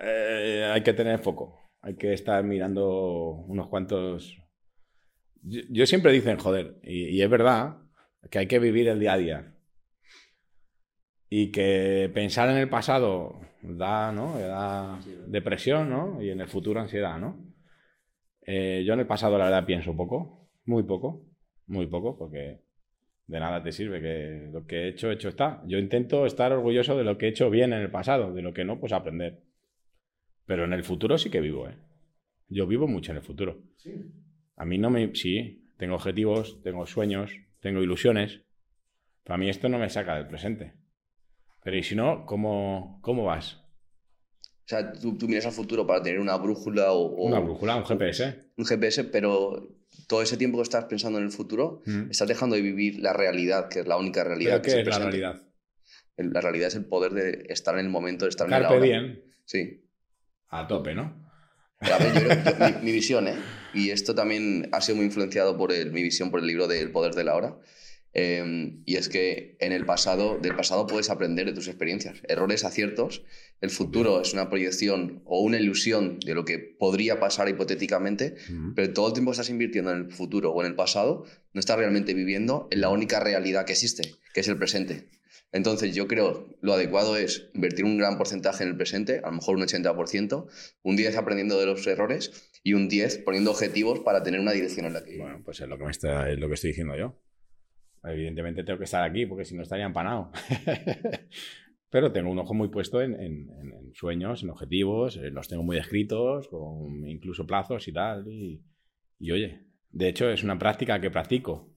Eh, 0.02 0.70
hay 0.70 0.82
que 0.82 0.92
tener 0.92 1.18
foco. 1.20 1.58
Hay 1.80 1.96
que 1.96 2.12
estar 2.12 2.44
mirando 2.44 3.42
unos 3.46 3.68
cuantos. 3.68 4.36
Yo, 5.40 5.62
yo 5.70 5.86
siempre 5.86 6.12
dicen, 6.12 6.38
joder, 6.38 6.78
y, 6.82 7.08
y 7.08 7.22
es 7.22 7.30
verdad, 7.30 7.78
que 8.30 8.38
hay 8.38 8.46
que 8.46 8.58
vivir 8.58 8.88
el 8.88 9.00
día 9.00 9.14
a 9.14 9.18
día. 9.18 9.54
Y 11.30 11.52
que 11.52 12.10
pensar 12.12 12.50
en 12.50 12.58
el 12.58 12.68
pasado 12.68 13.40
da, 13.62 14.12
¿no? 14.12 14.38
da 14.38 15.00
depresión, 15.26 15.88
¿no? 15.88 16.22
Y 16.22 16.28
en 16.28 16.42
el 16.42 16.48
futuro 16.48 16.80
ansiedad, 16.80 17.18
¿no? 17.18 17.53
Eh, 18.46 18.82
yo 18.86 18.94
en 18.94 19.00
el 19.00 19.06
pasado, 19.06 19.38
la 19.38 19.44
verdad, 19.44 19.66
pienso 19.66 19.96
poco, 19.96 20.48
muy 20.66 20.82
poco, 20.82 21.24
muy 21.66 21.86
poco, 21.86 22.16
porque 22.16 22.60
de 23.26 23.40
nada 23.40 23.62
te 23.62 23.72
sirve 23.72 24.00
que 24.00 24.50
lo 24.52 24.66
que 24.66 24.82
he 24.82 24.88
hecho, 24.88 25.10
hecho 25.10 25.28
está. 25.28 25.62
Yo 25.66 25.78
intento 25.78 26.26
estar 26.26 26.52
orgulloso 26.52 26.96
de 26.96 27.04
lo 27.04 27.16
que 27.16 27.26
he 27.26 27.30
hecho 27.30 27.50
bien 27.50 27.72
en 27.72 27.80
el 27.80 27.90
pasado, 27.90 28.32
de 28.32 28.42
lo 28.42 28.52
que 28.52 28.64
no, 28.64 28.78
pues 28.78 28.92
aprender. 28.92 29.42
Pero 30.46 30.64
en 30.64 30.72
el 30.72 30.84
futuro 30.84 31.16
sí 31.16 31.30
que 31.30 31.40
vivo, 31.40 31.68
¿eh? 31.68 31.76
Yo 32.48 32.66
vivo 32.66 32.86
mucho 32.86 33.12
en 33.12 33.16
el 33.16 33.22
futuro. 33.22 33.62
A 34.56 34.64
mí 34.64 34.76
no 34.78 34.90
me... 34.90 35.14
Sí, 35.14 35.70
tengo 35.78 35.94
objetivos, 35.94 36.62
tengo 36.62 36.86
sueños, 36.86 37.40
tengo 37.60 37.82
ilusiones. 37.82 38.42
Pero 39.22 39.34
a 39.34 39.38
mí 39.38 39.48
esto 39.48 39.70
no 39.70 39.78
me 39.78 39.88
saca 39.88 40.16
del 40.16 40.28
presente. 40.28 40.74
Pero 41.62 41.78
y 41.78 41.82
si 41.82 41.96
no, 41.96 42.26
¿cómo, 42.26 42.98
cómo 43.00 43.24
vas? 43.24 43.63
O 44.64 44.68
sea, 44.68 44.92
tú, 44.92 45.18
tú 45.18 45.28
miras 45.28 45.44
al 45.46 45.52
futuro 45.52 45.86
para 45.86 46.02
tener 46.02 46.18
una 46.20 46.36
brújula 46.36 46.92
o, 46.92 47.04
o 47.06 47.26
Una 47.26 47.40
brújula, 47.40 47.76
un 47.76 47.84
GPS. 47.84 48.50
un 48.56 48.64
GPS, 48.64 49.04
pero 49.04 49.68
todo 50.08 50.22
ese 50.22 50.36
tiempo 50.36 50.56
que 50.58 50.62
estás 50.62 50.84
pensando 50.86 51.18
en 51.18 51.24
el 51.26 51.30
futuro, 51.30 51.82
Mm. 51.86 52.10
estás 52.10 52.28
dejando 52.28 52.56
de 52.56 52.62
vivir 52.62 53.00
la 53.00 53.12
realidad, 53.12 53.68
que 53.68 53.80
es 53.80 53.86
la 53.86 53.96
única 53.98 54.24
realidad. 54.24 54.62
¿Pero 54.62 54.62
que 54.62 54.70
qué 54.72 54.80
es 54.80 54.86
la 54.86 54.98
realidad? 54.98 55.42
El- 56.16 56.30
La 56.32 56.40
realidad 56.40 56.68
es 56.68 56.74
el 56.76 56.84
poder 56.86 57.12
de 57.12 57.46
estar 57.50 57.74
en 57.78 57.84
el 57.84 57.90
momento, 57.90 58.24
de 58.24 58.30
estar 58.30 58.46
en 58.46 58.54
el 58.54 58.60
Carpe 58.60 58.74
ahora. 58.74 58.86
diem, 58.86 59.20
Sí. 59.44 59.84
a 60.48 60.66
tope, 60.66 60.94
¿no? 60.94 61.22
A 61.80 61.98
ver, 61.98 62.14
yo 62.14 62.20
creo- 62.20 62.44
yo- 62.44 62.64
mi, 62.80 62.84
mi 62.86 62.92
visión, 62.92 63.28
¿eh? 63.28 63.34
Y 63.74 63.90
esto 63.90 64.14
también 64.14 64.68
ha 64.72 64.80
sido 64.80 64.96
muy 64.96 65.04
influenciado 65.06 65.56
por 65.58 65.72
el- 65.72 65.92
mi 65.92 66.02
visión, 66.02 66.30
por 66.30 66.40
el 66.40 66.46
libro 66.46 66.68
de 66.68 66.80
El 66.80 66.90
poder 66.90 67.14
de 67.14 67.24
la 67.24 67.34
hora. 67.34 67.58
Eh, 68.16 68.76
y 68.86 68.94
es 68.96 69.08
que 69.08 69.56
en 69.58 69.72
el 69.72 69.84
pasado, 69.84 70.38
del 70.38 70.54
pasado 70.54 70.86
puedes 70.86 71.10
aprender 71.10 71.46
de 71.46 71.52
tus 71.52 71.66
experiencias, 71.68 72.22
errores, 72.28 72.64
aciertos. 72.64 73.24
El 73.60 73.70
futuro 73.70 74.20
es 74.20 74.32
una 74.32 74.48
proyección 74.48 75.22
o 75.24 75.40
una 75.40 75.58
ilusión 75.58 76.20
de 76.20 76.34
lo 76.34 76.44
que 76.44 76.58
podría 76.58 77.18
pasar 77.18 77.48
hipotéticamente, 77.48 78.36
pero 78.76 78.92
todo 78.92 79.08
el 79.08 79.12
tiempo 79.14 79.32
estás 79.32 79.50
invirtiendo 79.50 79.90
en 79.90 79.98
el 80.04 80.12
futuro 80.12 80.52
o 80.52 80.60
en 80.62 80.68
el 80.68 80.74
pasado, 80.76 81.24
no 81.52 81.58
estás 81.60 81.76
realmente 81.76 82.14
viviendo 82.14 82.68
en 82.70 82.80
la 82.80 82.88
única 82.90 83.18
realidad 83.20 83.64
que 83.66 83.72
existe, 83.72 84.14
que 84.32 84.40
es 84.40 84.48
el 84.48 84.58
presente. 84.58 85.08
Entonces 85.52 85.94
yo 85.94 86.08
creo 86.08 86.48
lo 86.62 86.72
adecuado 86.72 87.16
es 87.16 87.48
invertir 87.54 87.84
un 87.84 87.96
gran 87.96 88.18
porcentaje 88.18 88.64
en 88.64 88.70
el 88.70 88.76
presente, 88.76 89.20
a 89.22 89.28
lo 89.28 89.36
mejor 89.36 89.56
un 89.56 89.62
80%, 89.62 90.46
un 90.82 90.96
10 90.96 91.16
aprendiendo 91.16 91.58
de 91.60 91.66
los 91.66 91.86
errores 91.86 92.50
y 92.64 92.74
un 92.74 92.88
10 92.88 93.18
poniendo 93.18 93.50
objetivos 93.52 94.00
para 94.00 94.22
tener 94.24 94.40
una 94.40 94.50
dirección 94.52 94.86
en 94.86 94.94
la 94.94 95.04
que... 95.04 95.16
Bueno, 95.18 95.42
pues 95.44 95.60
es 95.60 95.68
lo 95.68 95.78
que, 95.78 95.84
me 95.84 95.90
está- 95.92 96.28
es 96.30 96.38
lo 96.38 96.48
que 96.48 96.54
estoy 96.54 96.70
diciendo 96.70 96.96
yo. 96.96 97.16
Evidentemente 98.04 98.64
tengo 98.64 98.78
que 98.78 98.84
estar 98.84 99.02
aquí 99.02 99.26
porque 99.26 99.44
si 99.44 99.56
no 99.56 99.62
estaría 99.62 99.86
empanado. 99.86 100.30
Pero 101.90 102.12
tengo 102.12 102.30
un 102.30 102.38
ojo 102.38 102.54
muy 102.54 102.68
puesto 102.68 103.00
en, 103.00 103.18
en- 103.20 103.50
sueños, 103.94 104.42
en 104.42 104.50
objetivos, 104.50 105.16
eh, 105.16 105.30
los 105.30 105.46
tengo 105.48 105.62
muy 105.62 105.76
escritos, 105.76 106.48
con 106.48 107.08
incluso 107.08 107.46
plazos 107.46 107.86
y 107.86 107.92
tal. 107.92 108.26
Y, 108.26 108.60
y, 109.20 109.30
oye, 109.30 109.66
de 109.90 110.08
hecho 110.08 110.28
es 110.28 110.42
una 110.42 110.58
práctica 110.58 111.00
que 111.00 111.10
practico, 111.12 111.72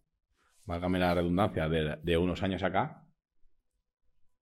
válgame 0.65 0.97
la 0.99 1.13
redundancia, 1.13 1.69
de, 1.69 1.97
de 2.01 2.17
unos 2.17 2.41
años 2.41 2.63
acá. 2.63 3.03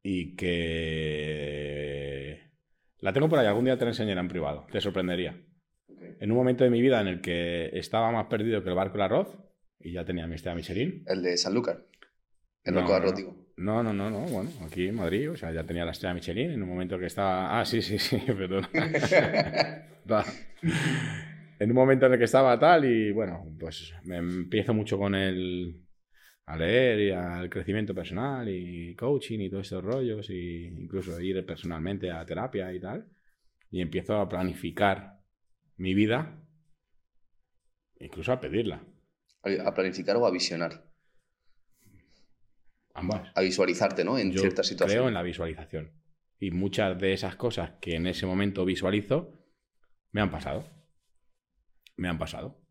Y 0.01 0.35
que 0.35 2.51
la 2.99 3.11
tengo 3.11 3.27
por 3.27 3.39
ahí, 3.39 3.47
algún 3.47 3.65
día 3.65 3.77
te 3.77 3.85
la 3.85 3.91
enseñaré 3.91 4.19
en 4.19 4.27
privado, 4.27 4.67
te 4.71 4.79
sorprendería. 4.79 5.35
En 6.19 6.31
un 6.31 6.37
momento 6.37 6.63
de 6.63 6.69
mi 6.69 6.81
vida 6.81 7.01
en 7.01 7.07
el 7.07 7.21
que 7.21 7.69
estaba 7.77 8.11
más 8.11 8.27
perdido 8.27 8.63
que 8.63 8.69
el 8.69 8.75
barco 8.75 8.93
del 8.93 9.01
arroz 9.01 9.37
y 9.85 9.93
ya 9.93 10.03
tenía 10.05 10.27
mi 10.27 10.35
estrella 10.35 10.55
Michelin. 10.55 11.03
El 11.05 11.21
de 11.23 11.37
Sanlúcar, 11.37 11.85
el 12.63 12.73
No, 12.73 12.81
barco 12.87 13.13
no. 13.13 13.45
No, 13.57 13.83
no, 13.83 13.93
no, 13.93 14.09
no, 14.09 14.19
bueno, 14.27 14.49
aquí 14.65 14.87
en 14.87 14.95
Madrid, 14.95 15.31
o 15.31 15.37
sea, 15.37 15.51
ya 15.53 15.65
tenía 15.65 15.85
la 15.85 15.91
estrella 15.91 16.13
Michelin 16.13 16.51
en 16.51 16.63
un 16.63 16.69
momento 16.69 16.99
que 16.99 17.05
estaba... 17.05 17.59
Ah, 17.59 17.65
sí, 17.65 17.81
sí, 17.81 17.97
sí, 17.99 18.17
perdón. 18.27 18.67
En 21.59 21.69
un 21.69 21.75
momento 21.75 22.05
en 22.05 22.13
el 22.13 22.17
que 22.19 22.25
estaba 22.25 22.59
tal 22.59 22.85
y 22.85 23.11
bueno, 23.11 23.55
pues 23.59 23.93
me 24.03 24.17
empiezo 24.17 24.73
mucho 24.73 24.97
con 24.97 25.15
el... 25.15 25.81
a 26.45 26.57
leer 26.57 26.99
y 27.01 27.11
al 27.11 27.49
crecimiento 27.49 27.95
personal 27.95 28.49
y 28.49 28.95
coaching 28.95 29.39
y 29.41 29.49
todos 29.49 29.67
estos 29.67 29.83
rollos 29.83 30.29
y 30.29 30.65
incluso 30.67 31.19
ir 31.21 31.45
personalmente 31.45 32.11
a 32.11 32.25
terapia 32.25 32.73
y 32.73 32.79
tal. 32.79 33.07
Y 33.71 33.81
empiezo 33.81 34.17
a 34.17 34.29
planificar 34.29 35.19
mi 35.77 35.93
vida, 35.93 36.41
incluso 37.99 38.31
a 38.31 38.39
pedirla, 38.39 38.81
A 39.63 39.73
planificar 39.73 40.17
o 40.17 40.25
a 40.25 40.31
visionar. 40.31 40.83
ambas. 42.95 43.31
A 43.35 43.41
visualizarte, 43.41 44.03
¿no? 44.03 44.17
En 44.17 44.31
Yo 44.31 44.39
ciertas 44.39 44.67
creo 44.67 44.77
situaciones. 44.77 45.07
en 45.09 45.13
la 45.13 45.21
visualización. 45.21 45.91
Y 46.39 46.51
muchas 46.51 46.97
de 46.99 47.13
esas 47.13 47.35
cosas 47.35 47.73
que 47.81 47.95
en 47.95 48.07
ese 48.07 48.25
momento 48.25 48.65
visualizo 48.65 49.33
me 50.11 50.21
han 50.21 50.31
pasado. 50.31 50.65
Me 51.97 52.07
han 52.07 52.17
pasado. 52.17 52.61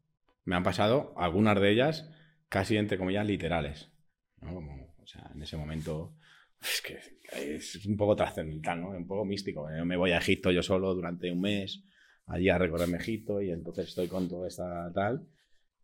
Me 0.44 0.56
han 0.56 0.62
pasado 0.62 1.14
algunas 1.16 1.60
de 1.60 1.70
ellas 1.70 2.10
casi 2.48 2.76
entre 2.76 2.98
comillas 2.98 3.26
literales. 3.26 3.92
¿no? 4.40 4.54
Como, 4.54 4.94
o 4.98 5.06
sea, 5.06 5.30
en 5.34 5.42
ese 5.42 5.56
momento 5.56 6.16
es 6.60 6.82
que 6.82 6.98
es 7.32 7.86
un 7.86 7.96
poco 7.96 8.16
trascendental, 8.16 8.80
¿no? 8.80 8.88
Un 8.88 9.06
poco 9.06 9.24
místico. 9.24 9.68
Yo 9.76 9.84
me 9.84 9.96
voy 9.96 10.12
a 10.12 10.18
Egipto 10.18 10.50
yo 10.50 10.62
solo 10.62 10.94
durante 10.94 11.30
un 11.30 11.40
mes, 11.40 11.84
allí 12.26 12.48
a 12.48 12.58
recorrerme 12.58 12.96
Egipto 12.96 13.40
y 13.42 13.50
entonces 13.50 13.88
estoy 13.88 14.08
con 14.08 14.28
toda 14.28 14.48
esta 14.48 14.90
tal 14.92 15.28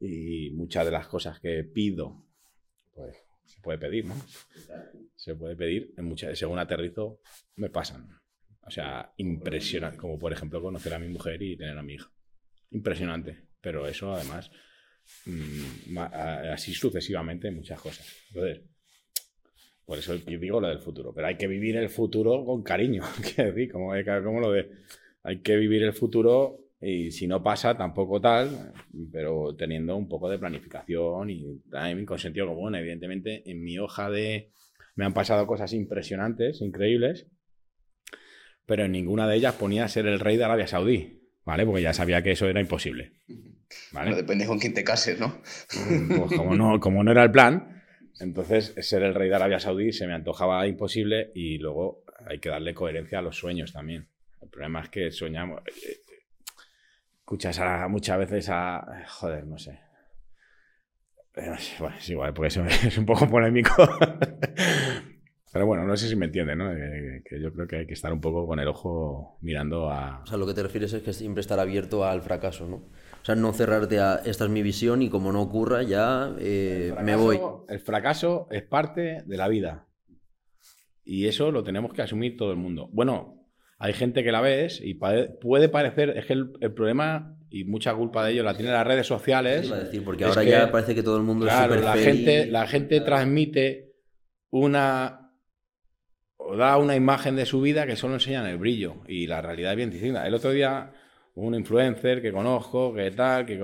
y 0.00 0.50
muchas 0.52 0.86
de 0.86 0.90
las 0.90 1.06
cosas 1.06 1.38
que 1.40 1.62
pido, 1.64 2.26
pues 2.94 3.16
se 3.44 3.60
puede 3.60 3.78
pedir, 3.78 4.06
¿no? 4.06 4.14
Se 5.14 5.34
puede 5.34 5.56
pedir, 5.56 5.92
en 5.96 6.06
muchas, 6.06 6.38
según 6.38 6.58
aterrizo, 6.58 7.20
me 7.56 7.68
pasan. 7.68 8.08
O 8.62 8.70
sea, 8.70 9.12
impresionante, 9.16 9.98
como 9.98 10.18
por 10.18 10.32
ejemplo 10.32 10.62
conocer 10.62 10.94
a 10.94 10.98
mi 10.98 11.08
mujer 11.08 11.42
y 11.42 11.56
tener 11.56 11.76
a 11.76 11.82
mi 11.82 11.94
hija. 11.94 12.10
Impresionante, 12.70 13.48
pero 13.60 13.86
eso 13.86 14.14
además, 14.14 14.50
mm, 15.26 15.98
así 15.98 16.72
sucesivamente 16.72 17.50
muchas 17.50 17.80
cosas. 17.80 18.06
Entonces, 18.28 18.62
por 19.84 19.98
eso 19.98 20.16
digo 20.16 20.60
lo 20.60 20.68
del 20.68 20.78
futuro, 20.78 21.12
pero 21.12 21.26
hay 21.26 21.36
que 21.36 21.48
vivir 21.48 21.76
el 21.76 21.88
futuro 21.88 22.44
con 22.44 22.62
cariño, 22.62 23.02
como, 23.72 23.92
como 24.24 24.40
lo 24.40 24.52
de, 24.52 24.70
hay 25.24 25.40
que 25.40 25.56
vivir 25.56 25.82
el 25.82 25.92
futuro 25.92 26.69
y 26.80 27.10
si 27.10 27.26
no 27.26 27.42
pasa 27.42 27.76
tampoco 27.76 28.20
tal, 28.20 28.72
pero 29.12 29.54
teniendo 29.54 29.96
un 29.96 30.08
poco 30.08 30.30
de 30.30 30.38
planificación 30.38 31.28
y 31.28 31.60
timing 31.70 32.06
con 32.06 32.18
sentido 32.18 32.46
común. 32.46 32.74
Evidentemente, 32.74 33.42
en 33.50 33.62
mi 33.62 33.78
hoja 33.78 34.10
de 34.10 34.50
me 34.96 35.04
han 35.04 35.12
pasado 35.12 35.46
cosas 35.46 35.72
impresionantes, 35.72 36.60
increíbles, 36.62 37.26
pero 38.66 38.84
en 38.84 38.92
ninguna 38.92 39.28
de 39.28 39.36
ellas 39.36 39.54
ponía 39.54 39.88
ser 39.88 40.06
el 40.06 40.20
rey 40.20 40.36
de 40.36 40.44
Arabia 40.44 40.66
Saudí, 40.66 41.20
¿vale? 41.44 41.66
Porque 41.66 41.82
ya 41.82 41.92
sabía 41.92 42.22
que 42.22 42.32
eso 42.32 42.48
era 42.48 42.60
imposible. 42.60 43.12
¿vale? 43.92 44.10
Bueno, 44.10 44.16
depende 44.16 44.46
con 44.46 44.58
quién 44.58 44.74
te 44.74 44.84
cases, 44.84 45.20
¿no? 45.20 45.40
Pues 46.08 46.36
como 46.36 46.54
no, 46.54 46.80
como 46.80 47.04
no 47.04 47.12
era 47.12 47.24
el 47.24 47.30
plan, 47.30 47.82
entonces 48.20 48.74
ser 48.78 49.02
el 49.02 49.14
rey 49.14 49.28
de 49.28 49.34
Arabia 49.34 49.60
Saudí 49.60 49.92
se 49.92 50.06
me 50.06 50.14
antojaba 50.14 50.66
imposible 50.66 51.30
y 51.34 51.58
luego 51.58 52.04
hay 52.26 52.38
que 52.38 52.48
darle 52.48 52.74
coherencia 52.74 53.18
a 53.18 53.22
los 53.22 53.36
sueños 53.36 53.72
también. 53.72 54.08
El 54.40 54.48
problema 54.48 54.82
es 54.82 54.88
que 54.88 55.10
soñamos. 55.12 55.62
Escuchas 57.30 57.60
a- 57.60 57.86
muchas 57.86 58.18
veces 58.18 58.48
a. 58.50 59.04
Joder, 59.06 59.46
no 59.46 59.56
sé. 59.56 59.78
Eh, 61.36 61.54
Bueno, 61.78 61.94
es 61.96 62.08
igual, 62.10 62.34
porque 62.34 62.48
eso 62.48 62.64
es 62.66 62.98
un 62.98 63.06
poco 63.06 63.28
polémico. 63.28 63.70
Pero 65.52 65.64
bueno, 65.64 65.84
no 65.84 65.96
sé 65.96 66.08
si 66.08 66.16
me 66.16 66.26
entienden, 66.26 66.58
¿no? 66.58 66.72
Eh, 66.72 67.22
que 67.24 67.40
yo 67.40 67.52
creo 67.52 67.68
que 67.68 67.76
hay 67.76 67.86
que 67.86 67.94
estar 67.94 68.12
un 68.12 68.20
poco 68.20 68.48
con 68.48 68.58
el 68.58 68.66
ojo 68.66 69.38
mirando 69.42 69.92
a. 69.92 70.22
O 70.24 70.26
sea, 70.26 70.38
lo 70.38 70.44
que 70.46 70.54
te 70.54 70.62
refieres 70.64 70.92
es 70.92 71.04
que 71.04 71.12
siempre 71.12 71.40
estar 71.40 71.60
abierto 71.60 72.04
al 72.04 72.20
fracaso, 72.22 72.66
¿no? 72.66 72.76
O 73.22 73.24
sea, 73.24 73.36
no 73.36 73.52
cerrarte 73.52 74.00
a 74.00 74.16
esta 74.24 74.46
es 74.46 74.50
mi 74.50 74.62
visión 74.64 75.00
y 75.00 75.08
como 75.08 75.30
no 75.30 75.40
ocurra 75.40 75.84
ya 75.84 76.34
eh, 76.40 76.92
me 77.00 77.14
voy. 77.14 77.38
El 77.68 77.78
fracaso 77.78 78.48
es 78.50 78.64
parte 78.64 79.22
de 79.24 79.36
la 79.36 79.46
vida. 79.46 79.86
Y 81.04 81.28
eso 81.28 81.52
lo 81.52 81.62
tenemos 81.62 81.92
que 81.92 82.02
asumir 82.02 82.36
todo 82.36 82.50
el 82.50 82.56
mundo. 82.56 82.88
Bueno, 82.92 83.39
hay 83.82 83.94
gente 83.94 84.22
que 84.22 84.30
la 84.30 84.42
ves 84.42 84.78
y 84.84 84.92
puede 84.94 85.70
parecer, 85.70 86.10
es 86.10 86.26
que 86.26 86.34
el, 86.34 86.74
problema 86.74 87.38
y 87.48 87.64
mucha 87.64 87.94
culpa 87.94 88.26
de 88.26 88.32
ello 88.32 88.42
la 88.42 88.54
tienen 88.54 88.74
las 88.74 88.86
redes 88.86 89.06
sociales. 89.06 89.70
decir, 89.70 90.04
porque 90.04 90.26
ahora 90.26 90.44
ya 90.44 90.70
parece 90.70 90.94
que 90.94 91.02
todo 91.02 91.16
el 91.16 91.22
mundo 91.22 91.46
claro, 91.46 91.74
es 91.74 91.82
la 91.82 91.96
gente, 91.96 92.46
la 92.46 92.66
gente 92.66 93.00
transmite 93.00 93.94
una 94.50 95.32
o 96.36 96.56
da 96.56 96.76
una 96.76 96.94
imagen 96.94 97.36
de 97.36 97.46
su 97.46 97.62
vida 97.62 97.86
que 97.86 97.96
solo 97.96 98.14
enseñan 98.14 98.46
el 98.46 98.58
brillo 98.58 98.96
y 99.08 99.26
la 99.26 99.40
realidad 99.40 99.72
es 99.72 99.76
bien 99.78 99.90
distinta. 99.90 100.26
El 100.26 100.34
otro 100.34 100.50
día 100.50 100.92
un 101.34 101.54
influencer 101.54 102.20
que 102.20 102.32
conozco, 102.32 102.92
que 102.92 103.10
tal, 103.12 103.46
que 103.46 103.58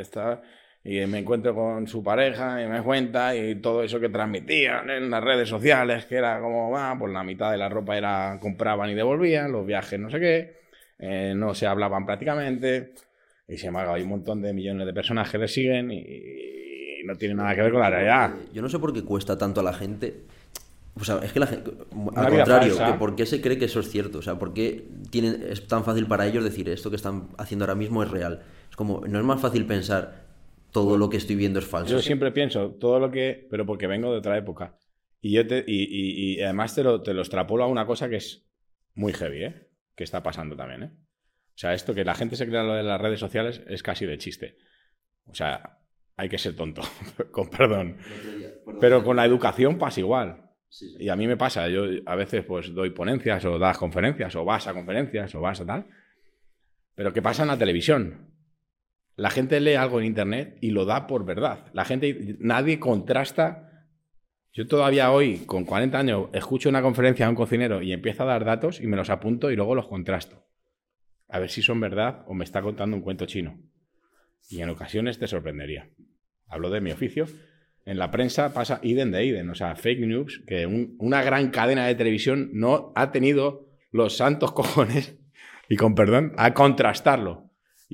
está 0.00 0.42
y 0.84 1.06
me 1.06 1.20
encuentro 1.20 1.54
con 1.54 1.86
su 1.86 2.02
pareja 2.02 2.62
y 2.62 2.66
me 2.66 2.82
cuenta 2.82 3.36
y 3.36 3.56
todo 3.56 3.82
eso 3.82 4.00
que 4.00 4.08
transmitían 4.08 4.90
en 4.90 5.10
las 5.10 5.22
redes 5.22 5.48
sociales, 5.48 6.06
que 6.06 6.16
era 6.16 6.40
como, 6.40 6.70
va, 6.70 6.96
pues 6.98 7.12
la 7.12 7.22
mitad 7.22 7.52
de 7.52 7.58
la 7.58 7.68
ropa 7.68 7.96
era 7.96 8.38
compraban 8.40 8.90
y 8.90 8.94
devolvían, 8.94 9.52
los 9.52 9.64
viajes 9.64 10.00
no 10.00 10.10
sé 10.10 10.18
qué, 10.18 10.56
eh, 10.98 11.34
no 11.36 11.54
se 11.54 11.66
hablaban 11.66 12.04
prácticamente, 12.04 12.94
y 13.46 13.56
se 13.56 13.68
embargo 13.68 13.94
hay 13.94 14.02
un 14.02 14.08
montón 14.08 14.42
de 14.42 14.52
millones 14.52 14.86
de 14.86 14.92
personas 14.92 15.30
que 15.30 15.38
le 15.38 15.48
siguen 15.48 15.90
y, 15.92 16.04
no 17.04 17.16
tiene 17.16 17.34
nada 17.34 17.52
que 17.56 17.62
ver 17.62 17.72
con 17.72 17.80
la 17.80 17.90
realidad. 17.90 18.32
Yo 18.52 18.62
no 18.62 18.68
sé 18.68 18.78
por 18.78 18.92
qué 18.92 19.02
cuesta 19.02 19.36
tanto 19.36 19.58
a 19.58 19.64
la 19.64 19.72
gente. 19.72 20.22
O 20.94 21.02
sea, 21.02 21.18
es 21.18 21.32
que 21.32 21.40
la 21.40 21.48
gente, 21.48 21.72
al 22.14 22.30
contrario, 22.30 22.76
que 22.78 22.92
¿por 22.92 23.16
qué 23.16 23.26
se 23.26 23.40
cree 23.40 23.58
que 23.58 23.64
eso 23.64 23.80
es 23.80 23.90
cierto? 23.90 24.18
O 24.18 24.22
sea, 24.22 24.38
¿por 24.38 24.54
qué 24.54 24.86
tienen, 25.10 25.42
es 25.50 25.66
tan 25.66 25.82
fácil 25.82 26.06
para 26.06 26.28
ellos 26.28 26.44
decir 26.44 26.68
esto 26.68 26.90
que 26.90 26.96
están 26.96 27.30
haciendo 27.38 27.64
ahora 27.64 27.74
mismo 27.74 28.04
es 28.04 28.10
real? 28.10 28.42
Es 28.70 28.76
como, 28.76 29.00
no 29.04 29.18
es 29.18 29.24
más 29.24 29.40
fácil 29.40 29.66
pensar, 29.66 30.22
todo 30.72 30.96
lo 30.96 31.08
que 31.08 31.18
estoy 31.18 31.36
viendo 31.36 31.58
es 31.58 31.66
falso. 31.66 31.92
Yo 31.92 32.00
siempre 32.00 32.32
pienso, 32.32 32.72
todo 32.72 32.98
lo 32.98 33.10
que. 33.10 33.46
Pero 33.50 33.66
porque 33.66 33.86
vengo 33.86 34.10
de 34.10 34.18
otra 34.18 34.36
época. 34.36 34.78
Y, 35.20 35.32
yo 35.32 35.46
te, 35.46 35.64
y, 35.66 36.34
y, 36.34 36.42
además 36.42 36.74
te 36.74 36.82
lo, 36.82 37.02
te 37.02 37.14
lo 37.14 37.20
extrapolo 37.20 37.64
a 37.64 37.68
una 37.68 37.86
cosa 37.86 38.08
que 38.08 38.16
es 38.16 38.48
muy 38.94 39.12
heavy, 39.12 39.44
¿eh? 39.44 39.68
Que 39.94 40.04
está 40.04 40.22
pasando 40.22 40.56
también, 40.56 40.82
¿eh? 40.82 40.90
O 41.54 41.58
sea, 41.58 41.74
esto 41.74 41.94
que 41.94 42.04
la 42.04 42.14
gente 42.14 42.34
se 42.34 42.46
crea 42.46 42.62
lo 42.62 42.74
de 42.74 42.82
las 42.82 43.00
redes 43.00 43.20
sociales 43.20 43.62
es 43.68 43.82
casi 43.82 44.06
de 44.06 44.18
chiste. 44.18 44.56
O 45.26 45.34
sea, 45.34 45.78
hay 46.16 46.28
que 46.28 46.38
ser 46.38 46.56
tonto, 46.56 46.82
con 47.30 47.48
perdón. 47.50 47.98
Pero 48.80 49.04
con 49.04 49.16
la 49.16 49.26
educación 49.26 49.78
pasa 49.78 50.00
igual. 50.00 50.50
Y 50.98 51.10
a 51.10 51.16
mí 51.16 51.26
me 51.26 51.36
pasa, 51.36 51.68
yo 51.68 51.84
a 52.06 52.16
veces 52.16 52.44
pues 52.44 52.72
doy 52.72 52.90
ponencias 52.90 53.44
o 53.44 53.58
das 53.58 53.76
conferencias 53.76 54.34
o 54.36 54.44
vas 54.44 54.66
a 54.66 54.72
conferencias 54.72 55.34
o 55.34 55.40
vas 55.40 55.60
a 55.60 55.66
tal. 55.66 55.86
Pero 56.94 57.12
¿qué 57.12 57.20
pasa 57.20 57.42
en 57.42 57.48
la 57.48 57.58
televisión? 57.58 58.31
La 59.16 59.30
gente 59.30 59.60
lee 59.60 59.74
algo 59.74 60.00
en 60.00 60.06
internet 60.06 60.56
y 60.60 60.70
lo 60.70 60.84
da 60.84 61.06
por 61.06 61.24
verdad. 61.24 61.66
La 61.72 61.84
gente, 61.84 62.36
nadie 62.38 62.78
contrasta. 62.78 63.88
Yo 64.52 64.66
todavía 64.66 65.10
hoy, 65.12 65.38
con 65.46 65.64
40 65.64 65.98
años, 65.98 66.28
escucho 66.32 66.68
una 66.68 66.82
conferencia 66.82 67.26
a 67.26 67.30
un 67.30 67.34
cocinero 67.34 67.82
y 67.82 67.92
empiezo 67.92 68.22
a 68.22 68.26
dar 68.26 68.44
datos 68.44 68.80
y 68.80 68.86
me 68.86 68.96
los 68.96 69.10
apunto 69.10 69.50
y 69.50 69.56
luego 69.56 69.74
los 69.74 69.88
contrasto. 69.88 70.46
A 71.28 71.38
ver 71.38 71.50
si 71.50 71.62
son 71.62 71.80
verdad 71.80 72.24
o 72.26 72.34
me 72.34 72.44
está 72.44 72.62
contando 72.62 72.96
un 72.96 73.02
cuento 73.02 73.26
chino. 73.26 73.58
Y 74.50 74.60
en 74.60 74.70
ocasiones 74.70 75.18
te 75.18 75.26
sorprendería. 75.26 75.88
Hablo 76.46 76.70
de 76.70 76.80
mi 76.80 76.92
oficio. 76.92 77.26
En 77.84 77.98
la 77.98 78.10
prensa 78.10 78.52
pasa 78.52 78.80
idem 78.82 79.10
de 79.10 79.24
idem, 79.24 79.50
o 79.50 79.54
sea, 79.54 79.74
fake 79.74 80.06
news, 80.06 80.42
que 80.46 80.66
una 80.66 81.22
gran 81.22 81.50
cadena 81.50 81.86
de 81.86 81.94
televisión 81.94 82.50
no 82.52 82.92
ha 82.94 83.10
tenido 83.10 83.72
los 83.90 84.16
santos 84.16 84.52
cojones, 84.52 85.18
y 85.68 85.76
con 85.76 85.94
perdón, 85.94 86.32
a 86.36 86.54
contrastarlo. 86.54 87.41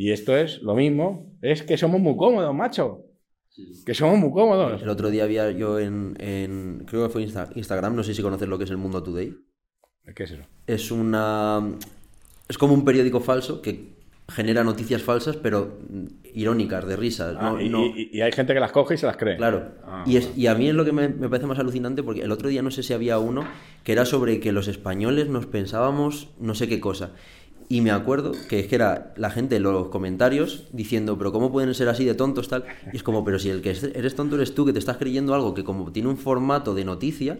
Y 0.00 0.12
esto 0.12 0.36
es 0.36 0.62
lo 0.62 0.76
mismo, 0.76 1.36
es 1.42 1.64
que 1.64 1.76
somos 1.76 2.00
muy 2.00 2.16
cómodos, 2.16 2.54
macho. 2.54 3.04
Que 3.84 3.94
somos 3.94 4.16
muy 4.16 4.30
cómodos. 4.30 4.80
El 4.80 4.90
otro 4.90 5.10
día 5.10 5.24
había 5.24 5.50
yo 5.50 5.80
en, 5.80 6.84
creo 6.86 7.02
que 7.02 7.12
fue 7.12 7.22
Instagram, 7.24 7.96
no 7.96 8.04
sé 8.04 8.14
si 8.14 8.22
conoces 8.22 8.46
lo 8.46 8.58
que 8.58 8.62
es 8.62 8.70
el 8.70 8.76
Mundo 8.76 9.02
Today. 9.02 9.34
¿Qué 10.14 10.22
es 10.22 10.30
eso? 10.30 10.42
Es 10.68 10.92
una 10.92 11.68
es 12.48 12.56
como 12.56 12.74
un 12.74 12.84
periódico 12.84 13.18
falso 13.18 13.60
que 13.60 13.98
genera 14.28 14.62
noticias 14.62 15.02
falsas, 15.02 15.36
pero 15.36 15.80
irónicas, 16.32 16.86
de 16.86 16.94
risas. 16.94 17.36
Ah, 17.36 17.56
y, 17.60 18.20
hay 18.20 18.30
gente 18.30 18.54
que 18.54 18.60
las 18.60 18.70
coge 18.70 18.94
y 18.94 18.98
se 18.98 19.06
las 19.06 19.16
cree. 19.16 19.36
Claro. 19.36 19.72
Ah, 19.84 20.04
y, 20.06 20.16
es, 20.16 20.30
y 20.36 20.46
a 20.46 20.54
mí 20.54 20.68
es 20.68 20.76
lo 20.76 20.84
que 20.84 20.92
me, 20.92 21.08
me, 21.08 21.28
parece 21.28 21.46
más 21.46 21.58
alucinante, 21.58 22.04
porque 22.04 22.20
el 22.20 22.30
otro 22.30 22.50
día 22.50 22.62
no 22.62 22.70
sé 22.70 22.84
si 22.84 22.92
había 22.92 23.18
uno 23.18 23.42
que 23.82 23.90
era 23.90 24.04
sobre 24.04 24.38
que 24.38 24.52
los 24.52 24.68
españoles 24.68 25.28
nos 25.28 25.46
pensábamos 25.46 26.28
no 26.38 26.54
sé 26.54 26.68
qué 26.68 26.78
cosa. 26.78 27.14
Y 27.70 27.82
me 27.82 27.90
acuerdo 27.90 28.32
que 28.48 28.60
es 28.60 28.66
que 28.66 28.76
era 28.76 29.12
la 29.16 29.30
gente 29.30 29.56
en 29.56 29.62
los 29.62 29.88
comentarios 29.88 30.68
diciendo, 30.72 31.18
pero 31.18 31.32
¿cómo 31.32 31.52
pueden 31.52 31.74
ser 31.74 31.88
así 31.88 32.04
de 32.04 32.14
tontos 32.14 32.48
tal? 32.48 32.64
Y 32.92 32.96
es 32.96 33.02
como, 33.02 33.24
pero 33.24 33.38
si 33.38 33.50
el 33.50 33.60
que 33.60 33.70
eres 33.70 34.14
tonto 34.14 34.36
eres 34.36 34.54
tú, 34.54 34.64
que 34.64 34.72
te 34.72 34.78
estás 34.78 34.96
creyendo 34.96 35.34
algo 35.34 35.52
que 35.52 35.64
como 35.64 35.92
tiene 35.92 36.08
un 36.08 36.16
formato 36.16 36.74
de 36.74 36.86
noticia, 36.86 37.38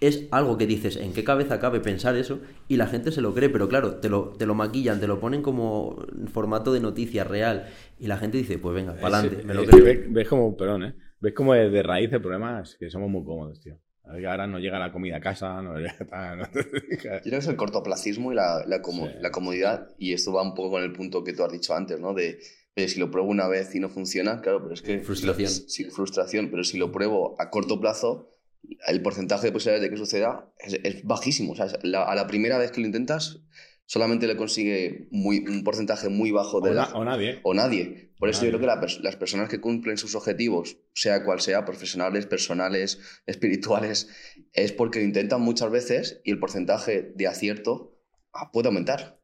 es 0.00 0.28
algo 0.30 0.56
que 0.56 0.66
dices, 0.66 0.96
¿en 0.96 1.12
qué 1.12 1.24
cabeza 1.24 1.58
cabe 1.58 1.80
pensar 1.80 2.16
eso? 2.16 2.38
Y 2.68 2.76
la 2.76 2.86
gente 2.86 3.10
se 3.10 3.20
lo 3.20 3.34
cree, 3.34 3.48
pero 3.48 3.68
claro, 3.68 3.96
te 3.96 4.08
lo, 4.08 4.34
te 4.38 4.46
lo 4.46 4.54
maquillan, 4.54 5.00
te 5.00 5.08
lo 5.08 5.18
ponen 5.18 5.42
como 5.42 5.96
formato 6.32 6.72
de 6.72 6.80
noticia 6.80 7.24
real. 7.24 7.66
Y 7.98 8.06
la 8.06 8.18
gente 8.18 8.38
dice, 8.38 8.58
pues 8.58 8.74
venga, 8.74 8.94
para 8.94 9.18
adelante, 9.18 9.44
me 9.44 9.54
lo 9.54 9.64
creo. 9.64 10.04
Ves, 10.10 10.28
como, 10.28 10.56
perdón, 10.56 10.84
¿eh? 10.84 10.94
Ves 11.18 11.32
como 11.32 11.54
de, 11.54 11.70
de 11.70 11.82
raíz 11.82 12.12
el 12.12 12.20
problema 12.20 12.60
es 12.60 12.76
que 12.76 12.90
somos 12.90 13.10
muy 13.10 13.24
cómodos, 13.24 13.60
tío. 13.60 13.78
Ahora 14.06 14.46
no 14.46 14.58
llega 14.58 14.78
la 14.78 14.92
comida 14.92 15.16
a 15.16 15.20
casa, 15.20 15.60
no 15.62 15.78
llega... 15.78 15.96
Yo 16.40 17.00
creo 17.00 17.22
que 17.22 17.36
es 17.36 17.46
el 17.48 17.56
cortoplacismo 17.56 18.32
y 18.32 18.36
la, 18.36 18.64
la, 18.66 18.80
la, 19.20 19.30
comodidad, 19.30 19.88
y 19.98 20.12
esto 20.12 20.32
va 20.32 20.42
un 20.42 20.54
poco 20.54 20.70
con 20.72 20.82
el 20.82 20.92
punto 20.92 21.24
que 21.24 21.32
tú 21.32 21.42
has 21.42 21.52
dicho 21.52 21.74
antes, 21.74 21.98
¿no? 21.98 22.14
De, 22.14 22.38
si 22.76 23.00
lo 23.00 23.10
pruebo 23.10 23.28
una 23.28 23.48
vez 23.48 23.74
y 23.74 23.80
no 23.80 23.88
funciona, 23.88 24.40
claro, 24.40 24.62
pero 24.62 24.74
es 24.74 24.82
que... 24.82 25.00
Frustración. 25.00 25.50
Sí, 25.50 25.84
frustración, 25.84 26.50
pero 26.50 26.62
si 26.62 26.78
lo 26.78 26.92
pruebo 26.92 27.34
a 27.40 27.50
corto 27.50 27.80
plazo, 27.80 28.30
el 28.86 29.02
porcentaje 29.02 29.46
de 29.46 29.52
posibilidades 29.52 29.82
de 29.82 29.90
que 29.90 29.96
suceda 29.96 30.52
es, 30.58 31.04
bajísimo. 31.04 31.52
O 31.52 31.56
sea, 31.56 31.66
a 31.66 32.14
la 32.14 32.26
primera 32.26 32.58
vez 32.58 32.70
que 32.70 32.80
lo 32.80 32.86
intentas, 32.86 33.40
solamente 33.86 34.26
le 34.26 34.36
consigue 34.36 35.08
muy, 35.10 35.38
un 35.38 35.64
porcentaje 35.64 36.08
muy 36.08 36.30
bajo 36.30 36.60
de... 36.60 36.78
O, 36.78 36.98
o 36.98 37.04
nadie. 37.04 37.40
O 37.42 37.54
nadie. 37.54 38.12
Por 38.18 38.28
eso 38.28 38.44
yo 38.44 38.50
creo 38.50 38.60
que 38.60 39.02
las 39.02 39.16
personas 39.16 39.48
que 39.48 39.60
cumplen 39.60 39.98
sus 39.98 40.14
objetivos, 40.14 40.78
sea 40.94 41.24
cual 41.24 41.40
sea, 41.40 41.64
profesionales, 41.64 42.26
personales, 42.26 42.98
espirituales, 43.26 44.08
es 44.52 44.72
porque 44.72 45.00
lo 45.00 45.04
intentan 45.04 45.40
muchas 45.40 45.70
veces 45.70 46.20
y 46.24 46.30
el 46.30 46.38
porcentaje 46.38 47.12
de 47.14 47.26
acierto 47.26 47.98
ah, 48.32 48.50
puede 48.52 48.68
aumentar. 48.68 49.20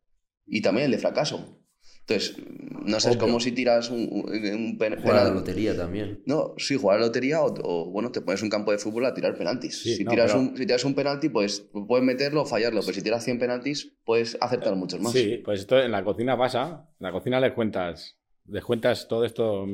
Y 0.47 0.63
también 0.63 0.87
el 0.87 0.93
de 0.93 0.99
fracaso. 0.99 1.62
Entonces, 2.07 2.37
no 2.85 2.99
sé, 2.99 3.11
es 3.11 3.17
como 3.17 3.39
si 3.39 3.53
tiras 3.53 3.89
un, 3.91 4.01
un, 4.01 4.77
Jugar 4.77 5.19
a 5.19 5.25
la 5.25 5.31
lotería 5.31 5.77
también. 5.77 6.21
No, 6.27 6.55
sí, 6.59 6.77
jugar 6.77 6.97
a 6.97 7.01
la 7.01 7.07
lotería 7.07 7.41
o, 7.43 7.91
bueno, 7.91 8.11
te 8.11 8.21
pones 8.21 8.43
un 8.43 8.51
campo 8.51 8.73
de 8.73 8.79
fútbol 8.79 9.07
a 9.07 9.15
tirar 9.15 9.37
penaltis. 9.37 9.83
si, 9.83 10.05
tiras 10.05 10.35
un, 10.35 10.57
si 10.57 10.67
tiras 10.67 10.85
un 10.85 10.95
penalti, 10.95 11.29
pues 11.29 11.69
puedes 11.87 12.05
meterlo 12.05 12.43
o 12.43 12.45
fallarlo, 12.45 12.81
pero 12.81 12.93
si 12.93 13.03
tiras 13.03 13.25
100 13.25 13.39
penaltis, 13.39 13.93
puedes 14.05 14.37
acertar 14.41 14.75
muchos 14.75 15.01
más. 15.01 15.13
Sí, 15.13 15.41
pues 15.45 15.61
esto 15.61 15.81
en 15.81 15.93
la 15.93 16.03
cocina 16.03 16.37
pasa. 16.37 16.89
En 16.99 17.07
la 17.07 17.13
cocina 17.13 17.39
le 17.39 17.55
cuentas, 17.55 18.19
les 18.49 18.65
cuentas 18.65 19.07
todo 19.07 19.25
esto. 19.25 19.65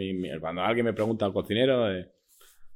cuando 0.40 0.62
alguien 0.62 0.84
me 0.84 0.92
pregunta 0.92 1.24
al 1.24 1.32
cocinero, 1.32 1.90
eh, 1.90 2.12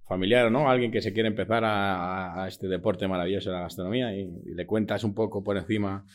familiar 0.09 0.47
o 0.47 0.51
no, 0.51 0.71
alguien 0.71 0.91
que 0.91 1.03
se 1.03 1.13
quiere 1.13 1.29
empezar 1.29 1.63
a, 1.67 2.47
este 2.49 2.69
deporte 2.69 3.07
maravilloso 3.07 3.51
de 3.51 3.57
la 3.57 3.63
gastronomía 3.63 4.15
y 4.15 4.31
le 4.47 4.67
cuentas 4.67 5.05
un 5.05 5.15
poco 5.15 5.45
por 5.45 5.59
encima, 5.59 6.07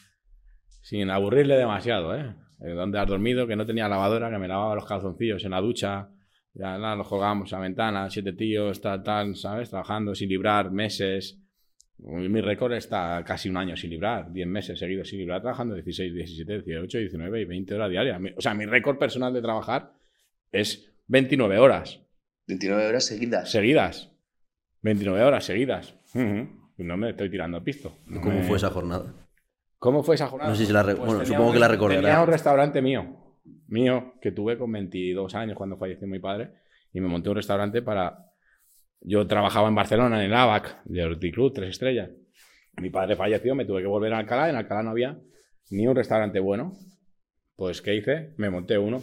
sin 0.82 1.12
aburrirle 1.12 1.56
demasiado, 1.56 2.16
¿eh? 2.16 2.34
Eh, 2.60 2.70
donde 2.70 3.00
has 3.00 3.08
dormido, 3.08 3.48
que 3.48 3.56
no 3.56 3.66
tenía 3.66 3.88
lavadora, 3.88 4.30
que 4.30 4.38
me 4.38 4.48
lavaba 4.48 4.76
los 4.76 4.86
calzoncillos 4.86 5.44
en 5.46 5.52
la 5.52 5.62
ducha, 5.62 6.10
ya 6.54 6.78
nada, 6.78 6.96
nos 6.96 7.08
jugábamos 7.08 7.54
a 7.54 7.58
la 7.58 7.64
ventana, 7.64 8.10
siete 8.10 8.34
tíos, 8.34 8.82
tal, 8.82 9.04
tal, 9.04 9.36
¿sabes? 9.36 9.70
Trabajando 9.70 10.16
sin 10.16 10.30
librar, 10.30 10.72
meses. 10.72 11.40
Mi 12.00 12.42
récord 12.42 12.74
está 12.74 13.24
casi 13.26 13.50
un 13.50 13.58
año 13.58 13.76
sin 13.76 13.90
librar, 13.90 14.32
10 14.32 14.48
meses 14.48 14.78
seguidos 14.78 15.10
sin 15.10 15.20
librar, 15.20 15.42
trabajando 15.42 15.74
16, 15.74 16.14
17, 16.14 16.62
18, 16.62 16.98
19 17.00 17.42
y 17.42 17.46
20 17.46 17.76
horas 17.76 17.90
diarias. 17.90 18.22
O 18.36 18.42
sea, 18.42 18.54
mi 18.54 18.66
récord 18.66 18.98
personal 18.98 19.34
de 19.34 19.42
trabajar 19.42 19.94
es 20.52 20.92
29 21.08 21.58
horas. 21.58 22.02
29 22.48 22.88
horas 22.88 23.06
seguidas. 23.06 23.52
Seguidas. 23.52 24.12
29 24.82 25.24
horas 25.24 25.46
seguidas. 25.46 25.96
No 26.78 26.98
me 26.98 27.10
estoy 27.10 27.30
tirando 27.30 27.64
pisto. 27.64 27.98
¿Cómo 28.22 28.42
fue 28.44 28.58
esa 28.58 28.70
jornada? 28.70 29.27
¿Cómo 29.80 30.02
fue 30.04 30.16
esa 30.16 30.28
jornada? 30.28 30.50
No 30.50 30.56
sé 30.56 30.66
si 30.66 30.74
la 30.74 30.84
pues 30.84 30.98
bueno, 30.98 31.26
supongo 31.26 31.54
que 31.54 31.60
la 31.60 31.68
recordará. 31.68 32.02
Tenía 32.02 32.22
un 32.22 32.28
restaurante 32.28 32.82
mío, 32.82 33.36
mío, 33.68 34.14
que 34.22 34.32
tuve 34.32 34.58
con 34.58 34.72
22 34.72 35.36
años 35.36 35.56
cuando 35.56 35.78
falleció 35.78 36.08
mi 36.08 36.20
padre, 36.20 36.52
y 36.94 37.02
me 37.02 37.08
monté 37.08 37.30
un 37.30 37.36
restaurante 37.36 37.82
para... 37.82 38.26
Yo 39.02 39.28
trabajaba 39.28 39.68
en 39.68 39.76
Barcelona, 39.76 40.20
en 40.20 40.32
el 40.32 40.34
ABAC, 40.34 40.84
de 40.86 41.04
Horticlub, 41.04 41.54
tres 41.54 41.70
estrellas. 41.70 42.10
Mi 42.82 42.90
padre 42.90 43.16
falleció, 43.16 43.54
me 43.54 43.66
tuve 43.66 43.82
que 43.82 43.88
volver 43.88 44.14
a 44.14 44.18
Alcalá, 44.18 44.50
en 44.50 44.56
Alcalá 44.56 44.82
no 44.82 44.90
había 44.92 45.20
ni 45.70 45.88
un 45.88 45.96
restaurante 45.96 46.40
bueno. 46.40 46.74
Pues, 47.56 47.82
¿qué 47.82 47.96
hice? 47.96 48.34
Me 48.38 48.50
monté 48.50 48.78
uno. 48.80 49.02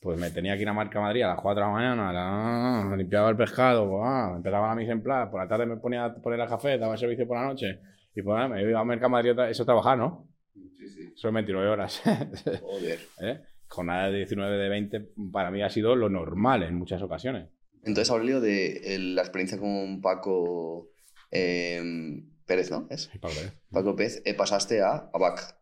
Pues 0.00 0.18
me 0.20 0.30
tenía 0.30 0.54
que 0.56 0.62
ir 0.62 0.68
a 0.68 0.74
Marca 0.74 1.00
Madrid 1.00 1.22
a 1.22 1.28
las 1.28 1.40
4 1.40 1.60
de 1.60 1.66
la 1.66 1.72
mañana, 1.72 2.84
me 2.84 2.96
limpiaba 2.98 3.30
el 3.30 3.36
pescado, 3.36 4.04
ah, 4.04 4.34
empezaba 4.36 4.68
la 4.68 4.74
mise 4.74 4.92
en 4.92 5.02
place, 5.02 5.30
por 5.30 5.40
la 5.40 5.48
tarde 5.48 5.66
me 5.66 5.78
ponía 5.78 6.04
a 6.04 6.14
poner 6.14 6.38
el 6.38 6.46
café, 6.46 6.78
daba 6.78 6.96
servicio 6.96 7.26
por 7.26 7.38
la 7.38 7.46
noche 7.46 7.80
y 8.16 8.22
pues 8.22 8.50
me 8.50 8.62
iba 8.62 8.80
a 8.80 8.84
Mercado 8.84 9.10
Madrid, 9.10 9.38
eso 9.48 9.64
trabajar, 9.64 9.96
¿no? 9.98 10.26
Sí, 10.54 10.88
sí. 10.88 11.12
Son 11.14 11.32
29 11.34 11.68
horas. 11.68 12.00
Joder. 12.62 12.98
¿Eh? 13.20 13.40
Jornada 13.68 14.10
de 14.10 14.16
19 14.18 14.56
de 14.56 14.68
20 14.68 15.00
para 15.32 15.50
mí 15.50 15.62
ha 15.62 15.68
sido 15.68 15.94
lo 15.96 16.08
normal 16.08 16.62
en 16.62 16.74
muchas 16.76 17.02
ocasiones. 17.02 17.48
Entonces, 17.84 18.10
Aurelio, 18.10 18.40
de 18.40 18.96
la 18.98 19.22
experiencia 19.22 19.58
con 19.58 20.00
Paco, 20.00 20.88
em, 21.30 22.26
Pérez, 22.46 22.70
¿no? 22.70 22.86
¿Es? 22.90 23.08
Paco 23.20 23.34
Pérez. 23.34 23.52
Paco 23.70 23.96
Pérez, 23.96 24.22
eh, 24.24 24.34
pasaste 24.34 24.80
a 24.82 25.10
ABAC. 25.12 25.56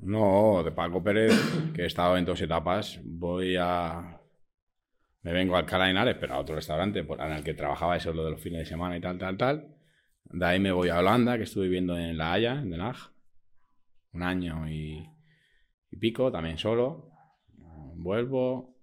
No, 0.00 0.62
de 0.64 0.70
Paco 0.70 1.02
Pérez, 1.02 1.32
que 1.74 1.82
he 1.82 1.86
estado 1.86 2.16
en 2.16 2.24
dos 2.24 2.40
etapas, 2.40 3.00
voy 3.02 3.56
a... 3.58 4.20
Me 5.22 5.32
vengo 5.32 5.56
a 5.56 5.58
Alcalá 5.60 5.86
de 5.86 5.90
Henares, 5.90 6.16
pero 6.20 6.34
a 6.34 6.38
otro 6.38 6.54
restaurante 6.54 7.02
por- 7.02 7.20
en 7.20 7.32
el 7.32 7.42
que 7.42 7.54
trabajaba 7.54 7.96
eso 7.96 8.12
lo 8.12 8.24
de 8.24 8.30
los 8.32 8.40
fines 8.40 8.60
de 8.60 8.66
semana 8.66 8.96
y 8.96 9.00
tal, 9.00 9.18
tal, 9.18 9.36
tal. 9.36 9.74
De 10.30 10.46
ahí 10.46 10.58
me 10.58 10.72
voy 10.72 10.88
a 10.88 10.98
Holanda, 11.00 11.36
que 11.36 11.44
estuve 11.44 11.64
viviendo 11.64 11.98
en 11.98 12.16
La 12.16 12.32
Haya, 12.32 12.52
en 12.54 12.70
Den 12.70 12.80
Haag. 12.80 12.96
Un 14.12 14.22
año 14.22 14.68
y, 14.68 15.08
y 15.90 15.96
pico, 15.98 16.32
también 16.32 16.58
solo. 16.58 17.10
Vuelvo. 17.96 18.76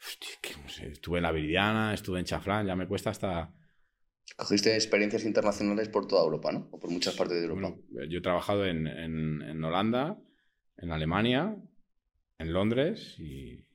Hostia, 0.00 0.34
que 0.40 0.54
no 0.62 0.68
sé, 0.68 0.86
estuve 0.88 1.18
en 1.18 1.24
La 1.24 1.32
Viridiana, 1.32 1.92
estuve 1.94 2.20
en 2.20 2.24
Chaflán, 2.26 2.66
ya 2.66 2.76
me 2.76 2.86
cuesta 2.86 3.10
hasta... 3.10 3.52
Cogiste 4.36 4.72
experiencias 4.76 5.24
internacionales 5.24 5.88
por 5.88 6.06
toda 6.06 6.22
Europa, 6.22 6.52
¿no? 6.52 6.68
O 6.70 6.78
por 6.78 6.88
muchas 6.88 7.14
partes 7.16 7.38
de 7.38 7.42
Europa. 7.48 7.68
Bueno, 7.68 8.08
yo 8.08 8.18
he 8.18 8.22
trabajado 8.22 8.66
en, 8.66 8.86
en- 8.86 9.42
en 9.42 9.64
Holanda, 9.64 10.18
en 10.76 10.90
Alemania, 10.92 11.56
en 12.38 12.52
Londres 12.52 13.16
y 13.18 13.66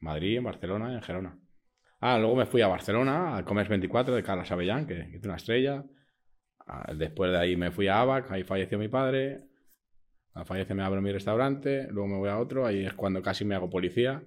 Madrid, 0.00 0.38
en 0.38 0.44
Barcelona 0.44 0.92
y 0.92 0.96
en 0.96 1.02
Gerona. 1.02 1.38
Ah, 2.00 2.18
luego 2.18 2.36
me 2.36 2.46
fui 2.46 2.62
a 2.62 2.68
Barcelona, 2.68 3.36
al 3.36 3.44
Commerce 3.44 3.70
24 3.70 4.14
de 4.14 4.22
Carlos 4.22 4.50
Avellán, 4.52 4.86
que, 4.86 5.08
que 5.10 5.16
es 5.18 5.24
una 5.24 5.36
estrella. 5.36 5.84
Ah, 6.66 6.92
Después 6.94 7.30
de 7.30 7.38
ahí 7.38 7.56
me 7.56 7.70
fui 7.70 7.88
a 7.88 8.00
Abac, 8.00 8.30
ahí 8.30 8.42
falleció 8.42 8.78
mi 8.78 8.88
padre. 8.88 9.48
Al 10.32 10.46
fallecer 10.46 10.74
me 10.74 10.82
abro 10.82 11.00
mi 11.00 11.12
restaurante, 11.12 11.86
luego 11.90 12.08
me 12.08 12.16
voy 12.16 12.28
a 12.28 12.38
otro, 12.38 12.66
ahí 12.66 12.84
es 12.84 12.92
cuando 12.94 13.22
casi 13.22 13.44
me 13.44 13.54
hago 13.54 13.70
policía. 13.70 14.24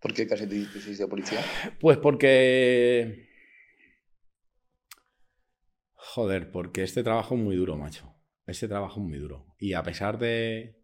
¿Por 0.00 0.14
qué 0.14 0.26
casi 0.26 0.46
te 0.46 0.54
te 0.66 0.78
hiciste 0.78 1.06
policía? 1.08 1.40
Pues 1.80 1.98
porque. 1.98 3.28
Joder, 5.94 6.50
porque 6.52 6.84
este 6.84 7.02
trabajo 7.02 7.34
es 7.34 7.40
muy 7.40 7.56
duro, 7.56 7.76
macho. 7.76 8.14
Este 8.46 8.68
trabajo 8.68 9.00
es 9.00 9.06
muy 9.06 9.18
duro. 9.18 9.54
Y 9.58 9.72
a 9.72 9.82
pesar 9.82 10.18
de. 10.18 10.76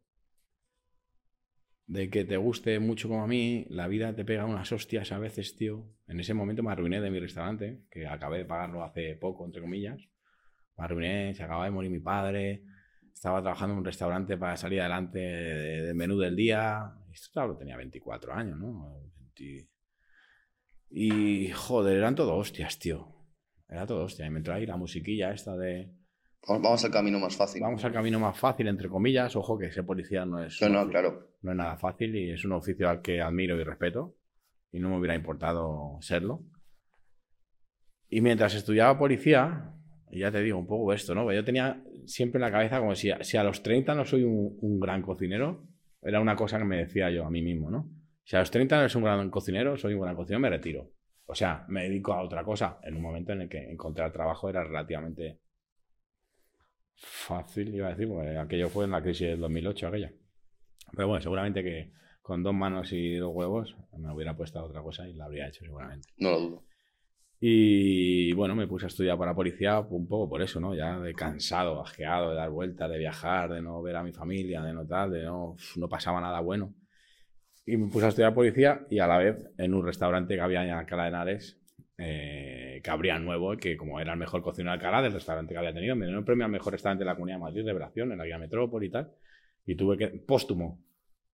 de 1.87 2.11
que 2.11 2.25
te 2.25 2.37
guste 2.37 2.81
mucho 2.81 3.09
como 3.09 3.23
a 3.23 3.29
mí, 3.29 3.67
la 3.69 3.87
vida 3.87 4.15
te 4.17 4.25
pega 4.25 4.45
unas 4.45 4.73
hostias 4.73 5.13
a 5.13 5.19
veces, 5.19 5.55
tío. 5.57 5.87
En 6.09 6.19
ese 6.19 6.35
momento 6.35 6.65
me 6.65 6.73
arruiné 6.73 7.01
de 7.01 7.11
mi 7.11 7.21
restaurante, 7.21 7.85
que 7.91 8.09
acabé 8.09 8.39
de 8.39 8.45
pagarlo 8.45 8.83
hace 8.83 9.15
poco, 9.15 9.47
entre 9.47 9.63
comillas. 9.63 10.01
Me 10.83 10.87
arruiné, 10.87 11.33
se 11.35 11.45
acababa 11.45 11.67
de 11.67 11.71
morir 11.71 11.91
mi 11.93 12.01
padre. 12.01 12.65
Estaba 13.15 13.41
trabajando 13.41 13.75
en 13.75 13.79
un 13.79 13.85
restaurante 13.85 14.37
para 14.37 14.57
salir 14.57 14.81
adelante 14.81 15.19
de- 15.21 15.83
del 15.83 15.95
menú 15.95 16.19
del 16.19 16.35
día. 16.35 16.93
Esto 17.13 17.29
claro, 17.33 17.57
tenía 17.57 17.77
24 17.77 18.33
años, 18.35 18.59
¿no? 18.59 19.01
20 19.37 19.69
y 20.95 21.51
joder, 21.53 21.97
eran 21.99 22.15
todo 22.17 22.37
hostias, 22.37 22.79
tío. 22.81 23.09
Era 23.69 23.87
todo 23.87 24.05
hostia. 24.05 24.27
Y 24.27 24.31
me 24.31 24.43
ahí 24.51 24.67
la 24.67 24.77
musiquilla 24.77 25.31
esta 25.33 25.57
de. 25.57 25.91
Vamos, 26.49 26.85
al 26.85 26.91
camino 26.91 27.21
más 27.21 27.37
fácil. 27.37 27.63
Vamos 27.63 27.85
al 27.85 27.93
camino 27.93 28.19
más 28.19 28.37
fácil, 28.37 28.67
entre 28.67 28.89
comillas. 28.89 29.37
Ojo 29.37 29.57
que 29.57 29.71
ser 29.71 29.87
policía 29.87 30.27
no 30.27 30.43
es. 30.43 30.61
No, 30.61 30.89
claro. 30.89 31.37
no 31.43 31.53
es 31.53 31.57
nada 31.57 31.77
fácil 31.77 32.15
y 32.17 32.33
es 32.33 32.45
un 32.45 32.53
oficio 32.53 32.91
al 32.91 33.01
que 33.01 33.23
admiro 33.23 33.57
y 33.59 33.63
respeto. 33.63 34.17
Y 34.73 34.81
no 34.81 34.89
me 34.91 34.99
hubiera 34.99 35.15
importado 35.15 35.99
serlo. 36.01 36.43
Y 38.09 38.21
mientras 38.21 38.55
estudiaba 38.55 38.99
policía, 38.99 39.73
ya 40.21 40.31
te 40.31 40.43
digo 40.43 40.59
un 40.59 40.67
poco 40.67 40.93
esto, 40.93 41.15
¿no? 41.15 41.31
Yo 41.33 41.45
tenía 41.45 41.83
siempre 42.07 42.39
en 42.39 42.43
la 42.43 42.51
cabeza 42.51 42.79
como 42.79 42.95
si 42.95 43.11
a, 43.11 43.23
si 43.25 43.37
a 43.37 43.45
los 43.45 43.63
30 43.63 43.95
no 43.95 44.05
soy 44.05 44.25
un, 44.25 44.59
un 44.61 44.81
gran 44.81 45.03
cocinero, 45.03 45.67
era 46.03 46.21
una 46.21 46.37
cosa 46.37 46.59
que 46.59 46.65
me 46.65 46.79
decía 46.79 47.11
yo 47.11 47.25
a 47.25 47.31
mí 47.31 47.43
mismo, 47.43 47.71
¿no? 47.71 47.89
Si 48.25 48.37
a 48.37 48.41
los 48.41 48.51
30 48.51 48.83
no 48.83 48.89
soy 48.89 48.99
un 49.01 49.05
gran 49.05 49.31
cocinero, 49.31 49.77
soy 49.77 49.95
un 49.95 50.03
gran 50.03 50.17
cocinero, 50.17 50.41
me 50.41 50.51
retiro. 50.51 50.91
O 51.27 51.35
sea, 51.35 51.65
me 51.69 51.85
dedico 51.85 52.13
a 52.13 52.23
otra 52.23 52.45
cosa 52.45 52.79
en 52.83 52.97
un 52.97 53.03
momento 53.03 53.33
en 53.33 53.43
el 53.43 53.49
que 53.49 53.71
encontrar 53.71 54.13
trabajo 54.13 54.49
era 54.49 54.63
relativamente 54.65 55.41
fácil, 56.95 57.75
iba 57.75 57.89
a 57.89 57.91
decir, 57.91 58.09
porque 58.09 58.37
aquello 58.37 58.69
fue 58.69 58.85
en 58.85 58.93
la 58.93 59.03
crisis 59.03 59.29
del 59.29 59.41
2008, 59.41 59.89
aquella. 59.89 60.13
Pero 60.95 61.09
bueno, 61.09 61.23
seguramente 61.23 61.63
que 61.63 61.93
con 62.21 62.43
dos 62.43 62.55
manos 62.55 62.93
y 62.93 63.17
dos 63.17 63.33
huevos 63.35 63.77
me 63.97 64.13
hubiera 64.13 64.37
puesto 64.37 64.59
a 64.59 64.65
otra 64.65 64.83
cosa 64.83 65.09
y 65.09 65.15
la 65.15 65.25
habría 65.25 65.49
hecho 65.49 65.65
seguramente. 65.65 66.09
No 66.19 66.31
lo 66.31 66.41
dudo. 66.41 66.65
Y 67.45 68.33
bueno, 68.35 68.55
me 68.55 68.69
puse 68.69 68.87
a 68.87 68.89
estudiar 68.89 69.19
para 69.19 69.35
policía 69.35 69.81
un 69.81 70.07
poco 70.07 70.29
por 70.29 70.41
eso, 70.43 70.61
¿no? 70.61 70.77
Ya 70.77 71.01
de 71.01 71.13
cansado, 71.13 71.83
asqueado 71.83 72.31
de 72.31 72.37
dar 72.37 72.51
vueltas, 72.51 72.89
de 72.89 72.99
viajar, 72.99 73.53
de 73.53 73.61
no 73.61 73.83
ver 73.83 73.97
a 73.97 74.05
mi 74.05 74.13
familia, 74.13 74.63
de 74.63 74.73
no 74.73 74.87
tal, 74.87 75.11
de 75.11 75.25
no, 75.25 75.57
no 75.75 75.89
pasaba 75.89 76.21
nada 76.21 76.39
bueno. 76.39 76.73
Y 77.67 77.77
me 77.77 77.89
puse 77.89 78.07
a 78.07 78.11
estudiar 78.11 78.33
policía 78.33 78.87
y 78.91 79.01
a 79.01 79.09
la 79.09 79.19
vez 79.19 79.45
en 79.59 79.75
un 79.75 79.85
restaurante 79.85 80.37
que 80.37 80.41
había 80.41 80.63
en 80.63 80.71
Alcalá 80.71 81.03
de 81.03 81.09
Henares, 81.09 81.59
eh, 81.99 82.81
que 82.81 82.91
abría 82.93 83.19
nuevo, 83.19 83.57
que 83.57 83.77
como 83.77 83.99
era 83.99 84.13
el 84.13 84.21
mejor 84.21 84.41
cocinero 84.41 84.71
de 84.71 84.75
Alcalá 84.77 85.03
del 85.03 85.13
restaurante 85.13 85.53
que 85.53 85.59
había 85.59 85.75
tenido, 85.75 85.97
me 85.97 86.05
dieron 86.07 86.21
el 86.21 86.25
premio 86.25 86.45
al 86.45 86.53
mejor 86.53 86.75
restaurante 86.75 87.03
de 87.03 87.07
la 87.07 87.17
Comunidad 87.17 87.39
de 87.39 87.43
Madrid, 87.43 87.65
revelación, 87.65 88.13
en 88.13 88.19
la 88.19 88.25
guía 88.25 88.39
Metrópoli 88.39 88.87
y 88.87 88.91
tal. 88.91 89.11
Y 89.67 89.75
tuve 89.75 89.99
que, 89.99 90.07
póstumo, 90.11 90.79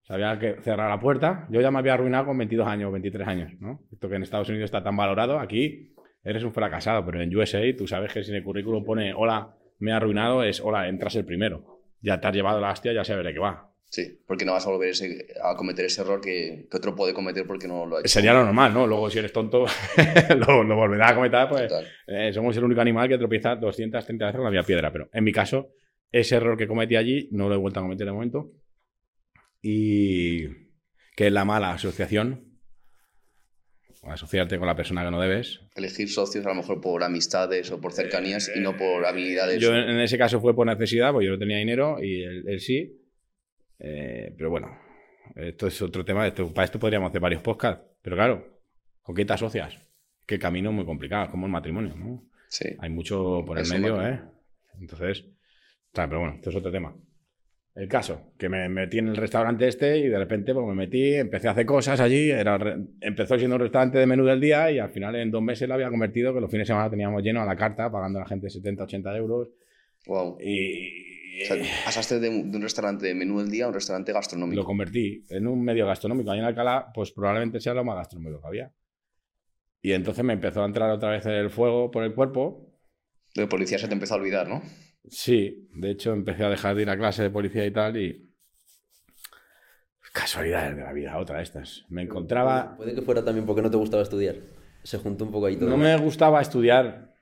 había 0.09 0.39
que 0.39 0.55
cerrar 0.63 0.89
la 0.89 0.99
puerta. 0.99 1.47
Yo 1.51 1.61
ya 1.61 1.71
me 1.71 1.81
había 1.81 1.93
arruinado 1.93 2.25
con 2.25 2.39
22 2.39 2.67
años, 2.67 2.91
23 2.93 3.29
años, 3.29 3.53
¿no? 3.61 3.83
Esto 3.93 4.09
que 4.09 4.15
en 4.15 4.23
Estados 4.23 4.49
Unidos 4.49 4.65
está 4.65 4.83
tan 4.83 4.97
valorado, 4.97 5.39
aquí 5.39 5.95
eres 6.25 6.43
un 6.45 6.53
fracasado, 6.53 7.05
pero 7.05 7.21
en 7.23 7.35
USA 7.35 7.61
tú 7.77 7.87
sabes 7.87 8.13
que 8.13 8.23
si 8.25 8.31
en 8.31 8.37
el 8.37 8.45
currículum 8.45 8.85
pone 8.85 9.13
hola, 9.15 9.55
me 9.79 9.91
he 9.91 9.95
arruinado, 9.95 10.43
es 10.43 10.61
hola, 10.61 10.89
entras 10.89 11.15
el 11.17 11.25
primero. 11.25 11.81
Ya 12.01 12.21
te 12.21 12.27
has 12.29 12.35
llevado 12.35 12.61
la 12.61 12.71
hostia, 12.73 12.93
ya 12.93 13.05
sabes 13.05 13.25
de 13.25 13.33
qué 13.33 13.39
va. 13.39 13.65
Sí, 13.91 14.21
porque 14.27 14.45
no 14.45 14.53
vas 14.53 14.67
a 14.67 14.71
volver 14.71 14.91
ese- 14.91 15.29
a 15.43 15.57
cometer 15.57 15.87
ese 15.87 16.03
error 16.03 16.21
que, 16.21 16.67
que 16.71 16.77
otro 16.77 16.95
puede 16.95 17.15
cometer 17.15 17.47
porque 17.47 17.67
no 17.67 17.87
lo 17.87 17.97
ha 17.97 18.01
hecho. 18.01 18.09
Sería 18.09 18.35
lo 18.35 18.45
normal, 18.45 18.75
¿no? 18.75 18.87
Luego, 18.87 19.09
si 19.09 19.19
eres 19.19 19.33
tonto, 19.33 19.65
lo, 20.47 20.63
lo 20.63 20.77
volverás 20.77 21.13
a 21.13 21.15
cometer, 21.15 21.49
pues 21.49 21.73
eh, 22.07 22.31
somos 22.35 22.55
el 22.59 22.65
único 22.65 22.83
animal 22.83 23.09
que 23.09 23.17
tropieza 23.17 23.57
230 23.57 24.27
veces 24.27 24.37
con 24.37 24.45
la 24.45 24.51
misma 24.51 24.67
piedra. 24.67 24.93
Pero 24.93 25.09
en 25.11 25.25
mi 25.25 25.33
caso, 25.33 25.71
ese 26.13 26.37
error 26.37 26.59
que 26.59 26.69
cometí 26.69 26.97
allí 26.97 27.29
no 27.33 27.49
lo 27.49 27.55
he 27.55 27.59
vuelto 27.59 27.81
a 27.81 27.83
cometer 27.83 28.07
de 28.07 28.13
momento. 28.13 28.53
Y 29.63 30.47
que 31.17 31.27
es 31.27 31.33
la 31.33 31.45
mala 31.45 31.73
asociación. 31.73 32.48
Asociarte 34.05 34.59
con 34.59 34.67
la 34.67 34.77
persona 34.77 35.05
que 35.05 35.11
no 35.11 35.21
debes. 35.21 35.61
Elegir 35.75 36.09
socios 36.09 36.47
a 36.47 36.51
lo 36.51 36.55
mejor 36.55 36.81
por 36.81 37.03
amistades 37.03 37.71
o 37.71 37.81
por 37.81 37.93
cercanías 37.93 38.51
y 38.55 38.61
no 38.61 38.77
por 38.77 39.05
habilidades. 39.05 39.61
Yo 39.61 39.75
en 39.75 40.01
ese 40.01 40.17
caso 40.17 40.41
fue 40.41 40.55
por 40.55 40.67
necesidad, 40.67 41.13
porque 41.13 41.27
yo 41.27 41.33
no 41.33 41.39
tenía 41.39 41.59
dinero 41.59 42.03
y 42.03 42.23
él, 42.23 42.45
él 42.47 42.61
sí. 42.61 43.01
Eh, 43.79 44.35
pero 44.37 44.51
bueno, 44.51 44.79
esto 45.37 45.67
es 45.67 45.83
otro 45.83 46.05
tema. 46.05 46.27
Esto, 46.27 46.53
para 46.53 46.65
esto 46.65 46.79
podríamos 46.79 47.09
hacer 47.09 47.21
varios 47.21 47.43
podcasts. 47.43 47.85
Pero 48.03 48.17
claro, 48.17 48.63
¿con 49.03 49.15
qué 49.15 49.25
te 49.25 49.33
asocias? 49.33 49.77
Que 50.27 50.39
camino 50.39 50.71
es 50.71 50.77
muy 50.77 50.85
complicado, 50.85 51.25
es 51.25 51.31
como 51.31 51.47
el 51.47 51.53
matrimonio, 51.53 51.95
¿no? 51.97 52.25
Sí. 52.49 52.69
Hay 52.79 52.91
mucho 52.91 53.43
por 53.47 53.59
el 53.59 53.65
Eso, 53.65 53.75
medio. 53.75 54.07
¿eh? 54.07 54.21
Entonces, 54.81 55.25
pero 55.93 56.21
bueno, 56.21 56.35
esto 56.37 56.51
es 56.51 56.57
otro 56.57 56.71
tema. 56.71 56.95
El 57.79 57.87
caso, 57.87 58.33
que 58.37 58.49
me 58.49 58.69
metí 58.69 58.99
en 58.99 59.07
el 59.07 59.17
restaurante 59.17 59.69
este 59.69 59.99
y 59.99 60.09
de 60.09 60.19
repente 60.19 60.53
pues, 60.53 60.67
me 60.67 60.75
metí, 60.75 61.15
empecé 61.15 61.47
a 61.47 61.53
hacer 61.53 61.65
cosas 61.65 62.01
allí. 62.01 62.29
Era, 62.29 62.59
empezó 63.01 63.39
siendo 63.39 63.55
un 63.55 63.63
restaurante 63.63 63.99
de 63.99 64.07
menú 64.07 64.25
del 64.25 64.41
día 64.41 64.69
y 64.73 64.81
al 64.81 64.91
final 64.91 65.15
en 65.15 65.31
dos 65.31 65.43
meses 65.43 65.69
lo 65.69 65.75
había 65.75 65.89
convertido 65.89 66.35
que 66.35 66.41
los 66.41 66.51
fines 66.51 66.67
de 66.67 66.73
semana 66.73 66.91
teníamos 66.91 67.23
lleno 67.23 67.41
a 67.41 67.45
la 67.45 67.55
carta, 67.55 67.89
pagando 67.89 68.19
a 68.19 68.23
la 68.23 68.29
gente 68.29 68.51
70, 68.51 68.83
80 68.83 69.17
euros. 69.17 69.51
Wow. 70.07 70.39
Y 70.41 71.45
O 71.45 71.47
sea, 71.47 71.57
pasaste 71.85 72.19
de, 72.19 72.29
un 72.29 72.51
de 72.51 72.57
un 72.57 72.65
restaurante 72.65 73.07
de 73.07 73.15
menú 73.15 73.39
del 73.39 73.49
día 73.49 73.67
a 73.67 73.69
un 73.69 73.75
restaurante 73.75 74.13
gastronómico. 74.13 74.61
lo 74.61 74.67
convertí 74.67 75.23
en 75.31 75.47
un 75.47 75.63
medio 75.63 75.87
gastronómico. 75.87 76.33
Ahí 76.33 76.41
en 76.41 76.47
Alcalá, 76.47 76.91
pues 76.93 77.13
probablemente 77.13 77.61
sea 77.61 77.75
lo 77.75 77.85
más 77.85 77.95
gastronómico 77.95 78.41
que 78.41 78.49
había. 78.49 78.73
Y 79.83 79.93
entonces 79.93 80.25
me 80.25 80.33
empezó 80.33 80.65
a 80.65 80.67
entrar 80.67 80.91
otra 80.91 81.11
vez 81.11 81.25
el 81.27 81.51
fuego 81.51 81.93
por 81.93 82.03
el 82.03 82.13
cuerpo 82.13 82.75
De 83.37 83.47
policía 83.47 83.79
se 83.79 83.87
te 83.87 83.95
empezó 83.95 84.15
a 84.15 84.17
olvidar, 84.17 84.49
¿no? 84.49 84.63
Sí, 85.11 85.69
de 85.73 85.91
hecho 85.91 86.13
empecé 86.13 86.45
a 86.45 86.51
dejar 86.51 86.75
de 86.75 86.83
ir 86.83 86.91
a 86.91 86.97
clase 86.97 87.23
de 87.23 87.31
policía 87.31 87.67
y 87.67 87.71
tal 87.71 87.97
y... 87.97 88.25
Casualidades 90.13 90.77
de 90.77 90.83
la 90.83 90.93
vida, 90.93 91.19
otra 91.19 91.37
de 91.37 91.45
estas. 91.45 91.85
Me 91.89 92.03
encontraba... 92.03 92.77
Puede 92.77 92.95
que 92.95 93.03
fuera 93.03 93.25
también 93.25 93.47
porque 93.47 93.63
no 93.63 93.71
te 93.71 93.77
gustaba 93.77 94.03
estudiar. 94.03 94.37
Se 94.83 94.99
juntó 94.99 95.25
un 95.25 95.31
poco 95.31 95.47
ahí 95.47 95.57
todo. 95.57 95.69
No 95.69 95.77
me 95.77 95.97
gustaba 95.99 96.41
estudiar, 96.41 97.15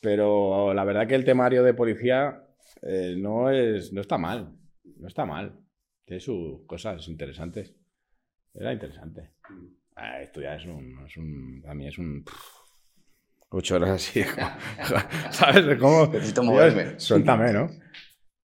pero 0.00 0.72
la 0.74 0.84
verdad 0.84 1.06
que 1.06 1.14
el 1.14 1.24
temario 1.24 1.62
de 1.62 1.74
policía 1.74 2.46
eh, 2.80 3.14
no, 3.18 3.50
es, 3.50 3.92
no 3.92 4.00
está 4.00 4.18
mal. 4.18 4.56
No 4.96 5.06
está 5.06 5.24
mal. 5.24 5.60
Tiene 6.04 6.20
sus 6.20 6.66
cosas 6.66 7.06
interesantes. 7.08 7.74
Era 8.54 8.72
interesante. 8.72 9.34
Ah, 9.94 10.22
estudiar 10.22 10.58
es 10.58 10.66
un, 10.66 11.04
es 11.06 11.16
un... 11.16 11.62
A 11.66 11.74
mí 11.74 11.86
es 11.86 11.98
un... 11.98 12.24
Ocho 13.54 13.76
horas 13.76 13.90
así. 13.90 14.22
¿Sabes? 15.30 15.66
Es 15.66 15.78
como... 15.78 16.06
Necesito 16.06 16.42
moverme. 16.42 16.98
Suéltame, 16.98 17.52
¿no? 17.52 17.70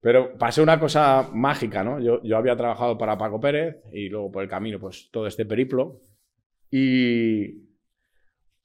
Pero 0.01 0.37
pasó 0.37 0.63
una 0.63 0.79
cosa 0.79 1.31
mágica, 1.33 1.83
¿no? 1.83 1.99
Yo, 1.99 2.23
yo 2.23 2.37
había 2.37 2.57
trabajado 2.57 2.99
para 2.99 3.17
Paco 3.17 3.41
Pérez 3.41 3.77
y 3.93 4.11
luego 4.11 4.31
por 4.31 4.43
el 4.43 4.49
camino, 4.49 4.79
pues 4.79 5.09
todo 5.11 5.27
este 5.27 5.47
periplo. 5.47 6.03
Y 6.71 7.69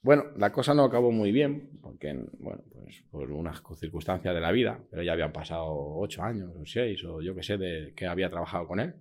bueno, 0.01 0.25
la 0.35 0.51
cosa 0.51 0.73
no 0.73 0.83
acabó 0.83 1.11
muy 1.11 1.31
bien, 1.31 1.79
porque, 1.81 2.13
bueno, 2.39 2.61
pues 2.73 3.03
por 3.09 3.31
unas 3.31 3.63
circunstancias 3.79 4.35
de 4.35 4.41
la 4.41 4.51
vida, 4.51 4.83
pero 4.91 5.01
ya 5.01 5.13
habían 5.13 5.31
pasado 5.31 5.65
ocho 5.97 6.21
años 6.23 6.51
o 6.59 6.65
seis, 6.65 7.03
o 7.05 7.21
yo 7.21 7.33
qué 7.33 7.41
sé, 7.41 7.57
de 7.57 7.93
que 7.95 8.05
había 8.05 8.29
trabajado 8.29 8.67
con 8.67 8.81
él. 8.81 8.95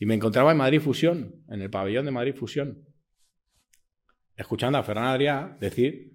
Y 0.00 0.06
me 0.06 0.14
encontraba 0.14 0.52
en 0.52 0.56
Madrid 0.56 0.80
Fusión, 0.80 1.44
en 1.48 1.60
el 1.60 1.68
pabellón 1.68 2.06
de 2.06 2.10
Madrid 2.10 2.34
Fusión, 2.34 2.86
escuchando 4.34 4.78
a 4.78 4.82
Ferran 4.82 5.04
Adrià 5.04 5.58
decir 5.60 6.13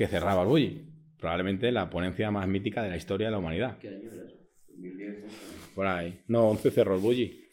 que 0.00 0.08
cerraba 0.08 0.40
el 0.44 0.48
bulli. 0.48 0.82
probablemente 1.18 1.70
la 1.70 1.90
ponencia 1.90 2.30
más 2.30 2.48
mítica 2.48 2.82
de 2.82 2.88
la 2.88 2.96
historia 2.96 3.26
de 3.26 3.32
la 3.32 3.38
humanidad. 3.38 3.76
¿Qué 3.76 3.88
año 3.88 4.08
era 4.10 4.24
eso? 4.24 4.34
2010, 4.68 5.18
¿no? 5.18 5.26
Por 5.74 5.86
ahí. 5.86 6.22
No, 6.26 6.48
11 6.48 6.70
cerró 6.70 6.94
el 6.94 7.02
Bulli. 7.02 7.44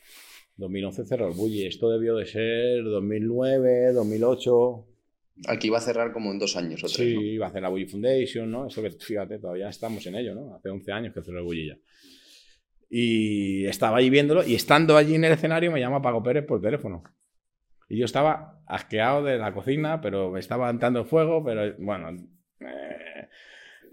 2011 0.55 1.05
cerró 1.05 1.27
el 1.27 1.33
Bulli. 1.33 1.65
Esto 1.65 1.89
debió 1.89 2.15
de 2.15 2.25
ser 2.25 2.85
2009, 2.85 3.91
2008. 3.91 4.87
Aquí 5.49 5.67
va 5.67 5.79
a 5.79 5.81
cerrar 5.81 6.13
como 6.13 6.31
en 6.31 6.39
dos 6.39 6.55
años 6.55 6.81
o 6.85 6.87
tres, 6.87 6.95
Sí, 6.95 7.15
¿no? 7.15 7.21
iba 7.21 7.47
a 7.47 7.49
hacer 7.49 7.61
la 7.63 7.67
Bulli 7.67 7.85
Foundation, 7.85 8.49
¿no? 8.49 8.67
Eso 8.67 8.81
que, 8.81 8.91
fíjate, 8.91 9.39
todavía 9.39 9.67
estamos 9.67 10.07
en 10.07 10.15
ello, 10.15 10.33
¿no? 10.33 10.55
Hace 10.55 10.69
11 10.69 10.91
años 10.93 11.13
que 11.13 11.21
cerró 11.21 11.39
el 11.39 11.43
Bulli 11.43 11.67
ya. 11.67 11.77
Y 12.89 13.65
estaba 13.65 13.97
allí 13.97 14.09
viéndolo 14.09 14.47
y 14.47 14.55
estando 14.55 14.95
allí 14.95 15.15
en 15.15 15.25
el 15.25 15.33
escenario 15.33 15.69
me 15.69 15.81
llama 15.81 16.01
Paco 16.01 16.23
Pérez 16.23 16.45
por 16.45 16.61
teléfono. 16.61 17.03
Y 17.89 17.97
yo 17.97 18.05
estaba 18.05 18.61
asqueado 18.65 19.25
de 19.25 19.37
la 19.37 19.53
cocina, 19.53 19.99
pero 19.99 20.31
me 20.31 20.39
estaba 20.39 20.69
entrando 20.69 21.03
fuego, 21.03 21.43
pero 21.43 21.75
bueno... 21.79 22.15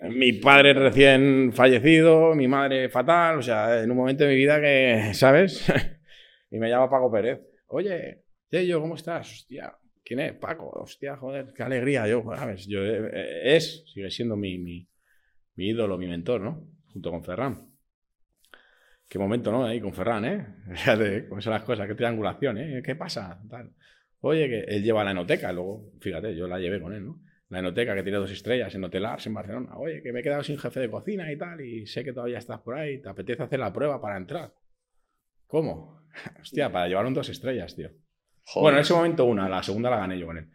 mi 0.03 0.33
padre 0.33 0.75
recién 0.75 1.53
fallecido, 1.53 2.35
mi 2.35 2.49
madre 2.49 2.89
fatal, 2.89 3.39
o 3.39 3.43
sea, 3.43 3.83
en 3.83 3.91
un 3.91 3.97
momento 3.97 4.25
de 4.25 4.31
mi 4.31 4.37
vida 4.37 4.61
que, 4.61 5.13
¿sabes? 5.15 5.67
y 6.51 6.59
me 6.59 6.69
llama 6.69 6.91
Paco 6.91 7.11
Pérez. 7.11 7.41
Oye, 7.69 8.25
yo 8.51 8.81
¿cómo 8.81 8.95
estás? 8.95 9.33
Hostia, 9.33 9.77
¿quién 10.05 10.21
es? 10.21 10.33
Paco, 10.35 10.71
hostia, 10.71 11.17
joder, 11.17 11.53
qué 11.55 11.63
alegría. 11.63 12.07
Yo, 12.07 12.23
¿sabes? 12.37 12.67
Yo, 12.67 12.85
eh, 12.85 13.11
eh, 13.13 13.57
es, 13.57 13.85
sigue 13.93 14.11
siendo 14.11 14.37
mi, 14.37 14.59
mi, 14.59 14.89
mi 15.57 15.69
ídolo, 15.69 15.99
mi 15.99 16.07
mentor, 16.07 16.41
¿no? 16.41 16.69
Junto 16.93 17.11
con 17.11 17.25
Ferran. 17.25 17.71
Qué 19.09 19.19
momento, 19.19 19.51
¿no? 19.51 19.65
Ahí 19.65 19.81
con 19.81 19.93
Ferran, 19.93 20.25
¿eh? 20.25 20.47
Fíjate 20.75 21.29
cómo 21.29 21.41
son 21.41 21.53
las 21.53 21.65
cosas, 21.65 21.87
qué 21.87 21.95
triangulación, 21.95 22.59
¿eh? 22.59 22.83
¿Qué 22.85 22.95
pasa? 22.95 23.41
Oye, 24.21 24.49
que 24.49 24.61
él 24.77 24.83
lleva 24.83 25.05
la 25.05 25.11
enoteca, 25.11 25.53
luego, 25.53 25.93
fíjate, 26.01 26.35
yo 26.35 26.47
la 26.47 26.59
llevé 26.59 26.81
con 26.81 26.95
él, 26.95 27.05
¿no? 27.05 27.21
La 27.55 27.61
enoteca 27.61 27.95
que 27.95 28.03
tiene 28.03 28.19
dos 28.19 28.33
estrellas 28.33 28.75
en 28.75 28.83
Hotel 28.83 29.05
Ars 29.05 29.29
en 29.29 29.35
Barcelona. 29.35 29.77
Oye, 29.77 30.03
que 30.03 30.13
me 30.13 30.19
he 30.19 30.23
quedado 30.25 30.43
sin 30.43 30.59
jefe 30.59 30.81
de 30.81 30.91
cocina 30.91 31.31
y 31.31 31.39
tal, 31.39 31.61
y 31.61 31.87
sé 31.87 32.03
que 32.03 32.13
todavía 32.13 32.39
estás 32.39 32.61
por 32.61 32.75
ahí, 32.75 33.01
¿te 33.01 33.09
apetece 33.09 33.45
hacer 33.45 33.61
la 33.61 33.73
prueba 33.73 34.01
para 34.01 34.17
entrar? 34.17 34.53
¿Cómo? 35.47 36.05
Hostia, 36.43 36.73
para 36.73 36.89
llevar 36.89 37.07
un 37.07 37.15
dos 37.15 37.29
estrellas, 37.29 37.77
tío. 37.77 37.91
Joder. 38.43 38.63
Bueno, 38.65 38.79
en 38.79 38.83
ese 38.83 38.93
momento 38.93 39.25
una, 39.27 39.49
la 39.49 39.63
segunda 39.63 39.89
la 39.89 39.99
gané 39.99 40.19
yo 40.19 40.27
con 40.27 40.39
él. 40.39 40.51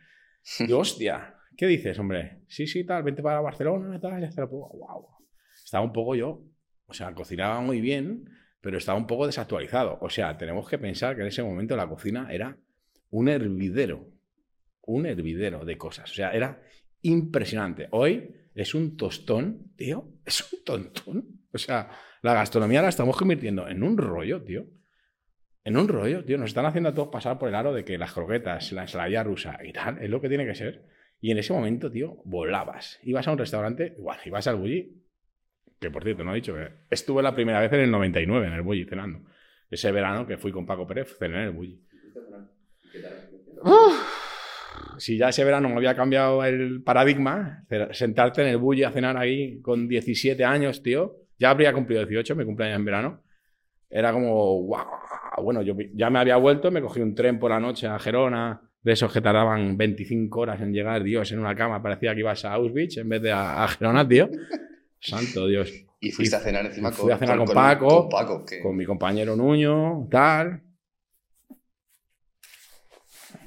Digo, 0.59 0.79
hostia, 0.79 1.37
¿qué 1.55 1.67
dices, 1.67 1.97
hombre? 1.99 2.41
Sí, 2.49 2.67
sí, 2.67 2.83
tal, 2.83 3.03
vente 3.03 3.23
para 3.23 3.39
Barcelona, 3.39 3.97
tal, 4.01 4.21
y 4.21 4.25
hacer 4.25 4.43
la 4.43 4.49
prueba. 4.49 4.67
Wow. 4.73 5.07
Estaba 5.63 5.85
un 5.85 5.93
poco 5.93 6.15
yo, 6.15 6.43
o 6.85 6.93
sea, 6.93 7.13
cocinaba 7.13 7.61
muy 7.61 7.79
bien, 7.79 8.25
pero 8.59 8.77
estaba 8.77 8.97
un 8.97 9.07
poco 9.07 9.25
desactualizado. 9.25 9.99
O 10.01 10.09
sea, 10.09 10.37
tenemos 10.37 10.67
que 10.67 10.77
pensar 10.77 11.15
que 11.15 11.21
en 11.21 11.29
ese 11.29 11.43
momento 11.43 11.77
la 11.77 11.87
cocina 11.87 12.27
era 12.29 12.57
un 13.09 13.29
hervidero, 13.29 14.11
un 14.81 15.05
hervidero 15.05 15.63
de 15.63 15.77
cosas. 15.77 16.11
O 16.11 16.13
sea, 16.13 16.31
era 16.31 16.61
impresionante. 17.01 17.87
Hoy 17.91 18.35
es 18.53 18.73
un 18.75 18.97
tostón, 18.97 19.73
tío, 19.75 20.13
es 20.25 20.51
un 20.51 20.63
tontón. 20.63 21.25
O 21.53 21.57
sea, 21.57 21.89
la 22.21 22.33
gastronomía 22.33 22.81
la 22.81 22.89
estamos 22.89 23.17
convirtiendo 23.17 23.67
en 23.67 23.83
un 23.83 23.97
rollo, 23.97 24.43
tío. 24.43 24.65
En 25.63 25.77
un 25.77 25.87
rollo, 25.87 26.23
tío. 26.23 26.37
Nos 26.37 26.49
están 26.49 26.65
haciendo 26.65 26.89
a 26.89 26.93
todos 26.93 27.09
pasar 27.09 27.39
por 27.39 27.49
el 27.49 27.55
aro 27.55 27.73
de 27.73 27.83
que 27.83 27.97
las 27.97 28.13
croquetas, 28.13 28.71
la 28.71 28.83
ensalada 28.83 29.23
rusa 29.23 29.57
y 29.63 29.73
tal, 29.73 30.01
es 30.01 30.09
lo 30.09 30.21
que 30.21 30.29
tiene 30.29 30.45
que 30.45 30.55
ser. 30.55 30.85
Y 31.21 31.31
en 31.31 31.37
ese 31.37 31.53
momento, 31.53 31.91
tío, 31.91 32.21
volabas. 32.25 32.99
Ibas 33.03 33.27
a 33.27 33.31
un 33.31 33.37
restaurante, 33.37 33.95
igual, 33.97 34.19
ibas 34.25 34.47
al 34.47 34.55
Bulli, 34.55 35.03
que 35.79 35.91
por 35.91 36.03
cierto, 36.03 36.23
no 36.23 36.31
he 36.33 36.35
dicho 36.35 36.53
que 36.53 36.69
estuve 36.89 37.23
la 37.23 37.33
primera 37.33 37.59
vez 37.59 37.71
en 37.73 37.81
el 37.81 37.91
99 37.91 38.47
en 38.47 38.53
el 38.53 38.61
Bulli 38.61 38.85
cenando. 38.85 39.21
Ese 39.69 39.91
verano 39.91 40.25
que 40.25 40.37
fui 40.37 40.51
con 40.51 40.65
Paco 40.65 40.87
Pérez, 40.87 41.15
cené 41.17 41.37
en 41.37 41.43
el 41.43 41.51
Bulli. 41.51 41.85
Si 44.99 45.17
ya 45.17 45.29
ese 45.29 45.43
verano 45.43 45.69
me 45.69 45.75
había 45.75 45.95
cambiado 45.95 46.43
el 46.45 46.83
paradigma, 46.83 47.63
sentarte 47.91 48.41
en 48.41 48.49
el 48.49 48.57
Bulli 48.57 48.83
a 48.83 48.91
cenar 48.91 49.17
ahí 49.17 49.59
con 49.61 49.87
17 49.87 50.43
años, 50.45 50.83
tío, 50.83 51.15
ya 51.37 51.49
habría 51.51 51.73
cumplido 51.73 52.01
18, 52.05 52.35
me 52.35 52.45
cumpleaños 52.45 52.77
en 52.79 52.85
verano. 52.85 53.23
Era 53.89 54.11
como, 54.11 54.61
wow, 54.63 54.85
bueno, 55.41 55.61
yo 55.61 55.75
ya 55.93 56.09
me 56.09 56.19
había 56.19 56.35
vuelto, 56.37 56.69
me 56.69 56.81
cogí 56.81 56.99
un 57.01 57.15
tren 57.15 57.39
por 57.39 57.49
la 57.49 57.59
noche 57.59 57.87
a 57.87 57.97
Gerona, 57.97 58.61
de 58.81 58.91
esos 58.93 59.11
que 59.11 59.19
tardaban 59.21 59.75
25 59.77 60.39
horas 60.39 60.61
en 60.61 60.71
llegar, 60.73 61.01
Dios, 61.03 61.31
en 61.31 61.39
una 61.39 61.55
cama, 61.55 61.81
parecía 61.81 62.13
que 62.13 62.19
ibas 62.21 62.45
a 62.45 62.53
Auschwitz 62.53 62.97
en 62.97 63.09
vez 63.09 63.21
de 63.21 63.31
a, 63.31 63.63
a 63.63 63.67
Gerona, 63.67 64.07
tío. 64.07 64.29
Santo 64.99 65.47
Dios. 65.47 65.71
Y 66.01 66.11
fuiste 66.11 66.35
a 66.35 66.39
cenar 66.39 66.65
encima 66.65 66.91
con, 66.91 66.97
fui 66.99 67.11
a 67.11 67.17
cenar 67.17 67.37
con 67.37 67.47
Paco, 67.53 67.87
con 67.87 68.09
Paco, 68.09 68.45
que- 68.45 68.61
Con 68.61 68.75
mi 68.75 68.85
compañero 68.85 69.35
Nuño, 69.35 70.07
tal. 70.11 70.61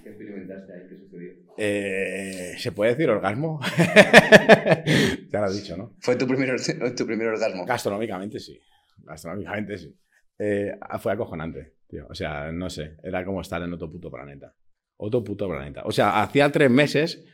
¿Qué 0.02 0.08
experimentaste 0.10 0.72
ahí? 0.72 0.80
¿Qué 0.88 0.96
sucedió? 0.98 1.31
Eh, 1.56 2.54
¿Se 2.58 2.72
puede 2.72 2.92
decir 2.92 3.10
orgasmo? 3.10 3.60
ya 5.30 5.40
lo 5.40 5.46
has 5.46 5.54
dicho, 5.54 5.76
¿no? 5.76 5.94
Fue 6.00 6.16
tu 6.16 6.26
primer, 6.26 6.56
tu 6.96 7.06
primer 7.06 7.28
orgasmo. 7.28 7.64
Gastronómicamente 7.66 8.38
sí. 8.38 8.58
Gastronómicamente 8.98 9.78
sí. 9.78 9.94
Eh, 10.38 10.72
fue 11.00 11.12
acojonante, 11.12 11.74
tío. 11.88 12.06
O 12.08 12.14
sea, 12.14 12.50
no 12.52 12.70
sé. 12.70 12.96
Era 13.02 13.24
como 13.24 13.40
estar 13.40 13.62
en 13.62 13.72
otro 13.72 13.90
puto 13.90 14.10
planeta. 14.10 14.54
Otro 14.96 15.22
puto 15.22 15.48
planeta. 15.48 15.82
O 15.84 15.92
sea, 15.92 16.22
hacía 16.22 16.50
tres 16.50 16.70
meses 16.70 17.24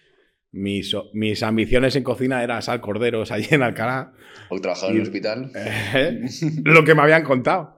mis, 0.51 0.97
mis 1.13 1.43
ambiciones 1.43 1.95
en 1.97 2.03
cocina 2.03 2.43
era 2.43 2.57
asar 2.57 2.81
corderos 2.81 3.31
allí 3.31 3.47
en 3.51 3.63
Alcalá. 3.63 4.13
O 4.49 4.61
trabajaba 4.61 4.93
en 4.93 4.97
el 4.97 5.03
hospital. 5.03 5.53
Eh, 5.55 6.27
lo 6.65 6.85
que 6.85 6.95
me 6.95 7.03
habían 7.03 7.25
contado. 7.25 7.78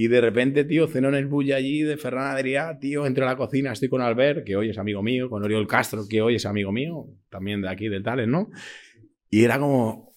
Y 0.00 0.06
de 0.06 0.20
repente, 0.20 0.62
tío, 0.64 0.86
ceno 0.86 1.08
en 1.08 1.16
el 1.16 1.26
bulle 1.26 1.54
allí 1.54 1.82
de 1.82 1.96
Ferran 1.96 2.28
Adrià, 2.32 2.78
tío, 2.78 3.04
entro 3.04 3.24
a 3.24 3.30
la 3.30 3.36
cocina, 3.36 3.72
estoy 3.72 3.88
con 3.88 4.00
Albert, 4.00 4.44
que 4.44 4.54
hoy 4.54 4.70
es 4.70 4.78
amigo 4.78 5.02
mío, 5.02 5.28
con 5.28 5.42
Oriol 5.42 5.66
Castro, 5.66 6.04
que 6.08 6.22
hoy 6.22 6.36
es 6.36 6.46
amigo 6.46 6.70
mío, 6.70 7.06
también 7.28 7.60
de 7.62 7.68
aquí, 7.68 7.88
de 7.88 8.00
Tales, 8.00 8.28
¿no? 8.28 8.48
Y 9.28 9.42
era 9.42 9.58
como... 9.58 10.14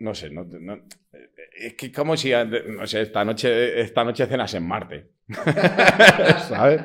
No 0.00 0.14
sé, 0.16 0.30
no, 0.30 0.44
no- 0.44 0.82
es 1.56 1.74
que 1.74 1.92
como 1.92 2.16
si, 2.16 2.32
no 2.32 2.88
sé, 2.88 3.02
esta 3.02 3.24
noche, 3.24 3.80
esta 3.82 4.02
noche 4.02 4.26
cenas 4.26 4.52
en 4.54 4.66
Marte. 4.66 5.12
¿Sabes? 6.48 6.82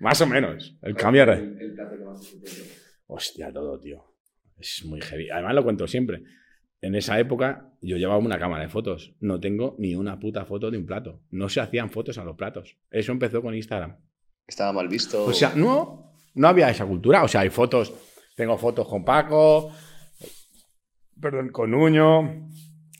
Más 0.00 0.20
o 0.20 0.26
menos. 0.26 0.76
El 0.82 0.96
cambio 0.96 1.24
sorprendió. 1.24 2.74
Hostia, 3.06 3.52
todo, 3.52 3.78
tío. 3.78 4.16
Es 4.58 4.84
muy 4.84 5.00
heavy. 5.00 5.30
Además 5.30 5.54
lo 5.54 5.62
cuento 5.62 5.86
siempre. 5.86 6.24
En 6.80 6.96
esa 6.96 7.20
época 7.20 7.71
yo 7.82 7.96
llevaba 7.96 8.18
una 8.18 8.38
cámara 8.38 8.62
de 8.62 8.68
fotos. 8.68 9.14
No 9.20 9.40
tengo 9.40 9.74
ni 9.78 9.94
una 9.96 10.18
puta 10.20 10.44
foto 10.44 10.70
de 10.70 10.78
un 10.78 10.86
plato. 10.86 11.20
No 11.30 11.48
se 11.48 11.60
hacían 11.60 11.90
fotos 11.90 12.16
a 12.16 12.24
los 12.24 12.36
platos. 12.36 12.76
Eso 12.90 13.12
empezó 13.12 13.42
con 13.42 13.54
Instagram. 13.54 13.96
Estaba 14.46 14.72
mal 14.72 14.88
visto. 14.88 15.24
O 15.24 15.32
sea, 15.32 15.52
no, 15.56 16.14
no 16.34 16.48
había 16.48 16.70
esa 16.70 16.86
cultura. 16.86 17.24
O 17.24 17.28
sea, 17.28 17.40
hay 17.40 17.50
fotos. 17.50 17.92
Tengo 18.36 18.56
fotos 18.56 18.88
con 18.88 19.04
Paco, 19.04 19.72
perdón, 21.20 21.50
con 21.50 21.70
Nuño, 21.70 22.48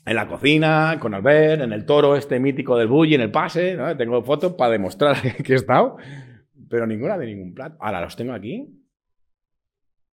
en 0.05 0.15
la 0.15 0.27
cocina, 0.27 0.97
con 0.99 1.13
Albert, 1.13 1.61
en 1.61 1.73
el 1.73 1.85
toro 1.85 2.15
este 2.15 2.39
mítico 2.39 2.77
del 2.77 2.87
bully, 2.87 3.15
en 3.15 3.21
el 3.21 3.31
pase. 3.31 3.75
¿no? 3.75 3.95
Tengo 3.95 4.21
fotos 4.23 4.53
para 4.53 4.71
demostrar 4.71 5.21
que 5.43 5.53
he 5.53 5.55
estado, 5.55 5.97
pero 6.69 6.85
ninguna 6.85 7.17
de 7.17 7.27
ningún 7.27 7.53
plato. 7.53 7.77
Ahora 7.79 8.01
los 8.01 8.15
tengo 8.15 8.33
aquí, 8.33 8.67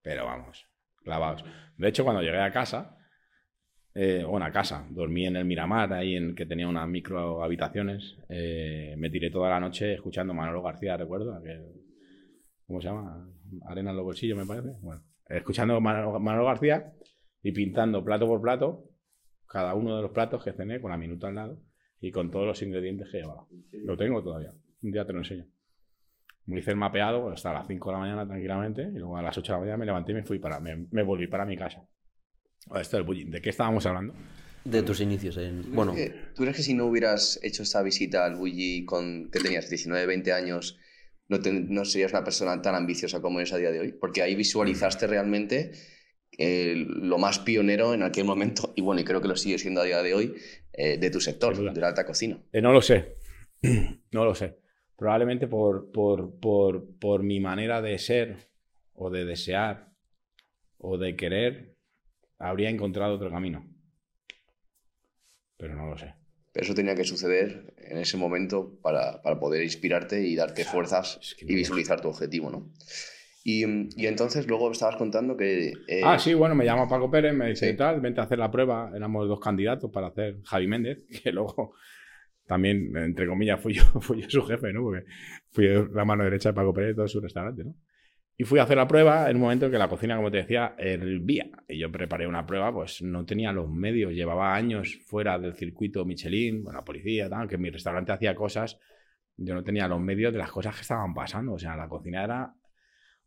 pero 0.01 0.25
vamos, 0.25 0.67
clavados. 1.03 1.43
De 1.75 1.87
hecho, 1.87 2.03
cuando 2.03 2.21
llegué 2.21 2.39
a 2.39 2.51
casa, 2.51 2.98
eh, 3.95 4.23
bueno, 4.27 4.45
a 4.45 4.51
casa, 4.51 4.85
dormí 4.89 5.25
en 5.25 5.35
el 5.35 5.45
Miramar, 5.45 5.93
ahí 5.93 6.15
en 6.15 6.35
que 6.35 6.45
tenía 6.45 6.67
unas 6.67 6.87
micro 6.87 7.43
habitaciones. 7.43 8.17
eh, 8.29 8.95
me 8.97 9.09
tiré 9.09 9.29
toda 9.31 9.49
la 9.49 9.59
noche 9.59 9.93
escuchando 9.93 10.33
Manolo 10.33 10.61
García, 10.61 10.97
recuerdo, 10.97 11.33
aquel- 11.33 11.73
¿cómo 12.67 12.81
se 12.81 12.87
llama? 12.87 13.27
Arena 13.67 13.91
en 13.91 13.97
los 13.97 14.05
bolsillos, 14.05 14.37
me 14.37 14.45
parece. 14.45 14.69
Bueno, 14.81 15.03
escuchando 15.27 15.79
Manolo, 15.81 16.19
Manolo 16.19 16.45
García 16.45 16.93
y 17.43 17.51
pintando 17.51 18.03
plato 18.03 18.27
por 18.27 18.41
plato 18.41 18.85
cada 19.47 19.73
uno 19.73 19.95
de 19.95 20.01
los 20.03 20.11
platos 20.11 20.43
que 20.43 20.53
cené 20.53 20.79
con 20.79 20.91
la 20.91 20.97
minuta 20.97 21.27
al 21.27 21.35
lado 21.35 21.59
y 21.99 22.11
con 22.11 22.29
todos 22.31 22.45
los 22.45 22.61
ingredientes 22.61 23.09
que 23.11 23.17
llevaba. 23.19 23.45
Lo 23.71 23.97
tengo 23.97 24.21
todavía. 24.23 24.51
Un 24.83 24.91
día 24.91 25.05
te 25.05 25.13
lo 25.13 25.19
enseño. 25.19 25.45
Me 26.45 26.59
hice 26.59 26.71
el 26.71 26.77
mapeado 26.77 27.29
hasta 27.29 27.53
las 27.53 27.67
5 27.67 27.89
de 27.89 27.93
la 27.93 27.99
mañana 27.99 28.27
tranquilamente 28.27 28.83
y 28.83 28.97
luego 28.97 29.17
a 29.17 29.21
las 29.21 29.37
8 29.37 29.53
de 29.53 29.57
la 29.57 29.59
mañana 29.61 29.77
me 29.77 29.85
levanté 29.85 30.11
y 30.11 30.15
me 30.15 30.23
fui 30.23 30.39
para, 30.39 30.59
me 30.59 31.03
volví 31.03 31.27
para 31.27 31.45
mi 31.45 31.55
casa. 31.57 31.87
Esto 32.79 32.97
del 32.97 33.05
bullying. 33.05 33.27
¿De 33.31 33.41
qué 33.41 33.49
estábamos 33.49 33.85
hablando? 33.85 34.13
De 34.65 34.83
tus 34.83 34.99
inicios 35.01 35.37
en... 35.37 35.73
Bueno, 35.73 35.91
¿Tú 35.93 35.97
crees 35.97 36.11
que- 36.11 36.17
¿Tú 36.35 36.41
crees 36.43 36.57
que 36.57 36.63
si 36.63 36.73
no 36.73 36.85
hubieras 36.85 37.39
hecho 37.43 37.63
esta 37.63 37.81
visita 37.81 38.25
al 38.25 38.35
Bulli 38.35 38.85
con 38.85 39.29
que 39.31 39.39
tenías 39.39 39.69
19, 39.69 40.05
20 40.05 40.33
años, 40.33 40.77
no, 41.27 41.39
te- 41.39 41.53
no 41.53 41.85
serías 41.85 42.11
una 42.11 42.23
persona 42.23 42.61
tan 42.61 42.75
ambiciosa 42.75 43.21
como 43.21 43.39
eres 43.39 43.53
a 43.53 43.57
día 43.57 43.71
de 43.71 43.79
hoy? 43.79 43.91
Porque 43.93 44.21
ahí 44.21 44.35
visualizaste 44.35 45.07
realmente 45.07 45.71
eh, 46.37 46.75
lo 46.87 47.17
más 47.17 47.39
pionero 47.39 47.93
en 47.93 48.03
aquel 48.03 48.25
momento, 48.25 48.73
y 48.75 48.81
bueno, 48.81 49.01
y 49.01 49.03
creo 49.05 49.21
que 49.21 49.27
lo 49.29 49.35
sigue 49.35 49.57
siendo 49.57 49.81
a 49.81 49.85
día 49.85 50.03
de 50.03 50.13
hoy, 50.13 50.35
eh, 50.73 50.97
de 50.97 51.09
tu 51.09 51.19
sector, 51.21 51.57
de 51.73 51.79
la 51.81 51.87
alta 51.87 52.05
cocina. 52.05 52.37
Eh, 52.51 52.61
no 52.61 52.71
lo 52.71 52.81
sé. 52.81 53.15
no 54.11 54.25
lo 54.25 54.35
sé. 54.35 54.59
Probablemente 54.97 55.47
por, 55.47 55.91
por, 55.91 56.39
por, 56.39 56.97
por 56.99 57.23
mi 57.23 57.39
manera 57.39 57.81
de 57.81 57.97
ser 57.97 58.37
o 58.93 59.09
de 59.09 59.25
desear 59.25 59.93
o 60.77 60.97
de 60.97 61.15
querer, 61.15 61.77
habría 62.39 62.69
encontrado 62.69 63.15
otro 63.15 63.29
camino. 63.29 63.65
Pero 65.57 65.75
no 65.75 65.87
lo 65.87 65.97
sé. 65.97 66.13
Pero 66.53 66.63
eso 66.65 66.73
tenía 66.73 66.95
que 66.95 67.03
suceder 67.03 67.73
en 67.77 67.97
ese 67.97 68.17
momento 68.17 68.79
para, 68.81 69.21
para 69.21 69.39
poder 69.39 69.63
inspirarte 69.63 70.25
y 70.25 70.35
darte 70.35 70.65
fuerzas 70.65 71.19
es 71.21 71.35
que 71.35 71.45
no 71.45 71.51
y 71.51 71.55
visualizar 71.55 72.01
tu 72.01 72.07
objetivo, 72.09 72.49
¿no? 72.49 72.71
Y, 73.43 73.63
y 74.01 74.07
entonces 74.07 74.47
luego 74.47 74.71
estabas 74.71 74.95
contando 74.95 75.37
que... 75.37 75.73
eh, 75.87 76.01
Ah, 76.03 76.17
sí, 76.19 76.33
bueno, 76.33 76.55
me 76.55 76.65
llama 76.65 76.87
Paco 76.89 77.09
Pérez, 77.09 77.33
me 77.33 77.49
dice 77.49 77.71
Sí. 77.71 77.77
tal, 77.77 78.01
vente 78.01 78.19
a 78.19 78.23
hacer 78.23 78.39
la 78.39 78.51
prueba. 78.51 78.91
Éramos 78.95 79.27
dos 79.27 79.39
candidatos 79.39 79.91
para 79.91 80.07
hacer 80.07 80.41
Javi 80.43 80.67
Méndez, 80.67 81.05
que 81.23 81.31
luego 81.31 81.73
también, 82.47 82.95
entre 82.97 83.27
comillas, 83.27 83.61
fui 83.61 83.73
yo, 83.75 83.83
fui 84.01 84.21
yo 84.21 84.29
su 84.29 84.41
jefe, 84.43 84.73
¿no? 84.73 84.81
Porque 84.81 85.05
fui 85.51 85.67
la 85.93 86.05
mano 86.05 86.23
derecha 86.23 86.49
de 86.49 86.53
Paco 86.55 86.73
Pérez 86.73 86.89
de 86.89 86.95
todo 86.95 87.07
su 87.07 87.21
restaurante, 87.21 87.63
¿no? 87.63 87.75
Y 88.41 88.45
fui 88.45 88.57
a 88.57 88.63
hacer 88.63 88.77
la 88.77 88.87
prueba 88.87 89.29
en 89.29 89.35
un 89.35 89.41
momento 89.41 89.65
en 89.65 89.71
que 89.73 89.77
la 89.77 89.89
cocina, 89.89 90.15
como 90.15 90.31
te 90.31 90.37
decía, 90.37 90.73
hervía. 90.77 91.49
Y 91.67 91.77
yo 91.77 91.91
preparé 91.91 92.25
una 92.25 92.45
prueba, 92.45 92.71
pues 92.73 93.01
no 93.01 93.25
tenía 93.25 93.51
los 93.51 93.69
medios, 93.69 94.13
llevaba 94.13 94.55
años 94.55 94.97
fuera 95.07 95.37
del 95.37 95.55
circuito 95.55 96.05
Michelin, 96.05 96.63
bueno, 96.63 96.81
policía, 96.85 97.29
tal, 97.29 97.49
que 97.49 97.57
mi 97.57 97.69
restaurante 97.69 98.13
hacía 98.13 98.33
cosas, 98.33 98.79
yo 99.35 99.53
no 99.53 99.61
tenía 99.61 99.89
los 99.89 99.99
medios 99.99 100.31
de 100.31 100.39
las 100.39 100.51
cosas 100.51 100.73
que 100.73 100.81
estaban 100.83 101.13
pasando. 101.13 101.51
O 101.55 101.59
sea, 101.59 101.75
la 101.75 101.89
cocina 101.89 102.23
era 102.23 102.53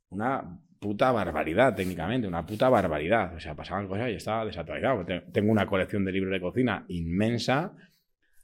una 0.08 0.58
puta 0.78 1.12
barbaridad 1.12 1.74
técnicamente, 1.74 2.26
una 2.26 2.46
puta 2.46 2.70
barbaridad. 2.70 3.34
O 3.34 3.40
sea, 3.40 3.54
pasaban 3.54 3.86
cosas 3.88 4.08
y 4.08 4.14
estaba 4.14 4.46
desactualizado. 4.46 5.04
Te- 5.04 5.20
Tengo 5.30 5.52
una 5.52 5.66
colección 5.66 6.06
de 6.06 6.12
libros 6.12 6.32
de 6.32 6.40
cocina 6.40 6.86
inmensa. 6.88 7.74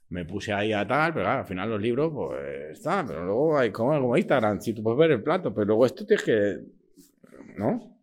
Me 0.09 0.25
puse 0.25 0.51
ahí 0.53 0.73
a 0.73 0.87
tal, 0.87 1.13
pero 1.13 1.25
claro, 1.25 1.39
al 1.41 1.45
final 1.47 1.69
los 1.69 1.81
libros, 1.81 2.11
pues 2.13 2.71
está, 2.71 3.05
pero 3.05 3.23
luego 3.25 3.57
hay 3.59 3.71
como, 3.71 3.91
como 3.99 4.17
Instagram, 4.17 4.59
si 4.59 4.73
tú 4.73 4.81
puedes 4.81 4.97
ver 4.97 5.11
el 5.11 5.21
plato, 5.23 5.53
pero 5.53 5.65
luego 5.65 5.85
esto 5.85 6.05
tienes 6.05 6.23
que. 6.25 6.57
¿No? 7.57 7.95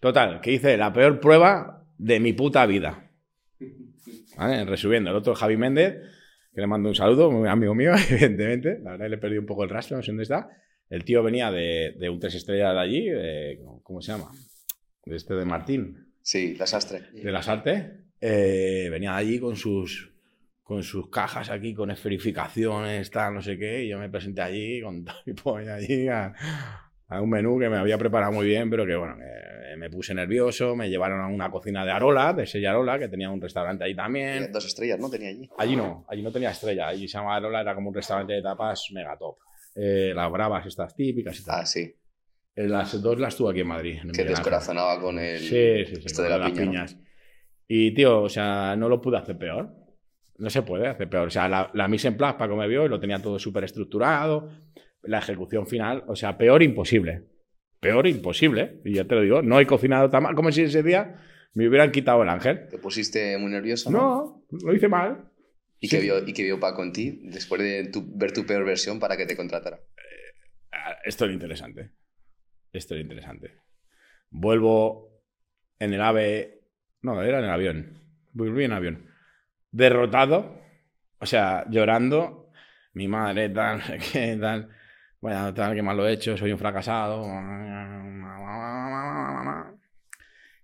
Total, 0.00 0.40
que 0.40 0.52
hice 0.52 0.76
la 0.76 0.92
peor 0.92 1.18
prueba 1.20 1.86
de 1.96 2.20
mi 2.20 2.32
puta 2.34 2.66
vida. 2.66 3.10
¿Vale? 4.36 4.64
Resumiendo, 4.66 5.10
el 5.10 5.16
otro 5.16 5.34
Javi 5.34 5.56
Méndez, 5.56 5.94
que 6.54 6.60
le 6.60 6.66
mando 6.66 6.88
un 6.90 6.94
saludo, 6.94 7.30
muy 7.30 7.48
amigo 7.48 7.74
mío, 7.74 7.92
evidentemente. 8.10 8.78
La 8.82 8.92
verdad, 8.92 9.08
le 9.08 9.18
perdí 9.18 9.38
un 9.38 9.46
poco 9.46 9.64
el 9.64 9.70
rastro, 9.70 9.96
no 9.96 10.02
sé 10.02 10.10
dónde 10.10 10.24
está. 10.24 10.48
El 10.90 11.04
tío 11.04 11.22
venía 11.22 11.50
de, 11.50 11.96
de 11.98 12.10
un 12.10 12.20
tres 12.20 12.34
estrellas 12.34 12.74
de 12.74 12.80
allí, 12.80 13.08
de- 13.08 13.60
¿cómo 13.82 14.00
se 14.02 14.12
llama? 14.12 14.30
De 15.04 15.16
este 15.16 15.34
de 15.34 15.44
Martín, 15.44 16.12
Sí, 16.22 16.54
la 16.56 16.66
sastre. 16.66 17.02
de 17.12 17.32
las 17.32 17.48
artes. 17.48 17.84
Eh, 18.20 18.88
venía 18.90 19.12
de 19.12 19.16
allí 19.18 19.38
con 19.40 19.56
sus, 19.56 20.12
con 20.66 20.82
sus 20.82 21.08
cajas 21.10 21.48
aquí, 21.48 21.74
con 21.74 21.92
esferificaciones, 21.92 23.08
tal, 23.12 23.34
no 23.34 23.40
sé 23.40 23.56
qué. 23.56 23.84
Y 23.84 23.88
yo 23.90 23.98
me 23.98 24.10
presenté 24.10 24.42
allí 24.42 24.80
con 24.82 25.04
todo 25.04 25.14
mi 25.24 25.32
polla 25.32 25.76
allí 25.76 26.08
a, 26.08 26.32
a 27.06 27.20
un 27.20 27.30
menú 27.30 27.56
que 27.58 27.68
me 27.68 27.76
había 27.76 27.96
preparado 27.96 28.32
muy 28.32 28.46
bien, 28.46 28.68
pero 28.68 28.84
que 28.84 28.96
bueno, 28.96 29.16
que 29.16 29.76
me 29.76 29.88
puse 29.90 30.12
nervioso. 30.12 30.74
Me 30.74 30.90
llevaron 30.90 31.20
a 31.20 31.28
una 31.28 31.50
cocina 31.52 31.84
de 31.84 31.92
Arola, 31.92 32.32
de 32.32 32.46
Sella 32.46 32.70
Arola, 32.70 32.98
que 32.98 33.08
tenía 33.08 33.30
un 33.30 33.40
restaurante 33.40 33.84
ahí 33.84 33.94
también. 33.94 34.50
Dos 34.50 34.66
estrellas, 34.66 34.98
¿no? 34.98 35.08
Tenía 35.08 35.28
allí. 35.28 35.48
Allí 35.56 35.76
no, 35.76 36.04
allí 36.08 36.22
no 36.22 36.32
tenía 36.32 36.50
estrella. 36.50 36.88
Allí 36.88 37.06
se 37.06 37.16
llamaba 37.18 37.36
Arola, 37.36 37.60
era 37.60 37.74
como 37.76 37.90
un 37.90 37.94
restaurante 37.94 38.32
de 38.32 38.42
tapas 38.42 38.88
mega 38.92 39.16
top. 39.16 39.36
Eh, 39.76 40.12
las 40.16 40.32
bravas 40.32 40.66
estas 40.66 40.96
típicas 40.96 41.38
y 41.38 41.44
tal. 41.44 41.60
Ah, 41.60 41.66
sí. 41.66 41.94
Eh, 42.56 42.66
Las 42.66 43.00
dos 43.00 43.20
las 43.20 43.36
tuve 43.36 43.50
aquí 43.52 43.60
en 43.60 43.66
Madrid. 43.68 43.92
en 43.92 44.00
Que 44.00 44.06
Miguel 44.06 44.20
Ángel. 44.22 44.34
descorazonaba 44.34 44.98
con 45.00 45.18
el... 45.20 45.38
Sí, 45.38 45.84
sí, 45.84 45.96
sí. 45.96 46.02
Esto 46.06 46.22
de 46.22 46.30
la 46.30 46.38
las 46.38 46.50
piña. 46.50 46.64
¿no? 46.64 46.70
piñas. 46.72 46.96
Y, 47.68 47.92
tío, 47.92 48.22
o 48.22 48.28
sea, 48.30 48.74
no 48.76 48.88
lo 48.88 49.00
pude 49.00 49.18
hacer 49.18 49.36
peor. 49.36 49.70
No 50.38 50.50
se 50.50 50.62
puede 50.62 50.86
hacer 50.86 51.08
peor. 51.08 51.28
O 51.28 51.30
sea, 51.30 51.48
la, 51.48 51.70
la 51.74 51.88
mise 51.88 52.08
en 52.08 52.16
place, 52.16 52.36
Paco 52.38 52.56
me 52.56 52.68
vio 52.68 52.84
y 52.84 52.88
lo 52.88 53.00
tenía 53.00 53.18
todo 53.20 53.38
súper 53.38 53.64
estructurado. 53.64 54.50
La 55.02 55.18
ejecución 55.18 55.66
final, 55.66 56.04
o 56.08 56.16
sea, 56.16 56.36
peor 56.36 56.62
imposible. 56.62 57.24
Peor 57.80 58.06
imposible. 58.06 58.80
Y 58.84 58.94
ya 58.94 59.04
te 59.04 59.14
lo 59.14 59.22
digo, 59.22 59.42
no 59.42 59.58
he 59.60 59.66
cocinado 59.66 60.10
tan 60.10 60.22
mal 60.24 60.34
como 60.34 60.50
si 60.52 60.62
ese 60.62 60.82
día 60.82 61.16
me 61.54 61.68
hubieran 61.68 61.90
quitado 61.92 62.22
el 62.22 62.28
ángel. 62.28 62.68
Te 62.68 62.78
pusiste 62.78 63.38
muy 63.38 63.50
nervioso, 63.50 63.90
¿no? 63.90 64.44
No, 64.50 64.58
lo 64.66 64.74
hice 64.74 64.88
mal. 64.88 65.30
¿Y, 65.78 65.88
sí. 65.88 65.96
qué 65.96 66.02
vio, 66.02 66.26
¿Y 66.26 66.32
qué 66.32 66.42
vio 66.42 66.58
Paco 66.60 66.82
en 66.82 66.92
ti 66.92 67.20
después 67.24 67.60
de 67.62 67.88
tu- 67.90 68.04
ver 68.16 68.32
tu 68.32 68.44
peor 68.44 68.64
versión 68.64 68.98
para 68.98 69.16
que 69.16 69.26
te 69.26 69.36
contratara? 69.36 69.78
Ah, 70.72 70.96
Esto 71.04 71.24
era 71.24 71.34
interesante. 71.34 71.92
Esto 72.72 72.94
era 72.94 73.02
interesante. 73.02 73.54
Vuelvo 74.30 75.22
en 75.78 75.94
el 75.94 76.00
ave. 76.00 76.60
No, 77.02 77.22
era 77.22 77.38
en 77.38 77.44
el 77.44 77.50
avión. 77.50 78.02
Volví 78.32 78.64
en 78.64 78.72
avión. 78.72 79.05
Derrotado. 79.76 80.58
O 81.20 81.26
sea, 81.26 81.64
llorando. 81.68 82.50
Mi 82.94 83.08
madre, 83.08 83.50
tal, 83.50 83.82
qué, 84.12 84.36
tal. 84.40 84.68
Vaya, 85.20 85.52
tal, 85.52 85.74
que 85.74 85.82
mal 85.82 85.96
lo 85.96 86.06
he 86.08 86.12
hecho, 86.12 86.36
soy 86.36 86.52
un 86.52 86.58
fracasado. 86.58 87.22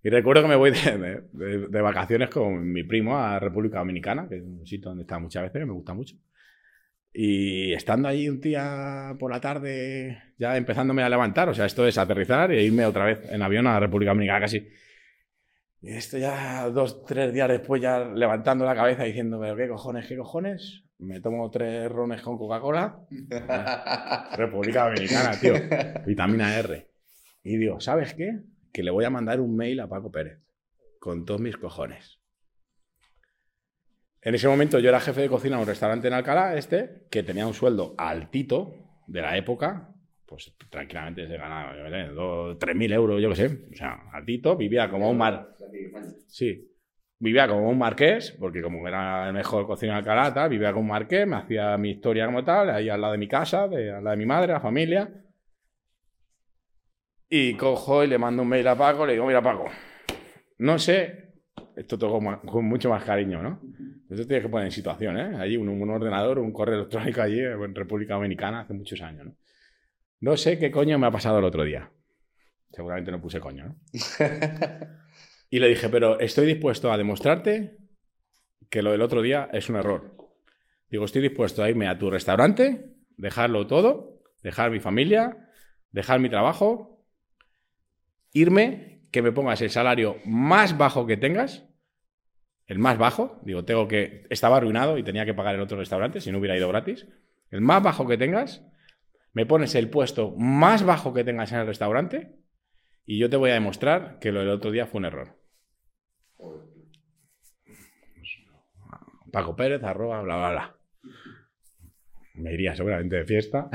Y 0.04 0.08
recuerdo 0.10 0.42
que 0.42 0.48
me 0.48 0.56
voy 0.56 0.70
de, 0.70 0.98
de- 0.98 1.22
de- 1.32 1.68
de 1.68 1.80
vacaciones 1.80 2.28
con 2.30 2.72
mi 2.72 2.82
primo 2.84 3.16
a 3.18 3.38
República 3.38 3.78
Dominicana, 3.78 4.26
que 4.28 4.36
es 4.36 4.42
un 4.42 4.66
sitio 4.66 4.88
donde 4.88 5.02
estado 5.02 5.20
muchas 5.20 5.42
veces, 5.44 5.60
que 5.60 5.66
me 5.66 5.72
gusta 5.72 5.94
mucho. 5.94 6.16
Y 7.12 7.72
estando 7.74 8.08
allí 8.08 8.28
un 8.28 8.40
día 8.40 9.14
por 9.18 9.30
la 9.30 9.40
tarde, 9.40 10.22
ya 10.38 10.56
empezándome 10.56 11.02
a 11.02 11.08
levantar, 11.10 11.48
o 11.50 11.54
sea, 11.54 11.66
esto 11.66 11.86
es 11.86 11.98
aterrizar 11.98 12.50
e 12.50 12.64
irme 12.64 12.86
otra 12.86 13.04
vez 13.04 13.30
en 13.30 13.42
avión 13.42 13.66
a 13.66 13.78
República 13.78 14.10
Dominicana 14.12 14.40
casi. 14.40 14.66
Y 15.82 15.94
esto 15.94 16.16
ya 16.16 16.70
dos, 16.70 17.04
tres 17.04 17.32
días 17.32 17.48
después, 17.48 17.82
ya 17.82 18.04
levantando 18.04 18.64
la 18.64 18.76
cabeza 18.76 19.02
diciendo, 19.02 19.40
pero 19.40 19.56
qué 19.56 19.68
cojones, 19.68 20.06
qué 20.06 20.16
cojones. 20.16 20.84
Me 20.98 21.20
tomo 21.20 21.50
tres 21.50 21.90
rones 21.90 22.22
con 22.22 22.38
Coca-Cola. 22.38 23.00
República 24.36 24.84
Dominicana, 24.84 25.32
tío. 25.40 25.54
Vitamina 26.06 26.56
R. 26.56 26.88
Y 27.42 27.56
digo, 27.56 27.80
¿sabes 27.80 28.14
qué? 28.14 28.42
Que 28.72 28.84
le 28.84 28.92
voy 28.92 29.04
a 29.04 29.10
mandar 29.10 29.40
un 29.40 29.56
mail 29.56 29.80
a 29.80 29.88
Paco 29.88 30.12
Pérez. 30.12 30.38
Con 31.00 31.24
todos 31.24 31.40
mis 31.40 31.56
cojones. 31.56 32.20
En 34.20 34.36
ese 34.36 34.46
momento 34.46 34.78
yo 34.78 34.88
era 34.88 35.00
jefe 35.00 35.22
de 35.22 35.28
cocina 35.28 35.56
en 35.56 35.62
un 35.62 35.66
restaurante 35.66 36.06
en 36.06 36.14
Alcalá, 36.14 36.56
este, 36.56 37.08
que 37.10 37.24
tenía 37.24 37.44
un 37.44 37.54
sueldo 37.54 37.96
altito 37.98 39.02
de 39.08 39.20
la 39.20 39.36
época, 39.36 39.91
pues 40.32 40.54
tranquilamente 40.70 41.28
se 41.28 41.36
ganaba, 41.36 41.76
yo 41.76 41.84
qué 41.84 41.90
sé, 41.90 42.08
dos, 42.08 42.58
3.000 42.58 42.92
euros, 42.92 43.22
yo 43.22 43.28
qué 43.28 43.36
sé, 43.36 43.46
o 43.70 43.76
sea, 43.76 44.00
altito, 44.12 44.56
vivía 44.56 44.88
como 44.88 45.10
un 45.10 45.18
mar... 45.18 45.54
Sí, 46.26 46.72
vivía 47.18 47.46
como 47.46 47.68
un 47.68 47.78
marqués, 47.78 48.32
porque 48.38 48.62
como 48.62 48.86
era 48.88 49.28
el 49.28 49.32
mejor 49.32 49.66
cocinero 49.66 49.94
de 49.94 49.98
Alcalá, 50.00 50.34
tal, 50.34 50.50
vivía 50.50 50.72
como 50.72 50.82
un 50.82 50.88
marqués, 50.88 51.26
me 51.26 51.36
hacía 51.36 51.76
mi 51.78 51.90
historia 51.90 52.26
como 52.26 52.42
tal, 52.42 52.70
ahí 52.70 52.88
al 52.88 53.00
lado 53.00 53.12
de 53.12 53.18
mi 53.18 53.28
casa, 53.28 53.68
de, 53.68 53.90
al 53.90 54.02
lado 54.02 54.16
de 54.16 54.16
mi 54.16 54.26
madre, 54.26 54.52
la 54.52 54.60
familia. 54.60 55.08
Y 57.28 57.54
cojo 57.54 58.02
y 58.02 58.08
le 58.08 58.18
mando 58.18 58.42
un 58.42 58.48
mail 58.48 58.66
a 58.66 58.76
Paco, 58.76 59.06
le 59.06 59.12
digo, 59.12 59.26
mira 59.26 59.40
Paco, 59.40 59.66
no 60.58 60.78
sé, 60.78 61.34
esto 61.76 61.98
todo 61.98 62.18
con, 62.44 62.64
mucho 62.64 62.90
más 62.90 63.04
cariño, 63.04 63.42
¿no? 63.42 63.60
Esto 64.10 64.26
tienes 64.26 64.44
que 64.44 64.50
poner 64.50 64.66
en 64.66 64.72
situación, 64.72 65.16
¿eh? 65.16 65.36
Allí 65.38 65.56
un, 65.56 65.68
un 65.68 65.90
ordenador, 65.90 66.38
un 66.38 66.52
correo 66.52 66.76
electrónico 66.76 67.22
allí 67.22 67.38
en 67.38 67.74
República 67.74 68.14
Dominicana 68.14 68.60
hace 68.60 68.74
muchos 68.74 69.00
años, 69.00 69.26
¿no? 69.26 69.36
No 70.22 70.36
sé 70.36 70.56
qué 70.56 70.70
coño 70.70 71.00
me 71.00 71.08
ha 71.08 71.10
pasado 71.10 71.40
el 71.40 71.44
otro 71.44 71.64
día. 71.64 71.90
Seguramente 72.70 73.10
no 73.10 73.20
puse 73.20 73.40
coño, 73.40 73.66
¿no? 73.66 73.76
Y 75.50 75.58
le 75.58 75.68
dije, 75.68 75.90
pero 75.90 76.18
estoy 76.18 76.46
dispuesto 76.46 76.90
a 76.90 76.96
demostrarte 76.96 77.76
que 78.70 78.80
lo 78.80 78.92
del 78.92 79.02
otro 79.02 79.20
día 79.20 79.50
es 79.52 79.68
un 79.68 79.76
error. 79.76 80.16
Digo, 80.88 81.04
estoy 81.04 81.20
dispuesto 81.20 81.62
a 81.62 81.68
irme 81.68 81.88
a 81.88 81.98
tu 81.98 82.08
restaurante, 82.08 82.94
dejarlo 83.18 83.66
todo, 83.66 84.22
dejar 84.42 84.70
mi 84.70 84.80
familia, 84.80 85.50
dejar 85.90 86.20
mi 86.20 86.30
trabajo, 86.30 87.04
irme, 88.32 89.02
que 89.10 89.20
me 89.20 89.32
pongas 89.32 89.60
el 89.60 89.68
salario 89.68 90.16
más 90.24 90.78
bajo 90.78 91.06
que 91.06 91.18
tengas, 91.18 91.68
el 92.66 92.78
más 92.78 92.96
bajo, 92.96 93.40
digo, 93.42 93.66
tengo 93.66 93.88
que, 93.88 94.24
estaba 94.30 94.56
arruinado 94.56 94.96
y 94.96 95.02
tenía 95.02 95.26
que 95.26 95.34
pagar 95.34 95.56
el 95.56 95.60
otro 95.60 95.76
restaurante 95.76 96.22
si 96.22 96.32
no 96.32 96.38
hubiera 96.38 96.56
ido 96.56 96.68
gratis, 96.68 97.08
el 97.50 97.60
más 97.60 97.82
bajo 97.82 98.06
que 98.06 98.16
tengas, 98.16 98.64
me 99.32 99.46
pones 99.46 99.74
el 99.74 99.88
puesto 99.88 100.34
más 100.36 100.84
bajo 100.84 101.12
que 101.14 101.24
tengas 101.24 101.52
en 101.52 101.60
el 101.60 101.66
restaurante 101.66 102.36
y 103.04 103.18
yo 103.18 103.28
te 103.28 103.36
voy 103.36 103.50
a 103.50 103.54
demostrar 103.54 104.18
que 104.18 104.32
lo 104.32 104.40
del 104.40 104.50
otro 104.50 104.70
día 104.70 104.86
fue 104.86 104.98
un 104.98 105.06
error. 105.06 105.36
Paco 109.32 109.56
Pérez, 109.56 109.82
arroba, 109.82 110.20
bla, 110.20 110.36
bla, 110.36 110.50
bla. 110.50 110.76
Me 112.34 112.52
iría 112.52 112.76
seguramente 112.76 113.16
de 113.16 113.24
fiesta. 113.24 113.70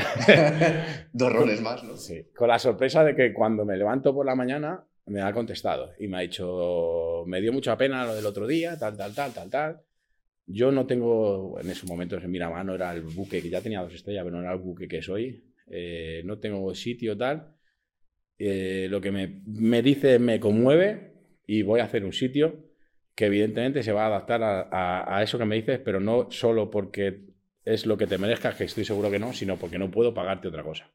Dos 1.13 1.33
roles 1.33 1.61
más, 1.61 1.83
¿no? 1.83 1.97
Sí, 1.97 2.27
con 2.35 2.47
la 2.47 2.59
sorpresa 2.59 3.03
de 3.03 3.15
que 3.15 3.33
cuando 3.33 3.65
me 3.65 3.75
levanto 3.75 4.13
por 4.13 4.25
la 4.25 4.35
mañana 4.35 4.85
me 5.07 5.21
ha 5.21 5.33
contestado 5.33 5.93
y 5.99 6.07
me 6.07 6.17
ha 6.17 6.21
dicho, 6.21 7.23
me 7.27 7.41
dio 7.41 7.53
mucha 7.53 7.77
pena 7.77 8.05
lo 8.05 8.15
del 8.15 8.25
otro 8.25 8.45
día, 8.45 8.77
tal, 8.77 8.97
tal, 8.97 9.13
tal, 9.13 9.33
tal, 9.33 9.49
tal. 9.49 9.81
Yo 10.45 10.71
no 10.71 10.85
tengo, 10.85 11.59
en 11.59 11.69
esos 11.69 11.89
momentos 11.89 12.23
en 12.23 12.31
Miramar 12.31 12.65
no 12.65 12.75
era 12.75 12.93
el 12.93 13.01
buque, 13.01 13.41
que 13.41 13.49
ya 13.49 13.61
tenía 13.61 13.81
dos 13.81 13.93
estrellas, 13.93 14.23
pero 14.23 14.37
no 14.37 14.43
era 14.43 14.53
el 14.53 14.59
buque 14.59 14.87
que 14.87 15.01
soy. 15.01 15.43
Eh, 15.69 16.21
no 16.25 16.39
tengo 16.39 16.73
sitio 16.75 17.17
tal. 17.17 17.55
Eh, 18.39 18.87
lo 18.89 19.01
que 19.01 19.11
me, 19.11 19.41
me 19.45 19.81
dice 19.81 20.19
me 20.19 20.39
conmueve 20.39 21.13
y 21.47 21.63
voy 21.63 21.79
a 21.79 21.85
hacer 21.85 22.05
un 22.05 22.13
sitio 22.13 22.65
que 23.15 23.25
evidentemente 23.25 23.81
se 23.81 23.91
va 23.91 24.03
a 24.03 24.07
adaptar 24.07 24.43
a, 24.43 24.61
a- 24.71 25.17
a 25.17 25.23
eso 25.23 25.39
que 25.39 25.45
me 25.45 25.55
dices, 25.55 25.79
pero 25.79 25.99
no 25.99 26.29
solo 26.29 26.69
porque 26.69 27.21
es 27.65 27.85
lo 27.87 27.97
que 27.97 28.05
te 28.07 28.17
merezcas, 28.19 28.55
que 28.55 28.65
estoy 28.65 28.85
seguro 28.85 29.09
que 29.09 29.17
no, 29.19 29.33
sino 29.33 29.57
porque 29.57 29.79
no 29.79 29.89
puedo 29.89 30.13
pagarte 30.13 30.47
otra 30.47 30.61
cosa. 30.63 30.89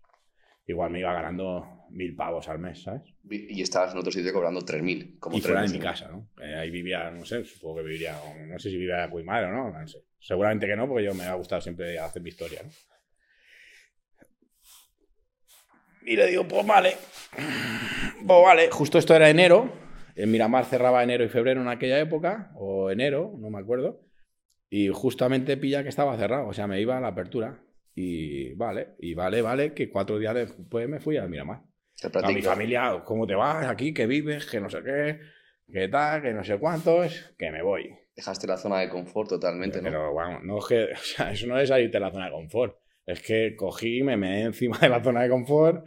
Igual 0.66 0.92
me 0.92 1.00
iba 1.00 1.12
ganando 1.12 1.66
mil 1.90 2.14
pavos 2.14 2.48
al 2.48 2.60
mes, 2.60 2.82
¿sabes? 2.82 3.02
Y 3.28 3.60
estabas 3.60 3.92
en 3.92 3.98
otro 3.98 4.12
sitio 4.12 4.32
cobrando 4.32 4.64
3.000. 4.64 5.18
Como 5.18 5.36
y 5.36 5.40
fuera 5.40 5.62
de 5.62 5.66
tres 5.68 5.78
mi 5.78 5.84
casa, 5.84 6.08
¿no? 6.08 6.30
Eh, 6.40 6.54
ahí 6.54 6.70
vivía, 6.70 7.10
no 7.10 7.24
sé, 7.24 7.44
supongo 7.44 7.78
que 7.78 7.82
viviría, 7.82 8.16
no 8.46 8.58
sé 8.60 8.70
si 8.70 8.76
vivía 8.78 9.08
muy 9.08 9.24
mal 9.24 9.44
o 9.46 9.50
no, 9.50 9.70
no 9.76 9.88
sé. 9.88 9.98
Seguramente 10.20 10.66
que 10.68 10.76
no, 10.76 10.86
porque 10.86 11.04
yo 11.04 11.14
me 11.14 11.24
ha 11.24 11.34
gustado 11.34 11.60
siempre 11.60 11.98
hacer 11.98 12.22
mi 12.22 12.28
historia, 12.30 12.62
¿no? 12.62 12.70
Y 16.04 16.16
le 16.16 16.26
digo, 16.26 16.46
pues 16.46 16.66
vale. 16.66 16.96
Pues 18.26 18.42
vale, 18.44 18.70
justo 18.70 18.98
esto 18.98 19.14
era 19.14 19.30
enero. 19.30 19.72
En 20.14 20.30
Miramar 20.30 20.64
cerraba 20.66 21.02
enero 21.02 21.24
y 21.24 21.28
febrero 21.28 21.62
en 21.62 21.68
aquella 21.68 21.98
época, 21.98 22.52
o 22.54 22.90
enero, 22.90 23.34
no 23.38 23.50
me 23.50 23.58
acuerdo. 23.58 24.00
Y 24.68 24.88
justamente 24.88 25.56
pilla 25.56 25.82
que 25.82 25.88
estaba 25.88 26.16
cerrado, 26.16 26.48
o 26.48 26.52
sea, 26.52 26.66
me 26.66 26.80
iba 26.80 26.96
a 26.96 27.00
la 27.00 27.08
apertura. 27.08 27.62
Y 27.94 28.54
vale, 28.54 28.94
y 28.98 29.14
vale, 29.14 29.42
vale, 29.42 29.74
que 29.74 29.90
cuatro 29.90 30.18
días 30.18 30.34
después 30.34 30.88
me 30.88 31.00
fui 31.00 31.16
a 31.16 31.26
Miramar. 31.26 31.62
A 32.22 32.32
mi 32.32 32.42
familia, 32.42 33.02
¿cómo 33.04 33.26
te 33.26 33.34
vas 33.34 33.66
aquí? 33.68 33.94
¿Qué 33.94 34.06
vives? 34.06 34.46
¿Qué 34.46 34.60
no 34.60 34.68
sé 34.68 34.82
qué? 34.82 35.20
¿Qué 35.72 35.88
tal? 35.88 36.22
¿Qué 36.22 36.32
no 36.32 36.42
sé 36.42 36.58
cuántos? 36.58 37.34
Que 37.38 37.50
me 37.50 37.62
voy. 37.62 37.94
Dejaste 38.16 38.46
la 38.46 38.56
zona 38.56 38.80
de 38.80 38.88
confort 38.88 39.28
totalmente, 39.28 39.78
¿no? 39.78 39.84
Pero 39.84 40.12
bueno, 40.12 40.40
no 40.42 40.58
es 40.58 40.66
que, 40.66 40.84
o 40.92 40.96
sea, 40.96 41.32
eso 41.32 41.46
no 41.46 41.58
es 41.58 41.68
salirte 41.68 41.98
de 41.98 42.04
la 42.04 42.10
zona 42.10 42.26
de 42.26 42.32
confort. 42.32 42.76
Es 43.06 43.20
que 43.20 43.56
cogí, 43.56 44.02
me 44.02 44.16
meé 44.16 44.42
encima 44.42 44.78
de 44.78 44.88
la 44.88 45.02
zona 45.02 45.22
de 45.22 45.28
confort, 45.28 45.86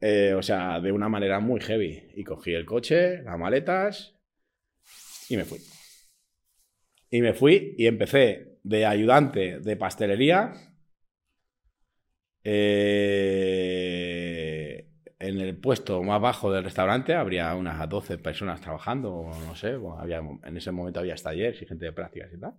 eh, 0.00 0.34
o 0.34 0.42
sea, 0.42 0.80
de 0.80 0.90
una 0.92 1.08
manera 1.08 1.38
muy 1.40 1.60
heavy. 1.60 2.10
Y 2.14 2.24
cogí 2.24 2.52
el 2.54 2.66
coche, 2.66 3.22
las 3.22 3.38
maletas 3.38 4.18
y 5.28 5.36
me 5.36 5.44
fui. 5.44 5.60
Y 7.10 7.20
me 7.20 7.34
fui 7.34 7.74
y 7.78 7.86
empecé 7.86 8.58
de 8.62 8.86
ayudante 8.86 9.60
de 9.60 9.76
pastelería. 9.76 10.52
Eh, 12.44 13.92
en 15.20 15.40
el 15.40 15.56
puesto 15.56 16.02
más 16.02 16.20
bajo 16.20 16.50
del 16.52 16.64
restaurante 16.64 17.14
habría 17.14 17.54
unas 17.54 17.88
12 17.88 18.18
personas 18.18 18.60
trabajando, 18.60 19.30
no 19.46 19.54
sé, 19.54 19.78
había, 19.98 20.18
en 20.18 20.56
ese 20.56 20.72
momento 20.72 20.98
había 20.98 21.14
talleres 21.14 21.62
y 21.62 21.66
gente 21.66 21.84
de 21.84 21.92
prácticas 21.92 22.32
y 22.32 22.40
tal. 22.40 22.54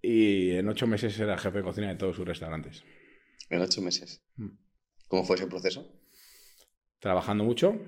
Y 0.00 0.50
en 0.52 0.68
ocho 0.68 0.86
meses 0.86 1.18
era 1.18 1.38
jefe 1.38 1.58
de 1.58 1.64
cocina 1.64 1.88
de 1.88 1.96
todos 1.96 2.16
sus 2.16 2.26
restaurantes. 2.26 2.84
En 3.50 3.60
ocho 3.60 3.82
meses. 3.82 4.22
Mm. 4.36 4.50
¿Cómo 5.08 5.24
fue 5.24 5.36
ese 5.36 5.46
proceso? 5.46 5.90
Trabajando 6.98 7.44
mucho, 7.44 7.80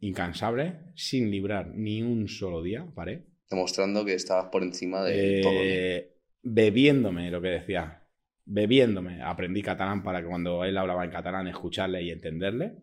incansable, 0.00 0.92
sin 0.96 1.30
librar 1.30 1.68
ni 1.68 2.02
un 2.02 2.28
solo 2.28 2.62
día, 2.62 2.86
paré. 2.94 3.26
Demostrando 3.48 4.04
que 4.04 4.14
estabas 4.14 4.46
por 4.50 4.62
encima 4.62 5.02
de 5.04 5.40
todo. 5.42 5.52
Eh, 5.56 6.16
bebiéndome 6.42 7.30
lo 7.30 7.40
que 7.40 7.48
decía. 7.48 8.06
Bebiéndome. 8.44 9.22
Aprendí 9.22 9.62
catalán 9.62 10.02
para 10.02 10.20
que 10.20 10.28
cuando 10.28 10.64
él 10.64 10.76
hablaba 10.76 11.04
en 11.04 11.10
catalán 11.10 11.46
escucharle 11.46 12.02
y 12.02 12.10
entenderle. 12.10 12.76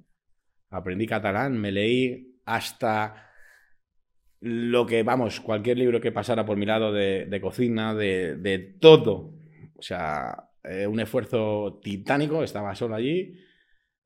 Aprendí 0.69 1.05
catalán, 1.05 1.57
me 1.57 1.71
leí 1.71 2.41
hasta 2.45 3.26
lo 4.39 4.85
que, 4.85 5.03
vamos, 5.03 5.39
cualquier 5.39 5.77
libro 5.77 5.99
que 5.99 6.11
pasara 6.11 6.45
por 6.45 6.57
mi 6.57 6.65
lado 6.65 6.91
de, 6.91 7.39
cocina, 7.41 7.93
de, 7.95 8.75
todo. 8.79 9.33
O 9.75 9.81
sea, 9.81 10.49
eh, 10.63 10.87
un 10.87 10.99
esfuerzo 10.99 11.79
titánico, 11.83 12.43
estaba 12.43 12.75
solo 12.75 12.95
allí, 12.95 13.35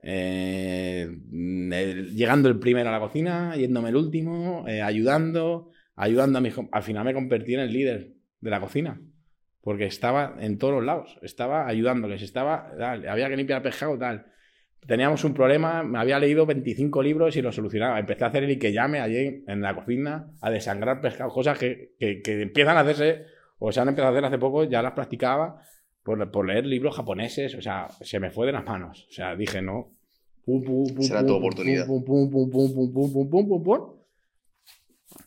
eh, 0.04 1.08
llegando 1.30 2.50
el 2.50 2.60
primero 2.60 2.90
a 2.90 2.94
la 2.94 3.00
cocina, 3.00 3.56
yéndome 3.56 3.90
el 3.90 3.96
último, 3.96 4.66
eh, 4.68 4.82
ayudando, 4.82 5.72
ayudando 5.96 6.40
a 6.40 6.42
mi... 6.42 6.50
Al 6.72 6.84
final 6.84 7.06
me 7.06 7.14
convertí 7.14 7.54
en 7.54 7.62
el 7.62 7.74
líder 7.74 8.14
de 8.40 8.50
la 8.50 8.60
cocina, 8.60 9.02
porque 9.62 9.86
estaba 9.86 10.38
en 10.40 10.58
todos 10.58 10.74
los 10.76 10.86
lados, 10.86 11.18
estaba 11.22 11.68
ayudándoles, 11.68 12.22
estaba, 12.22 12.72
había 13.10 13.30
que 13.30 13.38
limpiar 13.38 13.62
pescado, 13.62 13.98
tal 13.98 14.32
teníamos 14.86 15.24
un 15.24 15.34
problema, 15.34 15.84
me 15.84 16.00
había 16.00 16.20
leído 16.20 16.46
25 16.46 17.04
libros 17.04 17.36
y 17.36 17.42
lo 17.42 17.52
solucionaba. 17.52 18.00
Empecé 18.00 18.24
a 18.24 18.28
hacer 18.28 18.44
el 18.44 18.60
llame 18.60 19.00
allí 19.00 19.44
en 19.48 19.62
la 19.62 19.76
cocina, 19.76 20.32
a 20.42 20.50
desangrar 20.50 21.02
pescado, 21.02 21.30
cosas 21.30 21.58
que, 21.58 21.94
que, 22.00 22.42
empiezan 22.42 22.78
a 22.78 22.82
hacerse, 22.82 23.26
o 23.60 23.72
se 23.72 23.80
han 23.80 23.90
empezado 23.90 24.10
a 24.10 24.12
hacer 24.18 24.26
hace 24.26 24.38
poco, 24.38 24.64
ya 24.64 24.82
las 24.82 24.94
practicaba 24.94 25.62
por, 26.04 26.32
por 26.32 26.48
leer 26.48 26.66
libros 26.66 26.96
japoneses, 26.96 27.56
o 27.56 27.62
sea, 27.62 27.88
se 28.02 28.20
me 28.20 28.32
fue 28.32 28.48
de 28.48 28.54
las 28.54 28.66
manos. 28.66 29.08
O 29.10 29.14
sea, 29.14 29.36
dije, 29.36 29.62
no. 29.62 29.92
Será 31.00 31.26
tu 31.26 31.36
oportunidad. 31.36 31.86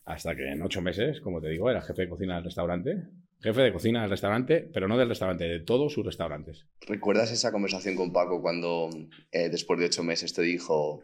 Hasta 0.05 0.35
que 0.35 0.51
en 0.51 0.63
ocho 0.63 0.83
meses, 0.83 1.21
como 1.21 1.41
te 1.41 1.49
digo, 1.49 1.71
era 1.71 1.81
jefe 1.81 2.03
de 2.03 2.09
cocina 2.09 2.37
del 2.37 2.45
restaurante 2.45 3.05
jefe 3.45 3.61
de 3.61 3.73
cocina 3.75 4.01
del 4.01 4.11
restaurante, 4.11 4.71
pero 4.73 4.89
no 4.89 4.97
del 4.97 5.11
restaurante, 5.11 5.45
de 5.45 5.61
todos 5.61 5.93
sus 5.93 6.05
restaurantes. 6.05 6.67
¿Recuerdas 6.87 7.31
esa 7.31 7.53
conversación 7.53 7.95
con 7.95 8.11
Paco 8.11 8.41
cuando 8.41 8.89
eh, 9.33 9.51
después 9.51 9.79
de 9.79 9.85
ocho 9.85 10.03
meses 10.03 10.33
te 10.33 10.41
dijo, 10.41 11.03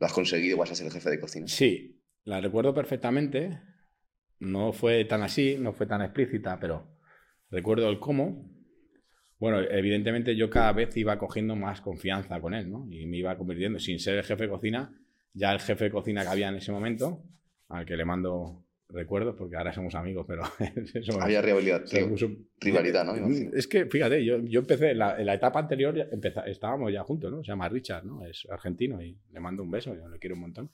lo 0.00 0.06
has 0.06 0.12
conseguido, 0.12 0.56
vas 0.56 0.72
a 0.72 0.74
ser 0.74 0.86
el 0.86 0.92
jefe 0.92 1.08
de 1.08 1.20
cocina? 1.20 1.46
Sí, 1.46 2.02
la 2.24 2.40
recuerdo 2.40 2.74
perfectamente. 2.74 3.60
No 4.40 4.72
fue 4.72 5.04
tan 5.04 5.22
así, 5.22 5.56
no 5.56 5.72
fue 5.72 5.86
tan 5.86 6.02
explícita, 6.02 6.58
pero 6.58 6.98
recuerdo 7.48 7.88
el 7.88 8.00
cómo. 8.00 8.50
Bueno, 9.38 9.60
evidentemente 9.60 10.34
yo 10.34 10.50
cada 10.50 10.72
vez 10.72 10.96
iba 10.96 11.16
cogiendo 11.16 11.54
más 11.54 11.80
confianza 11.80 12.40
con 12.40 12.54
él, 12.54 12.68
¿no? 12.68 12.88
Y 12.90 13.06
me 13.06 13.18
iba 13.18 13.38
convirtiendo, 13.38 13.78
sin 13.78 14.00
ser 14.00 14.16
el 14.16 14.24
jefe 14.24 14.44
de 14.44 14.50
cocina, 14.50 15.00
ya 15.32 15.52
el 15.52 15.60
jefe 15.60 15.84
de 15.84 15.90
cocina 15.92 16.22
que 16.22 16.28
había 16.28 16.48
en 16.48 16.56
ese 16.56 16.72
momento, 16.72 17.22
al 17.68 17.86
que 17.86 17.96
le 17.96 18.04
mando 18.04 18.64
recuerdos, 18.90 19.34
porque 19.36 19.56
ahora 19.56 19.72
somos 19.72 19.94
amigos, 19.94 20.24
pero... 20.26 20.42
Había 21.20 21.42
rivalidad, 21.42 21.84
rivalidad, 22.60 23.04
¿no? 23.04 23.28
Es 23.52 23.66
que, 23.66 23.86
fíjate, 23.86 24.24
yo, 24.24 24.38
yo 24.38 24.60
empecé, 24.60 24.92
en 24.92 24.98
la, 24.98 25.34
etapa 25.34 25.60
anterior 25.60 25.96
estábamos 26.46 26.92
ya 26.92 27.02
juntos, 27.02 27.30
¿no? 27.30 27.42
Se 27.44 27.48
llama 27.48 27.68
Richard, 27.68 28.04
¿no? 28.04 28.24
Es 28.24 28.46
argentino 28.50 29.02
y 29.02 29.16
le 29.32 29.40
mando 29.40 29.62
un 29.62 29.70
beso, 29.70 29.94
yo 29.94 30.08
le 30.08 30.18
quiero 30.18 30.36
un 30.36 30.42
montón. 30.42 30.70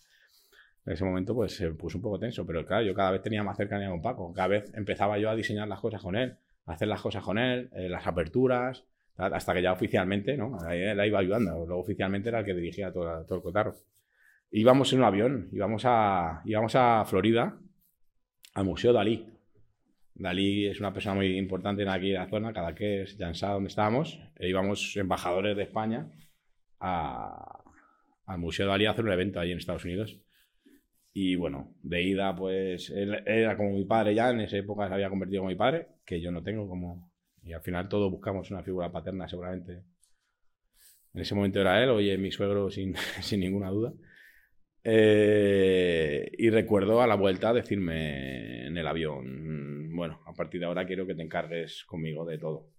En 0.86 0.92
ese 0.92 1.04
momento, 1.04 1.34
pues 1.34 1.56
se 1.56 1.70
puso 1.70 1.98
un 1.98 2.02
poco 2.02 2.18
tenso, 2.18 2.46
pero 2.46 2.64
claro, 2.64 2.84
yo 2.84 2.94
cada 2.94 3.10
vez 3.10 3.22
tenía 3.22 3.42
más 3.42 3.56
cercanía 3.56 3.88
con 3.88 4.02
Paco, 4.02 4.32
cada 4.32 4.48
vez 4.48 4.72
empezaba 4.74 5.18
yo 5.18 5.30
a 5.30 5.34
diseñar 5.34 5.66
las 5.66 5.80
cosas 5.80 6.02
con 6.02 6.14
él, 6.14 6.36
a 6.66 6.74
hacer 6.74 6.88
las 6.88 7.00
cosas 7.00 7.22
con 7.22 7.38
él, 7.38 7.70
eh, 7.74 7.88
las 7.88 8.06
aperturas, 8.06 8.84
hasta 9.16 9.54
que 9.54 9.62
ya 9.62 9.72
oficialmente, 9.72 10.36
¿no? 10.36 10.58
Ahí 10.66 10.94
la 10.94 11.06
iba 11.06 11.18
ayudando, 11.20 11.64
luego 11.66 11.80
oficialmente 11.80 12.28
era 12.28 12.40
el 12.40 12.44
que 12.44 12.54
dirigía 12.54 12.92
todo, 12.92 13.24
todo 13.24 13.36
el 13.36 13.42
cotarro. 13.42 13.74
Íbamos 14.50 14.92
en 14.92 14.98
un 15.00 15.04
avión, 15.04 15.48
íbamos 15.52 15.84
a, 15.86 16.42
íbamos 16.44 16.74
a 16.76 17.04
Florida, 17.06 17.58
al 18.54 18.64
Museo 18.64 18.92
Dalí. 18.92 19.28
Dalí 20.14 20.66
es 20.66 20.78
una 20.78 20.92
persona 20.92 21.16
muy 21.16 21.36
importante 21.36 21.82
en 21.82 21.88
aquí 21.88 22.08
en 22.10 22.14
la 22.14 22.28
zona, 22.28 22.52
cada 22.52 22.74
que 22.74 23.02
es 23.02 23.16
Jansá, 23.18 23.50
donde 23.50 23.68
estábamos. 23.68 24.20
E 24.36 24.48
íbamos 24.48 24.96
embajadores 24.96 25.56
de 25.56 25.64
España 25.64 26.08
al 26.78 28.38
Museo 28.38 28.68
Dalí 28.68 28.86
a 28.86 28.92
hacer 28.92 29.04
un 29.04 29.12
evento 29.12 29.40
allí 29.40 29.52
en 29.52 29.58
Estados 29.58 29.84
Unidos. 29.84 30.20
Y 31.12 31.36
bueno, 31.36 31.74
de 31.82 32.02
ida, 32.02 32.34
pues 32.34 32.90
él 32.90 33.22
era 33.26 33.56
como 33.56 33.70
mi 33.70 33.84
padre 33.84 34.14
ya, 34.14 34.30
en 34.30 34.40
esa 34.40 34.56
época 34.56 34.88
se 34.88 34.94
había 34.94 35.08
convertido 35.08 35.42
como 35.42 35.50
mi 35.50 35.56
padre, 35.56 35.88
que 36.04 36.20
yo 36.20 36.30
no 36.30 36.42
tengo 36.42 36.68
como. 36.68 37.12
Y 37.42 37.52
al 37.52 37.62
final 37.62 37.88
todos 37.88 38.10
buscamos 38.10 38.50
una 38.50 38.62
figura 38.62 38.90
paterna, 38.90 39.28
seguramente. 39.28 39.84
En 41.12 41.20
ese 41.20 41.34
momento 41.34 41.60
era 41.60 41.82
él, 41.82 41.90
oye, 41.90 42.16
mi 42.18 42.32
suegro 42.32 42.70
sin, 42.70 42.94
sin 43.20 43.40
ninguna 43.40 43.70
duda. 43.70 43.92
Eh, 44.86 46.30
y 46.36 46.50
recuerdo 46.50 47.00
a 47.00 47.06
la 47.06 47.14
vuelta 47.14 47.54
decirme 47.54 48.66
en 48.66 48.76
el 48.76 48.86
avión, 48.86 49.96
bueno, 49.96 50.20
a 50.26 50.34
partir 50.34 50.60
de 50.60 50.66
ahora 50.66 50.86
quiero 50.86 51.06
que 51.06 51.14
te 51.14 51.22
encargues 51.22 51.84
conmigo 51.84 52.26
de 52.26 52.38
todo. 52.38 52.70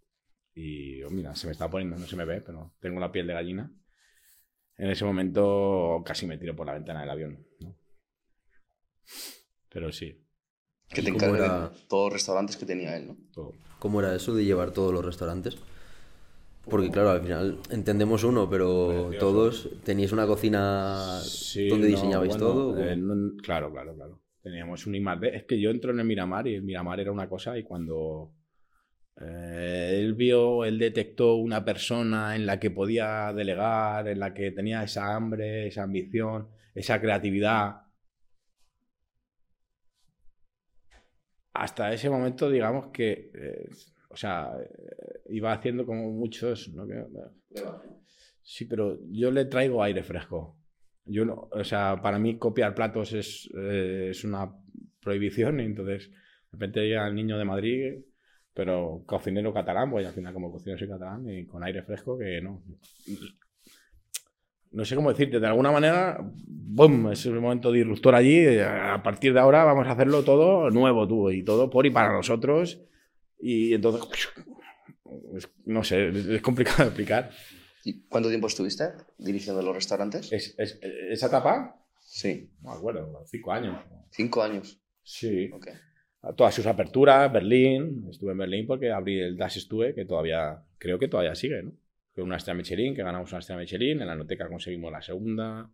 Y 0.53 1.01
oh, 1.01 1.09
mira, 1.09 1.35
se 1.35 1.47
me 1.47 1.51
está 1.51 1.69
poniendo, 1.69 1.97
no 1.97 2.05
se 2.05 2.15
me 2.15 2.25
ve, 2.25 2.41
pero 2.41 2.75
tengo 2.79 2.99
la 2.99 3.11
piel 3.11 3.27
de 3.27 3.33
gallina. 3.33 3.71
En 4.77 4.89
ese 4.89 5.03
momento 5.03 6.03
casi 6.05 6.27
me 6.27 6.37
tiro 6.37 6.55
por 6.55 6.67
la 6.67 6.73
ventana 6.73 7.01
del 7.01 7.09
avión. 7.09 7.45
Pero 9.69 9.91
sí. 9.91 10.21
Que 10.87 11.01
te 11.01 11.09
encargue 11.09 11.41
de 11.41 11.69
todos 11.89 12.05
los 12.05 12.13
restaurantes 12.13 12.55
que 12.55 12.65
tenía 12.65 12.95
él, 12.95 13.07
¿no? 13.07 13.17
¿Cómo 13.79 13.99
era 13.99 14.15
eso 14.15 14.35
de 14.35 14.45
llevar 14.45 14.71
todos 14.71 14.93
los 14.93 15.03
restaurantes? 15.03 15.57
Porque 16.69 16.89
claro, 16.89 17.11
al 17.11 17.21
final 17.21 17.59
entendemos 17.69 18.23
uno, 18.23 18.49
pero 18.49 19.11
todos 19.19 19.69
teníais 19.83 20.11
una 20.11 20.25
cocina 20.25 21.19
donde 21.69 21.87
diseñabais 21.87 22.37
todo. 22.37 22.77
Eh, 22.83 22.97
claro, 23.43 23.71
claro, 23.71 23.95
claro. 23.95 24.21
Teníamos 24.41 24.85
un 24.87 24.95
I+D. 24.95 25.35
Es 25.35 25.43
que 25.43 25.59
yo 25.59 25.69
entro 25.69 25.91
en 25.91 25.99
el 25.99 26.05
Miramar 26.05 26.47
y 26.47 26.55
el 26.55 26.63
Miramar 26.63 26.99
era 26.99 27.11
una 27.11 27.29
cosa 27.29 27.57
y 27.57 27.63
cuando 27.63 28.31
eh, 29.21 29.99
él 29.99 30.13
vio, 30.13 30.65
él 30.65 30.77
detectó 30.77 31.35
una 31.35 31.63
persona 31.63 32.35
en 32.35 32.45
la 32.45 32.59
que 32.59 32.71
podía 32.71 33.31
delegar, 33.33 34.07
en 34.07 34.19
la 34.19 34.33
que 34.33 34.51
tenía 34.51 34.83
esa 34.83 35.15
hambre, 35.15 35.67
esa 35.67 35.83
ambición, 35.83 36.49
esa 36.73 36.99
creatividad. 36.99 37.81
Hasta 41.53 41.93
ese 41.93 42.09
momento, 42.09 42.49
digamos 42.49 42.87
que 42.87 43.31
eh, 43.33 43.69
o 44.15 44.17
sea, 44.17 44.49
eh, 44.57 45.19
iba 45.31 45.51
haciendo 45.51 45.85
como 45.85 46.09
muchos... 46.09 46.71
Sí, 48.41 48.63
pero 48.63 48.97
yo 49.09 49.29
le 49.29 49.43
traigo 49.43 49.83
aire 49.83 50.03
fresco. 50.03 50.57
Yo 51.03 51.25
no, 51.25 51.49
o 51.51 51.63
sea, 51.65 51.99
para 52.01 52.17
mí 52.17 52.37
copiar 52.37 52.73
platos 52.73 53.11
es, 53.11 53.49
eh, 53.57 54.07
es 54.11 54.23
una 54.23 54.49
prohibición, 55.01 55.59
entonces 55.59 56.09
de 56.11 56.17
repente 56.53 56.87
llega 56.87 57.05
el 57.07 57.13
niño 57.13 57.37
de 57.37 57.43
Madrid, 57.43 57.93
pero 58.53 59.03
cocinero 59.05 59.53
catalán, 59.53 59.91
pues 59.91 60.07
al 60.07 60.13
final 60.13 60.33
como 60.33 60.49
cocinero 60.49 60.79
soy 60.79 60.87
catalán 60.87 61.29
y 61.29 61.45
con 61.45 61.61
aire 61.65 61.83
fresco 61.83 62.17
que 62.17 62.39
no. 62.41 62.63
No 64.71 64.85
sé 64.85 64.95
cómo 64.95 65.09
decirte, 65.09 65.41
de 65.41 65.47
alguna 65.47 65.71
manera, 65.71 66.19
¡bum! 66.21 67.11
Es 67.11 67.25
el 67.25 67.41
momento 67.41 67.69
disruptor 67.69 68.15
allí. 68.15 68.59
A 68.59 69.01
partir 69.03 69.33
de 69.33 69.41
ahora 69.41 69.65
vamos 69.65 69.87
a 69.87 69.91
hacerlo 69.91 70.23
todo 70.23 70.69
nuevo, 70.69 71.05
tú, 71.05 71.31
y 71.31 71.43
todo 71.43 71.69
por 71.69 71.85
y 71.85 71.89
para 71.89 72.13
nosotros 72.13 72.81
y 73.47 73.73
entonces, 73.73 74.01
no 75.65 75.83
sé, 75.83 76.09
es 76.35 76.41
complicado 76.41 76.83
de 76.83 76.87
explicar. 76.89 77.31
¿Y 77.83 78.01
cuánto 78.07 78.29
tiempo 78.29 78.47
estuviste 78.47 78.85
dirigiendo 79.17 79.61
los 79.61 79.75
restaurantes? 79.75 80.31
¿Es, 80.31 80.55
es- 80.57 80.79
esa 80.81 81.27
etapa? 81.27 81.79
Sí, 81.99 82.49
No 82.61 82.71
me 82.71 82.77
acuerdo, 82.77 83.23
cinco 83.25 83.51
años. 83.51 83.77
cinco 84.11 84.41
años. 84.43 84.81
Sí. 85.03 85.49
Ok. 85.53 85.67
A 86.21 86.33
Todas 86.33 86.55
sus 86.55 86.65
aperturas, 86.65 87.31
Berlín. 87.31 88.07
Estuve 88.09 88.31
en 88.31 88.37
Berlín 88.39 88.65
porque 88.67 88.91
abrí 88.91 89.19
el 89.19 89.37
Dash 89.37 89.59
Stue, 89.59 89.93
que 89.93 90.05
todavía, 90.05 90.63
creo 90.79 90.97
que 90.97 91.07
todavía 91.07 91.35
sigue, 91.35 91.61
¿no? 91.61 91.73
Fue 92.13 92.23
una 92.23 92.37
estrella 92.37 92.57
Michelin, 92.57 92.95
que 92.95 93.03
ganamos 93.03 93.29
una 93.31 93.39
estrella 93.39 93.59
Michelin. 93.59 94.01
En 94.01 94.07
la 94.07 94.15
Noteca 94.15 94.47
conseguimos 94.47 94.91
la 94.91 95.01
segunda. 95.01 95.69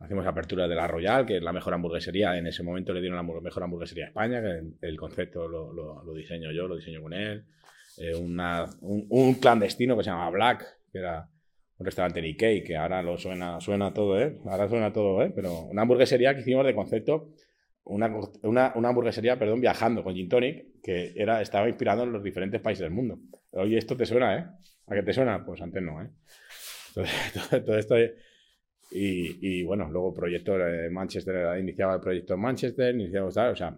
Hacemos 0.00 0.26
apertura 0.26 0.68
de 0.68 0.74
la 0.74 0.86
Royal, 0.86 1.24
que 1.24 1.36
es 1.38 1.42
la 1.42 1.52
mejor 1.52 1.72
hamburguesería. 1.74 2.36
En 2.36 2.46
ese 2.46 2.62
momento 2.62 2.92
le 2.92 3.00
dieron 3.00 3.16
la 3.16 3.40
mejor 3.40 3.62
hamburguesería 3.62 4.04
a 4.04 4.08
España, 4.08 4.42
que 4.42 4.86
el, 4.86 4.96
concepto 4.96 5.48
lo, 5.48 5.72
lo- 5.72 6.02
lo 6.04 6.12
diseño 6.14 6.52
yo, 6.52 6.66
lo 6.68 6.76
diseño 6.76 7.00
con 7.02 7.12
él. 7.14 7.44
Eh, 7.98 8.14
una- 8.14 8.66
un, 8.82 9.06
un 9.08 9.34
clandestino 9.34 9.96
que 9.96 10.04
se 10.04 10.10
llama 10.10 10.28
Black, 10.30 10.64
que 10.92 10.98
era 10.98 11.28
un 11.78 11.86
restaurante 11.86 12.18
en 12.20 12.26
Ikea, 12.26 12.62
que 12.64 12.76
ahora 12.76 13.02
lo 13.02 13.16
suena, 13.16 13.60
suena 13.60 13.94
todo, 13.94 14.20
¿eh? 14.20 14.36
Ahora 14.46 14.68
suena 14.68 14.92
todo, 14.92 15.22
¿eh? 15.22 15.32
Pero 15.34 15.60
una 15.62 15.82
hamburguesería 15.82 16.34
que 16.34 16.40
hicimos 16.42 16.66
de 16.66 16.74
concepto, 16.74 17.30
una, 17.84 18.10
una, 18.42 18.72
una 18.74 18.88
hamburguesería, 18.88 19.38
perdón, 19.38 19.60
viajando 19.60 20.02
con 20.04 20.14
Gin 20.14 20.28
Tonic, 20.28 20.82
que 20.82 21.12
era, 21.16 21.40
estaba 21.40 21.68
inspirado 21.68 22.02
en 22.04 22.12
los 22.12 22.22
diferentes 22.22 22.60
países 22.60 22.82
del 22.82 22.90
mundo. 22.92 23.18
Oye, 23.52 23.78
esto 23.78 23.96
te 23.96 24.06
suena, 24.06 24.36
¿eh? 24.38 24.44
¿A 24.86 24.94
qué 24.94 25.02
te 25.02 25.12
suena? 25.12 25.44
Pues 25.44 25.62
antes 25.62 25.82
no, 25.82 26.02
¿eh? 26.02 26.08
Entonces, 26.96 27.32
todo, 27.50 27.62
todo 27.64 27.78
esto... 27.78 27.94
Y, 28.90 29.38
y, 29.40 29.62
bueno, 29.64 29.90
luego 29.90 30.14
proyecto 30.14 30.56
en 30.58 30.92
Manchester, 30.92 31.58
iniciaba 31.58 31.94
el 31.94 32.00
proyecto 32.00 32.34
en 32.34 32.40
Manchester, 32.40 32.94
iniciamos 32.94 33.34
tal, 33.34 33.52
o 33.52 33.56
sea, 33.56 33.76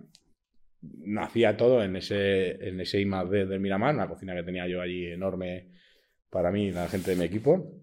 nacía 1.04 1.56
todo 1.56 1.82
en 1.82 1.96
ese, 1.96 2.68
en 2.68 2.80
ese 2.80 3.00
I 3.00 3.06
más 3.06 3.30
D 3.30 3.46
del 3.46 3.60
Miramar, 3.60 3.94
una 3.94 4.08
cocina 4.08 4.34
que 4.34 4.42
tenía 4.42 4.66
yo 4.66 4.80
allí 4.80 5.06
enorme 5.06 5.68
para 6.30 6.50
mí 6.50 6.66
y 6.66 6.70
la 6.72 6.88
gente 6.88 7.12
de 7.12 7.16
mi 7.16 7.24
equipo. 7.24 7.82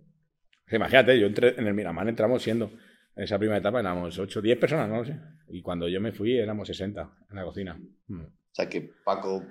Imagínate, 0.71 1.19
yo 1.19 1.27
entré 1.27 1.55
en 1.57 1.67
el 1.67 1.73
Miramar, 1.73 2.07
entramos 2.07 2.41
siendo, 2.41 2.71
en 3.15 3.23
esa 3.23 3.37
primera 3.37 3.59
etapa 3.59 3.79
éramos 3.79 4.17
8, 4.17 4.41
10 4.41 4.57
personas, 4.57 4.89
no 4.89 4.97
lo 4.97 5.05
sé. 5.05 5.19
Y 5.49 5.61
cuando 5.61 5.87
yo 5.87 6.01
me 6.01 6.11
fui 6.11 6.37
éramos 6.37 6.67
60 6.67 7.09
en 7.29 7.35
la 7.35 7.43
cocina. 7.43 7.79
Mm. 8.07 8.21
O 8.21 8.55
sea 8.55 8.69
que 8.69 8.87
Paco 9.03 9.45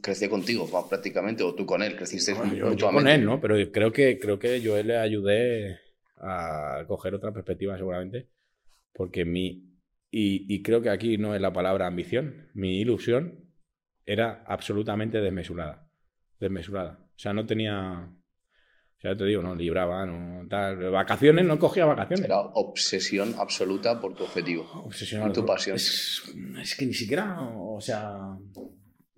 creció 0.00 0.30
contigo 0.30 0.66
prácticamente, 0.88 1.42
o 1.42 1.54
tú 1.54 1.66
con 1.66 1.82
él, 1.82 1.94
creciste 1.94 2.32
Bueno, 2.32 2.54
yo, 2.54 2.72
yo 2.72 2.90
con 2.90 3.06
él, 3.06 3.22
¿no? 3.22 3.38
Pero 3.38 3.56
creo 3.70 3.92
que, 3.92 4.18
creo 4.18 4.38
que 4.38 4.62
yo 4.62 4.82
le 4.82 4.96
ayudé 4.96 5.78
a 6.18 6.84
coger 6.86 7.14
otra 7.14 7.32
perspectiva 7.32 7.76
seguramente, 7.76 8.28
porque 8.92 9.24
mi... 9.24 9.72
Y, 10.10 10.46
y 10.52 10.62
creo 10.62 10.80
que 10.80 10.90
aquí 10.90 11.18
no 11.18 11.34
es 11.34 11.40
la 11.40 11.52
palabra 11.52 11.86
ambición, 11.86 12.48
mi 12.54 12.80
ilusión 12.80 13.46
era 14.06 14.44
absolutamente 14.46 15.20
desmesurada. 15.20 15.88
Desmesurada. 16.38 16.98
O 17.00 17.18
sea, 17.18 17.32
no 17.32 17.44
tenía... 17.44 18.08
O 18.98 19.00
sea, 19.00 19.14
te 19.14 19.24
digo, 19.24 19.42
no 19.42 19.54
libraba, 19.54 20.06
no 20.06 20.48
tal. 20.48 20.90
Vacaciones, 20.90 21.44
no 21.44 21.58
cogía 21.58 21.84
vacaciones. 21.84 22.24
Era 22.24 22.40
obsesión 22.40 23.34
absoluta 23.36 24.00
por 24.00 24.14
tu 24.14 24.24
objetivo. 24.24 24.64
Obsesionado. 24.84 25.34
tu 25.34 25.44
pasión. 25.44 25.76
Es, 25.76 26.22
es 26.62 26.74
que 26.74 26.86
ni 26.86 26.94
siquiera, 26.94 27.38
o 27.40 27.78
sea, 27.78 28.38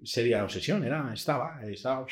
sería 0.03 0.43
obsesión, 0.43 0.83
era, 0.83 1.13
estaba, 1.15 1.61
estaba. 1.65 2.05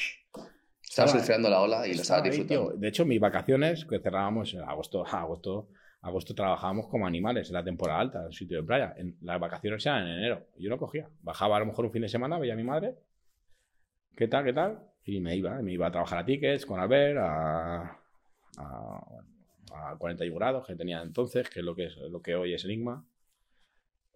Estabas 0.97 1.11
Estaba- 1.11 1.24
surfeando 1.24 1.51
la 1.51 1.61
ola 1.61 1.86
y 1.86 1.92
lo 1.94 2.01
estaba 2.01 2.20
estabas 2.20 2.38
disfrutando. 2.38 2.72
De 2.78 2.88
hecho, 2.88 3.05
mis 3.05 3.20
vacaciones, 3.20 3.84
que 3.84 3.99
cerrábamos 3.99 4.55
en 4.55 4.62
agosto, 4.62 5.05
agosto, 5.07 5.68
agosto 6.01 6.34
trabajábamos 6.34 6.88
como 6.88 7.07
animales 7.07 7.49
en 7.49 7.53
la 7.55 7.62
temporada 7.62 8.01
alta, 8.01 8.20
en 8.20 8.26
el 8.28 8.32
sitio 8.32 8.62
de 8.62 8.66
playa. 8.66 8.94
En, 8.97 9.14
las 9.20 9.38
vacaciones 9.38 9.84
eran 9.84 10.07
en 10.07 10.16
enero. 10.16 10.47
Yo 10.57 10.70
no 10.70 10.78
cogía. 10.78 11.07
Bajaba 11.20 11.59
a 11.59 11.61
lo 11.61 11.66
mejor 11.66 11.84
un 11.84 11.92
fin 11.92 12.01
de 12.01 12.09
semana, 12.09 12.38
veía 12.38 12.55
a 12.55 12.57
mi 12.57 12.64
madre. 12.64 12.94
¿Qué 14.16 14.26
tal, 14.26 14.44
qué 14.47 14.55
tal? 14.55 14.78
Y 15.05 15.20
me 15.20 15.36
iba, 15.36 15.61
me 15.61 15.70
iba 15.74 15.86
a 15.86 15.90
trabajar 15.90 16.20
a 16.20 16.24
tickets 16.24 16.64
con 16.64 16.80
Albert, 16.80 17.18
a, 17.18 18.01
a, 18.57 19.05
a 19.74 19.97
41 19.99 20.34
grados 20.34 20.66
que 20.66 20.76
tenía 20.76 21.03
entonces, 21.03 21.51
que 21.51 21.61
es 21.61 21.64
lo 21.66 21.74
que, 21.76 21.88
es, 21.88 21.97
lo 22.11 22.22
que 22.22 22.34
hoy 22.36 22.55
es 22.55 22.64
Enigma. 22.64 23.05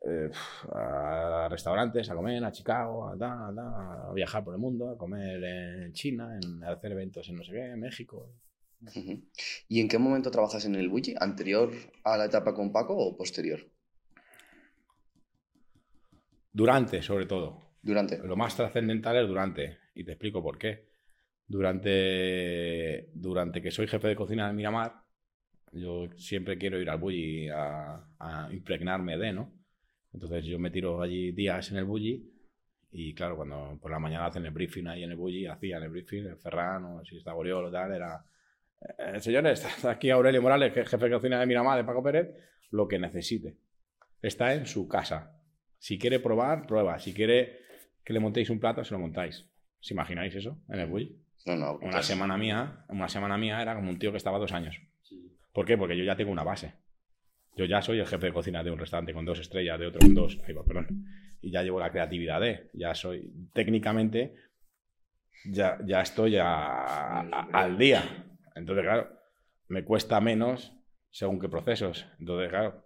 Eh, 0.02 0.30
a 0.72 1.46
restaurantes, 1.50 2.08
a 2.08 2.14
comer, 2.14 2.42
a 2.42 2.50
Chicago, 2.50 3.08
a, 3.08 4.12
viajar 4.14 4.42
por 4.42 4.54
el 4.54 4.60
mundo, 4.60 4.88
a 4.88 4.96
comer 4.96 5.44
en 5.44 5.92
China, 5.92 6.38
en, 6.40 6.64
a 6.64 6.72
hacer 6.72 6.92
eventos 6.92 7.28
en 7.28 7.36
no 7.36 7.44
sé 7.44 7.52
qué, 7.52 7.64
en 7.66 7.80
México. 7.80 8.32
¿Y 9.68 9.80
en 9.80 9.88
qué 9.88 9.98
momento 9.98 10.30
trabajas 10.30 10.64
en 10.64 10.74
el 10.74 10.88
Bulli? 10.88 11.14
¿Anterior 11.20 11.70
a 12.02 12.16
la 12.16 12.24
etapa 12.24 12.54
con 12.54 12.72
Paco 12.72 12.96
o 12.96 13.14
posterior? 13.14 13.60
Durante, 16.50 17.02
sobre 17.02 17.26
todo. 17.26 17.60
Durante. 17.82 18.18
Lo 18.18 18.36
más 18.36 18.56
trascendental 18.56 19.18
es 19.18 19.28
durante, 19.28 19.78
y 19.94 20.04
te 20.04 20.12
explico 20.12 20.42
por 20.42 20.56
qué. 20.56 20.88
Durante, 21.46 23.10
durante 23.12 23.60
que 23.60 23.70
soy 23.70 23.86
jefe 23.86 24.08
de 24.08 24.16
cocina 24.16 24.46
de 24.46 24.54
Miramar, 24.54 25.02
yo 25.72 26.08
siempre 26.16 26.56
quiero 26.56 26.80
ir 26.80 26.88
al 26.88 26.98
bulli 26.98 27.48
a, 27.48 28.02
a 28.18 28.48
impregnarme 28.50 29.18
de, 29.18 29.32
¿no? 29.32 29.59
Entonces 30.12 30.44
yo 30.44 30.58
me 30.58 30.70
tiro 30.70 31.00
allí 31.02 31.32
días 31.32 31.70
en 31.70 31.78
el 31.78 31.84
bulli 31.84 32.28
y 32.92 33.14
claro, 33.14 33.36
cuando 33.36 33.78
por 33.80 33.90
la 33.90 33.98
mañana 34.00 34.26
hacen 34.26 34.44
el 34.44 34.50
briefing 34.50 34.88
ahí 34.88 35.04
en 35.04 35.10
el 35.10 35.16
bulli, 35.16 35.46
hacían 35.46 35.82
el 35.82 35.90
briefing, 35.90 36.26
el 36.26 36.36
Ferran 36.36 36.84
o 36.84 37.04
si 37.04 37.16
está 37.16 37.34
Oriol 37.34 37.66
o 37.66 37.70
tal, 37.70 37.92
era... 37.92 38.24
"Eh, 38.98 39.20
señores, 39.20 39.64
está 39.64 39.90
aquí 39.92 40.10
Aurelio 40.10 40.42
Morales, 40.42 40.72
que 40.72 40.80
es 40.80 40.88
jefe 40.88 41.04
de 41.04 41.12
cocina 41.12 41.38
de 41.38 41.46
Miramar, 41.46 41.76
de 41.78 41.84
Paco 41.84 42.02
Pérez, 42.02 42.28
lo 42.70 42.88
que 42.88 42.98
necesite. 42.98 43.56
Está 44.22 44.54
en 44.54 44.66
su 44.66 44.88
casa. 44.88 45.36
Si 45.78 45.98
quiere 45.98 46.18
probar, 46.20 46.66
prueba. 46.66 46.98
Si 46.98 47.14
quiere 47.14 47.60
que 48.04 48.12
le 48.12 48.20
montéis 48.20 48.50
un 48.50 48.58
plato, 48.60 48.84
se 48.84 48.92
lo 48.92 48.98
montáis. 49.00 49.46
¿Os 49.80 49.90
imagináis 49.90 50.34
eso 50.34 50.58
en 50.68 50.80
el 50.80 50.88
bulli? 50.88 51.16
No, 51.46 51.56
no. 51.56 51.72
Una 51.78 51.90
pues, 51.92 52.06
semana 52.06 52.36
mía, 52.36 52.84
una 52.88 53.08
semana 53.08 53.38
mía 53.38 53.62
era 53.62 53.74
como 53.74 53.88
un 53.90 53.98
tío 53.98 54.10
que 54.10 54.18
estaba 54.18 54.38
dos 54.38 54.52
años. 54.52 54.78
¿Por 55.52 55.64
qué? 55.64 55.78
Porque 55.78 55.96
yo 55.96 56.04
ya 56.04 56.16
tengo 56.16 56.30
una 56.32 56.44
base. 56.44 56.74
Yo 57.56 57.64
ya 57.64 57.82
soy 57.82 57.98
el 58.00 58.06
jefe 58.06 58.26
de 58.26 58.32
cocina 58.32 58.62
de 58.62 58.70
un 58.70 58.78
restaurante 58.78 59.12
con 59.12 59.24
dos 59.24 59.38
estrellas, 59.40 59.78
de 59.78 59.86
otro 59.86 60.00
con 60.00 60.14
dos, 60.14 60.38
ahí 60.46 60.54
va, 60.54 60.64
perdón. 60.64 61.04
Y 61.42 61.50
ya 61.50 61.62
llevo 61.62 61.80
la 61.80 61.90
creatividad 61.90 62.40
de, 62.40 62.70
ya 62.74 62.94
soy, 62.94 63.30
técnicamente, 63.52 64.34
ya, 65.44 65.78
ya 65.86 66.00
estoy 66.02 66.36
a- 66.36 67.20
al 67.20 67.76
día. 67.78 68.26
Entonces, 68.54 68.84
claro, 68.84 69.10
me 69.68 69.84
cuesta 69.84 70.20
menos 70.20 70.72
según 71.10 71.40
qué 71.40 71.48
procesos. 71.48 72.06
Entonces, 72.18 72.48
claro, 72.50 72.84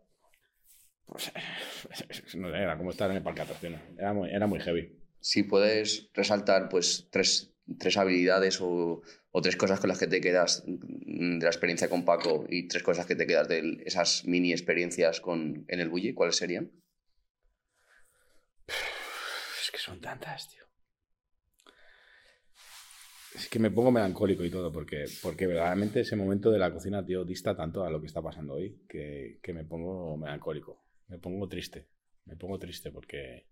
pues, 1.06 1.32
no 2.36 2.48
era 2.54 2.76
como 2.76 2.90
estar 2.90 3.10
en 3.10 3.16
el 3.18 3.22
parque 3.22 3.40
de 3.40 3.44
atracciones. 3.44 3.80
Era 3.98 4.12
muy, 4.12 4.30
era 4.30 4.46
muy 4.46 4.60
heavy. 4.60 4.96
Si 5.20 5.42
puedes 5.42 6.10
resaltar 6.14 6.68
pues 6.68 7.08
tres, 7.10 7.54
tres 7.78 7.96
habilidades 7.96 8.60
o, 8.60 9.02
o 9.36 9.42
tres 9.42 9.56
cosas 9.56 9.80
con 9.80 9.88
las 9.88 9.98
que 9.98 10.06
te 10.06 10.20
quedas 10.20 10.62
mm, 10.64 11.38
de 11.38 11.44
la 11.44 11.50
experiencia 11.50 11.90
con 11.90 12.04
Paco 12.04 12.46
y 12.48 12.68
tres 12.68 12.84
cosas 12.84 13.04
que 13.04 13.16
te 13.16 13.26
quedas 13.26 13.48
de 13.48 13.82
esas 13.84 14.24
mini 14.26 14.52
experiencias 14.52 15.20
con, 15.20 15.64
en 15.66 15.80
el 15.80 15.88
Bulli, 15.88 16.14
¿cuáles 16.14 16.36
serían? 16.36 16.70
Es 18.68 19.72
que 19.72 19.78
son 19.78 20.00
tantas, 20.00 20.48
tío. 20.48 20.62
Es 23.34 23.48
que 23.48 23.58
me 23.58 23.72
pongo 23.72 23.90
melancólico 23.90 24.44
y 24.44 24.50
todo, 24.50 24.70
porque, 24.70 25.06
porque 25.20 25.48
verdaderamente 25.48 26.02
ese 26.02 26.14
momento 26.14 26.52
de 26.52 26.60
la 26.60 26.72
cocina, 26.72 27.04
tío, 27.04 27.24
dista 27.24 27.56
tanto 27.56 27.84
a 27.84 27.90
lo 27.90 28.00
que 28.00 28.06
está 28.06 28.22
pasando 28.22 28.54
hoy, 28.54 28.84
que, 28.88 29.40
que 29.42 29.52
me 29.52 29.64
pongo 29.64 30.16
melancólico. 30.16 30.86
Me 31.08 31.18
pongo 31.18 31.48
triste. 31.48 31.88
Me 32.26 32.36
pongo 32.36 32.56
triste 32.60 32.92
porque... 32.92 33.48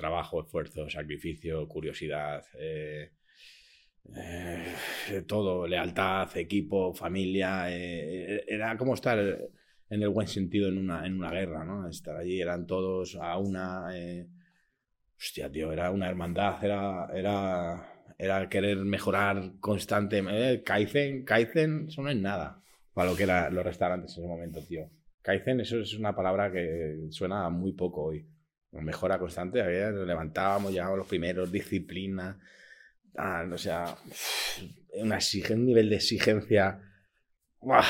Trabajo, 0.00 0.40
esfuerzo, 0.40 0.88
sacrificio, 0.88 1.68
curiosidad, 1.68 2.42
eh, 2.58 3.10
eh, 4.16 5.22
todo, 5.26 5.66
lealtad, 5.66 6.34
equipo, 6.38 6.94
familia. 6.94 7.66
eh, 7.70 8.44
era 8.48 8.76
como 8.78 8.94
estar 8.94 9.18
en 9.18 10.02
el 10.02 10.08
buen 10.08 10.26
sentido 10.26 10.68
en 10.68 10.78
una, 10.78 11.06
en 11.06 11.14
una 11.18 11.30
guerra, 11.30 11.64
¿no? 11.64 11.86
Estar 11.88 12.16
allí, 12.16 12.40
eran 12.40 12.66
todos 12.66 13.16
a 13.16 13.36
una... 13.38 13.88
hostia, 15.18 15.50
tío, 15.52 15.70
era 15.72 15.90
una 15.90 16.08
hermandad, 16.08 16.64
era, 16.64 17.08
era, 17.14 18.04
era 18.18 18.48
querer 18.48 18.78
mejorar 18.78 19.52
constantemente. 19.60 20.62
Kaizen, 20.62 21.24
Kaizen, 21.24 21.88
eso 21.88 22.02
no 22.02 22.08
es 22.10 22.16
nada 22.16 22.62
para 22.94 23.10
lo 23.10 23.16
que 23.16 23.24
eran 23.24 23.54
los 23.54 23.64
restaurantes 23.64 24.16
en 24.16 24.24
ese 24.24 24.28
momento, 24.28 24.60
tío. 24.66 24.88
Kaizen, 25.22 25.60
eso 25.60 25.80
es 25.80 25.94
una 25.94 26.14
palabra 26.14 26.50
que 26.50 27.08
suena 27.10 27.50
muy 27.50 27.72
poco 27.72 28.04
hoy. 28.04 28.26
Mejora 28.72 29.18
constante, 29.18 29.60
había- 29.60 29.90
nos 29.90 30.06
levantábamos, 30.06 30.70
llegábamos 30.72 30.98
los 30.98 31.08
primeros, 31.08 31.50
disciplina, 31.50 32.38
tal, 33.12 33.52
o 33.52 33.58
sea, 33.58 33.96
una 34.94 35.18
un 35.50 35.66
nivel 35.66 35.90
de 35.90 35.96
exigencia. 35.96 36.80
¡buah! 37.60 37.84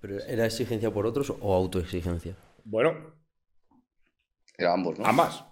¿Pero 0.00 0.18
era 0.24 0.44
exigencia 0.44 0.90
por 0.90 1.06
otros 1.06 1.32
o 1.40 1.54
autoexigencia? 1.54 2.36
Bueno, 2.64 3.14
Era 4.56 4.72
ambos, 4.72 4.98
¿no? 4.98 5.06
Ambas. 5.06 5.44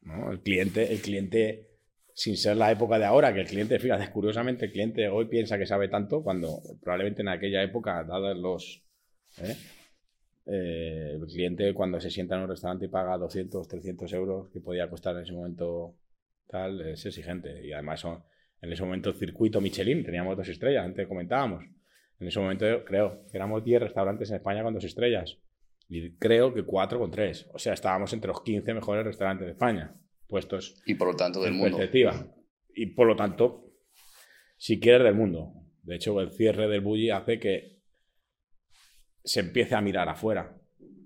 ¿no? 0.00 0.32
El 0.32 0.40
cliente, 0.40 0.92
el 0.92 1.00
cliente, 1.00 1.68
sin 2.14 2.36
ser 2.36 2.56
la 2.56 2.72
época 2.72 2.98
de 2.98 3.04
ahora, 3.04 3.32
que 3.32 3.40
el 3.40 3.46
cliente, 3.46 3.78
fíjate, 3.78 4.10
curiosamente, 4.10 4.66
el 4.66 4.72
cliente 4.72 5.08
hoy 5.08 5.26
piensa 5.26 5.58
que 5.58 5.66
sabe 5.66 5.88
tanto, 5.88 6.22
cuando 6.22 6.60
probablemente 6.80 7.22
en 7.22 7.28
aquella 7.28 7.62
época, 7.62 8.02
dados 8.04 8.36
los. 8.36 8.82
¿eh? 9.38 9.56
Eh, 10.46 11.12
el 11.14 11.26
cliente, 11.26 11.72
cuando 11.72 12.00
se 12.00 12.10
sienta 12.10 12.36
en 12.36 12.42
un 12.42 12.48
restaurante 12.48 12.86
y 12.86 12.88
paga 12.88 13.16
200, 13.16 13.68
300 13.68 14.12
euros, 14.12 14.50
que 14.52 14.60
podía 14.60 14.88
costar 14.90 15.16
en 15.16 15.22
ese 15.22 15.32
momento 15.32 15.96
tal, 16.46 16.80
es 16.80 17.04
exigente. 17.06 17.64
Y 17.66 17.72
además 17.72 18.00
son. 18.00 18.22
En 18.60 18.72
ese 18.72 18.84
momento 18.84 19.10
el 19.10 19.16
circuito 19.16 19.60
Michelin, 19.60 20.04
teníamos 20.04 20.36
dos 20.36 20.48
estrellas, 20.48 20.84
antes 20.84 21.08
comentábamos. 21.08 21.64
En 22.20 22.28
ese 22.28 22.38
momento 22.38 22.84
creo 22.84 23.26
que 23.28 23.36
éramos 23.36 23.64
10 23.64 23.82
restaurantes 23.82 24.30
en 24.30 24.36
España 24.36 24.62
con 24.62 24.74
dos 24.74 24.84
estrellas. 24.84 25.38
Y 25.88 26.12
creo 26.12 26.54
que 26.54 26.62
4 26.62 26.98
con 26.98 27.10
3. 27.10 27.50
O 27.52 27.58
sea, 27.58 27.72
estábamos 27.72 28.12
entre 28.12 28.28
los 28.28 28.42
15 28.42 28.72
mejores 28.74 29.04
restaurantes 29.04 29.46
de 29.46 29.52
España, 29.52 29.94
puestos 30.28 30.80
Y 30.86 30.94
por 30.94 31.08
lo 31.08 31.16
tanto 31.16 31.42
del 31.42 31.52
mundo. 31.52 31.76
perspectiva. 31.76 32.32
Y 32.74 32.86
por 32.86 33.08
lo 33.08 33.16
tanto, 33.16 33.66
si 34.56 34.78
quieres 34.78 35.02
del 35.02 35.14
mundo. 35.14 35.52
De 35.82 35.96
hecho, 35.96 36.20
el 36.20 36.30
cierre 36.30 36.68
del 36.68 36.80
Bulli 36.80 37.10
hace 37.10 37.40
que 37.40 37.71
se 39.24 39.40
empiece 39.40 39.74
a 39.74 39.80
mirar 39.80 40.08
afuera 40.08 40.56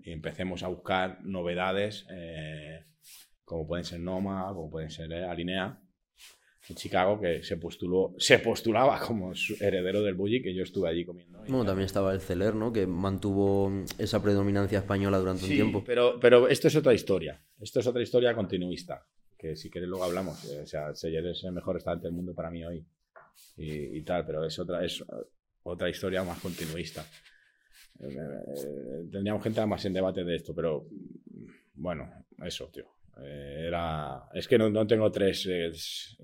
y 0.03 0.13
empecemos 0.13 0.63
a 0.63 0.69
buscar 0.69 1.19
novedades 1.25 2.07
eh, 2.11 2.85
como 3.45 3.67
pueden 3.67 3.85
ser 3.85 4.01
Noma, 4.01 4.47
como 4.49 4.71
pueden 4.71 4.91
ser 4.91 5.13
eh, 5.13 5.25
Alinea, 5.25 5.81
en 6.69 6.75
Chicago, 6.75 7.21
que 7.21 7.45
se, 7.45 7.57
postuló, 7.59 8.15
se 8.19 8.41
postulaba 8.41 8.99
como 8.99 9.33
heredero 9.61 10.03
del 10.03 10.15
Bulli, 10.15 10.43
que 10.43 10.53
yo 10.53 10.65
estuve 10.65 10.89
allí 10.89 11.05
comiendo. 11.05 11.39
Bueno, 11.39 11.65
también 11.65 11.87
estaba 11.87 12.13
el 12.13 12.21
Celer, 12.21 12.57
¿no? 12.57 12.73
Que 12.73 12.89
mantuvo 12.89 13.71
esa 13.99 14.21
predominancia 14.21 14.79
española 14.79 15.19
durante 15.19 15.45
un 15.45 15.51
tiempo. 15.51 15.85
Pero, 15.85 16.19
pero 16.19 16.49
esto 16.49 16.67
es 16.67 16.75
otra 16.75 16.93
historia. 16.93 17.41
Esto 17.61 17.79
es 17.79 17.87
otra 17.87 18.03
historia 18.03 18.35
continuista. 18.35 19.07
Que 19.39 19.55
si 19.55 19.71
quieres 19.71 19.89
luego 19.89 20.05
hablamos. 20.05 20.45
Eh, 20.51 20.63
O 20.63 20.67
sea, 20.67 20.93
Seller 20.93 21.27
es 21.27 21.45
el 21.45 21.53
mejor 21.53 21.77
restaurante 21.77 22.09
del 22.09 22.17
mundo 22.17 22.35
para 22.35 22.51
mí 22.51 22.65
hoy. 22.65 22.85
Y, 23.57 23.99
y 23.99 24.03
tal, 24.03 24.27
pero 24.27 24.45
es 24.45 24.59
otra, 24.59 24.85
es 24.85 25.05
otra 25.63 25.89
historia 25.89 26.25
más 26.25 26.41
continuista. 26.41 27.07
Eh, 28.01 29.09
tendríamos 29.11 29.43
que 29.43 29.49
entrar 29.49 29.67
más 29.67 29.85
en 29.85 29.93
debate 29.95 30.25
de 30.25 30.37
esto, 30.37 30.55
pero 30.55 30.87
bueno, 31.75 32.11
eso, 32.45 32.69
tío. 32.73 32.85
Eh, 33.23 33.65
era. 33.69 34.25
Es 34.35 34.47
que 34.49 34.59
no, 34.59 34.69
no 34.71 34.87
tengo 34.87 35.11
tres. 35.11 35.47
es- 35.47 36.17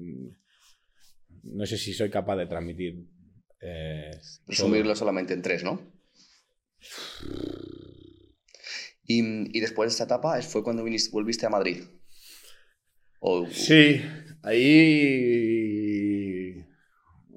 no 1.45 1.67
sé 1.67 1.77
si 1.79 1.93
soy 1.93 2.11
capaz 2.11 2.37
de 2.37 2.47
transmitir. 2.47 3.05
eh. 3.61 4.11
Resumirlo 4.47 4.95
solamente 4.95 5.33
en 5.35 5.43
tres, 5.43 5.65
¿no? 5.65 5.81
Y, 9.05 9.57
y 9.57 9.61
después 9.61 9.89
de 9.89 9.93
esta 9.93 10.05
etapa 10.05 10.41
fue 10.43 10.63
cuando 10.63 10.85
viniste- 10.85 11.11
volviste 11.13 11.47
a 11.47 11.51
Madrid. 11.51 11.83
O, 13.21 13.47
Sí, 13.49 14.01
ahí 14.43 14.65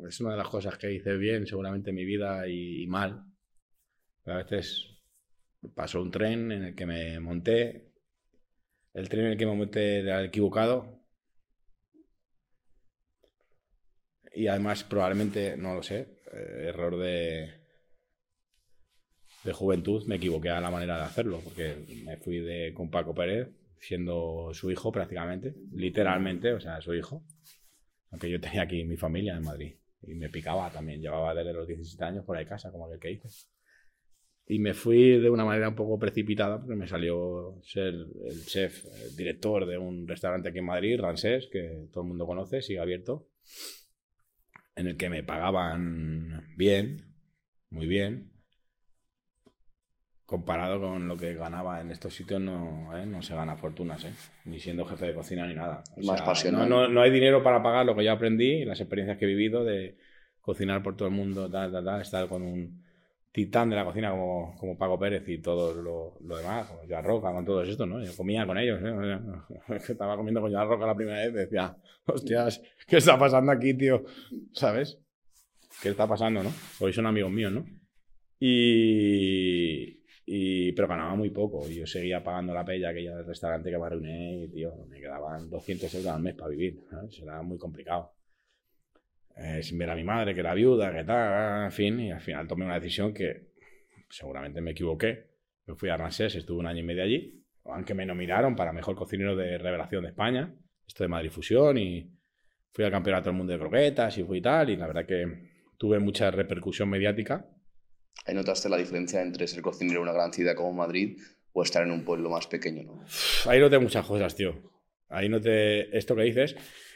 es 0.08 0.20
una 0.20 0.32
de 0.32 0.38
las 0.38 0.50
cosas 0.50 0.78
que 0.78 0.92
hice 0.94 1.16
bien 1.18 1.46
seguramente 1.48 1.90
en 1.92 1.96
mi 1.96 2.06
vida 2.06 2.48
y, 2.48 2.84
y 2.84 2.88
mal. 2.88 3.24
A 4.26 4.38
veces 4.38 4.88
pasó 5.76 6.02
un 6.02 6.12
tren 6.12 6.52
en 6.52 6.64
el 6.64 6.76
que 6.76 6.86
me 6.86 7.20
monté, 7.20 7.94
el 8.94 9.10
tren 9.10 9.26
en 9.26 9.32
el 9.34 9.38
que 9.38 9.46
me 9.46 9.56
monté 9.56 10.00
era 10.00 10.20
el 10.20 10.28
equivocado 10.28 11.06
y 14.34 14.48
además 14.48 14.84
probablemente, 14.84 15.56
no 15.58 15.76
lo 15.76 15.84
sé, 15.84 16.20
eh, 16.34 16.66
error 16.68 16.98
de, 16.98 17.54
de 19.44 19.54
juventud, 19.54 20.06
me 20.08 20.16
equivoqué 20.16 20.50
a 20.50 20.60
la 20.60 20.72
manera 20.72 20.98
de 20.98 21.04
hacerlo 21.04 21.40
porque 21.44 21.76
me 22.04 22.18
fui 22.18 22.40
de, 22.40 22.74
con 22.74 22.90
Paco 22.90 23.14
Pérez 23.14 23.50
siendo 23.80 24.52
su 24.54 24.72
hijo 24.72 24.92
prácticamente, 24.92 25.56
literalmente, 25.72 26.54
o 26.54 26.60
sea, 26.60 26.82
su 26.82 26.94
hijo. 26.94 27.24
Aunque 28.12 28.30
yo 28.30 28.40
tenía 28.40 28.64
aquí 28.64 28.84
mi 28.84 28.98
familia 28.98 29.36
en 29.36 29.44
Madrid 29.44 29.76
y 30.02 30.16
me 30.16 30.30
picaba 30.30 30.70
también, 30.72 31.02
llevaba 31.02 31.34
desde 31.34 31.54
los 31.54 31.68
17 31.68 32.04
años 32.04 32.26
por 32.26 32.38
ahí 32.38 32.46
casa, 32.46 32.72
como 32.72 32.88
aquel 32.88 33.00
que 33.00 33.12
hice. 33.12 33.30
Y 34.48 34.60
me 34.60 34.74
fui 34.74 35.20
de 35.20 35.30
una 35.30 35.44
manera 35.44 35.70
un 35.70 35.76
poco 35.76 35.98
precipitada 35.98 36.60
porque 36.60 36.76
me 36.76 36.88
salió 36.88 37.60
ser 37.64 37.94
el 38.26 38.46
chef, 38.46 38.86
el 39.04 39.16
director 39.16 39.66
de 39.66 39.78
un 39.78 40.08
restaurante 40.08 40.50
aquí 40.50 40.60
en 40.60 40.66
Madrid, 40.66 41.00
Ransés, 41.00 41.48
que 41.52 41.88
todo 41.92 42.04
el 42.04 42.10
mundo 42.10 42.28
conoce, 42.28 42.62
sigue 42.62 42.80
abierto, 42.80 43.28
en 44.76 44.88
el 44.88 44.98
que 44.98 45.10
me 45.10 45.24
pagaban 45.24 46.54
bien, 46.56 47.16
muy 47.72 47.88
bien, 47.88 48.36
comparado 50.26 50.80
con 50.80 51.08
lo 51.08 51.18
que 51.18 51.36
ganaba 51.36 51.82
en 51.82 51.92
estos 51.92 52.14
sitios, 52.14 52.42
no, 52.42 52.96
¿eh? 52.98 53.06
no 53.06 53.22
se 53.22 53.36
gana 53.36 53.58
fortunas, 53.58 54.04
¿eh? 54.06 54.14
ni 54.46 54.60
siendo 54.60 54.86
jefe 54.86 55.08
de 55.08 55.14
cocina 55.14 55.46
ni 55.48 55.54
nada. 55.54 55.84
O 55.96 56.06
Más 56.06 56.18
sea, 56.18 56.26
pasional. 56.26 56.68
No, 56.68 56.82
no, 56.82 56.88
no 56.88 57.02
hay 57.02 57.12
dinero 57.12 57.44
para 57.44 57.62
pagar 57.62 57.86
lo 57.86 57.96
que 57.96 58.04
yo 58.04 58.12
aprendí 58.12 58.62
y 58.62 58.66
las 58.66 58.80
experiencias 58.80 59.18
que 59.18 59.26
he 59.26 59.28
vivido 59.28 59.64
de 59.64 59.98
cocinar 60.42 60.82
por 60.82 60.96
todo 60.96 61.08
el 61.08 61.14
mundo, 61.14 61.50
tal, 61.50 61.72
tal, 61.72 61.86
tal, 61.86 62.02
estar 62.02 62.28
con 62.28 62.42
un 62.42 62.85
titán 63.36 63.70
de 63.70 63.76
la 63.76 63.84
cocina 63.84 64.12
como, 64.12 64.56
como 64.58 64.78
Paco 64.78 64.98
Pérez 64.98 65.28
y 65.28 65.40
todo 65.40 65.74
lo, 65.74 66.18
lo 66.26 66.38
demás, 66.38 66.68
como 66.68 66.80
Joan 66.88 67.04
Roca, 67.04 67.34
con 67.34 67.44
todos 67.44 67.68
estos, 67.68 67.86
¿no? 67.86 68.02
Yo 68.02 68.16
comía 68.16 68.48
con 68.48 68.58
ellos, 68.58 68.80
¿eh? 68.82 69.20
Estaba 69.90 70.16
comiendo 70.16 70.40
con 70.40 70.54
Joan 70.54 70.70
Roca 70.70 70.86
la 70.88 70.96
primera 70.96 71.20
vez 71.20 71.34
decía, 71.34 71.76
hostias, 72.06 72.62
¿qué 72.88 72.96
está 72.98 73.20
pasando 73.20 73.52
aquí, 73.52 73.74
tío? 73.74 74.06
¿Sabes? 74.54 74.98
¿Qué 75.82 75.90
está 75.90 76.08
pasando, 76.08 76.44
no? 76.44 76.52
Hoy 76.80 76.94
son 76.94 77.08
amigos 77.08 77.32
míos, 77.32 77.52
¿no? 77.52 77.66
Y, 78.40 80.00
y- 80.26 80.72
pero 80.74 80.88
ganaba 80.88 81.16
muy 81.16 81.30
poco. 81.30 81.68
Yo 81.68 81.86
seguía 81.86 82.24
pagando 82.24 82.54
la 82.54 82.64
pella 82.64 82.90
aquella 82.90 83.18
del 83.18 83.26
restaurante 83.26 83.70
que 83.70 83.78
me 83.78 84.44
y, 84.46 84.48
tío, 84.48 84.74
me 84.88 85.00
quedaban 85.00 85.50
200 85.50 85.94
euros 85.96 86.12
al 86.14 86.22
mes 86.22 86.36
para 86.36 86.50
vivir. 86.52 86.80
¿sabes? 86.90 87.20
Era 87.20 87.42
muy 87.42 87.58
complicado. 87.58 88.14
Eh, 89.38 89.62
sin 89.64 89.78
ver 89.78 89.90
a 89.90 89.96
mi 89.96 90.04
madre, 90.04 90.34
que 90.34 90.40
era 90.40 90.54
viuda, 90.54 90.94
que 90.94 91.04
tal, 91.04 91.66
en 91.66 91.72
fin. 91.72 92.00
Y 92.00 92.12
al 92.12 92.22
final 92.22 92.48
tomé 92.48 92.66
una 92.66 92.76
decisión 92.76 93.14
que 93.14 93.52
seguramente 94.10 94.62
me 94.62 94.72
equivoqué. 94.72 95.32
Me 95.66 95.76
fui 95.76 95.90
a 95.90 95.98
Ramsés, 95.98 96.36
estuve 96.36 96.60
un 96.60 96.68
año 96.68 96.80
y 96.80 96.84
medio 96.84 97.04
allí. 97.04 97.44
Aunque 97.66 97.94
me 97.94 98.06
nominaron 98.06 98.56
para 98.56 98.72
mejor 98.72 98.96
cocinero 98.96 99.36
de 99.36 99.58
revelación 99.58 100.04
de 100.04 100.10
España. 100.10 100.56
Esto 100.88 101.04
de 101.04 101.08
Madrid 101.08 101.32
Fusión 101.32 101.78
y 101.78 102.12
fui 102.72 102.86
al 102.86 102.92
campeonato 102.92 103.30
del 103.30 103.38
mundo 103.38 103.54
de 103.54 103.60
croquetas 103.60 104.18
y 104.18 104.24
fui 104.24 104.38
y 104.38 104.42
tal. 104.42 104.70
Y 104.70 104.78
la 104.78 104.88
verdad 104.88 105.06
que 105.06 105.26
tuve 105.78 106.00
mucha 106.00 106.32
repercusión 106.32 106.90
mediática. 106.90 107.50
ahí 108.26 108.36
notaste 108.36 108.70
la 108.70 108.78
diferencia 108.78 109.22
entre 109.22 109.48
ser 109.48 109.62
cocinero 109.62 110.00
en 110.00 110.04
una 110.04 110.14
gran 110.14 110.32
ciudad 110.32 110.56
como 110.56 110.74
Madrid 110.74 111.18
o 111.52 111.64
estar 111.64 111.84
en 111.84 111.92
un 111.92 112.06
pueblo 112.06 112.30
más 112.30 112.48
pequeño, 112.48 112.84
¿no? 112.84 113.06
Ahí 113.46 113.60
noté 113.60 113.80
muchas 113.80 114.06
cosas, 114.06 114.36
tío. 114.36 114.72
Ahí 115.10 115.30
noté 115.30 115.98
esto 115.98 116.16
que 116.16 116.24
dices. 116.24 116.56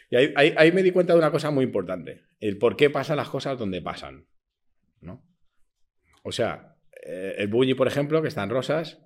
Y 0.10 0.15
ahí, 0.15 0.34
ahí- 0.36 0.53
ahí 0.57 0.72
me 0.72 0.84
di 0.84 0.91
cuenta 0.91 1.14
de 1.14 1.19
una 1.19 1.31
cosa 1.31 1.52
muy 1.52 1.64
importante. 1.65 2.22
El 2.40 2.57
por 2.57 2.76
qué 2.76 2.90
pasan 2.90 3.18
las 3.18 3.30
cosas 3.30 3.57
donde 3.60 3.81
pasan. 3.81 4.26
¿no? 5.02 5.23
O 6.23 6.31
sea, 6.31 6.76
eh, 7.06 7.36
el 7.38 7.48
Bulli, 7.48 7.73
por 7.73 7.88
ejemplo, 7.88 8.22
que 8.22 8.27
está 8.27 8.44
en 8.44 8.49
Rosas. 8.49 8.99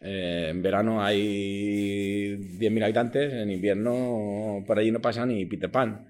eh, 0.00 0.48
en 0.50 0.62
verano 0.62 1.02
hay 1.02 2.36
10.000 2.58 2.82
habitantes, 2.84 3.32
en 3.32 3.50
invierno 3.50 4.62
por 4.66 4.78
allí 4.78 4.90
no 4.92 5.00
pasa 5.00 5.26
ni 5.26 5.44
Peter 5.46 5.70
Pan. 5.70 6.06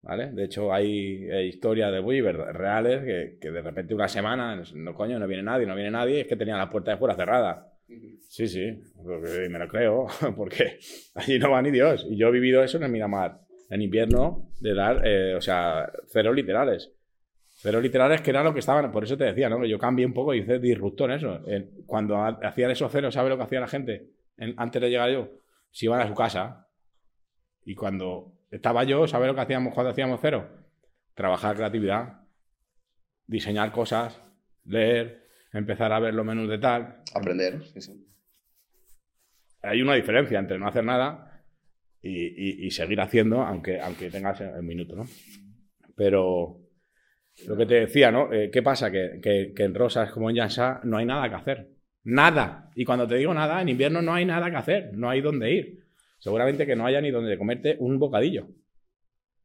¿Vale? 0.00 0.30
De 0.32 0.44
hecho, 0.44 0.72
hay 0.72 1.26
eh, 1.28 1.44
historias 1.46 1.92
de 1.92 1.98
Bulli 2.00 2.20
verdad- 2.20 2.52
reales 2.52 3.04
que, 3.04 3.38
que 3.40 3.50
de 3.50 3.60
repente 3.62 3.94
una 3.94 4.08
semana, 4.08 4.62
no 4.74 4.94
coño, 4.94 5.18
no 5.18 5.26
viene 5.26 5.42
nadie, 5.42 5.66
no 5.66 5.74
viene 5.74 5.90
nadie, 5.90 6.20
es 6.22 6.26
que 6.28 6.36
tenía 6.36 6.56
la 6.56 6.70
puerta 6.70 6.92
de 6.92 6.96
fuera 6.98 7.14
cerrada. 7.16 7.72
Sí, 8.28 8.46
sí, 8.46 8.80
me 9.50 9.58
lo 9.58 9.66
creo, 9.68 10.06
porque 10.36 10.78
allí 11.14 11.38
no 11.38 11.50
va 11.50 11.62
ni 11.62 11.70
Dios. 11.72 12.06
Y 12.08 12.16
yo 12.16 12.28
he 12.28 12.32
vivido 12.32 12.62
eso 12.62 12.76
en 12.78 12.84
el 12.84 12.90
Miramar, 12.92 13.40
en 13.68 13.82
invierno, 13.82 14.50
de 14.60 14.74
dar, 14.74 15.06
eh, 15.06 15.34
o 15.34 15.40
sea, 15.40 15.90
cero 16.08 16.32
literales. 16.32 16.90
Cero 17.60 17.80
literales 17.80 18.20
que 18.20 18.30
era 18.30 18.44
lo 18.44 18.52
que 18.54 18.60
estaban, 18.60 18.90
por 18.92 19.02
eso 19.04 19.16
te 19.16 19.24
decía, 19.24 19.48
¿no? 19.48 19.64
Yo 19.64 19.78
cambié 19.78 20.06
un 20.06 20.14
poco 20.14 20.32
y 20.32 20.38
hice 20.40 20.58
disruptor 20.58 21.10
en 21.10 21.16
eso. 21.16 21.40
Cuando 21.86 22.16
ha- 22.16 22.38
hacían 22.42 22.70
esos 22.70 22.90
ceros, 22.92 23.14
¿sabes 23.14 23.30
lo 23.30 23.36
que 23.36 23.42
hacía 23.44 23.60
la 23.60 23.66
gente? 23.68 24.10
En- 24.36 24.54
antes 24.56 24.80
de 24.80 24.88
llegar 24.90 25.10
yo, 25.10 25.28
se 25.70 25.86
iban 25.86 26.00
a 26.00 26.06
su 26.06 26.14
casa. 26.14 26.68
Y 27.64 27.74
cuando 27.74 28.32
estaba 28.50 28.84
yo, 28.84 29.06
¿sabes 29.08 29.26
lo 29.28 29.34
que 29.34 29.40
hacíamos 29.40 29.74
cuando 29.74 29.90
hacíamos 29.90 30.20
cero? 30.22 30.48
Trabajar 31.14 31.56
creatividad, 31.56 32.20
diseñar 33.26 33.72
cosas, 33.72 34.22
leer, 34.64 35.26
empezar 35.52 35.92
a 35.92 35.98
ver 35.98 36.14
los 36.14 36.24
menús 36.24 36.48
de 36.48 36.58
tal, 36.58 37.02
Aprender, 37.14 37.62
sí, 37.74 37.80
sí. 37.80 38.06
hay 39.62 39.82
una 39.82 39.94
diferencia 39.94 40.38
entre 40.38 40.58
no 40.58 40.68
hacer 40.68 40.84
nada 40.84 41.27
y, 42.02 42.10
y- 42.26 42.66
y 42.66 42.70
seguir 42.70 43.00
haciendo, 43.00 43.42
aunque, 43.42 43.80
aunque 43.80 44.10
tengas 44.10 44.40
el 44.40 44.62
minuto, 44.62 44.94
¿no? 44.96 45.06
Pero 45.96 46.60
lo 47.46 47.56
que 47.56 47.66
te 47.66 47.74
decía, 47.74 48.10
¿no? 48.10 48.32
Eh, 48.32 48.50
¿Qué 48.52 48.62
pasa? 48.62 48.90
Que, 48.90 49.18
que- 49.22 49.52
que 49.54 49.62
en 49.64 49.74
Rosas 49.74 50.10
como 50.10 50.30
en 50.30 50.36
Yansá 50.36 50.80
no 50.84 50.96
hay 50.98 51.06
nada 51.06 51.28
que 51.28 51.34
hacer. 51.34 51.68
Nada. 52.04 52.70
Y 52.74 52.84
cuando 52.84 53.06
te 53.06 53.16
digo 53.16 53.34
nada, 53.34 53.60
en 53.60 53.68
invierno 53.68 54.00
no 54.02 54.14
hay 54.14 54.24
nada 54.24 54.50
que 54.50 54.56
hacer, 54.56 54.90
no 54.94 55.10
hay 55.10 55.20
dónde 55.20 55.52
ir. 55.52 55.84
Seguramente 56.18 56.66
que 56.66 56.74
no 56.76 56.86
haya 56.86 57.00
ni 57.00 57.10
donde 57.10 57.36
comerte 57.38 57.76
un 57.80 57.98
bocadillo. 57.98 58.48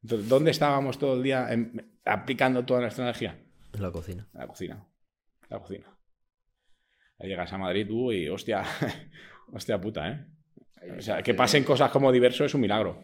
Entonces, 0.02 0.28
¿dónde 0.30 0.52
estábamos 0.52 0.98
todo 1.00 1.16
el 1.18 1.24
día 1.24 1.52
en- 1.52 1.92
aplicando 2.06 2.64
toda 2.66 2.82
nuestra 2.82 3.04
energía? 3.06 3.40
En 3.74 3.82
la 3.82 3.92
cocina. 3.92 4.28
La 4.34 4.48
cocina. 4.48 4.86
La 5.50 5.60
cocina. 5.60 5.86
Ahí 7.20 7.30
llegas 7.30 7.52
a 7.54 7.58
Madrid 7.58 7.88
tú 7.88 8.12
y 8.12 8.28
hostia, 8.28 8.64
hostia 9.54 9.80
puta, 9.80 10.10
¿eh? 10.10 10.26
O 10.98 11.02
sea, 11.02 11.22
que 11.22 11.34
pasen 11.34 11.64
cosas 11.64 11.92
como 11.92 12.12
diverso 12.12 12.46
es 12.46 12.54
un 12.54 12.62
milagro. 12.62 13.00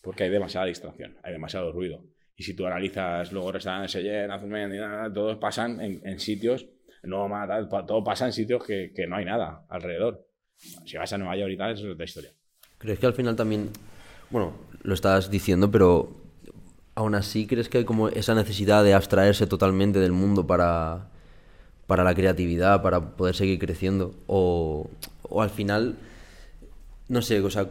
Porque 0.00 0.24
hay 0.24 0.30
demasiada 0.30 0.66
distracción, 0.66 1.16
hay 1.22 1.32
demasiado 1.32 1.72
ruido. 1.72 2.04
Y 2.36 2.42
si 2.42 2.54
tú 2.54 2.66
analizas 2.66 3.32
luego 3.32 3.52
restaurantes 3.52 3.94
y 3.94 4.78
nada, 4.78 5.12
todos 5.12 5.38
pasan 5.38 5.80
en, 5.80 6.00
en 6.04 6.18
sitios, 6.18 6.66
no 7.02 7.28
pa- 7.68 7.86
todo 7.86 8.02
pasa 8.02 8.26
en 8.26 8.32
sitios 8.32 8.64
que, 8.64 8.92
que 8.94 9.06
no 9.06 9.16
hay 9.16 9.24
nada 9.24 9.64
alrededor. 9.68 10.26
Si 10.84 10.96
vas 10.96 11.12
a 11.12 11.18
Nueva 11.18 11.36
York 11.36 11.52
y 11.52 11.56
tal, 11.56 11.72
eso 11.72 11.86
es 11.86 11.94
otra 11.94 12.04
historia. 12.04 12.30
¿Crees 12.78 12.98
que 12.98 13.06
al 13.06 13.14
final 13.14 13.36
también, 13.36 13.70
bueno, 14.30 14.54
lo 14.82 14.94
estás 14.94 15.30
diciendo, 15.30 15.70
pero 15.70 16.22
Aún 16.96 17.16
así, 17.16 17.46
¿crees 17.48 17.68
que 17.68 17.78
hay 17.78 17.84
como 17.84 18.08
esa 18.08 18.36
necesidad 18.36 18.84
de 18.84 18.94
abstraerse 18.94 19.48
totalmente 19.48 19.98
del 19.98 20.12
mundo 20.12 20.46
para, 20.46 21.08
para 21.88 22.04
la 22.04 22.14
creatividad, 22.14 22.82
para 22.82 23.16
poder 23.16 23.34
seguir 23.34 23.58
creciendo? 23.58 24.14
O, 24.28 24.88
o 25.28 25.42
al 25.42 25.50
final, 25.50 25.96
no 27.08 27.22
sé, 27.22 27.40
o 27.40 27.50
sea, 27.50 27.68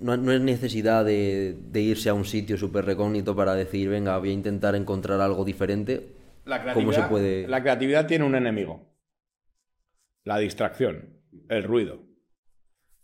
no, 0.00 0.16
no 0.16 0.32
es 0.32 0.40
necesidad 0.40 1.04
de, 1.04 1.56
de 1.70 1.80
irse 1.80 2.08
a 2.08 2.14
un 2.14 2.24
sitio 2.24 2.56
súper 2.56 2.84
recógnito 2.84 3.36
para 3.36 3.54
decir, 3.54 3.88
venga, 3.88 4.18
voy 4.18 4.30
a 4.30 4.32
intentar 4.32 4.74
encontrar 4.74 5.20
algo 5.20 5.44
diferente. 5.44 6.16
La 6.44 6.58
¿Cómo 6.74 6.92
se 6.92 6.98
creatividad, 6.98 7.08
puede...? 7.08 7.48
la 7.48 7.62
creatividad 7.62 8.06
tiene 8.06 8.24
un 8.24 8.34
enemigo. 8.34 8.92
La 10.24 10.38
distracción, 10.38 11.20
el 11.48 11.62
ruido. 11.64 12.02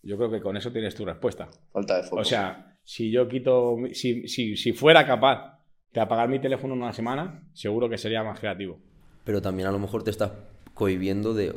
Yo 0.02 0.16
creo 0.16 0.30
que 0.30 0.40
con 0.40 0.56
eso 0.56 0.72
tienes 0.72 0.94
tu 0.94 1.04
respuesta. 1.04 1.48
Falta 1.72 1.98
de 1.98 2.02
foco. 2.04 2.22
O 2.22 2.24
sea, 2.24 2.78
si 2.84 3.10
yo 3.10 3.28
quito, 3.28 3.76
si, 3.92 4.26
si, 4.28 4.56
si 4.56 4.72
fuera 4.72 5.06
capaz 5.06 5.60
de 5.92 6.00
apagar 6.00 6.28
mi 6.28 6.40
teléfono 6.40 6.74
en 6.74 6.82
una 6.82 6.92
semana, 6.92 7.48
seguro 7.52 7.88
que 7.88 7.98
sería 7.98 8.22
más 8.22 8.40
creativo. 8.40 8.80
Pero 9.24 9.42
también 9.42 9.68
a 9.68 9.72
lo 9.72 9.78
mejor 9.78 10.04
te 10.04 10.10
estás 10.10 10.32
cohibiendo 10.74 11.34
de, 11.34 11.54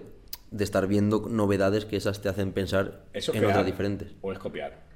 de 0.51 0.63
estar 0.63 0.85
viendo 0.85 1.27
novedades 1.29 1.85
que 1.85 1.95
esas 1.95 2.21
te 2.21 2.29
hacen 2.29 2.51
pensar 2.51 3.05
Eso 3.13 3.33
en 3.33 3.45
otras 3.45 3.65
diferentes. 3.65 4.13
O 4.21 4.31
es 4.31 4.37
copiar. 4.37 4.91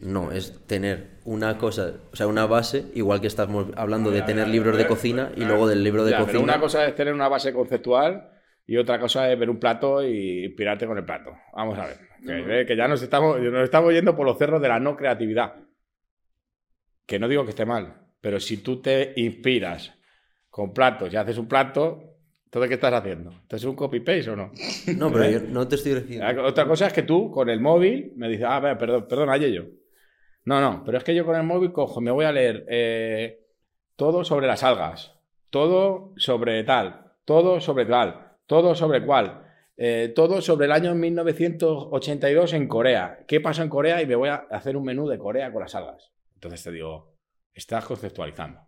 No, 0.00 0.32
es 0.32 0.66
tener 0.66 1.18
una 1.24 1.58
cosa, 1.58 1.92
o 2.12 2.16
sea, 2.16 2.26
una 2.26 2.46
base, 2.46 2.86
igual 2.94 3.20
que 3.20 3.26
estamos 3.26 3.66
hablando 3.76 4.10
de 4.10 4.20
Ya, 4.20 4.26
tener 4.26 4.46
ya, 4.46 4.52
libros 4.52 4.76
de 4.76 4.86
cocina 4.86 5.30
y 5.36 5.44
luego 5.44 5.68
del 5.68 5.84
libro 5.84 6.04
de 6.04 6.12
Ya, 6.12 6.16
pero 6.18 6.26
cocina. 6.26 6.42
una 6.42 6.60
cosa 6.60 6.86
es 6.86 6.94
tener 6.94 7.12
una 7.14 7.28
base 7.28 7.52
conceptual 7.52 8.30
y 8.66 8.76
otra 8.76 8.98
cosa 8.98 9.30
es 9.30 9.38
ver 9.38 9.50
un 9.50 9.58
plato 9.60 10.02
y 10.02 10.46
inspirarte 10.46 10.86
con 10.86 10.96
el 10.96 11.04
plato. 11.04 11.32
Vamos 11.54 11.78
a 11.78 11.86
ver. 11.86 11.98
Que, 12.24 12.60
eh, 12.60 12.66
que 12.66 12.76
ya 12.76 12.88
nos 12.88 13.02
estamos, 13.02 13.38
nos 13.40 13.64
estamos 13.64 13.92
yendo 13.92 14.16
por 14.16 14.26
los 14.26 14.38
cerros 14.38 14.60
de 14.60 14.68
la 14.68 14.80
no 14.80 14.96
creatividad. 14.96 15.54
Que 17.06 17.18
no 17.18 17.28
digo 17.28 17.44
que 17.44 17.50
esté 17.50 17.66
mal, 17.66 18.08
pero 18.20 18.40
si 18.40 18.58
tú 18.58 18.80
te 18.80 19.12
inspiras 19.16 19.92
con 20.48 20.72
platos 20.72 21.12
y 21.12 21.16
haces 21.16 21.36
un 21.38 21.46
plato, 21.46 22.09
¿entonces 22.50 22.68
qué 22.68 22.74
estás 22.74 22.92
haciendo? 22.92 23.30
¿Entonces 23.30 23.62
es 23.62 23.64
un 23.64 23.76
copy-paste 23.76 24.30
o 24.30 24.36
no? 24.36 24.50
No, 24.96 25.12
pero 25.12 25.30
yo 25.30 25.40
no 25.40 25.68
te 25.68 25.76
estoy 25.76 25.94
refiriendo. 25.94 26.44
Otra 26.44 26.66
cosa 26.66 26.88
es 26.88 26.92
que 26.92 27.04
tú 27.04 27.30
con 27.30 27.48
el 27.48 27.60
móvil 27.60 28.12
me 28.16 28.28
dices, 28.28 28.44
ah, 28.48 28.58
ver, 28.58 28.76
perdón, 28.76 29.06
perdona, 29.08 29.36
yo. 29.36 29.62
No, 30.44 30.60
no, 30.60 30.82
pero 30.84 30.98
es 30.98 31.04
que 31.04 31.14
yo 31.14 31.24
con 31.24 31.36
el 31.36 31.44
móvil 31.44 31.70
cojo, 31.70 32.00
me 32.00 32.10
voy 32.10 32.24
a 32.24 32.32
leer 32.32 32.66
eh, 32.68 33.46
todo 33.94 34.24
sobre 34.24 34.48
las 34.48 34.64
algas, 34.64 35.14
todo 35.50 36.12
sobre 36.16 36.64
tal, 36.64 37.12
todo 37.24 37.60
sobre 37.60 37.86
tal, 37.86 38.36
todo 38.46 38.74
sobre 38.74 39.06
cuál, 39.06 39.44
eh, 39.76 40.12
todo 40.12 40.40
sobre 40.40 40.66
el 40.66 40.72
año 40.72 40.92
1982 40.96 42.52
en 42.54 42.66
Corea. 42.66 43.24
¿Qué 43.28 43.40
pasó 43.40 43.62
en 43.62 43.68
Corea? 43.68 44.02
Y 44.02 44.06
me 44.06 44.16
voy 44.16 44.28
a 44.28 44.46
hacer 44.50 44.76
un 44.76 44.82
menú 44.82 45.06
de 45.06 45.18
Corea 45.18 45.52
con 45.52 45.62
las 45.62 45.76
algas. 45.76 46.10
Entonces 46.34 46.64
te 46.64 46.72
digo, 46.72 47.14
estás 47.54 47.84
conceptualizando. 47.84 48.60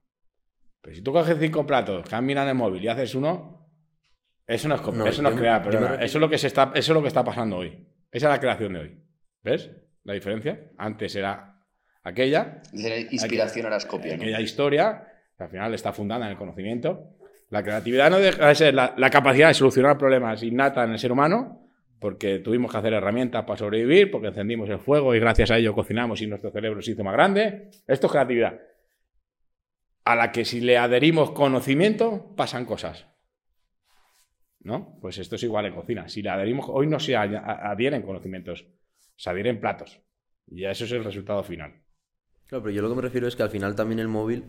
Pero 0.80 0.94
si 0.94 1.02
tú 1.02 1.12
coges 1.12 1.36
cinco 1.40 1.66
platos, 1.66 2.08
caminas 2.08 2.44
en 2.44 2.50
el 2.50 2.54
móvil 2.54 2.84
y 2.84 2.88
haces 2.88 3.14
uno, 3.16 3.61
eso 4.54 4.68
no 4.68 4.74
es, 4.76 4.82
No, 4.82 5.06
eso 5.06 5.22
no 5.22 5.28
es 5.30 5.34
crear, 5.36 5.64
me 5.64 5.70
refiero- 5.70 5.94
Eso 5.94 6.18
es 6.18 6.20
lo 6.20 6.28
que 6.28 6.38
se 6.38 6.46
está, 6.46 6.72
eso 6.74 6.92
es 6.92 6.94
lo 6.94 7.02
que 7.02 7.08
está 7.08 7.24
pasando 7.24 7.56
hoy. 7.58 7.70
Esa 8.10 8.26
es 8.28 8.32
la 8.32 8.40
creación 8.40 8.72
de 8.74 8.78
hoy. 8.80 8.98
¿Ves? 9.42 9.70
La 10.04 10.14
diferencia. 10.14 10.70
Antes 10.78 11.14
era 11.16 11.56
aquella, 12.04 12.60
Tener 12.70 13.12
inspiración 13.12 13.66
ahora 13.66 13.76
es 13.78 13.86
copia, 13.86 14.16
¿no? 14.16 14.22
aquella 14.22 14.40
historia, 14.40 15.06
que 15.36 15.44
al 15.44 15.50
final 15.50 15.74
está 15.74 15.92
fundada 15.92 16.26
en 16.26 16.32
el 16.32 16.36
conocimiento. 16.38 17.16
La 17.50 17.62
creatividad 17.62 18.10
no 18.10 18.18
deja 18.18 18.48
de 18.48 18.54
ser 18.54 18.74
la, 18.74 18.94
la 18.96 19.10
capacidad 19.10 19.48
de 19.48 19.54
solucionar 19.54 19.98
problemas 19.98 20.42
innata 20.42 20.84
en 20.84 20.92
el 20.92 20.98
ser 20.98 21.12
humano, 21.12 21.66
porque 22.00 22.38
tuvimos 22.40 22.72
que 22.72 22.78
hacer 22.78 22.92
herramientas 22.94 23.44
para 23.44 23.56
sobrevivir, 23.58 24.10
porque 24.10 24.28
encendimos 24.28 24.68
el 24.70 24.78
fuego 24.78 25.14
y 25.14 25.20
gracias 25.20 25.50
a 25.52 25.58
ello 25.58 25.72
cocinamos 25.74 26.20
y 26.22 26.26
nuestro 26.26 26.50
cerebro 26.50 26.80
se 26.82 26.92
hizo 26.92 27.04
más 27.04 27.12
grande. 27.12 27.70
Esto 27.86 28.06
es 28.06 28.12
creatividad. 28.12 28.58
A 30.04 30.16
la 30.16 30.32
que 30.32 30.44
si 30.44 30.60
le 30.60 30.78
adherimos 30.78 31.30
conocimiento, 31.30 32.34
pasan 32.36 32.64
cosas. 32.64 33.06
¿No? 34.64 34.96
Pues 35.00 35.18
esto 35.18 35.36
es 35.36 35.42
igual 35.42 35.66
en 35.66 35.74
cocina. 35.74 36.08
Si 36.08 36.22
le 36.22 36.30
adherimos, 36.30 36.66
hoy 36.68 36.86
no 36.86 37.00
se 37.00 37.16
adhieren 37.16 38.02
conocimientos, 38.02 38.64
se 39.16 39.30
adhieren 39.30 39.60
platos. 39.60 40.00
Y 40.46 40.64
eso 40.64 40.84
es 40.84 40.92
el 40.92 41.04
resultado 41.04 41.42
final. 41.42 41.82
Claro, 42.46 42.62
pero 42.64 42.74
yo 42.74 42.82
lo 42.82 42.88
que 42.88 42.94
me 42.96 43.02
refiero 43.02 43.26
es 43.26 43.34
que 43.34 43.42
al 43.42 43.50
final 43.50 43.74
también 43.74 43.98
el 43.98 44.08
móvil 44.08 44.44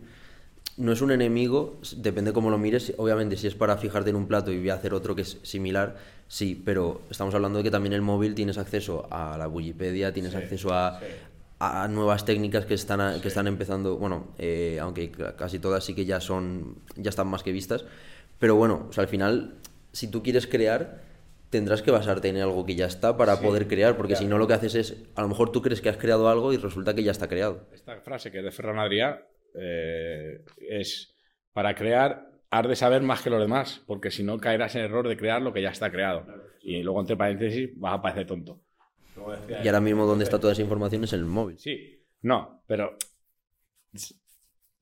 no 0.76 0.92
es 0.92 1.02
un 1.02 1.10
enemigo, 1.10 1.80
depende 1.96 2.32
cómo 2.32 2.50
lo 2.50 2.58
mires. 2.58 2.92
Obviamente, 2.98 3.36
si 3.36 3.46
es 3.46 3.54
para 3.54 3.76
fijarte 3.76 4.10
en 4.10 4.16
un 4.16 4.26
plato 4.28 4.52
y 4.52 4.58
voy 4.58 4.70
a 4.70 4.74
hacer 4.74 4.94
otro 4.94 5.14
que 5.16 5.22
es 5.22 5.38
similar, 5.42 5.96
sí, 6.28 6.60
pero 6.64 7.00
estamos 7.10 7.34
hablando 7.34 7.58
de 7.58 7.64
que 7.64 7.70
también 7.70 7.92
el 7.92 8.02
móvil 8.02 8.34
tienes 8.34 8.58
acceso 8.58 9.08
a 9.10 9.36
la 9.38 9.48
Wikipedia, 9.48 10.12
tienes 10.12 10.32
Sí, 10.32 10.38
acceso 10.38 10.72
a, 10.74 11.00
sí. 11.00 11.06
a 11.60 11.88
nuevas 11.88 12.24
técnicas 12.24 12.66
que 12.66 12.74
están, 12.74 13.00
a- 13.00 13.20
que 13.20 13.28
están 13.28 13.46
empezando, 13.46 13.96
bueno, 13.96 14.28
eh, 14.38 14.78
aunque 14.80 15.10
ca- 15.10 15.36
casi 15.36 15.58
todas 15.58 15.84
sí 15.84 15.94
que 15.94 16.04
ya 16.04 16.20
son, 16.20 16.76
ya 16.96 17.10
están 17.10 17.28
más 17.28 17.42
que 17.42 17.52
vistas. 17.52 17.84
Pero 18.38 18.56
bueno, 18.56 18.86
o 18.90 18.92
sea, 18.92 19.02
al 19.02 19.08
final, 19.08 19.54
si 19.94 20.10
tú 20.10 20.22
quieres 20.22 20.46
crear, 20.46 21.00
tendrás 21.48 21.80
que 21.80 21.90
basarte 21.90 22.28
en 22.28 22.36
algo 22.36 22.66
que 22.66 22.74
ya 22.74 22.86
está 22.86 23.16
para 23.16 23.36
Sí, 23.36 23.44
poder 23.44 23.66
crear, 23.66 23.96
porque 23.96 24.16
si 24.16 24.26
no 24.26 24.36
lo 24.36 24.46
que 24.46 24.54
haces 24.54 24.74
es, 24.74 25.04
a 25.14 25.22
lo 25.22 25.28
mejor 25.28 25.52
tú 25.52 25.62
crees 25.62 25.80
que 25.80 25.88
has 25.88 25.96
creado 25.96 26.28
algo 26.28 26.52
y 26.52 26.58
resulta 26.58 26.94
que 26.94 27.02
ya 27.02 27.12
está 27.12 27.28
creado. 27.28 27.68
Esta 27.72 28.00
frase 28.00 28.30
que 28.30 28.38
es 28.38 28.44
de 28.44 28.50
Ferran 28.50 28.76
Adrià 28.76 29.24
eh, 29.54 30.44
es 30.68 31.14
para 31.52 31.74
crear 31.74 32.34
has 32.50 32.68
de 32.68 32.76
saber 32.76 33.02
más 33.02 33.22
que 33.22 33.30
los 33.30 33.40
demás, 33.40 33.82
porque 33.86 34.10
si 34.10 34.22
no 34.22 34.38
caerás 34.38 34.74
en 34.74 34.82
el 34.82 34.86
error 34.86 35.08
de 35.08 35.16
crear 35.16 35.42
lo 35.42 35.52
que 35.52 35.62
ya 35.62 35.70
está 35.70 35.90
creado. 35.90 36.24
Y 36.62 36.82
luego, 36.82 37.00
entre 37.00 37.16
paréntesis, 37.16 37.70
vas 37.76 37.94
a 37.94 38.02
parecer 38.02 38.26
tonto. 38.26 38.60
Decía 39.16 39.62
Y 39.64 39.68
ahora 39.68 39.80
mismo 39.80 40.06
donde 40.06 40.24
está 40.24 40.38
toda 40.38 40.52
esa 40.52 40.62
información 40.62 41.04
es 41.04 41.12
en 41.12 41.20
el 41.20 41.26
móvil. 41.26 41.58
Sí, 41.58 42.04
no, 42.22 42.62
pero. 42.66 42.96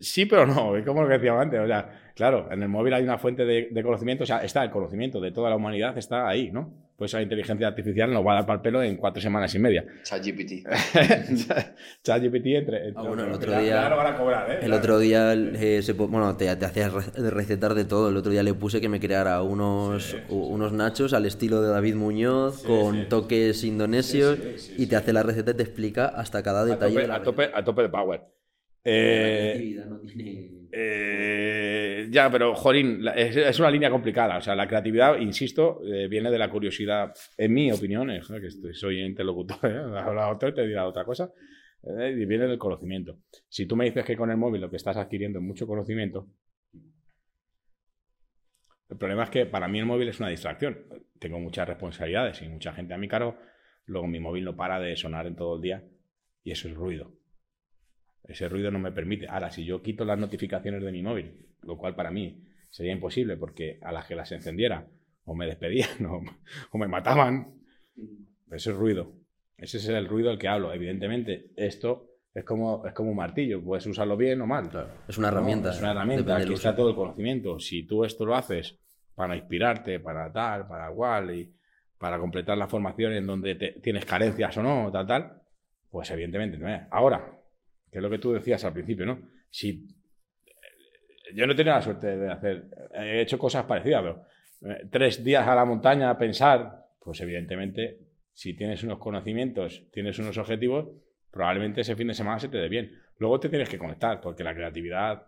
Sí, 0.02 0.26
pero 0.26 0.46
no, 0.46 0.76
es 0.76 0.84
como 0.84 1.02
lo 1.02 1.08
que 1.08 1.14
decíamos 1.14 1.42
antes. 1.42 1.60
O 1.60 1.66
sea, 1.66 2.12
claro, 2.14 2.48
en 2.50 2.62
el 2.62 2.68
móvil 2.68 2.92
hay 2.94 3.02
una 3.04 3.18
fuente 3.18 3.44
de, 3.44 3.68
de 3.70 3.82
conocimiento, 3.82 4.24
o 4.24 4.26
sea, 4.26 4.38
está 4.44 4.62
el 4.64 4.70
conocimiento 4.70 5.20
de 5.20 5.30
toda 5.32 5.48
la 5.48 5.56
humanidad, 5.56 5.96
está 5.96 6.28
ahí, 6.28 6.50
¿no? 6.50 6.72
Pues 6.96 7.12
la 7.14 7.22
inteligencia 7.22 7.66
artificial 7.66 8.12
nos 8.12 8.24
va 8.24 8.32
a 8.32 8.34
dar 8.36 8.46
para 8.46 8.56
el 8.58 8.62
pelo 8.62 8.82
en 8.82 8.96
cuatro 8.96 9.20
semanas 9.20 9.52
y 9.54 9.58
media. 9.58 9.84
ChatGPT. 10.04 10.52
ChatGPT 12.02 12.46
entre, 12.46 12.88
entre. 12.88 12.92
Ah, 12.96 13.02
bueno, 13.02 13.24
el 13.24 13.32
otro 13.32 13.50
día- 13.52 13.62
ya 13.82 13.88
lo 13.88 13.96
van 13.96 14.14
a 14.14 14.16
cobrar, 14.16 14.50
¿eh? 14.50 14.58
El 14.62 14.72
otro 14.72 14.98
día 14.98 15.32
eh, 15.34 15.80
se 15.82 15.92
bueno, 15.94 16.36
te, 16.36 16.54
te 16.56 16.64
hacías 16.64 16.92
re- 16.92 17.30
recetar 17.30 17.74
de 17.74 17.84
todo. 17.84 18.08
El 18.08 18.16
otro 18.16 18.30
día 18.30 18.42
le 18.42 18.54
puse 18.54 18.80
que 18.80 18.88
me 18.88 19.00
creara 19.00 19.42
unos, 19.42 20.16
u- 20.28 20.46
unos 20.46 20.72
nachos 20.72 21.12
al 21.12 21.26
estilo 21.26 21.60
de 21.62 21.70
David 21.70 21.94
Muñoz, 21.96 22.62
con 22.62 23.02
sí. 23.02 23.06
toques 23.08 23.64
indonesios, 23.64 24.36
Sí, 24.38 24.44
sí, 24.58 24.74
sí, 24.76 24.82
y 24.82 24.86
te 24.86 24.96
hace 24.96 25.12
la 25.12 25.22
receta 25.22 25.52
y 25.52 25.54
te 25.54 25.62
explica 25.62 26.06
hasta 26.06 26.42
cada 26.42 26.62
a 26.62 26.64
detalle. 26.66 26.92
tope, 26.94 27.02
de 27.02 27.08
la 27.08 27.14
a, 27.16 27.22
tope, 27.22 27.50
a 27.52 27.64
tope 27.64 27.82
de 27.82 27.88
power. 27.88 28.20
Eh, 28.84 29.50
creatividad 29.54 29.86
no 29.86 29.98
tiene- 30.00 30.50
Eh, 30.74 32.08
ya, 32.10 32.30
pero, 32.30 32.54
Jorín, 32.54 33.04
la- 33.04 33.12
es, 33.12 33.36
es 33.36 33.58
una 33.60 33.70
línea 33.70 33.90
complicada. 33.90 34.38
O 34.38 34.40
sea, 34.40 34.54
la 34.56 34.66
creatividad, 34.66 35.18
insisto, 35.18 35.80
eh, 35.84 36.08
viene 36.08 36.30
de 36.30 36.38
la 36.38 36.50
curiosidad, 36.50 37.12
en 37.36 37.52
mi 37.52 37.70
opinión, 37.70 38.08
joder, 38.20 38.40
que 38.40 38.48
estoy- 38.48 38.74
soy 38.74 39.00
interlocutor, 39.02 39.58
habla 40.16 40.30
otro 40.30 40.48
y 40.48 40.54
te 40.54 40.66
dirá 40.66 40.86
otra 40.86 41.04
cosa, 41.04 41.30
y 41.84 42.24
viene 42.26 42.46
del 42.46 42.58
conocimiento. 42.58 43.18
Si 43.48 43.66
tú 43.66 43.76
me 43.76 43.84
dices 43.84 44.04
que 44.04 44.16
con 44.16 44.30
el 44.30 44.36
móvil 44.36 44.60
lo 44.62 44.70
que 44.70 44.76
estás 44.76 44.96
adquiriendo 44.96 45.38
es 45.40 45.44
mucho 45.44 45.66
conocimiento, 45.66 46.28
el 48.88 48.96
problema 48.98 49.24
es 49.24 49.30
que 49.30 49.46
para 49.46 49.68
mí 49.68 49.78
el 49.78 49.86
móvil 49.86 50.08
es 50.08 50.20
una 50.20 50.28
distracción. 50.28 50.78
Tengo 51.18 51.38
muchas 51.38 51.66
responsabilidades 51.68 52.42
y 52.42 52.48
mucha 52.48 52.72
gente 52.72 52.94
a 52.94 52.98
mi 52.98 53.08
cargo, 53.08 53.36
luego 53.86 54.06
mi 54.06 54.20
móvil 54.20 54.44
no 54.44 54.56
para 54.56 54.78
de 54.80 54.96
sonar 54.96 55.26
en 55.26 55.36
todo 55.36 55.56
el 55.56 55.62
día 55.62 55.82
y 56.44 56.50
eso 56.52 56.68
es 56.68 56.74
ruido. 56.74 57.12
Ese 58.24 58.48
ruido 58.48 58.70
no 58.70 58.78
me 58.78 58.92
permite. 58.92 59.26
Ahora, 59.28 59.50
si 59.50 59.64
yo 59.64 59.82
quito 59.82 60.04
las 60.04 60.18
notificaciones 60.18 60.82
de 60.82 60.92
mi 60.92 61.02
móvil, 61.02 61.34
lo 61.62 61.76
cual 61.76 61.94
para 61.94 62.10
mí 62.10 62.42
sería 62.70 62.92
imposible 62.92 63.36
porque 63.36 63.78
a 63.82 63.92
las 63.92 64.06
que 64.06 64.14
las 64.14 64.30
encendiera 64.32 64.86
o 65.24 65.34
me 65.34 65.46
despedían 65.46 66.04
o, 66.06 66.22
o 66.70 66.78
me 66.78 66.88
mataban, 66.88 67.54
eso 68.50 68.70
es 68.70 68.76
ruido. 68.76 69.12
Ese 69.58 69.76
es 69.78 69.88
el 69.88 70.08
ruido 70.08 70.30
del 70.30 70.38
que 70.38 70.48
hablo. 70.48 70.72
Evidentemente, 70.72 71.50
esto 71.56 72.08
es 72.34 72.44
como, 72.44 72.84
es 72.86 72.92
como 72.94 73.10
un 73.10 73.16
martillo. 73.16 73.62
Puedes 73.62 73.86
usarlo 73.86 74.16
bien 74.16 74.40
o 74.40 74.46
mal. 74.46 74.70
Es 75.06 75.18
una 75.18 75.30
No, 75.30 75.36
herramienta. 75.36 75.70
es 75.70 75.78
una 75.80 75.92
herramienta. 75.92 76.36
Aquí 76.36 76.52
está 76.52 76.74
todo 76.74 76.90
el 76.90 76.96
conocimiento. 76.96 77.58
Si 77.60 77.84
tú 77.84 78.04
esto 78.04 78.24
lo 78.24 78.34
haces 78.34 78.78
para 79.14 79.36
inspirarte, 79.36 80.00
para 80.00 80.32
tal, 80.32 80.66
para 80.66 80.90
cual, 80.90 81.34
y 81.34 81.52
para 81.98 82.18
completar 82.18 82.58
la 82.58 82.66
formación 82.66 83.12
en 83.12 83.26
donde 83.26 83.54
te- 83.54 83.72
tienes 83.80 84.04
carencias 84.04 84.56
o 84.56 84.62
no, 84.62 84.90
tal, 84.90 85.06
tal, 85.06 85.42
pues 85.90 86.10
evidentemente 86.10 86.58
no 86.58 86.68
es. 86.68 86.82
Ahora, 86.90 87.38
que 87.92 87.98
es 87.98 88.02
lo 88.02 88.08
que 88.08 88.18
tú 88.18 88.32
decías 88.32 88.64
al 88.64 88.72
principio, 88.72 89.04
¿no? 89.04 89.20
Si 89.50 89.86
yo 91.34 91.46
no 91.46 91.54
tenido 91.54 91.74
la 91.74 91.82
suerte 91.82 92.16
de 92.16 92.32
hacer, 92.32 92.64
he 92.94 93.20
hecho 93.20 93.38
cosas 93.38 93.66
parecidas, 93.66 94.16
eh, 94.62 94.88
tres 94.90 95.22
días 95.22 95.46
a 95.46 95.54
la 95.54 95.66
montaña 95.66 96.08
a 96.08 96.16
pensar, 96.16 96.86
pues 96.98 97.20
evidentemente, 97.20 97.98
si 98.32 98.54
tienes 98.54 98.82
unos 98.82 98.98
conocimientos, 98.98 99.84
tienes 99.92 100.18
unos 100.18 100.38
objetivos, 100.38 100.88
probablemente 101.30 101.82
ese 101.82 101.94
fin 101.94 102.08
de 102.08 102.14
semana 102.14 102.38
se 102.38 102.48
te 102.48 102.56
dé 102.56 102.68
bien. 102.70 102.98
Luego 103.18 103.38
te 103.38 103.50
tienes 103.50 103.68
que 103.68 103.78
conectar, 103.78 104.22
porque 104.22 104.42
la 104.42 104.54
creatividad, 104.54 105.26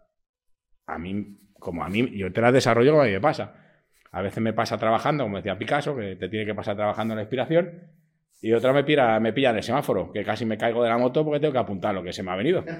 a 0.86 0.98
mí, 0.98 1.38
como 1.52 1.84
a 1.84 1.90
mí, 1.90 2.16
yo 2.16 2.32
te 2.32 2.40
la 2.40 2.50
desarrollo 2.50 2.92
como 2.92 3.02
a 3.02 3.06
mí 3.06 3.12
me 3.12 3.20
pasa. 3.20 3.82
A 4.10 4.22
veces 4.22 4.42
me 4.42 4.54
pasa 4.54 4.78
trabajando, 4.78 5.24
como 5.24 5.36
decía 5.36 5.58
Picasso, 5.58 5.94
que 5.94 6.16
te 6.16 6.30
tiene 6.30 6.46
que 6.46 6.54
pasar 6.54 6.76
trabajando 6.76 7.12
en 7.12 7.16
la 7.16 7.22
inspiración, 7.22 7.90
y 8.40 8.52
otra 8.52 8.72
me 8.72 8.84
pilla, 8.84 9.18
me 9.20 9.32
pilla 9.32 9.50
en 9.50 9.56
el 9.56 9.62
semáforo, 9.62 10.12
que 10.12 10.24
casi 10.24 10.44
me 10.44 10.58
caigo 10.58 10.82
de 10.82 10.88
la 10.88 10.98
moto 10.98 11.24
porque 11.24 11.40
tengo 11.40 11.52
que 11.52 11.58
apuntar 11.58 11.94
lo 11.94 12.02
que 12.02 12.12
se 12.12 12.22
me 12.22 12.30
ha 12.30 12.36
venido. 12.36 12.64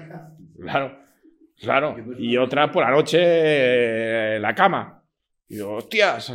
Claro. 0.57 1.05
Claro, 1.59 1.95
y 2.17 2.35
otra 2.37 2.71
por 2.71 2.83
la 2.83 2.91
noche 2.91 3.17
eh, 3.21 4.35
en 4.35 4.41
la 4.41 4.53
cama. 4.53 5.01
Y 5.47 5.55
digo, 5.55 5.75
hostias. 5.75 6.33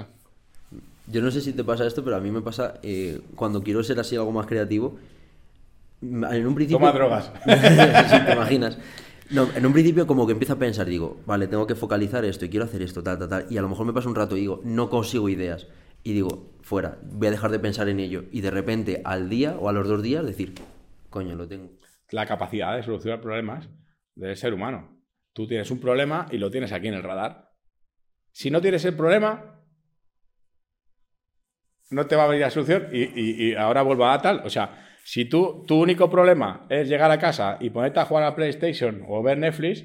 Yo 1.06 1.20
no 1.20 1.30
sé 1.30 1.40
si 1.40 1.52
te 1.52 1.64
pasa 1.64 1.86
esto, 1.86 2.02
pero 2.05 2.16
a 2.16 2.20
mí 2.20 2.30
me 2.30 2.40
pasa 2.40 2.74
eh, 2.82 3.20
cuando 3.34 3.62
quiero 3.62 3.82
ser 3.82 3.98
así 3.98 4.16
algo 4.16 4.32
más 4.32 4.47
creativo. 4.47 4.98
En 6.01 6.47
un 6.47 6.55
principio. 6.55 6.78
Toma 6.78 6.92
drogas. 6.92 7.30
Sí, 7.44 8.16
te 8.24 8.32
imaginas. 8.32 8.78
No, 9.30 9.48
en 9.55 9.64
un 9.64 9.72
principio 9.72 10.06
como 10.06 10.26
que 10.26 10.32
empiezo 10.32 10.55
a 10.55 10.59
pensar, 10.59 10.86
digo, 10.86 11.18
vale, 11.26 11.47
tengo 11.47 11.66
que 11.66 11.74
focalizar 11.74 12.24
esto 12.24 12.44
y 12.44 12.48
quiero 12.48 12.64
hacer 12.64 12.82
esto, 12.82 13.02
tal, 13.02 13.18
tal, 13.18 13.28
tal. 13.28 13.47
Y 13.48 13.59
a 13.59 13.62
lo 13.62 13.68
mejor 13.68 13.86
me 13.86 13.92
pasa 13.92 14.09
un 14.09 14.14
rato 14.14 14.36
y 14.36 14.40
digo, 14.40 14.60
no 14.64 14.88
consigo 14.90 15.28
ideas. 15.28 15.66
Y 16.02 16.14
digo, 16.14 16.49
fuera, 16.62 16.99
voy 17.03 17.28
a 17.28 17.31
dejar 17.31 17.51
de 17.51 17.59
pensar 17.59 17.89
en 17.89 18.01
ello. 18.01 18.24
Y 18.32 18.41
de 18.41 18.51
repente, 18.51 19.03
al 19.05 19.28
día 19.28 19.57
o 19.59 19.69
a 19.69 19.73
los 19.73 19.89
dos 19.89 20.03
días, 20.03 20.24
decir, 20.24 20.55
coño, 21.11 21.35
lo 21.35 21.49
tengo. 21.49 21.70
La 22.11 22.27
capacidad 22.27 22.77
de 22.77 22.82
solucionar 22.82 23.20
problemas 23.20 23.69
del 24.15 24.37
ser 24.37 24.53
humano. 24.55 25.01
Tú 25.32 25.47
tienes 25.47 25.70
un 25.70 25.81
problema 25.81 26.27
y 26.31 26.39
lo 26.39 26.51
tienes 26.51 26.73
aquí 26.73 26.89
en 26.89 26.95
el 26.95 27.03
radar. 27.03 27.51
Si 28.32 28.51
no 28.51 28.61
tienes 28.61 28.85
el 28.85 28.95
problema, 28.95 29.61
no 31.91 32.07
te 32.07 32.16
va 32.16 32.24
a 32.24 32.28
venir 32.28 32.43
la 32.43 32.51
solución 32.51 32.89
y, 32.93 33.03
y- 33.03 33.51
y 33.51 33.55
ahora 33.55 33.82
vuelvo 33.82 34.07
a 34.07 34.20
tal. 34.20 34.43
O 34.45 34.51
sea, 34.51 34.87
si 35.05 35.24
tú, 35.24 35.65
tu 35.66 35.81
único 35.81 36.09
problema 36.11 36.66
es 36.69 36.89
llegar 36.89 37.11
a 37.11 37.19
casa 37.19 37.57
y 37.61 37.70
ponerte 37.70 38.01
a 38.01 38.05
jugar 38.05 38.24
a 38.24 38.35
PlayStation 38.37 39.05
o 39.09 39.23
ver 39.23 39.39
Netflix, 39.39 39.85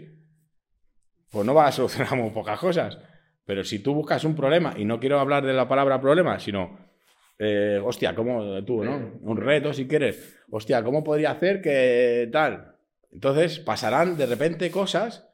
pues 1.31 1.45
no 1.45 1.53
vas 1.53 1.69
a 1.69 1.72
solucionar 1.72 2.15
muy 2.22 2.30
pocas 2.31 2.60
cosas. 2.60 2.97
Pero 3.45 3.63
si 3.63 3.80
tú 3.80 3.93
buscas 3.93 4.23
un 4.23 4.35
problema, 4.35 4.73
y 4.76 4.85
no 4.85 4.99
quiero 4.99 5.19
hablar 5.19 5.45
de 5.45 5.53
la 5.53 5.67
palabra 5.67 6.01
problema, 6.01 6.39
sino, 6.39 6.77
eh, 7.38 7.80
hostia, 7.84 8.15
¿cómo 8.15 8.63
tú, 8.63 8.84
no? 8.84 9.19
Un 9.22 9.38
reto 9.38 9.73
si 9.73 9.88
quieres. 9.88 10.39
Hostia, 10.49 10.84
¿cómo 10.84 11.03
podría 11.03 11.31
hacer 11.31 11.61
que 11.61 12.30
tal? 12.31 12.76
Entonces 13.11 13.59
pasarán 13.59 14.17
de 14.17 14.26
repente 14.26 14.72
cosas, 14.72 15.27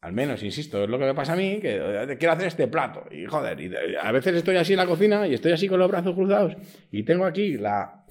al 0.00 0.12
menos, 0.12 0.42
insisto, 0.42 0.82
es 0.82 0.88
lo 0.88 0.98
que 0.98 1.04
me 1.04 1.14
pasa 1.14 1.34
a 1.34 1.36
mí, 1.36 1.58
que 1.60 1.76
eh, 1.76 2.16
quiero 2.18 2.32
hacer 2.32 2.46
este 2.46 2.68
plato. 2.68 3.04
Y 3.10 3.26
joder, 3.26 3.60
y 3.60 3.70
a 4.00 4.12
veces 4.12 4.34
estoy 4.34 4.56
así 4.56 4.72
en 4.72 4.78
la 4.78 4.86
cocina 4.86 5.26
y 5.26 5.34
estoy 5.34 5.52
así 5.52 5.68
con 5.68 5.78
los 5.78 5.90
brazos 5.90 6.14
cruzados 6.14 6.56
y 6.90 7.02
tengo 7.02 7.26
aquí 7.26 7.58
la... 7.58 8.06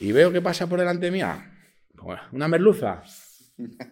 Y 0.00 0.12
veo 0.12 0.32
que 0.32 0.40
pasa 0.40 0.68
por 0.68 0.78
delante 0.78 1.10
mía 1.10 1.50
bueno, 2.04 2.20
una 2.32 2.48
merluza. 2.48 3.02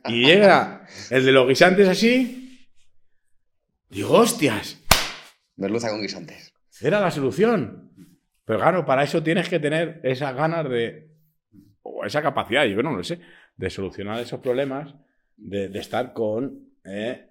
Y 0.06 0.26
llega 0.26 0.86
el 1.10 1.24
de 1.24 1.32
los 1.32 1.48
guisantes 1.48 1.88
así. 1.88 2.51
Digo, 3.92 4.14
hostias, 4.14 4.80
Merluza 5.56 5.90
con 5.90 6.00
guisantes. 6.00 6.54
era 6.80 6.98
la 6.98 7.10
solución. 7.10 7.90
Pero 8.46 8.58
claro, 8.58 8.86
para 8.86 9.02
eso 9.04 9.22
tienes 9.22 9.50
que 9.50 9.60
tener 9.60 10.00
esas 10.02 10.34
ganas 10.34 10.68
de, 10.68 11.10
o 11.82 12.04
esa 12.06 12.22
capacidad, 12.22 12.64
yo 12.64 12.82
no 12.82 12.96
lo 12.96 13.04
sé, 13.04 13.20
de 13.56 13.68
solucionar 13.68 14.18
esos 14.18 14.40
problemas, 14.40 14.94
de, 15.36 15.68
de 15.68 15.78
estar 15.78 16.14
con... 16.14 16.70
eh, 16.86 17.26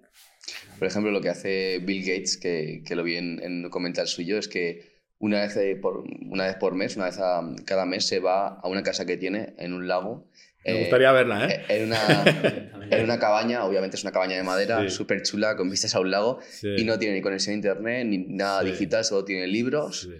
Por 0.78 0.86
ejemplo, 0.86 1.10
lo 1.10 1.20
que 1.20 1.30
hace 1.30 1.80
Bill 1.80 2.02
Gates, 2.02 2.36
que, 2.36 2.82
que 2.86 2.94
lo 2.94 3.02
vi 3.02 3.16
en, 3.16 3.42
en 3.42 3.52
un 3.54 3.62
documental 3.64 4.06
suyo, 4.06 4.38
es 4.38 4.46
que 4.46 4.92
una 5.18 5.40
vez, 5.40 5.56
eh, 5.56 5.76
por, 5.76 6.04
una 6.30 6.46
vez 6.46 6.56
por 6.56 6.74
mes, 6.76 6.96
una 6.96 7.06
vez 7.06 7.18
a, 7.18 7.42
cada 7.66 7.86
mes, 7.86 8.06
se 8.06 8.20
va 8.20 8.60
a 8.60 8.68
una 8.68 8.84
casa 8.84 9.04
que 9.04 9.16
tiene 9.16 9.54
en 9.58 9.72
un 9.72 9.88
lago. 9.88 10.28
Me 10.64 10.72
eh, 10.72 10.80
gustaría 10.80 11.12
verla, 11.12 11.46
¿eh? 11.48 11.64
eh, 11.68 11.76
En 11.80 11.86
una, 11.86 11.98
en 12.90 13.04
una 13.04 13.18
cabaña, 13.18 13.64
obviamente 13.64 13.96
es 13.96 14.02
una 14.02 14.12
cabaña 14.12 14.36
de 14.36 14.42
madera, 14.42 14.82
Sí. 14.82 14.90
súper 14.90 15.22
chula, 15.22 15.56
con 15.56 15.70
vistas 15.70 15.94
a 15.94 16.00
un 16.00 16.10
lago, 16.10 16.40
Sí. 16.48 16.68
y 16.78 16.84
no 16.84 16.98
tiene 16.98 17.14
ni 17.14 17.20
conexión 17.22 17.52
a 17.52 17.56
internet, 17.56 18.06
ni 18.06 18.18
nada 18.18 18.62
Sí. 18.62 18.70
digital, 18.70 19.04
solo 19.04 19.24
tiene 19.24 19.46
libros, 19.46 20.02
Sí. 20.02 20.12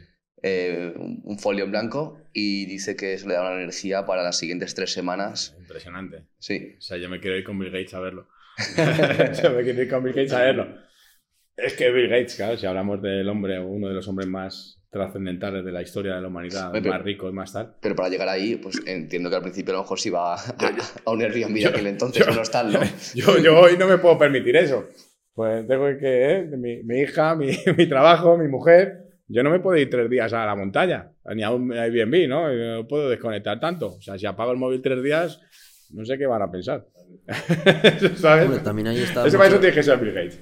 eh, 0.43 0.93
un, 0.97 1.21
un 1.25 1.39
folio 1.39 1.65
en 1.65 1.71
blanco, 1.71 2.19
y 2.33 2.67
dice 2.67 2.97
que 2.97 3.15
eso 3.15 3.29
le 3.29 3.35
da 3.35 3.43
una 3.43 3.55
energía 3.63 4.05
para 4.07 4.23
las 4.23 4.37
siguientes 4.39 4.75
tres 4.75 4.93
semanas. 4.93 5.55
Impresionante. 5.59 6.25
Sí, 6.39 6.75
O 6.79 6.81
sea, 6.81 6.97
yo 6.97 7.09
me 7.09 7.21
quiero 7.21 7.37
ir 7.37 7.45
con 7.45 7.59
Bill 7.59 7.71
Gates 7.71 7.95
a 7.95 8.01
verlo. 8.01 8.29
yo 9.43 9.51
me 9.51 9.63
quiero 9.63 9.83
ir 9.83 9.89
con 9.89 10.03
Bill 10.03 10.13
Gates 10.15 10.33
a 10.33 10.41
verlo. 10.43 10.67
Es 11.57 11.75
que 11.75 11.91
Bill 11.93 12.09
Gates, 12.09 12.35
claro, 12.37 12.57
si 12.57 12.65
hablamos 12.67 13.03
del 13.03 13.29
hombre, 13.29 13.61
uno 13.61 13.87
de 13.89 13.95
los 13.95 14.09
hombres 14.09 14.27
más 14.27 14.82
trascendentales 14.93 15.65
de 15.65 15.73
la 15.73 15.81
historia 15.81 16.15
de 16.17 16.21
la 16.21 16.29
humanidad, 16.29 16.71
pero- 16.71 16.91
más 16.91 17.03
rico 17.03 17.29
y 17.29 17.33
más 17.33 17.53
tal. 17.53 17.75
pero 17.81 17.97
para 17.97 18.11
llegar 18.11 18.29
ahí, 18.29 18.57
pues 18.57 18.79
entiendo 18.87 19.31
que 19.31 19.37
al 19.37 19.43
principio 19.43 19.73
a 19.73 19.77
lo 19.79 19.83
mejor 19.83 19.99
sí 19.99 20.11
iba 20.11 20.35
a, 20.35 20.39
a 21.07 21.11
un 21.11 21.23
Airbnb 21.23 21.57
yo- 21.57 21.69
aquel 21.71 21.87
entonces, 21.87 22.27
yo- 22.27 22.31
un 22.33 22.39
hostal, 22.39 22.73
¿no? 22.73 22.81
Yo, 23.15 23.39
yo 23.39 23.59
hoy 23.59 23.77
no 23.79 23.89
me 23.89 23.97
puedo 23.99 24.19
permitir 24.19 24.55
eso. 24.57 24.87
Pues 25.35 25.67
tengo 25.67 25.87
que, 25.99 26.33
¿eh? 26.33 26.43
mi, 26.59 26.83
mi 26.83 27.01
hija, 27.01 27.35
mi, 27.35 27.53
mi 27.79 27.89
trabajo, 27.89 28.37
mi 28.37 28.49
mujer. 28.49 28.99
Yo 29.29 29.43
no 29.43 29.49
me 29.51 29.61
puedo 29.61 29.79
ir 29.79 29.89
tres 29.89 30.11
días 30.11 30.31
a 30.35 30.45
la 30.45 30.55
montaña, 30.55 31.11
ni 31.35 31.43
a 31.43 31.51
un 31.51 31.73
Airbnb, 31.73 32.29
¿no? 32.29 32.53
Yo 32.53 32.75
no 32.83 32.87
puedo 32.87 33.09
desconectar 33.09 33.59
tanto. 33.61 33.95
O 33.95 34.03
sea, 34.03 34.19
si 34.19 34.27
apago 34.27 34.53
el 34.53 34.59
móvil 34.59 34.83
tres 34.83 35.03
días, 35.03 35.41
no 35.93 36.05
sé 36.05 36.19
qué 36.19 36.27
van 36.27 36.43
a 36.43 36.51
pensar. 36.51 36.87
¿Sabes? 38.17 38.47
Hombre, 38.47 38.61
también 38.61 38.89
ahí 38.89 38.99
está. 38.99 39.27
Eso 39.27 39.37
para 39.37 39.49
eso 39.49 39.57
mucho- 39.57 39.61
tiene 39.61 39.75
que 39.75 39.83
ser 39.83 39.99
Bill 39.99 40.13
Gates. 40.13 40.39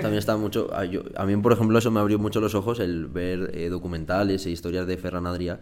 También 0.00 0.18
está 0.18 0.36
mucho. 0.36 0.68
A, 0.74 0.84
yo- 0.84 1.02
a 1.16 1.26
mí, 1.26 1.36
por 1.36 1.52
ejemplo, 1.52 1.78
eso 1.78 1.90
me 1.90 2.00
abrió 2.00 2.18
mucho 2.18 2.40
los 2.40 2.54
ojos 2.54 2.80
el 2.80 3.06
ver 3.06 3.50
eh, 3.54 3.68
documentales 3.68 4.44
e 4.46 4.50
historias 4.50 4.86
de 4.86 4.96
Ferran 4.96 5.24
Adrià, 5.26 5.58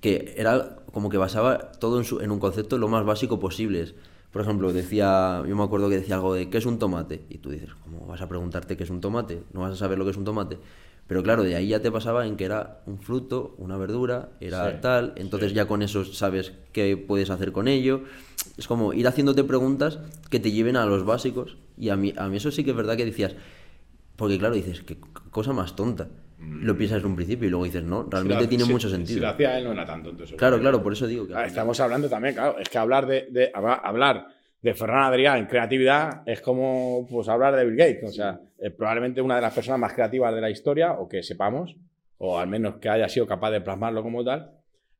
que 0.00 0.34
era 0.36 0.76
como 0.92 1.08
que 1.10 1.18
basaba 1.18 1.72
todo 1.72 1.98
en, 1.98 2.04
su- 2.04 2.20
en 2.20 2.30
un 2.30 2.38
concepto 2.40 2.78
lo 2.78 2.88
más 2.88 3.04
básico 3.04 3.38
posible. 3.38 3.94
Por 4.32 4.42
ejemplo, 4.42 4.72
decía, 4.72 5.42
yo 5.46 5.56
me 5.56 5.62
acuerdo 5.64 5.88
que 5.88 5.96
decía 5.98 6.14
algo 6.14 6.34
de 6.34 6.48
¿qué 6.50 6.58
es 6.58 6.66
un 6.66 6.78
tomate? 6.78 7.22
Y 7.28 7.38
tú 7.38 7.50
dices, 7.50 7.70
¿cómo 7.82 8.06
vas 8.06 8.20
a 8.22 8.28
preguntarte 8.28 8.76
qué 8.76 8.84
es 8.84 8.90
un 8.90 9.00
tomate? 9.00 9.42
No 9.52 9.60
vas 9.62 9.72
a 9.72 9.76
saber 9.76 9.98
lo 9.98 10.04
que 10.04 10.12
es 10.12 10.16
un 10.16 10.24
tomate. 10.24 10.58
Pero 11.08 11.24
claro, 11.24 11.42
de 11.42 11.56
ahí 11.56 11.66
ya 11.68 11.80
te 11.82 11.90
pasaba 11.90 12.24
en 12.24 12.36
que 12.36 12.44
era 12.44 12.82
un 12.86 13.00
fruto, 13.00 13.56
una 13.58 13.76
verdura, 13.76 14.28
era 14.40 14.70
Sí, 14.70 14.76
tal, 14.80 15.12
entonces 15.16 15.52
ya 15.52 15.66
con 15.66 15.82
eso 15.82 16.04
sabes 16.04 16.52
qué 16.72 16.96
puedes 16.96 17.30
hacer 17.30 17.50
con 17.50 17.66
ello. 17.66 18.02
Es 18.60 18.68
como 18.68 18.92
ir 18.92 19.08
haciéndote 19.08 19.42
preguntas 19.42 19.98
que 20.28 20.38
te 20.38 20.52
lleven 20.52 20.76
a 20.76 20.84
los 20.84 21.06
básicos. 21.06 21.56
Y 21.78 21.88
a 21.88 21.96
mí, 21.96 22.12
a 22.16 22.28
mí 22.28 22.36
eso 22.36 22.50
sí 22.50 22.62
que 22.62 22.70
es 22.72 22.76
verdad 22.76 22.94
que 22.94 23.06
decías, 23.06 23.34
porque 24.16 24.38
claro, 24.38 24.54
dices, 24.54 24.82
qué 24.82 24.98
cosa 25.30 25.54
más 25.54 25.74
tonta. 25.74 26.08
Lo 26.38 26.76
piensas 26.76 27.00
en 27.00 27.06
un 27.06 27.16
principio 27.16 27.46
y 27.48 27.50
luego 27.50 27.64
dices, 27.64 27.82
no, 27.82 28.06
realmente 28.10 28.44
Si 28.44 28.48
tiene 28.50 28.64
si- 28.64 28.70
mucho 28.72 28.88
Si 28.90 28.94
sentido. 28.96 29.20
lo 29.22 29.28
hacía 29.28 29.56
él, 29.58 29.64
no 29.64 29.72
era 29.72 29.86
tan 29.86 30.02
tonto. 30.02 30.24
Claro, 30.36 30.60
claro, 30.60 30.82
por 30.82 30.92
eso 30.92 31.06
digo 31.06 31.26
que... 31.26 31.34
Ah, 31.34 31.46
Estamos 31.46 31.80
hablando 31.80 32.08
también, 32.10 32.34
claro, 32.34 32.58
es 32.58 32.68
que 32.68 32.76
hablar 32.76 33.06
de, 33.06 33.28
de- 33.30 33.50
habla- 33.54 33.80
hablar 33.82 34.26
de 34.60 34.74
Ferran 34.74 35.10
Adrià 35.10 35.38
en 35.38 35.46
creatividad 35.46 36.22
es 36.26 36.42
como 36.42 37.06
pues 37.10 37.28
hablar 37.28 37.56
de 37.56 37.64
Bill 37.64 37.76
Gates, 37.76 38.10
o 38.10 38.12
sea, 38.12 38.40
es 38.58 38.72
probablemente 38.72 39.22
una 39.22 39.36
de 39.36 39.40
las 39.42 39.54
personas 39.54 39.80
más 39.80 39.94
creativas 39.94 40.34
de 40.34 40.40
la 40.42 40.50
historia, 40.50 40.92
o 40.92 41.08
que 41.08 41.22
sepamos, 41.22 41.76
o 42.18 42.38
al 42.38 42.46
menos 42.48 42.74
que 42.76 42.90
haya 42.90 43.08
sido 43.08 43.26
capaz 43.26 43.50
de 43.52 43.62
plasmarlo 43.62 44.02
como 44.02 44.22
tal. 44.22 44.50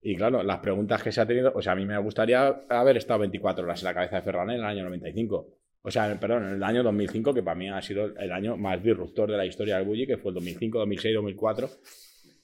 Y 0.02 0.16
claro, 0.16 0.42
las 0.42 0.58
preguntas 0.60 1.02
que 1.02 1.12
se 1.12 1.20
ha 1.20 1.26
tenido, 1.26 1.52
o 1.54 1.60
sea, 1.60 1.72
a 1.72 1.76
mí 1.76 1.84
me 1.84 1.98
gustaría 1.98 2.46
haber 2.68 2.96
estado 2.96 3.20
24 3.20 3.64
horas 3.64 3.80
en 3.82 3.84
la 3.86 3.94
cabeza 3.94 4.16
de 4.16 4.22
Ferran 4.22 4.50
en 4.50 4.56
el 4.56 4.64
año 4.64 4.84
95. 4.84 5.46
O 5.82 5.90
sea, 5.90 6.18
perdón, 6.18 6.44
en 6.48 6.54
el 6.54 6.62
año 6.62 6.82
2005, 6.82 7.34
que 7.34 7.42
para 7.42 7.54
mí 7.54 7.68
ha 7.68 7.80
sido 7.82 8.06
el 8.16 8.32
año 8.32 8.56
más 8.56 8.82
disruptor 8.82 9.30
de 9.30 9.36
la 9.36 9.46
historia 9.46 9.76
del 9.76 9.86
bully, 9.86 10.06
que 10.06 10.16
fue 10.18 10.30
el 10.30 10.34
2005, 10.36 10.78
2006, 10.78 11.14
2004, 11.14 11.68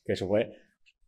que 0.05 0.13
eso 0.13 0.27
fue, 0.27 0.51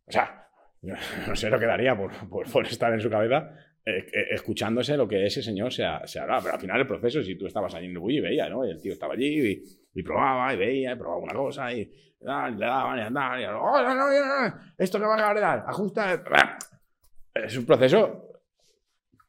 o 0.07 0.11
sea, 0.11 0.47
no 0.81 1.35
sé 1.35 1.49
lo 1.49 1.59
que 1.59 1.65
daría 1.65 1.95
por, 1.97 2.11
por, 2.29 2.51
por 2.51 2.65
estar 2.65 2.93
en 2.93 3.01
su 3.01 3.09
cabeza 3.09 3.51
eh, 3.85 4.05
eh, 4.13 4.25
escuchándose 4.31 4.95
lo 4.97 5.07
que 5.07 5.25
ese 5.25 5.41
señor 5.43 5.71
se, 5.73 5.83
ha- 5.85 6.05
se 6.05 6.19
hablaba. 6.19 6.41
Pero 6.41 6.53
al 6.55 6.61
final 6.61 6.79
el 6.81 6.87
proceso, 6.87 7.21
si 7.23 7.35
tú 7.35 7.45
estabas 7.47 7.73
allí 7.75 7.85
en 7.85 7.91
el 7.93 7.99
bully 7.99 8.17
y 8.17 8.21
veías, 8.21 8.49
¿no? 8.49 8.65
Y 8.65 8.71
el 8.71 8.81
tío 8.81 8.93
estaba 8.93 9.13
allí 9.13 9.51
y, 9.51 9.63
y 9.99 10.03
probaba 10.03 10.53
y 10.53 10.57
veía 10.57 10.93
y 10.93 10.95
probaba 10.95 11.21
una 11.21 11.33
cosa 11.33 11.71
y 11.73 11.91
esto 14.77 14.99
que 14.99 15.05
va 15.05 15.15
a 15.29 15.33
dar, 15.33 15.63
ajusta. 15.67 16.21
Es 17.33 17.57
un 17.57 17.65
proceso 17.65 18.25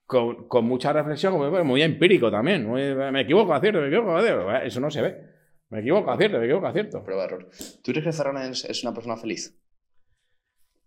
con, 0.06 0.48
con 0.48 0.64
mucha 0.64 0.92
reflexión, 0.92 1.34
muy, 1.34 1.62
muy 1.64 1.82
empírico 1.82 2.30
también. 2.30 2.66
muy- 2.66 2.94
me 2.94 3.20
equivoco, 3.20 3.54
acierto, 3.54 3.80
me 3.80 3.86
equivoco, 3.88 4.16
acierto. 4.16 4.50
Eso 4.56 4.80
no 4.80 4.90
se 4.90 5.02
ve. 5.02 5.30
Me 5.68 5.80
equivoco, 5.80 6.10
acierto, 6.10 6.38
me 6.38 6.46
equivoco, 6.46 6.66
acierto. 6.66 7.04
Prueba 7.04 7.24
error. 7.24 7.48
¿Tú 7.84 7.92
crees 7.92 8.04
que 8.04 8.12
Ferran 8.12 8.38
es, 8.38 8.64
es 8.64 8.82
una 8.82 8.92
persona 8.92 9.16
feliz? 9.16 9.56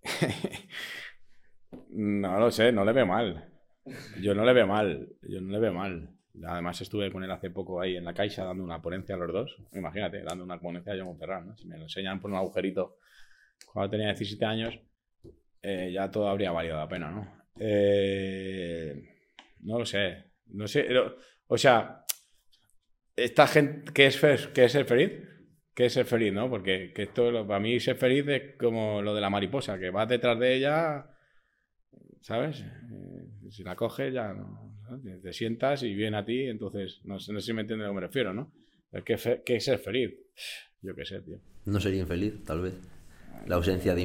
No 1.95 2.39
lo 2.39 2.49
sé, 2.51 2.71
no 2.71 2.83
le 2.85 2.91
veo 2.91 3.05
mal. 3.05 3.49
Yo 4.19 4.33
no 4.33 4.43
le 4.45 4.53
veo 4.53 4.65
mal, 4.65 5.09
yo 5.21 5.41
no 5.41 5.51
le 5.51 5.59
veo 5.59 5.73
mal. 5.73 6.09
Además 6.45 6.81
estuve 6.81 7.11
con 7.11 7.23
él 7.23 7.31
hace 7.31 7.49
poco 7.51 7.79
ahí 7.79 7.95
en 7.95 8.05
la 8.05 8.13
Caixa 8.13 8.43
dando 8.43 8.63
una 8.63 8.81
ponencia 8.81 9.15
a 9.15 9.17
los 9.17 9.31
dos. 9.31 9.57
Imagínate, 9.73 10.23
dando 10.23 10.43
una 10.43 10.59
ponencia 10.59 10.93
a 10.93 10.97
John 10.97 11.17
Ferran, 11.17 11.47
¿no? 11.47 11.57
Si 11.57 11.67
me 11.67 11.77
lo 11.77 11.83
enseñan 11.83 12.19
por 12.19 12.31
un 12.31 12.37
agujerito 12.37 12.97
cuando 13.71 13.91
tenía 13.91 14.07
17 14.07 14.43
años, 14.45 14.79
eh, 15.61 15.91
ya 15.93 16.09
todo 16.09 16.27
habría 16.27 16.51
valido 16.51 16.77
la 16.77 16.87
pena, 16.87 17.11
¿no? 17.11 17.43
Eh, 17.59 19.09
no 19.61 19.79
lo 19.79 19.85
sé, 19.85 20.31
no 20.47 20.67
sé, 20.67 20.87
o 21.47 21.57
sea, 21.57 22.03
esta 23.15 23.47
gente, 23.47 23.93
¿qué 23.93 24.07
es, 24.07 24.19
qué 24.53 24.65
es 24.65 24.71
ser 24.71 24.85
feliz? 24.85 25.11
¿Qué 25.73 25.85
es 25.85 25.93
ser 25.93 26.05
feliz, 26.05 26.33
no? 26.33 26.49
Porque 26.49 26.91
que 26.93 27.03
esto, 27.03 27.47
para 27.47 27.59
mí 27.59 27.79
ser 27.79 27.95
feliz 27.95 28.27
es 28.27 28.57
como 28.57 29.01
lo 29.01 29.13
de 29.15 29.21
la 29.21 29.29
mariposa, 29.29 29.79
que 29.79 29.91
vas 29.91 30.09
detrás 30.09 30.37
de 30.39 30.55
ella 30.55 31.13
¿sabes? 32.23 32.61
Eh, 32.61 33.51
si 33.51 33.63
la 33.63 33.75
coges 33.75 34.13
ya 34.13 34.33
no, 34.33 34.72
¿no? 34.89 34.99
Te- 34.99 35.17
te 35.17 35.33
sientas 35.33 35.83
y 35.83 35.93
viene 35.93 36.17
a 36.17 36.25
ti, 36.25 36.43
entonces 36.47 37.01
no, 37.03 37.19
sé 37.19 37.33
no 37.33 37.39
sé 37.39 37.47
si 37.47 37.53
me 37.53 37.61
entiende 37.61 37.85
a 37.85 37.87
lo 37.87 37.93
que 37.93 38.01
me 38.01 38.07
refiero, 38.07 38.33
¿no? 38.33 38.51
Fe- 39.17 39.41
que 39.45 39.55
es 39.55 39.63
ser 39.65 39.79
feliz. 39.79 40.13
Yo 40.81 40.93
qué 40.95 41.05
sé, 41.05 41.21
tío. 41.21 41.39
No 41.65 41.79
sería 41.79 42.01
infeliz, 42.01 42.43
tal 42.43 42.61
vez. 42.61 42.73
La 43.47 43.55
ausencia 43.55 43.93
de 43.95 44.01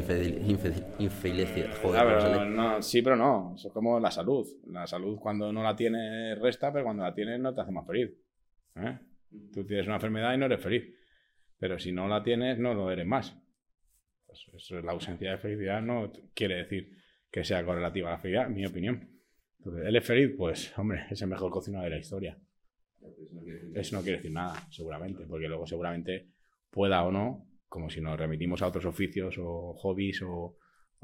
infelicidad. 0.98 1.76
Joder, 1.82 2.02
no 2.02 2.08
pero 2.08 2.20
sale. 2.20 2.50
no, 2.50 2.82
sí, 2.82 3.02
pero 3.02 3.16
no. 3.16 3.52
Eso 3.56 3.68
es 3.68 3.74
como 3.74 4.00
la 4.00 4.10
salud. 4.10 4.46
La 4.68 4.86
salud 4.86 5.18
cuando 5.18 5.52
no 5.52 5.62
la 5.62 5.76
tienes 5.76 6.38
resta, 6.38 6.72
pero 6.72 6.84
cuando 6.84 7.02
la 7.04 7.14
tienes 7.14 7.38
no 7.38 7.54
te 7.54 7.60
hace 7.60 7.70
más 7.70 7.86
feliz. 7.86 8.10
¿Eh? 8.76 8.98
Tú 9.52 9.64
tienes 9.66 9.86
una 9.86 9.96
enfermedad 9.96 10.34
y 10.34 10.38
no 10.38 10.46
eres 10.46 10.60
feliz. 10.60 10.84
Pero 11.58 11.78
si 11.78 11.92
no 11.92 12.08
la 12.08 12.22
tienes, 12.22 12.58
no 12.58 12.74
lo 12.74 12.90
eres 12.90 13.06
más. 13.06 13.36
Pues 14.26 14.44
eso 14.56 14.80
la 14.80 14.92
ausencia 14.92 15.32
de 15.32 15.38
felicidad 15.38 15.82
no 15.82 16.12
quiere 16.34 16.56
decir 16.56 16.90
que 17.30 17.44
sea 17.44 17.64
correlativa 17.64 18.08
a 18.08 18.12
la 18.12 18.18
felicidad, 18.18 18.46
en 18.46 18.54
mi 18.54 18.66
opinión. 18.66 19.08
Entonces, 19.68 19.88
¿él 19.88 19.96
es 19.96 20.04
feliz? 20.06 20.34
Pues, 20.36 20.78
hombre, 20.78 21.04
es 21.10 21.20
el 21.22 21.28
mejor 21.28 21.50
cocinero 21.50 21.84
de 21.84 21.90
la 21.90 21.98
historia. 21.98 22.38
Eso 23.74 23.96
no 23.96 24.02
quiere 24.02 24.16
decir 24.18 24.32
nada, 24.32 24.54
seguramente, 24.70 25.24
porque 25.28 25.46
luego 25.48 25.66
seguramente 25.66 26.28
pueda 26.70 27.02
o 27.04 27.12
no, 27.12 27.46
como 27.68 27.88
si 27.90 28.00
nos 28.00 28.18
remitimos 28.18 28.62
a 28.62 28.66
otros 28.68 28.84
oficios 28.86 29.36
o 29.38 29.74
hobbies 29.74 30.22
o 30.22 30.56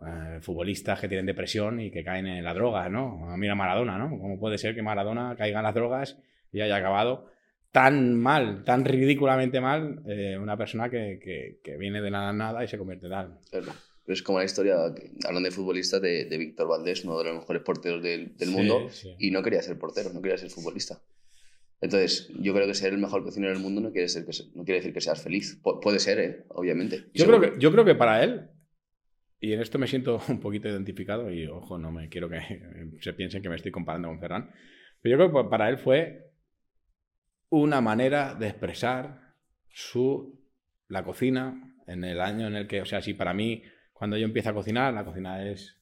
eh, 0.06 0.38
futbolistas 0.40 1.00
que 1.00 1.08
tienen 1.08 1.26
depresión 1.26 1.80
y 1.80 1.90
que 1.90 2.02
caen 2.02 2.26
en 2.26 2.42
la 2.44 2.52
droga, 2.54 2.88
¿no? 2.88 3.36
Mira 3.36 3.54
Maradona, 3.54 3.96
¿no? 3.98 4.10
¿Cómo 4.18 4.38
puede 4.38 4.58
ser 4.58 4.74
que 4.74 4.82
Maradona 4.82 5.34
caiga 5.36 5.58
en 5.60 5.64
las 5.64 5.74
drogas 5.74 6.18
y 6.52 6.60
haya 6.60 6.76
acabado 6.76 7.30
tan 7.70 8.14
mal, 8.14 8.64
tan 8.64 8.84
ridículamente 8.84 9.60
mal, 9.60 10.02
eh, 10.06 10.36
una 10.38 10.56
persona 10.56 10.88
que, 10.90 11.18
que- 11.22 11.60
que 11.62 11.76
viene 11.76 12.00
de 12.00 12.10
nada 12.10 12.30
a 12.30 12.32
nada 12.32 12.64
y 12.64 12.68
se 12.68 12.78
convierte 12.78 13.06
en 13.06 13.12
tal? 13.12 13.38
Pero 14.04 14.14
es 14.14 14.22
como 14.22 14.38
la 14.38 14.44
historia, 14.44 14.76
hablando 15.24 15.48
de 15.48 15.50
futbolistas, 15.54 16.00
de, 16.02 16.26
de 16.26 16.38
Víctor 16.38 16.68
Valdés, 16.68 17.04
uno 17.04 17.18
de 17.18 17.24
los 17.24 17.34
mejores 17.38 17.62
porteros 17.62 18.02
del, 18.02 18.36
del 18.36 18.48
Sí, 18.48 18.54
mundo, 18.54 18.88
sí. 18.90 19.14
y 19.18 19.30
no 19.30 19.42
quería 19.42 19.62
ser 19.62 19.78
portero, 19.78 20.10
no 20.12 20.20
quería 20.20 20.36
ser 20.38 20.50
futbolista. 20.50 21.00
Entonces, 21.80 22.28
yo 22.40 22.54
creo 22.54 22.66
que 22.66 22.74
ser 22.74 22.92
el 22.92 22.98
mejor 22.98 23.22
cocinero 23.24 23.52
del 23.52 23.62
mundo 23.62 23.80
no 23.80 23.92
quiere, 23.92 24.08
ser 24.08 24.24
que 24.24 24.32
no 24.54 24.64
quiere 24.64 24.80
decir 24.80 24.92
que 24.94 25.00
seas 25.00 25.22
feliz. 25.22 25.60
Pu- 25.62 25.80
puede 25.80 25.98
ser, 25.98 26.18
¿eh? 26.18 26.44
obviamente. 26.48 27.06
Yo 27.14 27.26
creo, 27.26 27.40
que, 27.40 27.52
yo 27.58 27.72
creo 27.72 27.84
que 27.84 27.94
para 27.94 28.22
él, 28.22 28.48
y 29.40 29.52
en 29.52 29.60
esto 29.60 29.78
me 29.78 29.86
siento 29.86 30.20
un 30.28 30.40
poquito 30.40 30.68
identificado, 30.68 31.30
y 31.32 31.46
ojo, 31.46 31.78
no 31.78 31.90
me 31.90 32.08
quiero 32.08 32.28
que 32.28 32.40
se 33.00 33.12
piensen 33.14 33.42
que 33.42 33.48
me 33.48 33.56
estoy 33.56 33.72
comparando 33.72 34.08
con 34.08 34.20
Ferran, 34.20 34.50
pero 35.02 35.16
yo 35.18 35.30
creo 35.30 35.44
que 35.44 35.50
para 35.50 35.68
él 35.68 35.78
fue 35.78 36.30
una 37.50 37.80
manera 37.80 38.34
de 38.34 38.48
expresar 38.48 39.34
su, 39.68 40.40
la 40.88 41.04
cocina 41.04 41.74
en 41.86 42.04
el 42.04 42.20
año 42.20 42.46
en 42.46 42.56
el 42.56 42.66
que, 42.66 42.80
o 42.80 42.86
sea, 42.86 43.02
si 43.02 43.14
para 43.14 43.34
mí, 43.34 43.62
cuando 43.94 44.18
yo 44.18 44.26
empiezo 44.26 44.50
a 44.50 44.54
cocinar, 44.54 44.92
la 44.92 45.04
cocina 45.04 45.48
es, 45.48 45.78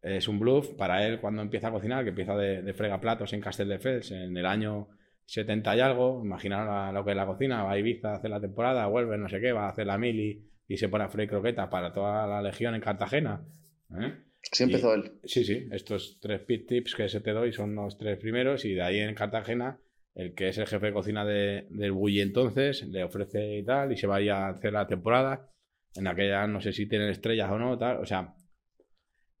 es 0.00 0.28
un 0.28 0.38
bluff, 0.38 0.74
para 0.74 1.04
él 1.04 1.18
cuando 1.20 1.42
empieza 1.42 1.68
a 1.68 1.72
cocinar, 1.72 2.04
que 2.04 2.10
empieza 2.10 2.36
de, 2.36 2.62
de 2.62 2.74
fregaplatos 2.74 3.32
en 3.32 3.40
Castelldefels 3.40 4.12
en 4.12 4.36
el 4.36 4.46
año 4.46 4.88
70 5.26 5.76
y 5.76 5.80
algo, 5.80 6.22
imaginar 6.24 6.94
lo 6.94 7.04
que 7.04 7.10
es 7.10 7.16
la 7.16 7.26
cocina, 7.26 7.64
va 7.64 7.72
a 7.72 7.78
Ibiza 7.78 8.12
a 8.12 8.16
hacer 8.16 8.30
la 8.30 8.40
temporada, 8.40 8.86
vuelve, 8.86 9.18
no 9.18 9.28
sé 9.28 9.40
qué, 9.40 9.52
va 9.52 9.66
a 9.66 9.70
hacer 9.70 9.86
la 9.86 9.98
mili 9.98 10.48
y 10.68 10.76
se 10.76 10.88
pone 10.88 11.04
a 11.04 11.08
freír 11.08 11.28
croquetas 11.28 11.68
para 11.68 11.92
toda 11.92 12.26
la 12.26 12.40
legión 12.40 12.74
en 12.74 12.80
Cartagena. 12.80 13.42
¿eh? 13.90 14.14
Así 14.52 14.64
empezó 14.64 14.94
él. 14.94 15.12
Sí, 15.24 15.44
sí, 15.44 15.68
estos 15.72 16.18
tres 16.20 16.40
pit 16.42 16.68
tips 16.68 16.94
que 16.94 17.08
se 17.08 17.20
te 17.20 17.32
doy 17.32 17.52
son 17.52 17.74
los 17.74 17.98
tres 17.98 18.18
primeros 18.18 18.64
y 18.64 18.74
de 18.74 18.82
ahí 18.82 19.00
en 19.00 19.14
Cartagena 19.14 19.78
el 20.14 20.34
que 20.34 20.48
es 20.48 20.58
el 20.58 20.66
jefe 20.66 20.86
de 20.86 20.92
cocina 20.92 21.24
de, 21.24 21.66
del 21.70 21.92
Bulli 21.92 22.20
entonces 22.20 22.86
le 22.88 23.04
ofrece 23.04 23.58
y 23.58 23.64
tal 23.64 23.92
y 23.92 23.96
se 23.96 24.06
vaya 24.06 24.46
a 24.46 24.50
hacer 24.50 24.72
la 24.72 24.86
temporada. 24.86 25.50
En 25.98 26.06
aquella 26.06 26.46
no 26.46 26.60
sé 26.60 26.72
si 26.72 26.88
tienen 26.88 27.10
estrellas 27.10 27.50
o 27.50 27.58
no, 27.58 27.76
tal, 27.76 27.98
o 27.98 28.06
sea, 28.06 28.34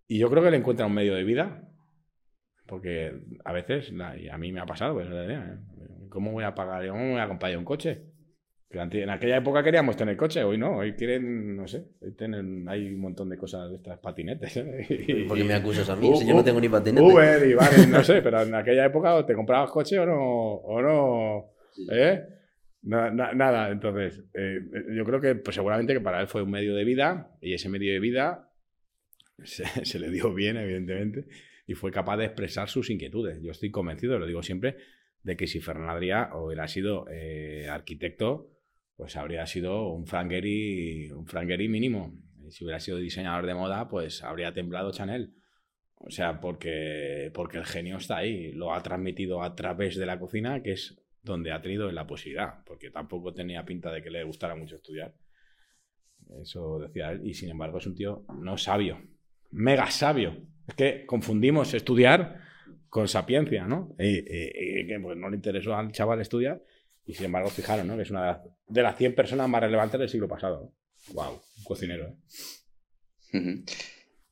y 0.06 0.18
yo 0.18 0.28
creo 0.30 0.42
que 0.42 0.50
le 0.50 0.56
encuentra 0.56 0.86
un 0.86 0.94
medio 0.94 1.14
de 1.14 1.24
vida 1.24 1.62
porque 2.66 3.12
a 3.44 3.52
veces, 3.52 3.90
y 4.18 4.28
a 4.28 4.36
mí 4.36 4.52
me 4.52 4.60
ha 4.60 4.66
pasado, 4.66 4.92
pues, 4.94 5.08
¿eh? 5.10 5.38
¿cómo 6.10 6.32
voy 6.32 6.44
a 6.44 6.54
pagar? 6.54 6.86
¿Cómo 6.88 7.12
voy 7.12 7.20
a 7.20 7.26
comprar 7.28 7.50
yo 7.52 7.58
un 7.58 7.64
coche? 7.64 8.02
En 8.70 9.08
aquella 9.08 9.38
época 9.38 9.62
queríamos 9.62 9.96
tener 9.96 10.14
coche, 10.18 10.44
hoy 10.44 10.58
no, 10.58 10.76
hoy 10.76 10.92
quieren, 10.92 11.56
no 11.56 11.66
sé, 11.66 11.86
hoy 12.02 12.12
tienen, 12.12 12.68
hay 12.68 12.92
un 12.92 13.00
montón 13.00 13.30
de 13.30 13.38
cosas 13.38 13.70
de 13.70 13.76
estas 13.76 13.98
patinetes. 13.98 14.54
¿eh? 14.58 15.24
¿Por 15.28 15.38
qué 15.38 15.44
me 15.44 15.54
acusas 15.54 15.88
a 15.88 15.96
mí? 15.96 16.10
U- 16.10 16.16
si 16.16 16.26
yo 16.26 16.34
no 16.34 16.42
U- 16.42 16.44
tengo 16.44 16.60
ni 16.60 16.68
patinete. 16.68 17.02
Uber 17.02 17.48
y 17.48 17.54
vale, 17.54 17.86
no 17.86 18.04
sé, 18.04 18.20
pero 18.20 18.42
en 18.42 18.54
aquella 18.54 18.84
época 18.84 19.14
o 19.14 19.24
te 19.24 19.32
comprabas 19.34 19.70
coche 19.70 19.98
o 19.98 20.04
no, 20.04 20.20
o 20.20 20.82
no, 20.82 21.52
¿eh? 21.90 22.22
Na- 22.82 23.10
na- 23.10 23.32
nada, 23.34 23.70
entonces, 23.70 24.22
eh, 24.34 24.60
yo 24.96 25.04
creo 25.04 25.20
que 25.20 25.34
pues 25.34 25.54
seguramente 25.56 25.92
que 25.94 26.00
para 26.00 26.20
él 26.20 26.28
fue 26.28 26.42
un 26.42 26.50
medio 26.50 26.74
de 26.74 26.84
vida 26.84 27.36
y 27.40 27.52
ese 27.54 27.68
medio 27.68 27.92
de 27.92 28.00
vida 28.00 28.50
se, 29.44 29.98
le 29.98 30.10
dio 30.10 30.32
bien, 30.34 30.56
evidentemente, 30.56 31.26
y 31.66 31.74
fue 31.74 31.90
capaz 31.90 32.16
de 32.16 32.26
expresar 32.26 32.68
sus 32.68 32.90
inquietudes. 32.90 33.40
Yo 33.42 33.50
estoy 33.50 33.70
convencido, 33.70 34.18
lo 34.18 34.26
digo 34.26 34.42
siempre, 34.42 34.76
de 35.22 35.36
que 35.36 35.46
si 35.46 35.60
Adrià 35.60 36.30
hubiera 36.34 36.68
sido 36.68 37.06
eh, 37.10 37.68
arquitecto, 37.70 38.50
pues 38.96 39.16
habría 39.16 39.46
sido 39.46 39.88
un 39.92 40.06
Frank 40.06 40.30
Gehry, 40.30 41.10
un 41.12 41.26
Frank 41.26 41.48
Gehry 41.48 41.68
mínimo. 41.68 42.14
Si 42.50 42.64
hubiera 42.64 42.80
sido 42.80 42.98
diseñador 42.98 43.46
de 43.46 43.54
moda, 43.54 43.88
pues 43.88 44.22
habría 44.24 44.52
temblado 44.52 44.90
Chanel. 44.92 45.34
O 45.96 46.10
sea, 46.10 46.40
porque, 46.40 47.30
porque 47.34 47.58
el 47.58 47.66
genio 47.66 47.98
está 47.98 48.18
ahí, 48.18 48.52
lo 48.52 48.72
ha 48.72 48.82
transmitido 48.82 49.42
a 49.42 49.54
través 49.54 49.96
de 49.96 50.06
la 50.06 50.18
cocina, 50.18 50.62
que 50.62 50.72
es 50.72 50.96
donde 51.22 51.52
ha 51.52 51.60
tenido 51.60 51.90
la 51.90 52.06
posibilidad, 52.06 52.64
porque 52.64 52.90
tampoco 52.90 53.32
tenía 53.34 53.64
pinta 53.64 53.92
de 53.92 54.02
que 54.02 54.10
le 54.10 54.24
gustara 54.24 54.54
mucho 54.54 54.76
estudiar. 54.76 55.14
Eso 56.42 56.78
decía 56.78 57.10
él, 57.10 57.26
y 57.26 57.34
sin 57.34 57.50
embargo 57.50 57.78
es 57.78 57.86
un 57.86 57.94
tío 57.94 58.24
no 58.40 58.58
sabio, 58.58 59.00
mega 59.50 59.90
sabio. 59.90 60.36
Es 60.66 60.74
que 60.74 61.06
confundimos 61.06 61.72
estudiar 61.74 62.40
con 62.88 63.08
sapiencia, 63.08 63.66
¿no? 63.66 63.94
Y, 63.98 64.24
que 64.24 64.98
pues, 65.02 65.16
no 65.16 65.30
le 65.30 65.36
interesó 65.36 65.74
al 65.74 65.92
chaval 65.92 66.20
estudiar, 66.20 66.62
y 67.06 67.14
sin 67.14 67.26
embargo, 67.26 67.48
fijaros, 67.48 67.86
¿no? 67.86 67.96
Que 67.96 68.02
es 68.02 68.10
una 68.10 68.20
de 68.20 68.26
las, 68.26 68.40
de 68.66 68.82
las 68.82 68.96
100 68.96 69.14
personas 69.14 69.48
más 69.48 69.62
relevantes 69.62 69.98
del 69.98 70.08
siglo 70.08 70.28
pasado. 70.28 70.74
Wow, 71.12 71.40
un 71.58 71.64
cocinero, 71.64 72.16
¿eh? 73.32 73.62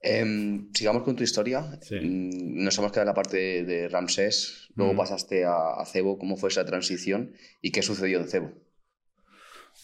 Em, 0.00 0.72
sigamos 0.72 1.02
con 1.02 1.16
tu 1.16 1.22
historia. 1.24 1.78
Sí. 1.82 1.96
Mm, 2.00 2.64
Nos 2.64 2.78
hemos 2.78 2.92
quedado 2.92 3.02
en 3.04 3.08
la 3.08 3.14
parte 3.14 3.36
de, 3.36 3.64
de 3.64 3.88
Ramsés, 3.88 4.68
luego 4.76 4.94
Mm. 4.94 4.96
pasaste 4.96 5.44
a, 5.44 5.74
a 5.80 5.84
Cebo. 5.86 6.18
¿Cómo 6.18 6.36
fue 6.36 6.48
esa 6.50 6.64
transición 6.64 7.32
y 7.62 7.72
qué 7.72 7.82
sucedió 7.82 8.18
en 8.20 8.28
Cebo? 8.28 8.52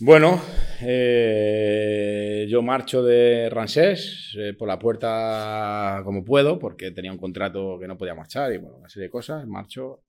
Bueno, 0.01 0.41
eh, 0.83 2.47
yo 2.49 2.63
marcho 2.63 3.03
de 3.03 3.49
Ramsés 3.51 4.35
eh, 4.39 4.55
por 4.55 4.67
la 4.67 4.79
puerta 4.79 6.01
como 6.05 6.25
puedo, 6.25 6.59
porque 6.59 6.91
tenía 6.91 7.13
un 7.13 7.19
contrato 7.19 7.79
que 7.79 7.87
no 7.87 7.99
podía 7.99 8.15
marchar 8.15 8.53
y 8.53 8.59
bueno, 8.59 8.79
una 8.79 8.89
serie 8.89 9.07
de 9.09 9.11
cosas. 9.11 9.47
Marcho, 9.47 10.03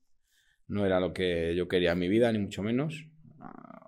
no 0.68 0.86
era 0.86 0.98
lo 1.00 1.12
que 1.12 1.54
yo 1.54 1.68
quería 1.68 1.92
en 1.92 1.98
mi 1.98 2.08
vida, 2.08 2.32
ni 2.32 2.38
mucho 2.38 2.62
menos. 2.62 3.06
Ah, 3.40 3.80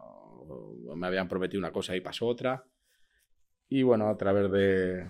Me 0.95 1.07
habían 1.07 1.29
prometido 1.29 1.59
una 1.61 1.73
cosa 1.73 1.97
y 1.97 2.01
pasó 2.01 2.27
otra. 2.27 2.65
Y 3.69 3.83
bueno, 3.83 4.09
a 4.09 4.17
través 4.17 4.51
de 4.53 5.07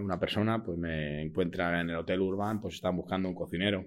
una 0.00 0.18
persona, 0.18 0.62
pues 0.64 0.78
me 0.78 1.22
encuentra 1.22 1.80
en 1.80 1.90
el 1.90 1.96
Hotel 1.96 2.20
Urban, 2.20 2.60
pues 2.60 2.74
están 2.74 2.96
buscando 2.96 3.28
un 3.28 3.34
cocinero. 3.34 3.86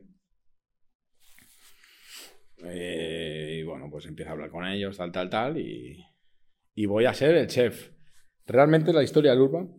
Eh, 2.63 3.59
y 3.59 3.63
bueno, 3.63 3.89
pues 3.89 4.05
empiezo 4.05 4.29
a 4.31 4.33
hablar 4.33 4.49
con 4.49 4.65
ellos, 4.65 4.97
tal, 4.97 5.11
tal, 5.11 5.29
tal, 5.29 5.57
y, 5.57 6.03
y 6.73 6.85
voy 6.85 7.05
a 7.05 7.13
ser 7.13 7.35
el 7.35 7.47
chef. 7.47 7.91
Realmente 8.47 8.93
la 8.93 9.03
historia 9.03 9.31
del 9.31 9.41
Urban, 9.41 9.69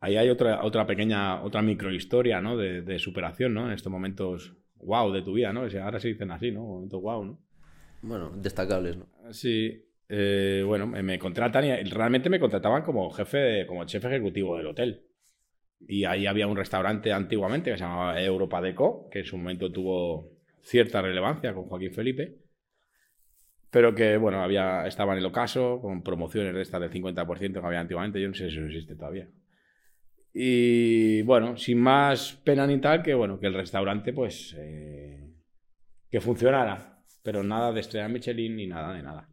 ahí 0.00 0.16
hay 0.16 0.28
otra, 0.28 0.64
otra 0.64 0.86
pequeña, 0.86 1.42
otra 1.42 1.62
microhistoria, 1.62 2.40
¿no? 2.40 2.56
De, 2.56 2.82
de 2.82 2.98
superación, 2.98 3.54
¿no? 3.54 3.66
En 3.66 3.72
estos 3.72 3.90
momentos 3.90 4.54
wow 4.76 5.10
de 5.12 5.22
tu 5.22 5.32
vida, 5.32 5.52
¿no? 5.52 5.62
O 5.62 5.70
sea, 5.70 5.84
ahora 5.84 5.98
se 6.00 6.08
dicen 6.08 6.30
así, 6.30 6.50
¿no? 6.52 6.62
Momentos 6.62 7.00
wow, 7.02 7.24
¿no? 7.24 7.38
Bueno, 8.02 8.30
destacables, 8.36 8.96
¿no? 8.96 9.06
Sí, 9.32 9.82
eh, 10.08 10.62
bueno, 10.64 10.86
me, 10.86 11.02
me 11.02 11.18
contratan 11.18 11.64
y 11.64 11.82
realmente 11.90 12.30
me 12.30 12.38
contrataban 12.38 12.82
como 12.84 13.10
jefe, 13.10 13.38
de- 13.38 13.66
como 13.66 13.84
chef 13.86 14.04
ejecutivo 14.04 14.56
del 14.56 14.66
hotel. 14.68 15.05
Y 15.80 16.04
ahí 16.04 16.26
había 16.26 16.46
un 16.46 16.56
restaurante 16.56 17.12
antiguamente 17.12 17.70
que 17.70 17.78
se 17.78 17.84
llamaba 17.84 18.20
Europa 18.20 18.60
Deco, 18.60 19.08
que 19.10 19.20
en 19.20 19.24
su 19.24 19.36
momento 19.36 19.70
tuvo 19.70 20.32
cierta 20.62 21.02
relevancia 21.02 21.54
con 21.54 21.64
Joaquín 21.64 21.92
Felipe, 21.92 22.38
pero 23.70 23.94
que, 23.94 24.16
bueno, 24.16 24.42
había, 24.42 24.86
estaba 24.86 25.12
en 25.12 25.18
el 25.18 25.26
ocaso, 25.26 25.80
con 25.80 26.02
promociones 26.02 26.54
de 26.54 26.62
estas 26.62 26.80
del 26.80 26.90
50% 26.90 27.60
que 27.60 27.66
había 27.66 27.80
antiguamente, 27.80 28.20
yo 28.20 28.28
no 28.28 28.34
sé 28.34 28.48
si 28.48 28.56
eso 28.56 28.66
existe 28.66 28.96
todavía. 28.96 29.28
Y 30.32 31.22
bueno, 31.22 31.56
sin 31.56 31.80
más 31.80 32.40
pena 32.44 32.66
ni 32.66 32.80
tal, 32.80 33.02
que 33.02 33.14
bueno, 33.14 33.38
que 33.38 33.46
el 33.46 33.54
restaurante, 33.54 34.12
pues, 34.12 34.54
eh, 34.58 35.32
que 36.10 36.20
funcionara, 36.20 37.02
pero 37.22 37.42
nada 37.42 37.72
de 37.72 37.80
estrella 37.80 38.08
Michelin 38.08 38.56
ni 38.56 38.66
nada 38.66 38.94
de 38.94 39.02
nada. 39.02 39.28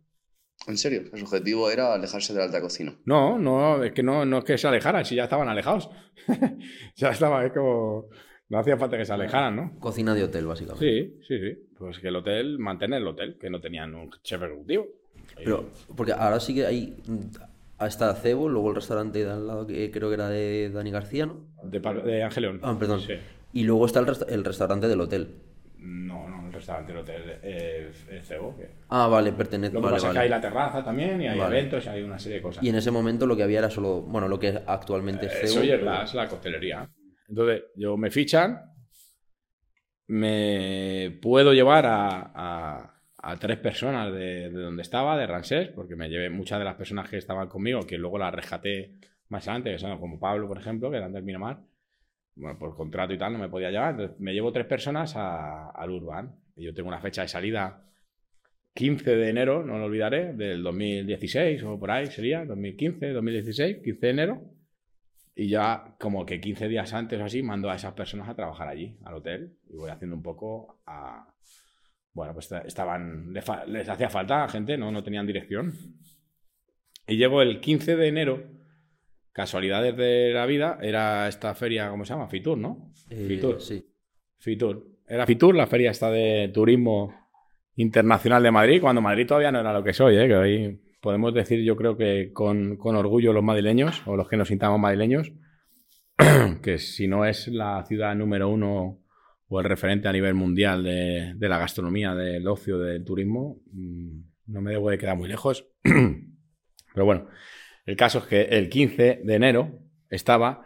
¿En 0.68 0.78
serio? 0.78 1.04
Su 1.14 1.24
objetivo 1.26 1.70
era 1.70 1.94
alejarse 1.94 2.34
de 2.34 2.40
la 2.40 2.46
alta 2.46 2.62
cocina. 2.62 2.96
No, 3.06 3.38
no, 3.38 3.84
es 3.84 3.92
que 3.92 4.02
no, 4.04 4.26
no 4.26 4.38
es 4.40 4.44
que 4.46 4.58
se 4.58 4.68
alejaran, 4.68 5.04
si 5.06 5.16
ya 5.16 5.24
estaban 5.26 5.50
alejados. 5.50 5.90
ya 6.96 7.10
estaba, 7.10 7.46
es 7.46 7.52
como. 7.52 8.08
No 8.50 8.60
hacía 8.60 8.78
falta 8.78 8.98
que 8.98 9.06
se 9.06 9.14
alejaran, 9.14 9.56
¿no? 9.56 9.80
Cocina 9.80 10.14
de 10.14 10.24
hotel, 10.24 10.46
básicamente. 10.46 10.86
Sí, 10.86 11.20
sí, 11.28 11.40
sí. 11.40 11.60
Pues 11.78 12.00
que 12.00 12.08
el 12.10 12.16
hotel, 12.16 12.60
mantener 12.60 13.02
el 13.02 13.08
hotel, 13.08 13.38
que 13.40 13.50
no 13.50 13.60
tenían 13.60 13.96
un 13.96 14.10
chef 14.22 14.42
ejecutivo. 14.44 14.88
Pero, 15.36 15.70
porque 15.96 16.12
ahora 16.14 16.40
sí 16.40 16.54
que 16.54 16.66
hay. 16.66 16.96
Hasta 17.78 18.14
Cebo, 18.16 18.48
luego 18.48 18.70
el 18.70 18.76
restaurante 18.76 19.26
de 19.26 19.32
al 19.32 19.48
lado, 19.48 19.68
que 19.68 19.90
creo 19.92 20.08
que 20.10 20.14
era 20.14 20.30
de 20.30 20.70
Dani 20.70 20.92
García, 20.92 21.26
¿no? 21.26 21.46
De, 21.64 21.80
de 21.80 22.24
Angeleón. 22.24 22.60
Ah, 22.64 22.76
perdón. 22.80 23.02
Sí. 23.02 23.14
Y 23.52 23.64
luego 23.64 23.86
está 23.86 24.00
el, 24.00 24.06
resta- 24.08 24.28
el 24.30 24.46
restaurante 24.46 24.88
del 24.88 25.02
hotel. 25.02 25.36
No, 25.86 26.30
no, 26.30 26.48
el 26.48 26.54
restaurante 26.54 26.94
del 26.94 27.02
hotel 27.02 27.40
eh, 27.44 27.92
el 28.10 28.22
cebo. 28.24 28.56
que- 28.56 28.70
Ah, 28.90 29.08
vale, 29.08 29.34
pertenece. 29.34 29.74
Lo 29.74 29.82
que 29.82 29.84
vale, 29.86 29.96
pasa 29.98 30.08
es 30.08 30.14
que 30.14 30.20
hay 30.20 30.30
la 30.30 30.40
terraza 30.40 30.84
también 30.84 31.22
y 31.22 31.28
hay 31.28 31.38
Vale. 31.38 31.60
eventos 31.60 31.86
y 31.86 31.90
hay 31.90 32.02
una 32.04 32.18
serie 32.18 32.38
de 32.38 32.42
cosas. 32.42 32.64
Y 32.64 32.70
en 32.70 32.76
ese 32.76 32.90
momento 32.90 33.26
lo 33.26 33.36
que 33.36 33.44
había 33.44 33.60
era 33.60 33.70
solo, 33.70 34.02
bueno, 34.02 34.28
lo 34.30 34.40
que 34.40 34.62
actualmente 34.66 35.26
es 35.26 35.34
Eh, 35.34 35.38
CEU. 35.48 35.50
soy 35.50 35.70
el 35.72 35.80
pero- 35.80 35.92
Glass, 35.92 36.14
la 36.14 36.28
costelería. 36.30 36.90
Entonces, 37.28 37.64
yo 37.76 37.98
me 37.98 38.12
fichan, 38.12 38.62
me 40.08 41.18
puedo 41.22 41.54
llevar 41.54 41.86
a, 41.86 42.32
a- 42.34 42.90
a 43.26 43.38
tres 43.38 43.58
personas 43.58 44.12
de, 44.12 44.50
de 44.50 44.62
donde 44.62 44.82
estaba, 44.82 45.18
de 45.18 45.26
Ramsés, 45.28 45.70
porque 45.70 45.96
me 45.96 46.10
llevé 46.10 46.30
muchas 46.30 46.60
de 46.60 46.66
las 46.66 46.76
personas 46.76 47.10
que 47.10 47.18
estaban 47.18 47.48
conmigo, 47.48 47.82
que 47.88 47.98
luego 47.98 48.18
las 48.18 48.34
rescaté 48.34 48.96
más 49.30 49.48
adelante, 49.48 49.72
que 49.72 49.80
son 49.80 49.98
como 50.00 50.20
Pablo, 50.20 50.48
por 50.48 50.58
ejemplo, 50.58 50.92
que 50.92 50.98
eran 50.98 51.14
del 51.14 51.24
Miramar. 51.24 51.60
Bueno, 52.36 52.58
por 52.58 52.76
contrato 52.76 53.14
y 53.14 53.18
tal 53.18 53.34
no 53.34 53.40
me 53.40 53.50
podía 53.50 53.70
llevar. 53.72 53.92
Entonces, 53.92 54.20
me 54.20 54.34
llevo 54.34 54.52
tres 54.52 54.66
personas 54.66 55.16
a- 55.16 55.70
al 55.70 55.90
Urban. 55.92 56.36
Y 56.56 56.66
yo 56.66 56.74
tengo 56.74 56.90
una 56.90 57.00
fecha 57.02 57.22
de 57.24 57.28
salida 57.28 57.86
15 58.76 59.16
de 59.16 59.30
enero, 59.30 59.64
no 59.64 59.78
lo 59.78 59.86
olvidaré, 59.86 60.34
del 60.34 60.64
2016 60.64 61.62
o 61.64 61.80
por 61.80 61.92
ahí 61.92 62.08
sería, 62.08 62.44
2015, 62.46 63.10
2016, 63.14 63.78
15 63.84 64.06
de 64.06 64.12
enero. 64.12 64.42
Y 65.36 65.48
ya 65.50 65.96
como 66.00 66.26
que 66.26 66.40
15 66.40 66.68
días 66.68 66.94
antes 66.94 67.20
o 67.20 67.24
así 67.26 67.42
mando 67.44 67.70
a 67.70 67.76
esas 67.76 67.94
personas 67.94 68.30
a 68.30 68.36
trabajar 68.36 68.68
allí, 68.68 68.98
al 69.04 69.16
hotel. 69.16 69.58
Y 69.70 69.76
voy 69.76 69.90
haciendo 69.90 70.16
un 70.16 70.24
poco 70.24 70.82
a... 70.86 71.28
Bueno, 72.14 72.34
pues 72.34 72.52
estaban... 72.66 73.34
Les, 73.34 73.44
les 73.68 73.90
hacía 73.90 74.10
falta 74.10 74.48
gente, 74.48 74.78
¿no? 74.78 74.92
No 74.92 75.04
tenían 75.04 75.26
dirección. 75.26 75.74
Y 77.08 77.18
llego 77.18 77.42
el 77.42 77.60
15 77.60 77.96
de 77.96 78.08
enero, 78.08 78.44
casualidades 79.34 79.98
de 79.98 80.32
la 80.32 80.46
vida, 80.46 80.78
era 80.82 81.28
esta 81.28 81.54
feria, 81.56 81.90
¿cómo 81.90 82.06
se 82.06 82.14
llama? 82.14 82.28
Fitur, 82.28 82.58
¿no? 82.58 82.94
Eh, 83.10 83.26
Fitur. 83.28 83.60
Sí. 83.60 83.84
Fitur. 84.38 84.88
Era 85.08 85.26
Fitur, 85.26 85.56
la 85.56 85.68
feria 85.68 85.92
esta 85.92 86.10
de 86.12 86.52
turismo 86.54 87.14
internacional 87.76 88.44
de 88.44 88.52
Madrid, 88.52 88.80
cuando 88.80 89.02
Madrid 89.02 89.28
todavía 89.28 89.52
no 89.52 89.60
era 89.60 89.74
lo 89.74 89.84
que 89.84 89.94
soy, 89.94 90.18
¿eh? 90.18 90.28
que 90.28 90.36
hoy 90.36 90.82
podemos 91.02 91.34
decir, 91.34 91.62
yo 91.64 91.76
creo 91.76 91.98
que 91.98 92.32
con, 92.32 92.78
con 92.78 92.96
orgullo 92.96 93.34
los 93.34 93.44
madrileños, 93.44 94.04
o 94.06 94.16
los 94.16 94.30
que 94.30 94.38
nos 94.38 94.48
sintamos 94.48 94.80
madrileños, 94.80 95.34
que 96.62 96.78
si 96.78 97.08
no 97.08 97.26
es 97.26 97.48
la 97.48 97.84
ciudad 97.86 98.16
número 98.16 98.48
uno 98.50 99.00
o 99.48 99.60
el 99.60 99.66
referente 99.66 100.08
a 100.08 100.14
nivel 100.14 100.36
mundial 100.36 100.84
de, 100.84 101.34
de 101.36 101.50
la 101.50 101.58
gastronomía, 101.58 102.14
del 102.14 102.48
ocio, 102.48 102.78
del 102.78 103.04
turismo, 103.04 103.58
mm, 103.72 104.20
no 104.48 104.62
me 104.62 104.72
debo 104.72 104.90
de 104.90 104.98
quedar 104.98 105.18
muy 105.18 105.28
lejos. 105.28 105.68
Pero 105.84 107.06
bueno, 107.06 107.28
el 107.86 107.96
caso 107.96 108.20
es 108.20 108.26
que 108.26 108.42
el 108.44 108.70
15 108.70 109.22
de 109.24 109.34
enero 109.36 109.80
estaba 110.10 110.66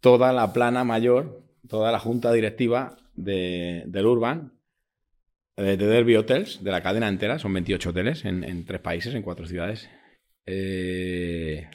toda 0.00 0.32
la 0.32 0.52
plana 0.52 0.84
mayor, 0.84 1.42
toda 1.68 1.90
la 1.92 1.98
junta 1.98 2.32
directiva 2.32 2.96
de- 3.14 3.84
del 3.86 4.06
Urban, 4.06 4.52
eh, 5.56 5.76
de 5.76 5.86
Derby 5.86 6.16
Hotels, 6.16 6.62
de 6.62 6.70
la 6.70 6.82
cadena 6.82 7.08
entera, 7.08 7.38
son 7.38 7.52
28 7.52 7.90
hoteles 7.90 8.24
en, 8.24 8.44
en 8.44 8.64
tres 8.64 8.80
países, 8.80 9.14
en 9.14 9.22
cuatro 9.22 9.46
ciudades, 9.46 9.88
eh, 10.46 11.68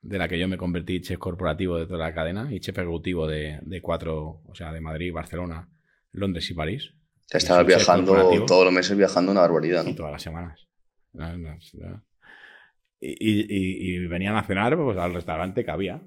de 0.00 0.18
la 0.18 0.28
que 0.28 0.38
yo 0.38 0.48
me 0.48 0.56
convertí 0.56 1.00
chef 1.00 1.18
corporativo 1.18 1.78
de 1.78 1.86
toda 1.86 1.98
la 2.06 2.14
cadena 2.14 2.48
y 2.52 2.60
chef 2.60 2.76
ejecutivo 2.78 3.26
de, 3.26 3.58
de 3.62 3.80
cuatro, 3.80 4.40
o 4.46 4.54
sea, 4.54 4.72
de 4.72 4.80
Madrid, 4.80 5.12
Barcelona, 5.12 5.68
Londres 6.12 6.50
y 6.50 6.54
París. 6.54 6.92
Te 7.28 7.38
estabas 7.38 7.64
Y 7.64 7.68
viajando 7.68 8.44
todos 8.46 8.64
los 8.64 8.72
meses 8.74 8.96
viajando 8.96 9.32
una 9.32 9.42
barbaridad, 9.42 9.84
Y 9.86 9.90
¿no? 9.90 9.94
todas 9.96 10.12
las 10.12 10.22
semanas. 10.22 10.66
No, 11.12 11.36
no, 11.36 11.56
no. 11.74 12.02
Y, 13.04 13.96
y- 13.96 14.06
venían 14.06 14.36
a 14.36 14.44
cenar 14.44 14.76
pues, 14.76 14.96
al 14.96 15.12
restaurante 15.12 15.64
que 15.64 15.70
había. 15.72 16.00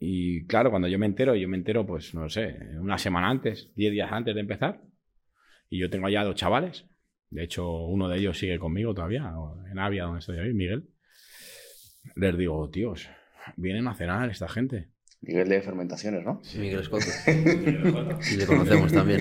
Y 0.00 0.44
claro, 0.46 0.70
cuando 0.70 0.88
yo 0.88 0.98
me 0.98 1.06
entero, 1.06 1.36
yo 1.36 1.48
me 1.48 1.56
entero, 1.56 1.86
pues 1.86 2.14
no 2.14 2.28
sé, 2.28 2.56
una 2.80 2.98
semana 2.98 3.30
antes, 3.30 3.70
diez 3.76 3.92
días 3.92 4.10
antes 4.10 4.34
de 4.34 4.40
empezar. 4.40 4.80
Y 5.70 5.78
yo 5.78 5.88
tengo 5.88 6.08
allá 6.08 6.24
dos 6.24 6.34
chavales. 6.34 6.86
De 7.30 7.44
hecho, 7.44 7.70
uno 7.86 8.08
de 8.08 8.18
ellos 8.18 8.36
sigue 8.36 8.58
conmigo 8.58 8.92
todavía, 8.92 9.32
en 9.70 9.78
Avia, 9.78 10.04
donde 10.04 10.18
estoy 10.18 10.38
hoy, 10.38 10.52
Miguel. 10.52 10.88
Les 12.16 12.36
digo, 12.36 12.68
tíos, 12.68 13.08
vienen 13.56 13.86
a 13.86 13.94
cenar 13.94 14.28
esta 14.28 14.48
gente. 14.48 14.88
Nivel 15.20 15.48
de 15.48 15.62
fermentaciones, 15.62 16.24
¿no? 16.24 16.42
Miguel 16.58 16.80
Escoto. 16.80 17.06
Sí, 18.22 18.36
le 18.36 18.46
conocemos 18.46 18.92
también. 18.92 19.20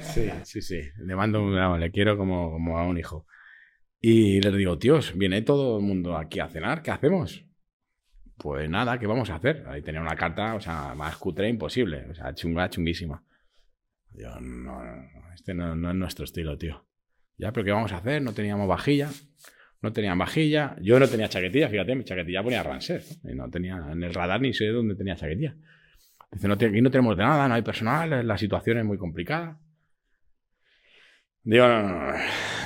Sí, 0.00 0.30
sí, 0.44 0.62
sí. 0.62 0.80
Le 0.98 1.16
mando 1.16 1.42
un 1.42 1.54
vamos, 1.54 1.80
le 1.80 1.90
quiero 1.90 2.16
como, 2.16 2.50
como 2.52 2.78
a 2.78 2.86
un 2.86 2.98
hijo. 2.98 3.26
Y 4.00 4.40
les 4.40 4.54
digo, 4.54 4.78
tíos, 4.78 5.12
viene 5.16 5.42
todo 5.42 5.78
el 5.78 5.84
mundo 5.84 6.16
aquí 6.16 6.40
a 6.40 6.48
cenar, 6.48 6.82
¿qué 6.82 6.90
hacemos? 6.90 7.44
Pues 8.38 8.68
nada, 8.70 8.98
¿qué 8.98 9.06
vamos 9.06 9.28
a 9.28 9.34
hacer? 9.34 9.64
Ahí 9.68 9.82
tenía 9.82 10.00
una 10.00 10.16
carta, 10.16 10.54
o 10.54 10.60
sea, 10.60 10.94
más 10.94 11.16
cutre 11.18 11.48
imposible, 11.48 12.06
o 12.10 12.14
sea, 12.14 12.34
chunga, 12.34 12.70
chunguísima. 12.70 13.22
Yo, 14.12 14.40
no, 14.40 14.80
este 15.34 15.52
no, 15.52 15.76
no 15.76 15.90
es 15.90 15.96
nuestro 15.96 16.24
estilo, 16.24 16.56
tío. 16.56 16.86
Ya, 17.36 17.52
pero 17.52 17.64
¿qué 17.64 17.72
vamos 17.72 17.92
a 17.92 17.98
hacer? 17.98 18.22
No 18.22 18.32
teníamos 18.32 18.66
vajilla, 18.66 19.10
no 19.82 19.92
tenían 19.92 20.18
vajilla. 20.18 20.76
Yo 20.80 20.98
no 20.98 21.06
tenía 21.06 21.28
chaquetilla, 21.28 21.68
fíjate, 21.68 21.94
mi 21.94 22.04
chaquetilla 22.04 22.42
ponía 22.42 22.62
Ransés, 22.62 23.22
¿no? 23.22 23.30
Y 23.30 23.34
no 23.34 23.50
tenía 23.50 23.76
en 23.92 24.02
el 24.02 24.14
radar 24.14 24.40
ni 24.40 24.54
sé 24.54 24.68
dónde 24.68 24.94
tenía 24.94 25.16
chaquetilla. 25.16 25.54
Dice, 26.32 26.48
no, 26.48 26.54
aquí 26.54 26.80
no 26.80 26.90
tenemos 26.90 27.16
de 27.16 27.24
nada, 27.24 27.48
no 27.48 27.54
hay 27.54 27.62
personal, 27.62 28.26
la 28.26 28.38
situación 28.38 28.78
es 28.78 28.84
muy 28.84 28.96
complicada. 28.96 29.58
Digo, 31.42 31.66
no. 31.66 32.12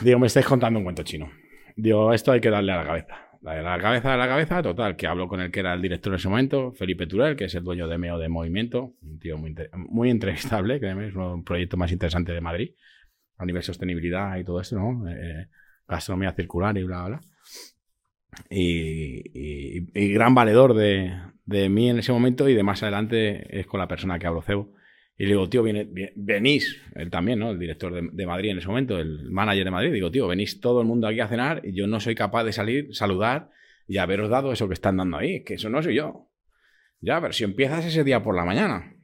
Digo, 0.03 0.19
me 0.19 0.27
estáis 0.27 0.47
contando 0.47 0.79
un 0.79 0.85
cuento 0.85 1.03
chino. 1.03 1.31
Digo, 1.77 2.13
esto 2.13 2.33
hay 2.33 2.41
que 2.41 2.51
darle 2.51 2.73
a 2.73 2.77
la 2.79 2.85
cabeza. 2.85 3.15
A 3.45 3.55
la 3.57 3.79
cabeza, 3.79 4.15
a 4.15 4.17
la 4.17 4.27
cabeza, 4.27 4.63
total, 4.63 4.97
que 4.97 5.07
hablo 5.07 5.29
con 5.29 5.41
el 5.41 5.51
que 5.51 5.61
era 5.61 5.75
el 5.75 5.83
director 5.83 6.13
en 6.13 6.17
ese 6.17 6.29
momento, 6.31 6.73
Felipe 6.73 7.07
Turel, 7.07 7.37
que 7.37 7.45
es 7.45 7.55
el 7.55 7.63
dueño 7.63 7.87
de 7.87 7.99
MEO 7.99 8.19
de 8.19 8.31
Movimiento, 8.31 8.95
un 9.03 9.19
tío 9.19 9.37
muy, 9.37 9.55
muy 9.91 10.11
entrevistable, 10.11 10.81
créeme, 10.81 11.09
es 11.09 11.15
los 11.15 11.43
proyectos 11.45 11.79
más 11.79 11.93
interesantes 11.93 12.35
de 12.35 12.41
Madrid, 12.41 12.71
a 13.37 13.45
nivel 13.45 13.63
sostenibilidad 13.63 14.39
y 14.39 14.45
todo 14.45 14.61
esto, 14.63 14.77
¿no? 14.77 15.07
Eh, 15.11 15.49
gastronomía 15.87 16.33
circular 16.33 16.77
y 16.79 16.85
bla, 16.85 17.05
bla. 17.05 17.21
Y, 18.51 19.23
y- 19.35 19.87
y 19.95 20.13
gran 20.15 20.35
valedor 20.35 20.75
de, 20.75 21.13
de 21.45 21.69
mí 21.69 21.91
en 21.91 21.99
ese 21.99 22.13
momento 22.13 22.49
y 22.49 22.55
de 22.55 22.63
más 22.63 22.83
adelante 22.83 23.59
es 23.61 23.67
con 23.67 23.79
la 23.79 23.89
persona 23.89 24.19
que 24.19 24.27
hablo 24.27 24.41
cebo. 24.43 24.74
Y 25.17 25.25
le 25.25 25.31
digo, 25.31 25.49
tío, 25.49 25.63
viene, 25.63 25.85
vi- 25.85 26.11
venís, 26.17 26.81
él 26.95 27.11
también, 27.11 27.39
¿no? 27.39 27.51
El 27.51 27.59
director 27.59 27.93
de, 27.93 28.09
de 28.13 28.27
Madrid 28.27 28.51
en 28.51 28.59
ese 28.59 28.67
momento, 28.69 28.99
el 28.99 29.31
manager 29.31 29.65
de 29.65 29.71
Madrid. 29.71 29.93
Digo, 29.93 30.11
tío, 30.11 30.27
venís 30.27 30.61
todo 30.61 30.81
el 30.81 30.87
mundo 30.87 31.07
aquí 31.07 31.21
a 31.21 31.29
cenar 31.29 31.61
y 31.65 31.73
yo 31.73 31.87
no 31.87 32.01
soy 32.01 32.15
capaz 32.15 32.45
de 32.45 32.53
salir, 32.53 32.95
saludar 32.95 33.51
y 33.87 33.99
haberos 33.99 34.29
dado 34.29 34.53
eso 34.53 34.67
que 34.69 34.75
están 34.75 34.97
dando 34.97 35.17
ahí, 35.17 35.45
que 35.45 35.55
eso 35.55 35.69
no 35.71 35.83
soy 35.83 35.95
yo. 35.97 36.29
Ya, 37.01 37.21
pero 37.21 37.33
si 37.33 37.45
empiezas 37.45 37.85
ese 37.85 38.05
día 38.05 38.23
por 38.23 38.37
la 38.37 38.45
mañana. 38.45 38.95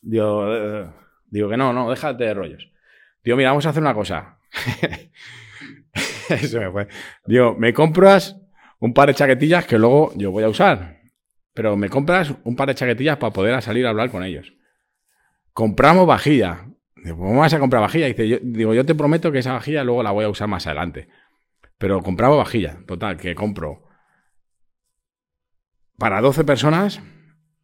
Digo, 0.00 0.54
eh, 0.54 0.90
digo 1.30 1.48
que 1.48 1.56
no, 1.56 1.72
no, 1.72 1.90
déjate 1.90 2.24
de 2.24 2.34
rollos. 2.34 2.70
Digo, 3.22 3.36
mira, 3.36 3.50
vamos 3.50 3.66
a 3.66 3.70
hacer 3.70 3.82
una 3.82 3.94
cosa. 3.94 4.38
Eso. 6.28 6.58
Digo, 7.26 7.54
me 7.58 7.72
compras 7.72 8.36
un 8.80 8.92
par 8.92 9.08
de 9.08 9.14
chaquetillas 9.14 9.66
que 9.66 9.78
luego 9.78 10.12
yo 10.16 10.30
voy 10.30 10.44
a 10.44 10.48
usar. 10.48 10.98
Pero 11.54 11.76
me 11.76 11.88
compras 11.88 12.34
un 12.44 12.56
par 12.56 12.68
de 12.68 12.74
chaquetillas 12.74 13.16
para 13.16 13.32
poder 13.32 13.60
salir 13.62 13.86
a 13.86 13.90
hablar 13.90 14.10
con 14.10 14.24
ellos. 14.24 14.52
Compramos 15.52 16.06
vajilla. 16.06 16.66
Digo, 16.96 17.18
¿cómo 17.18 17.40
vas 17.40 17.54
a 17.54 17.60
comprar 17.60 17.80
vajilla? 17.80 18.06
Dice, 18.06 18.28
yo, 18.28 18.38
digo, 18.42 18.74
yo 18.74 18.84
te 18.84 18.94
prometo 18.94 19.30
que 19.30 19.38
esa 19.38 19.52
vajilla 19.52 19.84
luego 19.84 20.02
la 20.02 20.10
voy 20.10 20.24
a 20.24 20.28
usar 20.28 20.48
más 20.48 20.66
adelante. 20.66 21.08
Pero 21.78 22.02
compramos 22.02 22.38
vajilla. 22.38 22.78
Total, 22.86 23.16
que 23.16 23.34
compro 23.34 23.84
para 25.96 26.20
12 26.20 26.44
personas 26.44 27.00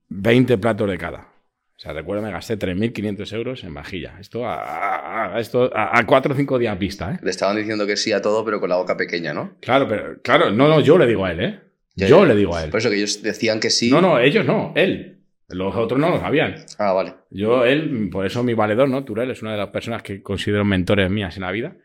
20 0.09 0.59
platos 0.59 0.89
de 0.89 0.99
cada. 0.99 1.19
O 1.19 1.83
sea, 1.83 1.93
recuerdo 1.95 2.23
me 2.23 2.31
gasté 2.31 2.59
3.500 2.59 3.33
euros 3.35 3.65
en 3.65 3.75
vajilla. 3.75 4.19
Esto 4.21 4.47
a, 4.47 5.35
esto 5.39 5.71
a, 5.75 5.99
a 5.99 6.07
4 6.07 6.35
o 6.35 6.37
5 6.37 6.59
días 6.59 6.79
vista, 6.79 7.15
¿eh? 7.15 7.19
Le 7.23 7.31
estaban 7.31 7.57
diciendo 7.57 7.87
que 7.87 7.97
sí 7.97 8.12
a 8.12 8.21
todo, 8.21 8.45
pero 8.45 8.61
con 8.61 8.69
la 8.69 8.77
boca 8.77 8.97
pequeña, 8.97 9.33
¿no? 9.33 9.57
Claro, 9.61 9.89
pero 9.89 10.21
claro, 10.23 10.51
no, 10.51 10.69
no, 10.69 10.81
yo 10.81 10.99
le 10.99 11.07
digo 11.07 11.25
a 11.25 11.33
él, 11.33 11.41
¿eh? 11.41 11.61
Ya, 11.97 12.07
yo 12.07 12.23
ya. 12.23 12.29
le 12.29 12.37
digo 12.37 12.55
a 12.55 12.65
él. 12.65 12.71
Por 12.71 12.79
eso 12.81 12.91
que 12.91 12.97
ellos 12.97 13.23
decían 13.23 13.61
que 13.61 13.71
sí. 13.71 13.91
No, 13.91 14.01
no, 14.01 14.19
ellos 14.19 14.47
no, 14.47 14.73
él. 14.77 15.19
Los 15.49 15.75
otros 15.75 15.99
no 15.99 16.11
lo 16.11 16.21
sabían. 16.21 16.55
Ah, 16.79 16.93
vale. 16.93 17.15
Yo, 17.31 17.65
él, 17.65 18.09
por 18.12 18.25
eso 18.25 18.45
mi 18.45 18.55
valedor, 18.55 18.89
¿no? 18.89 19.05
Turel 19.05 19.31
es 19.33 19.43
una 19.43 19.53
de 19.53 19.59
las 19.59 19.71
personas 19.71 20.03
que 20.03 20.23
considero 20.23 20.65
mentores 20.65 21.11
mías 21.11 21.37
en 21.37 21.43
la 21.43 21.51
vida. 21.51 21.77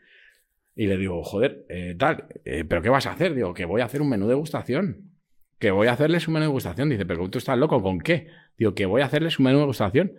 Y 0.76 0.86
le 0.86 0.96
digo, 0.96 1.22
joder, 1.24 1.64
eh, 1.68 1.96
tal, 1.98 2.26
eh, 2.44 2.64
¿pero 2.68 2.80
qué 2.82 2.88
vas 2.90 3.06
a 3.06 3.12
hacer? 3.12 3.34
Digo, 3.34 3.52
que 3.54 3.64
voy 3.64 3.80
a 3.80 3.86
hacer 3.86 4.00
un 4.02 4.08
menú 4.08 4.28
de 4.28 4.34
gustación. 4.34 5.10
Que 5.58 5.70
voy 5.70 5.88
a 5.88 5.92
hacerles 5.92 6.28
un 6.28 6.34
menú 6.34 6.46
de 6.46 6.52
gustación. 6.52 6.90
Dice, 6.90 7.06
¿pero 7.06 7.28
tú 7.28 7.38
estás 7.38 7.58
loco? 7.58 7.82
¿Con 7.82 7.98
qué? 7.98 8.28
Digo, 8.56 8.74
que 8.74 8.86
voy 8.86 9.02
a 9.02 9.06
hacerles 9.06 9.38
un 9.38 9.46
menú 9.46 9.58
de 9.58 9.64
gustación. 9.64 10.12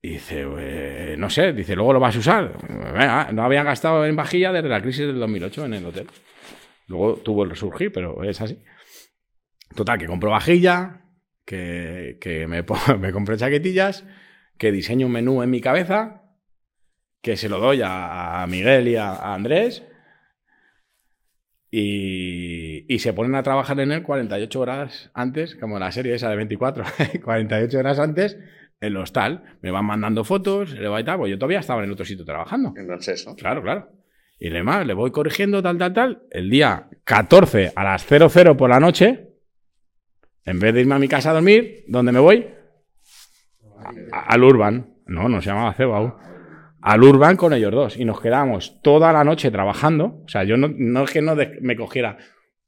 Y 0.00 0.10
dice, 0.10 0.46
"Eh, 0.58 1.16
no 1.18 1.28
sé, 1.28 1.52
dice, 1.52 1.74
luego 1.76 1.92
lo 1.92 2.00
vas 2.00 2.16
a 2.16 2.18
usar. 2.20 3.32
No 3.34 3.42
habían 3.44 3.66
gastado 3.66 4.06
en 4.06 4.16
vajilla 4.16 4.52
desde 4.52 4.68
la 4.68 4.80
crisis 4.80 5.06
del 5.06 5.18
2008 5.18 5.66
en 5.66 5.74
el 5.74 5.84
hotel. 5.86 6.06
Luego 6.88 7.16
tuvo 7.16 7.44
el 7.44 7.50
resurgir, 7.50 7.92
pero 7.92 8.24
es 8.24 8.40
así. 8.40 8.58
Total, 9.76 9.98
que 9.98 10.06
compro 10.06 10.30
vajilla, 10.30 11.04
que, 11.44 12.18
que 12.20 12.46
me, 12.46 12.64
me 12.98 13.12
compro 13.12 13.36
chaquetillas, 13.36 14.04
que 14.56 14.72
diseño 14.72 15.06
un 15.06 15.12
menú 15.12 15.42
en 15.42 15.50
mi 15.50 15.60
cabeza, 15.60 16.22
que 17.22 17.36
se 17.36 17.48
lo 17.48 17.58
doy 17.60 17.82
a, 17.82 18.42
a 18.42 18.46
Miguel 18.46 18.88
y 18.88 18.96
a, 18.96 19.10
a 19.10 19.34
Andrés, 19.34 19.84
y, 21.70 22.92
y 22.92 22.98
se 23.00 23.12
ponen 23.12 23.34
a 23.34 23.42
trabajar 23.42 23.78
en 23.80 23.92
él 23.92 24.02
48 24.02 24.58
horas 24.58 25.10
antes, 25.12 25.54
como 25.56 25.78
la 25.78 25.92
serie 25.92 26.14
esa 26.14 26.30
de 26.30 26.36
24, 26.36 26.84
48 27.22 27.78
horas 27.78 27.98
antes, 27.98 28.38
el 28.80 28.96
hostal, 28.96 29.58
me 29.60 29.70
van 29.70 29.84
mandando 29.84 30.24
fotos, 30.24 30.72
le 30.72 30.88
va 30.88 31.00
y 31.00 31.04
tal, 31.04 31.18
pues 31.18 31.30
yo 31.30 31.38
todavía 31.38 31.60
estaba 31.60 31.84
en 31.84 31.90
otro 31.90 32.06
sitio 32.06 32.24
trabajando. 32.24 32.72
En 32.76 32.86
francés, 32.86 33.26
¿no? 33.26 33.34
Claro, 33.34 33.62
claro. 33.62 33.90
Y 34.38 34.50
demás, 34.50 34.86
le 34.86 34.94
voy 34.94 35.10
corrigiendo 35.10 35.62
tal, 35.62 35.78
tal, 35.78 35.92
tal. 35.92 36.22
El 36.30 36.48
día 36.48 36.88
14 37.04 37.72
a 37.74 37.84
las 37.84 38.06
00 38.06 38.56
por 38.56 38.70
la 38.70 38.78
noche, 38.78 39.30
en 40.44 40.60
vez 40.60 40.72
de 40.74 40.80
irme 40.80 40.94
a 40.94 40.98
mi 40.98 41.08
casa 41.08 41.30
a 41.30 41.34
dormir, 41.34 41.84
¿dónde 41.88 42.12
me 42.12 42.20
voy? 42.20 42.46
Al 44.12 44.44
Urban. 44.44 44.94
No, 45.06 45.28
no 45.28 45.40
se 45.40 45.50
llamaba 45.50 45.74
Cebo 45.74 45.94
aún. 45.94 46.14
Al 46.80 47.02
Urban 47.02 47.36
con 47.36 47.52
ellos 47.52 47.72
dos. 47.72 47.96
Y 47.96 48.04
nos 48.04 48.20
quedamos 48.20 48.80
toda 48.82 49.12
la 49.12 49.24
noche 49.24 49.50
trabajando. 49.50 50.22
O 50.24 50.28
sea, 50.28 50.44
yo 50.44 50.56
no, 50.56 50.68
no 50.68 51.04
es 51.04 51.10
que 51.10 51.22
no 51.22 51.36
me 51.60 51.76
cogiera 51.76 52.18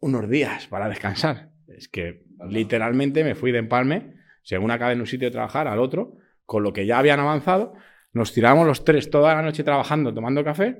unos 0.01 0.29
días 0.29 0.67
para 0.67 0.89
descansar. 0.89 1.51
Es 1.69 1.89
que 1.89 2.25
literalmente 2.49 3.23
me 3.23 3.35
fui 3.35 3.53
de 3.53 3.59
empalme, 3.59 4.15
según 4.43 4.71
acabé 4.71 4.95
en 4.95 5.01
un 5.01 5.07
sitio 5.07 5.29
de 5.29 5.33
trabajar, 5.33 5.69
al 5.69 5.79
otro, 5.79 6.17
con 6.47 6.63
lo 6.63 6.73
que 6.73 6.87
ya 6.87 6.99
habían 6.99 7.21
avanzado. 7.21 7.75
Nos 8.13 8.33
tiramos 8.33 8.67
los 8.67 8.85
tres 8.85 9.11
toda 9.11 9.35
la 9.35 9.43
noche 9.43 9.63
trabajando, 9.63 10.13
tomando 10.13 10.43
café. 10.43 10.79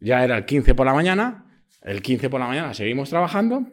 Ya 0.00 0.24
era 0.24 0.36
el 0.36 0.44
15 0.44 0.74
por 0.74 0.86
la 0.86 0.94
mañana. 0.94 1.62
El 1.82 2.02
15 2.02 2.30
por 2.30 2.40
la 2.40 2.46
mañana 2.46 2.74
seguimos 2.74 3.10
trabajando. 3.10 3.66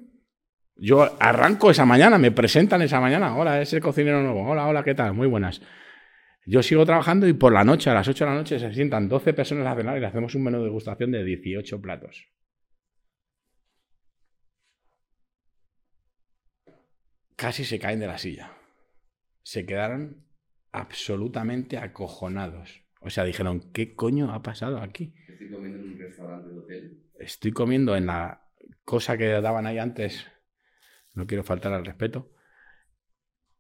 Yo 0.78 1.16
arranco 1.22 1.72
esa 1.72 1.86
mañana, 1.86 2.18
me 2.18 2.32
presentan 2.32 2.82
esa 2.82 3.00
mañana. 3.00 3.36
Hola, 3.38 3.62
es 3.62 3.72
el 3.74 3.82
cocinero 3.82 4.22
nuevo. 4.22 4.50
Hola, 4.50 4.68
hola, 4.68 4.84
¿qué 4.84 4.94
tal? 4.94 5.14
Muy 5.14 5.28
buenas. 5.28 5.62
Yo 6.46 6.62
sigo 6.62 6.86
trabajando 6.86 7.28
y 7.28 7.34
por 7.34 7.54
la 7.54 7.64
noche, 7.64 7.90
a 7.90 7.94
las 7.94 8.08
8 8.08 8.26
de 8.26 8.32
la 8.32 8.38
noche, 8.38 8.60
se 8.60 8.74
sientan 8.74 9.10
12 9.10 9.34
personas 9.34 9.66
a 9.68 9.76
cenar 9.76 9.98
y 9.98 10.02
le 10.02 10.08
hacemos 10.08 10.36
un 10.36 10.44
menú 10.44 10.60
de 10.60 10.66
degustación 10.66 11.12
de 11.12 11.24
18 11.24 11.82
platos. 11.82 12.28
Casi 17.36 17.66
se 17.66 17.80
caen 17.80 18.00
de 18.00 18.08
la 18.08 18.18
silla. 18.18 18.52
Se 19.44 19.66
quedaron 19.66 20.26
absolutamente 20.72 21.78
acojonados. 21.78 22.82
O 23.02 23.10
sea, 23.10 23.24
dijeron, 23.24 23.72
¿qué 23.72 23.96
coño 23.96 24.34
ha 24.34 24.42
pasado 24.42 24.80
aquí? 24.82 25.14
Estoy 25.46 25.58
comiendo 25.58 25.80
en 25.80 25.94
un 25.94 26.00
restaurante 26.00 26.50
de 26.50 26.60
hotel. 26.60 27.04
Estoy 27.20 27.52
comiendo 27.52 27.96
en 27.96 28.06
la 28.08 28.42
cosa 28.84 29.18
que 29.18 29.28
daban 29.28 29.68
ahí 29.68 29.78
antes. 29.78 30.26
No 31.14 31.28
quiero 31.28 31.44
faltar 31.44 31.74
al 31.74 31.86
respeto. 31.86 32.32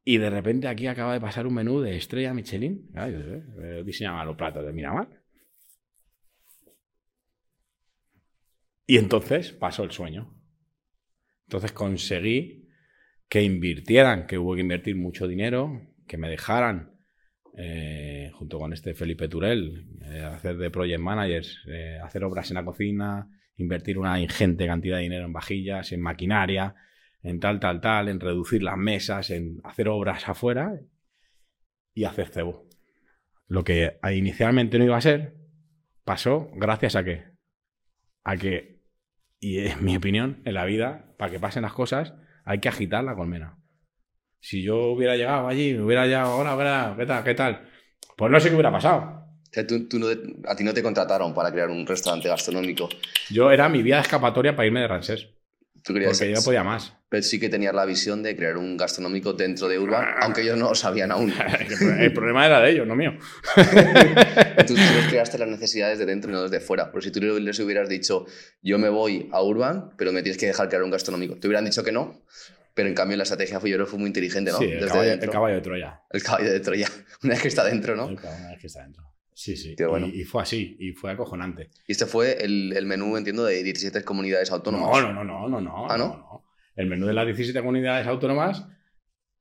Y 0.03 0.18
de 0.18 0.30
repente 0.30 0.68
aquí 0.68 0.88
acaba 0.88 1.14
de 1.14 1.22
pasar 1.22 1.45
un 1.45 1.53
menú 1.53 1.82
de 1.82 1.95
estrella 1.95 2.34
Michelin. 2.34 2.90
Yo, 2.94 3.03
eh, 3.03 3.84
los 4.26 4.36
platos 4.36 4.66
de 4.66 4.74
Miramar. 4.74 5.22
Y 8.88 8.98
entonces 8.98 9.52
pasó 9.52 9.84
el 9.84 9.91
sueño. 9.91 10.36
Entonces 11.48 11.72
conseguí 11.72 12.70
que 13.28 13.41
invirtieran, 13.41 14.26
que 14.26 14.38
hubo 14.38 14.56
que 14.56 14.62
invertir 14.62 14.95
mucho 14.95 15.28
dinero, 15.28 15.82
que 16.07 16.18
me 16.18 16.30
dejaran, 16.30 16.95
eh, 17.57 18.32
junto 18.34 18.60
con 18.60 18.73
este 18.73 18.94
Felipe 18.94 19.30
Turel, 19.30 19.88
eh, 20.02 20.22
hacer 20.22 20.57
de 20.57 20.69
project 20.69 20.99
managers, 20.99 21.61
eh, 21.68 21.98
hacer 22.03 22.23
obras 22.26 22.52
en 22.52 22.56
la 22.56 22.65
cocina, 22.65 23.30
invertir 23.56 23.98
una 23.98 24.19
ingente 24.19 24.68
cantidad 24.68 24.98
de 24.98 25.03
dinero 25.03 25.26
en 25.26 25.32
vajillas, 25.32 25.94
en 25.94 26.02
maquinaria, 26.02 26.76
en 27.23 27.40
tal, 27.40 27.61
tal, 27.61 27.80
tal, 27.80 28.10
en 28.10 28.19
reducir 28.19 28.61
las 28.61 28.77
mesas, 28.77 29.30
en 29.30 29.61
hacer 29.64 29.88
obras 29.88 30.27
afuera 30.27 30.77
y 31.94 32.03
hacer 32.03 32.27
cebo. 32.27 32.68
Lo 33.48 33.64
que 33.64 33.99
inicialmente 34.11 34.77
no 34.77 34.84
iba 34.84 34.98
a 34.98 35.02
ser, 35.02 35.36
pasó 36.03 36.49
gracias 36.56 36.95
a 36.98 37.06
qué? 37.06 37.23
A 38.26 38.36
que, 38.36 38.82
y 39.40 39.60
es 39.60 39.82
mi 39.82 39.95
opinión, 39.95 40.41
en 40.44 40.56
la 40.56 40.65
vida, 40.65 41.15
para 41.18 41.32
que 41.32 41.40
pasen 41.40 41.61
las 41.61 41.73
cosas, 41.73 42.15
hay 42.44 42.60
que 42.60 42.69
agitar 42.69 43.03
la 43.03 43.15
colmena. 43.15 43.57
Si 44.46 44.62
yo 44.62 44.92
hubiera 44.92 45.16
llegado 45.16 45.48
allí, 45.48 45.74
me 45.74 45.82
hubiera 45.82 46.06
llegado, 46.06 46.36
hola, 46.38 46.94
¿qué 46.96 47.06
tal? 47.08 47.24
¿Qué 47.24 47.34
tal? 47.34 47.68
Pues 48.16 48.32
no 48.32 48.40
sé 48.40 48.50
qué 48.50 48.54
hubiera 48.54 48.72
pasado. 48.72 49.26
O 49.42 49.50
sea, 49.52 49.66
tú, 49.66 49.88
tú 49.88 49.98
no- 49.98 50.06
a 50.48 50.56
ti 50.56 50.64
no 50.64 50.72
te 50.72 50.84
contrataron 50.84 51.34
para 51.34 51.52
crear 51.52 51.72
un 51.72 51.84
restaurante 51.88 52.28
gastronómico. 52.28 52.88
Yo 53.32 53.50
era 53.50 53.68
mi 53.70 53.82
vía 53.82 53.96
de 53.96 54.02
escapatoria 54.04 54.56
para 54.56 54.68
irme 54.68 54.82
de 54.82 54.88
Ransés. 54.88 55.30
Tú 55.84 55.94
Porque 55.94 56.30
yo 56.30 56.36
no 56.36 56.44
podía 56.44 56.64
más. 56.64 56.94
Pero 57.10 57.24
sí 57.24 57.40
que 57.40 57.50
tenías 57.50 57.74
la 57.74 57.86
visión 57.86 58.22
de 58.22 58.36
crear 58.36 58.58
un 58.58 58.78
gastronómico 58.78 59.34
dentro 59.34 59.68
de 59.68 59.80
Urban, 59.80 60.06
aunque 60.20 60.42
ellos 60.42 60.58
no 60.58 60.70
lo 60.70 60.76
sabían 60.76 61.12
aún. 61.12 61.34
El 62.00 62.14
problema 62.14 62.46
era 62.46 62.60
de 62.60 62.70
ellos, 62.70 62.86
no 62.86 62.96
mío. 62.96 63.14
Tú, 64.68 64.74
tú 64.74 64.74
les 64.74 65.08
creaste 65.08 65.38
las 65.38 65.48
necesidades 65.48 66.00
de 66.00 66.06
dentro 66.06 66.30
y 66.30 66.34
no 66.34 66.44
desde 66.44 66.60
fuera. 66.60 66.92
Por 66.92 67.04
si 67.04 67.12
tú 67.12 67.20
les 67.20 67.60
hubieras 67.60 67.88
dicho, 67.90 68.26
yo 68.62 68.78
me 68.80 68.90
voy 68.90 69.30
a 69.32 69.42
Urban, 69.44 69.92
pero 69.98 70.12
me 70.12 70.24
tienes 70.24 70.40
que 70.40 70.48
dejar 70.48 70.68
crear 70.70 70.84
un 70.84 70.90
gastronómico. 70.92 71.36
Te 71.36 71.48
hubieran 71.48 71.66
dicho 71.66 71.84
que 71.84 71.92
no, 71.92 72.22
pero 72.76 72.89
en 72.89 72.93
cambio 72.93 73.18
la 73.18 73.23
estrategia 73.23 73.60
fue, 73.60 73.69
yo 73.72 73.77
creo 73.77 73.88
fue 73.88 73.97
muy 73.97 74.07
inteligente, 74.07 74.52
¿no? 74.52 74.60
Sí, 74.60 74.65
el 74.65 74.72
desde 74.72 74.88
caballo, 74.89 75.10
dentro. 75.10 75.26
el 75.26 75.31
caballo 75.31 75.56
de 75.56 75.61
Troya. 75.61 76.02
El 76.11 76.23
caballo 76.23 76.52
de 76.52 76.60
Troya. 76.60 76.88
Una 77.23 77.34
vez 77.34 77.41
que 77.41 77.47
está 77.47 77.64
dentro, 77.64 77.95
¿no? 77.95 78.10
El 78.10 78.18
caballo, 78.18 78.39
una 78.41 78.49
vez 78.52 78.60
que 78.60 78.68
está 78.68 78.84
dentro. 78.84 79.03
Sí, 79.34 79.57
sí. 79.57 79.76
Qué 79.76 79.85
bueno. 79.85 80.07
y, 80.07 80.22
y 80.22 80.23
fue 80.26 80.43
así, 80.43 80.77
y 80.80 80.91
fue 80.91 81.11
acojonante. 81.11 81.69
Y 81.88 81.93
este 81.93 82.06
fue 82.06 82.43
el, 82.43 82.73
el 82.76 82.85
menú, 82.85 83.18
entiendo, 83.18 83.45
de 83.45 83.64
17 83.64 84.03
comunidades 84.03 84.52
autónomas. 84.52 85.02
No, 85.02 85.14
no, 85.14 85.23
no, 85.23 85.47
no, 85.47 85.49
no, 85.49 85.61
no. 85.61 85.88
Ah, 85.89 85.97
¿no? 85.97 86.07
no. 86.07 86.45
El 86.76 86.88
menú 86.88 87.07
de 87.07 87.14
las 87.14 87.26
17 87.26 87.57
comunidades 87.60 88.06
autónomas 88.07 88.68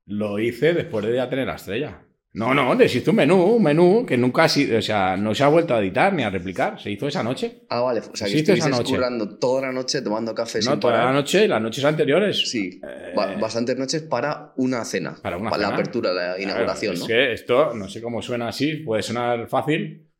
lo 0.05 0.39
hice 0.39 0.73
después 0.73 1.05
de 1.05 1.15
ya 1.15 1.29
tener 1.29 1.47
la 1.47 1.55
estrella. 1.55 2.04
No, 2.37 2.53
no, 2.53 2.73
existe 2.73 3.09
un 3.11 3.15
menú, 3.15 3.41
un 3.41 3.63
menú 3.63 4.05
que 4.05 4.17
nunca 4.17 4.43
ha 4.43 4.49
sido, 4.49 4.77
o 4.77 4.81
sea, 4.81 5.15
no 5.15 5.33
se 5.33 5.41
ha 5.43 5.47
vuelto 5.47 5.73
a 5.73 5.79
editar 5.79 6.11
ni 6.13 6.21
a 6.23 6.29
replicar. 6.29 6.77
Se 6.81 6.91
hizo 6.91 7.07
esa 7.07 7.23
noche. 7.23 7.61
Ah, 7.69 7.79
vale. 7.79 8.01
O 8.01 8.15
sea, 8.15 8.27
que 8.27 8.39
estuviste 8.39 8.83
currando 8.83 9.37
toda 9.39 9.61
la 9.61 9.71
noche 9.71 10.01
tomando 10.01 10.35
café 10.35 10.59
No, 10.59 10.71
sin 10.71 10.79
toda 10.81 10.93
parar. 10.95 11.05
la 11.07 11.13
noche, 11.13 11.47
las 11.47 11.61
noches 11.61 11.85
anteriores. 11.85 12.49
Sí, 12.49 12.81
Eh, 12.83 13.13
ba- 13.15 13.35
bastantes 13.39 13.77
noches 13.77 14.01
para 14.03 14.51
una 14.57 14.83
cena. 14.83 15.15
Para 15.21 15.37
una 15.37 15.49
la 15.51 15.55
cena. 15.55 15.67
apertura, 15.69 16.11
la 16.11 16.37
inauguración, 16.41 16.95
es 16.95 16.99
¿no? 16.99 17.07
que 17.07 17.31
esto, 17.31 17.73
no 17.73 17.87
sé 17.87 18.01
cómo 18.01 18.21
suena 18.21 18.49
así, 18.49 18.77
puede 18.83 19.01
sonar 19.01 19.47
fácil. 19.47 20.11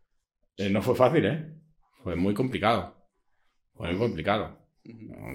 Eh, 0.55 0.69
no 0.69 0.81
fue 0.81 0.95
fácil, 0.95 1.25
¿eh? 1.25 1.45
Fue 2.01 2.15
muy 2.15 2.33
complicado. 2.33 2.95
Fue 3.73 3.89
muy 3.89 3.97
complicado. 3.99 4.57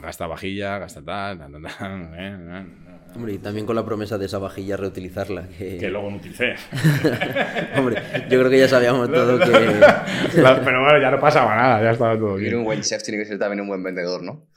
Gasta 0.00 0.26
vajilla, 0.26 0.78
gasta 0.78 1.04
tal, 1.04 1.38
tal, 1.40 1.52
tal, 1.52 1.62
tal, 1.62 2.14
eh, 2.18 2.36
eh, 2.38 2.89
Hombre, 3.14 3.34
y 3.34 3.38
también 3.38 3.66
con 3.66 3.74
la 3.76 3.84
promesa 3.84 4.18
de 4.18 4.26
esa 4.26 4.38
vajilla 4.38 4.76
reutilizarla. 4.76 5.48
Que... 5.48 5.78
que 5.78 5.88
luego 5.90 6.10
no 6.10 6.16
utilicé. 6.18 6.54
Hombre, 7.76 8.02
yo 8.30 8.38
creo 8.38 8.50
que 8.50 8.58
ya 8.58 8.68
sabíamos 8.68 9.10
todo 9.10 9.38
que... 9.38 9.46
Pero 10.34 10.82
bueno, 10.82 11.00
ya 11.00 11.10
no 11.10 11.20
pasaba 11.20 11.56
nada, 11.56 11.82
ya 11.82 11.90
estaba 11.90 12.16
todo 12.16 12.38
Y 12.38 12.42
bien. 12.44 12.56
un 12.56 12.64
buen 12.64 12.80
chef 12.82 13.02
tiene 13.02 13.18
que 13.22 13.26
ser 13.28 13.38
también 13.38 13.60
un 13.60 13.68
buen 13.68 13.82
vendedor, 13.82 14.22
¿no? 14.22 14.48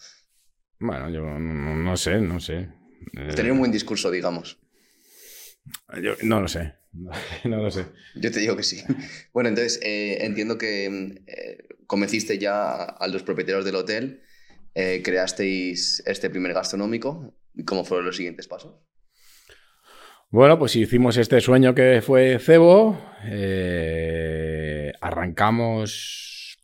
Bueno, 0.79 1.09
yo 1.09 1.21
no, 1.21 1.75
no 1.75 1.97
sé, 1.97 2.19
no 2.19 2.39
sé. 2.39 2.69
Eh, 3.17 3.33
Tener 3.35 3.51
un 3.51 3.59
buen 3.59 3.71
discurso, 3.71 4.11
digamos. 4.11 4.59
yo 6.01 6.13
no 6.23 6.41
lo 6.41 6.47
sé. 6.47 6.73
No 7.45 7.57
lo 7.57 7.71
sé. 7.71 7.85
Yo 8.15 8.31
te 8.31 8.39
digo 8.39 8.55
que 8.55 8.61
sí. 8.63 8.83
Bueno, 9.33 9.49
entonces 9.49 9.79
eh, 9.81 10.19
entiendo 10.25 10.59
que 10.59 10.85
eh, 11.25 11.57
convenciste 11.87 12.37
ya 12.37 12.83
a 12.83 13.07
los 13.07 13.23
propietarios 13.23 13.65
del 13.65 13.75
hotel, 13.75 14.21
eh, 14.75 15.01
creasteis 15.03 16.03
este 16.05 16.29
primer 16.29 16.53
gastronómico. 16.53 17.33
¿Y 17.55 17.63
¿Cómo 17.63 17.85
fueron 17.85 18.05
los 18.05 18.17
siguientes 18.17 18.47
pasos? 18.47 18.75
Bueno, 20.29 20.57
pues 20.57 20.75
hicimos 20.75 21.17
este 21.17 21.39
sueño 21.41 21.75
que 21.75 22.01
fue 22.01 22.39
Cebo. 22.39 22.99
eh, 23.25 24.91
arrancamos 24.99 26.57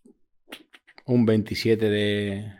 un 1.05 1.25
27 1.25 1.89
de, 1.89 2.53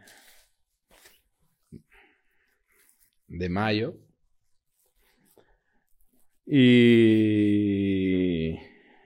de 3.27 3.49
mayo. 3.49 3.95
Y, 6.45 6.69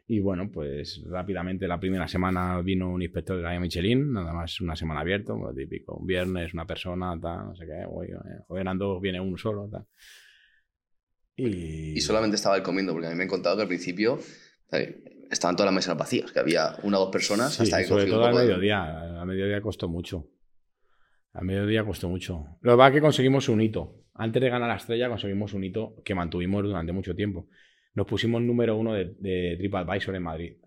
y 0.07 0.19
bueno, 0.19 0.49
pues 0.51 1.01
rápidamente 1.09 1.67
la 1.67 1.79
primera 1.79 2.07
semana 2.07 2.59
vino 2.61 2.89
un 2.89 3.01
inspector 3.01 3.37
de 3.37 3.43
la 3.43 3.59
Michelin, 3.59 4.11
nada 4.13 4.33
más 4.33 4.59
una 4.61 4.75
semana 4.75 4.99
abierto, 5.01 5.35
lo 5.37 5.53
típico, 5.53 5.95
un 5.95 6.05
viernes 6.05 6.53
una 6.53 6.65
persona, 6.67 7.17
tal, 7.21 7.47
no 7.47 7.55
sé 7.55 7.65
qué, 7.65 7.85
hoy, 7.89 8.09
hoy 8.47 8.61
eran 8.61 8.77
dos, 8.77 9.01
viene 9.01 9.19
uno 9.21 9.37
solo, 9.37 9.69
tal. 9.71 9.85
Y, 11.35 11.97
Y 11.97 12.01
solamente 12.01 12.35
estaba 12.35 12.55
él 12.57 12.63
comiendo, 12.63 12.91
porque 12.93 13.07
a 13.07 13.09
mí 13.11 13.15
me 13.15 13.23
han 13.23 13.29
contado 13.29 13.55
que 13.55 13.61
al 13.63 13.67
principio 13.67 14.19
eh, 14.71 15.03
estaban 15.31 15.55
todas 15.55 15.67
las 15.67 15.75
mesas 15.75 15.97
vacías, 15.97 16.31
que 16.31 16.39
había 16.39 16.75
una 16.83 16.97
o 16.99 17.01
dos 17.05 17.11
personas 17.11 17.53
Sí, 17.53 17.63
hasta 17.63 17.79
que 17.79 17.85
sobre 17.85 18.05
todo 18.05 18.23
al 18.25 18.31
poco 18.31 18.41
de- 18.41 18.47
mediodía. 18.49 19.19
Al 19.21 19.25
mediodía 19.25 19.61
costó 19.61 19.87
mucho. 19.89 20.27
Al 21.33 21.45
mediodía 21.45 21.83
costó 21.83 22.09
mucho. 22.09 22.45
Lo 22.61 22.73
que 22.73 22.77
pasa 22.77 22.89
es 22.89 22.93
que 22.95 23.01
conseguimos 23.01 23.49
un 23.49 23.61
hito. 23.61 24.03
Antes 24.13 24.41
de 24.43 24.49
ganar 24.49 24.69
la 24.69 24.75
estrella 24.75 25.09
conseguimos 25.09 25.53
un 25.53 25.63
hito 25.63 25.95
que 26.05 26.13
mantuvimos 26.13 26.63
durante 26.63 26.91
mucho 26.91 27.15
tiempo. 27.15 27.47
Nos 27.93 28.07
pusimos 28.07 28.41
número 28.41 28.75
uno 28.75 28.93
de, 28.93 29.15
de 29.19 29.55
TripAdvisor 29.57 30.15
en 30.15 30.23
Madrid. 30.23 30.57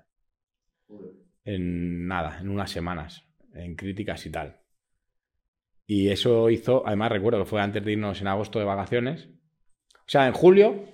En 1.45 2.07
nada, 2.07 2.39
en 2.41 2.49
unas 2.49 2.71
semanas. 2.71 3.25
En 3.55 3.75
críticas 3.75 4.25
y 4.27 4.31
tal. 4.31 4.61
Y 5.87 6.09
eso 6.09 6.51
hizo, 6.51 6.87
además 6.87 7.13
recuerdo 7.13 7.39
que 7.39 7.49
fue 7.49 7.61
antes 7.61 7.85
de 7.85 7.93
irnos 7.93 8.21
en 8.21 8.27
agosto 8.27 8.59
de 8.59 8.65
vacaciones. 8.65 9.29
O 9.95 10.09
sea, 10.09 10.27
en 10.27 10.33
julio, 10.33 10.85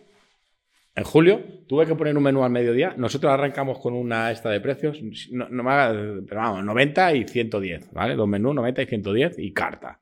en 0.94 1.04
julio, 1.04 1.42
tuve 1.66 1.86
que 1.86 1.94
poner 1.94 2.16
un 2.16 2.22
menú 2.22 2.44
al 2.44 2.50
mediodía. 2.50 2.94
Nosotros 2.98 3.32
arrancamos 3.32 3.78
con 3.78 3.94
una 3.94 4.30
esta 4.30 4.50
de 4.50 4.60
precios, 4.60 5.00
no, 5.30 5.48
me 5.48 6.22
pero 6.28 6.40
vamos, 6.40 6.64
90 6.64 7.14
y 7.14 7.24
110, 7.26 7.92
¿vale? 7.92 8.14
Dos 8.14 8.28
menús, 8.28 8.54
90 8.54 8.82
y 8.82 8.86
110 8.86 9.38
y 9.38 9.52
carta. 9.52 10.01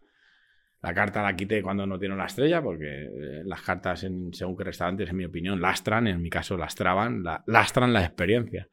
La 0.83 0.95
carta 0.95 1.23
la 1.23 1.37
quité 1.37 1.63
cuando 1.63 1.87
no 1.87 1.99
tiene 1.99 2.17
la 2.17 2.25
estrella, 2.27 2.63
porque 2.63 2.87
eh, 3.05 3.43
las 3.45 3.61
cartas, 3.63 4.03
en, 4.05 4.33
según 4.33 4.57
qué 4.57 4.65
restaurantes, 4.65 5.11
en 5.11 5.17
mi 5.17 5.25
opinión, 5.27 5.61
lastran, 5.61 6.07
en 6.07 6.23
mi 6.23 6.31
caso 6.31 6.57
lastraban, 6.57 7.23
la- 7.23 7.43
lastran 7.47 7.93
la 7.93 8.03
experiencia. 8.05 8.69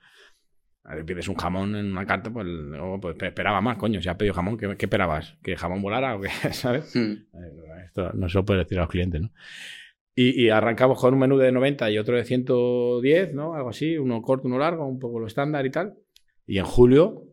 A 0.85 0.95
ver, 0.95 1.03
pides 1.03 1.27
un 1.27 1.35
jamón 1.35 1.75
en 1.75 1.91
una 1.91 2.05
carta, 2.05 2.31
pues, 2.31 2.45
luego, 2.47 2.97
pues, 3.01 3.17
esperaba 3.21 3.59
más, 3.59 3.77
coño, 3.77 4.01
si 4.01 4.07
has 4.07 4.15
pedido 4.15 4.33
jamón, 4.33 4.57
¿qué, 4.57 4.77
qué 4.77 4.85
esperabas? 4.85 5.37
¿Que 5.43 5.51
el 5.51 5.57
jamón 5.57 5.81
volara 5.81 6.15
o 6.15 6.21
qué? 6.21 6.29
¿Sabes? 6.53 6.95
Eh, 7.33 7.85
Esto 7.87 8.13
no 8.13 8.29
se 8.29 8.37
lo 8.37 8.45
puede 8.45 8.59
decir 8.59 8.77
a 8.77 8.83
los 8.83 8.89
clientes, 8.89 9.19
¿no? 9.21 9.31
Y, 10.15 10.45
y 10.45 10.49
arrancamos 10.49 10.99
con 10.99 11.13
un 11.13 11.19
menú 11.19 11.37
de 11.37 11.51
90 11.51 11.91
y 11.91 11.97
otro 11.97 12.15
de 12.15 12.23
110, 12.23 13.33
¿no? 13.33 13.53
Algo 13.53 13.69
así, 13.69 13.97
uno 13.97 14.21
corto, 14.21 14.47
uno 14.47 14.57
largo, 14.57 14.87
un 14.87 14.97
poco 14.97 15.19
lo 15.19 15.27
estándar 15.27 15.65
y 15.65 15.69
tal. 15.71 15.95
Y 16.47 16.57
en 16.57 16.65
julio 16.65 17.23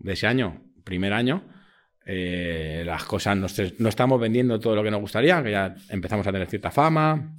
de 0.00 0.12
ese 0.14 0.26
año, 0.26 0.62
primer 0.84 1.12
año, 1.12 1.48
eh, 2.04 2.82
las 2.84 3.04
cosas 3.04 3.36
no, 3.36 3.88
estamos 3.88 4.20
vendiendo 4.20 4.58
todo 4.58 4.74
lo 4.74 4.82
que 4.82 4.90
nos 4.90 5.00
gustaría, 5.00 5.42
que 5.42 5.50
ya 5.50 5.74
empezamos 5.88 6.26
a 6.26 6.32
tener 6.32 6.48
cierta 6.48 6.70
fama, 6.70 7.34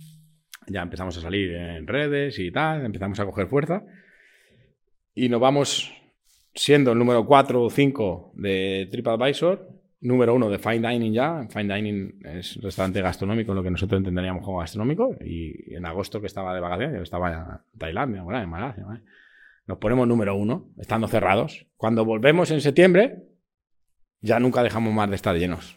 ya 0.67 0.81
empezamos 0.81 1.17
a 1.17 1.21
salir 1.21 1.53
en 1.53 1.87
redes 1.87 2.39
y 2.39 2.51
tal, 2.51 2.85
empezamos 2.85 3.19
a 3.19 3.25
coger 3.25 3.47
fuerza. 3.47 3.83
Y 5.13 5.29
nos 5.29 5.41
vamos 5.41 5.93
siendo 6.55 6.91
el 6.93 6.99
número 6.99 7.25
4 7.25 7.61
o 7.61 7.69
5 7.69 8.33
de 8.35 8.87
TripAdvisor, 8.91 9.69
número 10.01 10.33
1 10.35 10.49
de 10.49 10.59
Fine 10.59 10.89
Dining 10.89 11.13
ya. 11.13 11.47
Fine 11.49 11.75
Dining 11.75 12.19
es 12.23 12.59
restaurante 12.61 13.01
gastronómico, 13.01 13.53
lo 13.53 13.63
que 13.63 13.71
nosotros 13.71 13.97
entenderíamos 13.99 14.43
como 14.43 14.59
gastronómico. 14.59 15.15
Y 15.23 15.73
en 15.73 15.85
agosto 15.85 16.21
que 16.21 16.27
estaba 16.27 16.53
de 16.53 16.61
vacaciones, 16.61 17.01
estaba 17.01 17.31
en 17.31 17.79
Tailandia, 17.79 18.21
en 18.21 18.49
Malasia. 18.49 18.85
¿vale? 18.85 19.01
Nos 19.67 19.77
ponemos 19.77 20.07
número 20.07 20.35
1, 20.35 20.73
estando 20.77 21.07
cerrados. 21.07 21.67
Cuando 21.77 22.05
volvemos 22.05 22.51
en 22.51 22.61
septiembre, 22.61 23.23
ya 24.23 24.39
nunca 24.39 24.63
dejamos 24.63 24.91
más 24.93 25.09
de 25.09 25.15
estar 25.15 25.35
llenos. 25.37 25.75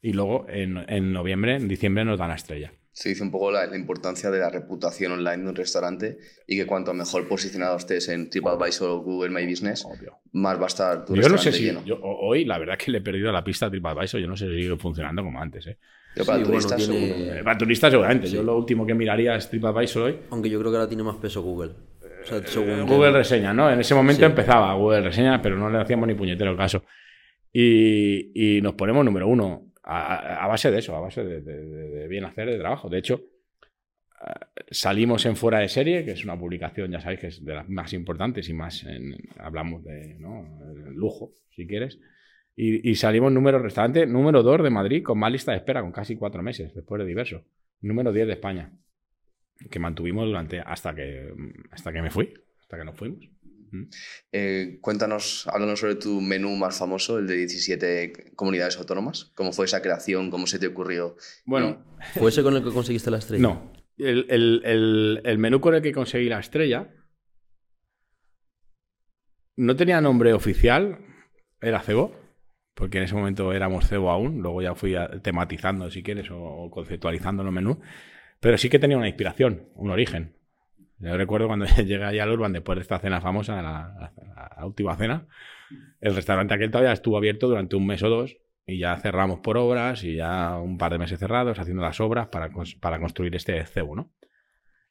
Y 0.00 0.14
luego 0.14 0.46
en, 0.48 0.78
en 0.88 1.12
noviembre, 1.12 1.56
en 1.56 1.68
diciembre 1.68 2.04
nos 2.06 2.18
dan 2.18 2.30
la 2.30 2.36
estrella. 2.36 2.72
Se 2.92 3.10
dice 3.10 3.22
un 3.22 3.30
poco 3.30 3.50
la, 3.52 3.66
la 3.66 3.76
importancia 3.76 4.30
de 4.30 4.38
la 4.40 4.50
reputación 4.50 5.12
online 5.12 5.44
de 5.44 5.48
un 5.50 5.54
restaurante 5.56 6.18
y 6.46 6.56
que 6.56 6.66
cuanto 6.66 6.92
mejor 6.94 7.28
posicionado 7.28 7.76
estés 7.76 8.08
en 8.08 8.28
TripAdvisor 8.30 8.90
o 8.90 8.98
Google 9.02 9.30
My 9.30 9.46
Business, 9.48 9.84
Obvio. 9.84 10.18
más 10.32 10.58
va 10.58 10.64
a 10.64 10.66
estar 10.66 11.04
tu 11.04 11.14
Yo 11.14 11.28
no 11.28 11.38
sé 11.38 11.52
si. 11.52 11.64
lleno. 11.64 11.84
yo- 11.84 12.00
hoy, 12.02 12.44
la 12.44 12.58
verdad 12.58 12.76
es 12.78 12.84
que 12.84 12.90
le 12.90 12.98
he 12.98 13.00
perdido 13.02 13.30
la 13.30 13.44
pista 13.44 13.66
a 13.66 13.70
TripAdvisor. 13.70 14.20
Yo 14.20 14.26
no 14.26 14.36
sé 14.36 14.46
si 14.48 14.62
sigue 14.62 14.76
funcionando 14.76 15.22
como 15.22 15.40
antes. 15.40 15.66
¿eh? 15.66 15.78
Yo 16.16 16.24
para 16.24 16.38
Sí, 16.38 16.44
bueno, 16.44 16.46
turistas 16.46 16.76
tiene- 16.78 17.08
seguro. 17.08 17.34
Eh, 17.38 17.44
Para 17.44 17.58
turistas, 17.58 17.90
seguramente. 17.92 18.26
Sí. 18.26 18.34
Yo 18.36 18.42
lo 18.42 18.56
último 18.56 18.84
que 18.86 18.94
miraría 18.94 19.36
es 19.36 19.48
TripAdvisor 19.48 20.02
hoy. 20.02 20.18
Aunque 20.30 20.50
yo 20.50 20.58
creo 20.58 20.70
que 20.72 20.76
ahora 20.78 20.88
tiene 20.88 21.02
más 21.04 21.16
peso 21.16 21.42
Google. 21.42 21.72
O 22.22 22.26
sea, 22.26 22.44
según 22.46 22.70
Eh, 22.70 22.74
que- 22.86 22.92
Google 22.94 23.12
Reseña, 23.12 23.54
¿no? 23.54 23.70
En 23.70 23.80
ese 23.80 23.94
momento 23.94 24.20
Sí. 24.20 24.24
empezaba 24.26 24.74
Google 24.74 25.02
Reseña, 25.02 25.40
pero 25.40 25.56
no 25.56 25.70
le 25.70 25.78
hacíamos 25.78 26.08
ni 26.08 26.14
puñetero 26.14 26.56
caso. 26.56 26.82
Y, 27.52 28.58
y 28.58 28.60
nos 28.62 28.74
ponemos 28.74 29.04
número 29.04 29.26
uno 29.28 29.72
a, 29.82 30.44
a- 30.44 30.46
base 30.48 30.70
de 30.70 30.78
eso, 30.78 30.94
a 30.96 31.00
base 31.00 31.24
de, 31.24 31.40
de- 31.40 31.64
de- 31.66 32.08
bien 32.08 32.24
hacer, 32.24 32.48
de 32.48 32.58
trabajo. 32.58 32.88
De 32.88 32.98
hecho, 32.98 33.22
eh, 34.26 34.62
salimos 34.70 35.24
en 35.26 35.36
Fuera 35.36 35.58
de 35.60 35.68
Serie, 35.68 36.04
que 36.04 36.12
es 36.12 36.24
una 36.24 36.38
publicación, 36.38 36.90
ya 36.90 37.00
sabéis, 37.00 37.20
que 37.20 37.26
es 37.28 37.44
de 37.44 37.54
las 37.54 37.68
más 37.68 37.92
importantes 37.92 38.48
y 38.48 38.52
más, 38.54 38.84
en- 38.84 39.16
hablamos 39.38 39.84
de 39.84 40.16
¿no? 40.18 40.46
Lujo, 40.94 41.32
si 41.50 41.66
quieres. 41.66 41.98
Y, 42.56 42.90
y 42.90 42.94
salimos 42.96 43.32
número 43.32 43.58
restaurante 43.58 44.06
número 44.06 44.42
2 44.42 44.62
de 44.62 44.70
Madrid, 44.70 45.02
con 45.02 45.18
más 45.18 45.32
lista 45.32 45.52
de 45.52 45.58
espera, 45.58 45.82
con 45.82 45.92
casi 45.92 46.16
cuatro 46.16 46.42
meses, 46.42 46.74
después 46.74 46.98
de 47.00 47.06
diverso. 47.06 47.44
Número 47.80 48.12
10 48.12 48.26
de 48.26 48.34
España, 48.34 48.72
que 49.70 49.78
mantuvimos 49.78 50.26
durante 50.26 50.60
hasta 50.60 50.94
que, 50.94 51.32
hasta 51.70 51.92
que 51.92 52.02
me 52.02 52.10
fui, 52.10 52.32
hasta 52.60 52.78
que 52.78 52.84
nos 52.84 52.96
fuimos. 52.96 53.28
Eh, 54.32 54.78
cuéntanos, 54.80 55.46
háblanos 55.48 55.80
sobre 55.80 55.94
tu 55.96 56.20
menú 56.20 56.56
más 56.56 56.78
famoso, 56.78 57.18
el 57.18 57.26
de 57.26 57.36
17 57.36 58.32
comunidades 58.36 58.76
autónomas. 58.78 59.32
¿Cómo 59.34 59.52
fue 59.52 59.66
esa 59.66 59.82
creación? 59.82 60.30
¿Cómo 60.30 60.46
se 60.46 60.58
te 60.58 60.66
ocurrió? 60.68 61.16
Bueno, 61.44 61.84
¿Fue 62.14 62.30
ese 62.30 62.42
con 62.42 62.56
el 62.56 62.62
que 62.64 62.70
conseguiste 62.70 63.10
la 63.10 63.18
estrella? 63.18 63.42
no. 63.42 63.72
El, 63.98 64.24
el- 64.30 64.62
el- 64.64 65.20
el 65.24 65.38
menú 65.38 65.60
con 65.60 65.74
el 65.74 65.82
que 65.82 65.92
conseguí 65.92 66.28
la 66.30 66.40
estrella 66.40 66.88
no 69.56 69.76
tenía 69.76 70.00
nombre 70.00 70.32
oficial, 70.32 70.98
era 71.60 71.80
cebo, 71.80 72.14
porque 72.74 72.98
en 72.98 73.04
ese 73.04 73.14
momento 73.14 73.52
éramos 73.52 73.86
cebo 73.88 74.10
aún, 74.10 74.40
luego 74.40 74.62
ya 74.62 74.74
fui 74.74 74.94
a- 74.94 75.20
tematizando, 75.20 75.90
si 75.90 76.02
quieres, 76.02 76.30
o, 76.30 76.38
o 76.40 76.70
conceptualizando 76.70 77.44
los 77.44 77.52
menús, 77.52 77.76
pero 78.40 78.56
sí 78.56 78.70
que 78.70 78.78
tenía 78.78 78.96
una 78.96 79.08
inspiración, 79.08 79.68
un 79.74 79.90
origen. 79.90 80.34
Yo 81.00 81.16
recuerdo 81.16 81.46
cuando 81.46 81.66
llegué 81.76 82.04
allá 82.04 82.22
al 82.22 82.30
Urban 82.30 82.52
después 82.52 82.76
de 82.76 82.82
esta 82.82 82.98
cena 82.98 83.20
famosa, 83.20 83.60
la, 83.62 84.12
última 84.64 84.96
cena, 84.96 85.26
el 86.00 86.14
restaurante 86.14 86.54
aquel 86.54 86.70
todavía 86.70 86.92
estuvo 86.92 87.16
abierto 87.16 87.48
durante 87.48 87.76
un 87.76 87.86
mes 87.86 88.02
o 88.02 88.08
dos 88.08 88.36
y 88.66 88.78
ya 88.78 88.96
cerramos 88.98 89.40
por 89.40 89.56
obras 89.56 90.04
y 90.04 90.16
ya 90.16 90.56
un 90.58 90.78
par 90.78 90.92
de 90.92 90.98
meses 90.98 91.18
cerrados 91.18 91.58
haciendo 91.58 91.82
las 91.82 92.00
obras 92.00 92.28
para, 92.28 92.50
para 92.80 93.00
construir 93.00 93.34
este 93.34 93.64
cebo, 93.64 93.96
¿no? 93.96 94.12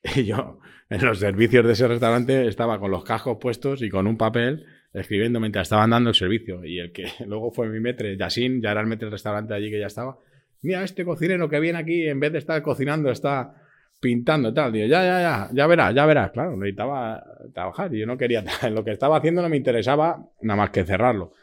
Y 0.16 0.26
yo 0.26 0.60
en 0.90 1.06
los 1.06 1.20
servicios 1.20 1.66
de 1.66 1.74
ese 1.74 1.88
restaurante 1.88 2.48
estaba 2.48 2.80
con 2.80 2.92
los 2.92 3.04
cascos 3.04 3.38
puestos 3.40 3.82
y 3.82 3.90
con 3.90 4.08
un 4.08 4.18
papel 4.18 4.66
escribiendo 4.94 5.40
mientras 5.40 5.64
estaban 5.64 5.92
dando 5.92 6.10
el 6.10 6.16
servicio. 6.16 6.64
Y 6.66 6.80
el 6.80 6.92
que 6.92 7.06
luego 7.28 7.52
fue 7.52 7.70
mi 7.70 7.80
metre, 7.80 8.18
Yasin, 8.18 8.62
ya 8.62 8.72
era 8.72 8.82
el 8.82 8.88
metre 8.88 9.06
del 9.06 9.12
restaurante 9.12 9.54
allí 9.54 9.70
que 9.70 9.80
ya 9.80 9.88
estaba. 9.88 10.18
Mira, 10.62 10.84
este 10.84 11.06
cocinero 11.06 11.48
que 11.48 11.60
viene 11.60 11.80
aquí, 11.80 12.08
en 12.08 12.20
vez 12.20 12.32
de 12.32 12.40
estar 12.40 12.62
cocinando, 12.62 13.12
está 13.12 13.56
pintando 14.00 14.50
y 14.50 14.54
tal. 14.54 14.72
Digo, 14.72 14.88
ya, 14.88 15.04
ya, 15.04 15.22
ya, 15.22 15.50
ya 15.52 15.68
verás, 15.68 15.94
ya 15.94 16.06
verás. 16.06 16.32
Claro, 16.32 16.56
necesitaba 16.56 17.24
trabajar 17.54 17.94
y 17.94 18.00
yo 18.00 18.06
no 18.06 18.18
quería. 18.18 18.44
Lo 18.72 18.84
que 18.84 18.92
estaba 18.92 19.18
haciendo 19.18 19.42
no 19.42 19.50
me 19.50 19.58
interesaba 19.58 20.26
nada 20.42 20.58
más 20.58 20.70
que 20.70 20.84
cerrarlo. 20.84 21.34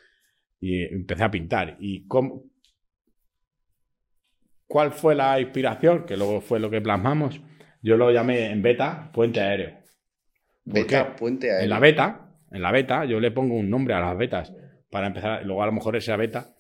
Y 0.60 0.82
empecé 0.82 1.24
a 1.24 1.30
pintar. 1.30 1.76
¿Y 1.80 2.06
cómo, 2.06 2.44
cuál 4.66 4.92
fue 4.92 5.14
la 5.14 5.38
inspiración? 5.40 6.06
Que 6.06 6.16
luego 6.16 6.40
fue 6.40 6.58
lo 6.58 6.70
que 6.70 6.80
plasmamos. 6.80 7.40
Yo 7.82 7.96
lo 7.96 8.10
llamé 8.10 8.50
en 8.50 8.62
beta 8.62 9.10
puente 9.12 9.40
aéreo. 9.40 9.78
¿Por 10.64 10.74
Beta, 10.74 11.14
puente 11.14 11.50
aéreo. 11.50 11.64
En 11.64 11.70
la 11.70 11.78
beta, 11.78 12.30
en 12.50 12.62
la 12.62 12.72
beta, 12.72 13.04
yo 13.04 13.20
le 13.20 13.30
pongo 13.30 13.54
un 13.54 13.70
nombre 13.70 13.94
a 13.94 14.00
las 14.00 14.16
betas 14.16 14.52
para 14.90 15.08
empezar. 15.08 15.44
Luego 15.44 15.62
a 15.62 15.66
lo 15.66 15.72
mejor 15.72 15.94
esa 15.96 16.16
beta. 16.16 16.55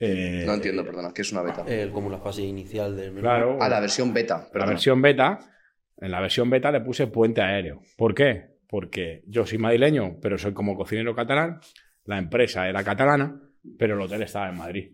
Eh, 0.00 0.44
No 0.46 0.54
entiendo, 0.54 0.84
perdona, 0.84 1.12
¿qué 1.14 1.22
es 1.22 1.32
una 1.32 1.42
beta? 1.42 1.64
Eh, 1.66 1.90
como 1.92 2.10
la 2.10 2.18
fase 2.18 2.42
inicial 2.42 2.96
del 2.96 3.10
menú. 3.10 3.22
Claro. 3.22 3.58
Ah, 3.60 3.68
la 3.68 3.80
versión 3.80 4.12
beta. 4.14 4.38
la 4.38 4.50
perdona. 4.50 4.70
versión 4.72 5.02
beta, 5.02 5.38
en 5.96 6.10
la 6.10 6.20
versión 6.20 6.50
beta 6.50 6.70
le 6.70 6.80
puse 6.80 7.06
puente 7.08 7.40
aéreo. 7.42 7.80
¿Por 7.96 8.14
qué? 8.14 8.58
Porque 8.68 9.22
yo 9.26 9.46
soy 9.46 9.58
madrileño, 9.58 10.18
pero 10.20 10.38
soy 10.38 10.52
como 10.52 10.76
cocinero 10.76 11.14
catalán. 11.14 11.60
La 12.04 12.18
empresa 12.18 12.68
era 12.68 12.84
catalana, 12.84 13.40
pero 13.78 13.94
el 13.94 14.00
hotel 14.00 14.22
estaba 14.22 14.48
en 14.48 14.56
Madrid. 14.56 14.92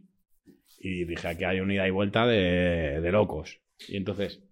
Y 0.78 1.05
dije, 1.05 1.28
aquí 1.28 1.44
hay 1.44 1.60
una 1.60 1.74
ida 1.74 1.86
y 1.86 1.90
vuelta 1.90 2.26
de, 2.26 3.01
de 3.01 3.12
locos. 3.12 3.60
Y 3.89 3.97
entonces 3.97 4.43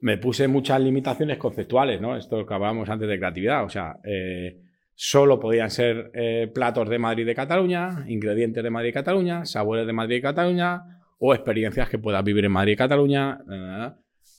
me 0.00 0.18
puse 0.18 0.48
muchas 0.48 0.80
limitaciones 0.80 1.38
conceptuales, 1.38 2.00
¿no? 2.00 2.16
Esto 2.16 2.44
que 2.44 2.54
hablábamos 2.54 2.88
antes 2.90 3.08
de 3.08 3.18
creatividad. 3.18 3.64
O 3.64 3.68
sea, 3.68 3.96
eh, 4.04 4.60
solo 4.94 5.40
podían 5.40 5.70
ser 5.70 6.10
eh, 6.14 6.50
platos 6.54 6.88
de 6.88 6.98
Madrid 6.98 7.22
y 7.24 7.26
de 7.26 7.34
Cataluña, 7.34 8.04
ingredientes 8.06 8.62
de 8.62 8.70
Madrid 8.70 8.90
y 8.90 8.92
Cataluña, 8.92 9.44
sabores 9.44 9.86
de 9.86 9.92
Madrid 9.92 10.16
y 10.16 10.22
Cataluña, 10.22 10.82
o 11.18 11.34
experiencias 11.34 11.88
que 11.88 11.98
puedas 11.98 12.22
vivir 12.24 12.44
en 12.44 12.52
Madrid 12.52 12.72
y 12.72 12.76
Cataluña, 12.76 13.38
eh, 13.50 13.90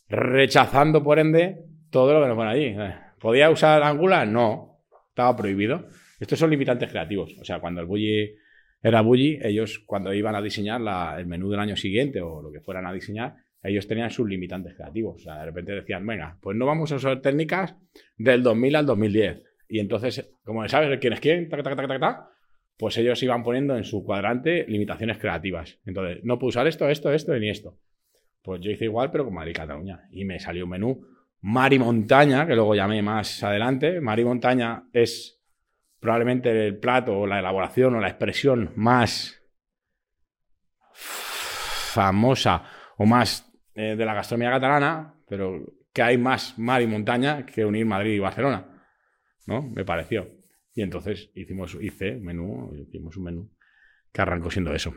rechazando 0.09 1.03
por 1.03 1.19
ende 1.19 1.63
todo 1.89 2.13
lo 2.13 2.21
que 2.21 2.27
nos 2.27 2.37
pone 2.37 2.49
allí. 2.51 2.65
Eh, 2.77 2.95
¿Podía 3.19 3.49
usar 3.49 3.81
Angular? 3.83 4.27
No, 4.27 4.79
estaba 5.09 5.35
prohibido. 5.35 5.87
Estos 6.19 6.39
son 6.39 6.49
limitantes 6.49 6.89
creativos. 6.89 7.35
O 7.39 7.43
sea, 7.45 7.59
cuando 7.59 7.81
el 7.81 7.87
Bully 7.87 8.35
era 8.81 9.01
Bully, 9.01 9.39
ellos 9.41 9.79
cuando 9.85 10.13
iban 10.13 10.35
a 10.35 10.41
diseñar 10.41 10.79
la- 10.81 11.15
el 11.17 11.25
menú 11.25 11.49
del 11.49 11.59
año 11.59 11.75
siguiente 11.75 12.21
o 12.21 12.41
lo 12.41 12.51
que 12.51 12.61
fueran 12.61 12.85
a 12.85 12.93
diseñar, 12.93 13.35
ellos 13.63 13.87
tenían 13.87 14.11
sus 14.11 14.29
limitantes 14.29 14.75
creativos. 14.75 15.15
O 15.15 15.19
sea, 15.19 15.39
de 15.39 15.45
repente 15.45 15.71
decían, 15.71 16.05
venga, 16.05 16.37
pues 16.39 16.55
no 16.55 16.65
vamos 16.67 16.91
a 16.91 16.95
usar 16.95 17.19
técnicas 17.21 17.75
del 18.15 18.43
2000 18.43 18.75
al 18.75 18.85
2010. 18.85 19.41
Y 19.67 19.79
entonces, 19.79 20.31
como 20.43 20.67
sabes 20.67 20.99
quién 20.99 21.13
es 21.13 21.19
quién, 21.19 21.49
tac, 21.49 21.63
tac, 21.63 21.75
tac, 21.75 22.27
pues 22.77 22.97
ellos 22.97 23.21
iban 23.23 23.43
poniendo 23.43 23.77
en 23.77 23.83
su 23.83 24.03
cuadrante 24.03 24.65
limitaciones 24.67 25.17
creativas. 25.17 25.79
Entonces, 25.85 26.23
no 26.23 26.37
puedo 26.37 26.49
usar 26.49 26.67
esto, 26.67 26.89
esto, 26.89 27.11
esto 27.11 27.33
ni 27.37 27.49
esto. 27.49 27.77
Pues 28.41 28.61
yo 28.61 28.71
hice 28.71 28.85
igual, 28.85 29.11
pero 29.11 29.25
con 29.25 29.33
Madrid 29.33 29.55
Cataluña. 29.55 30.07
Y 30.11 30.25
me 30.25 30.39
salió 30.39 30.65
un 30.65 30.71
menú 30.71 31.07
mar 31.41 31.73
y 31.73 31.79
montaña, 31.79 32.45
que 32.45 32.55
luego 32.55 32.75
llamé 32.75 33.01
más 33.01 33.43
adelante. 33.43 34.01
Mar 34.01 34.19
y 34.19 34.25
montaña 34.25 34.83
es 34.93 35.41
probablemente 35.99 36.67
el 36.67 36.77
plato 36.77 37.19
o 37.19 37.27
la 37.27 37.39
elaboración 37.39 37.95
o 37.95 38.01
la 38.01 38.09
expresión 38.09 38.71
más 38.75 39.41
famosa 40.93 42.63
o 42.97 43.05
más 43.05 43.51
eh, 43.73 43.95
de 43.95 44.05
la 44.05 44.13
gastronomía 44.13 44.51
catalana, 44.51 45.15
pero 45.27 45.63
que 45.93 46.01
hay 46.01 46.17
más 46.17 46.59
mar 46.59 46.81
y 46.81 46.87
montaña 46.87 47.45
que 47.45 47.65
unir 47.65 47.85
Madrid 47.85 48.13
y 48.13 48.19
Barcelona. 48.19 48.74
¿No? 49.45 49.61
Me 49.61 49.85
pareció. 49.85 50.27
Y 50.73 50.81
entonces 50.81 51.29
hicimos, 51.35 51.77
hice 51.79 52.15
un 52.17 52.23
menú, 52.23 52.75
hicimos 52.75 53.15
un 53.17 53.23
menú 53.23 53.51
que 54.11 54.21
arrancó 54.21 54.49
siendo 54.51 54.73
eso. 54.73 54.93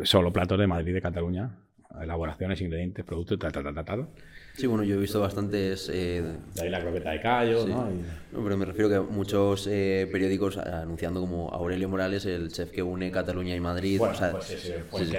Solo 0.00 0.32
platos 0.32 0.58
de 0.58 0.66
Madrid 0.66 0.90
y 0.90 0.94
de 0.94 1.02
Cataluña 1.02 1.64
elaboraciones, 2.02 2.60
ingredientes, 2.60 3.02
productos, 3.04 3.38
tal, 3.38 3.50
tal, 3.50 3.74
tal, 3.74 3.84
tal. 3.84 4.08
Sí, 4.54 4.66
bueno, 4.66 4.84
yo 4.84 4.96
he 4.96 4.98
visto 4.98 5.20
bastantes... 5.20 5.88
eh, 5.92 6.22
De 6.54 6.62
ahí 6.62 6.68
la 6.68 6.80
croqueta 6.82 7.10
de 7.12 7.20
callo, 7.20 7.64
Sí. 7.64 7.70
¿no? 7.72 7.90
Y- 7.90 8.04
No, 8.30 8.44
pero 8.44 8.56
me 8.58 8.66
refiero 8.66 8.88
que 8.90 9.00
muchos 9.00 9.66
eh, 9.66 10.06
periódicos 10.12 10.58
anunciando 10.58 11.18
como 11.20 11.48
Aurelio 11.50 11.88
Morales, 11.88 12.26
el 12.26 12.52
chef 12.52 12.70
que 12.70 12.82
une 12.82 13.10
Cataluña 13.10 13.56
y 13.56 13.60
Madrid. 13.60 13.98
Bueno, 13.98 14.12
o 14.14 14.16
sea, 14.16 14.32
pues 14.32 14.50
ese 14.50 14.80
fue 14.80 15.06
sí. 15.06 15.16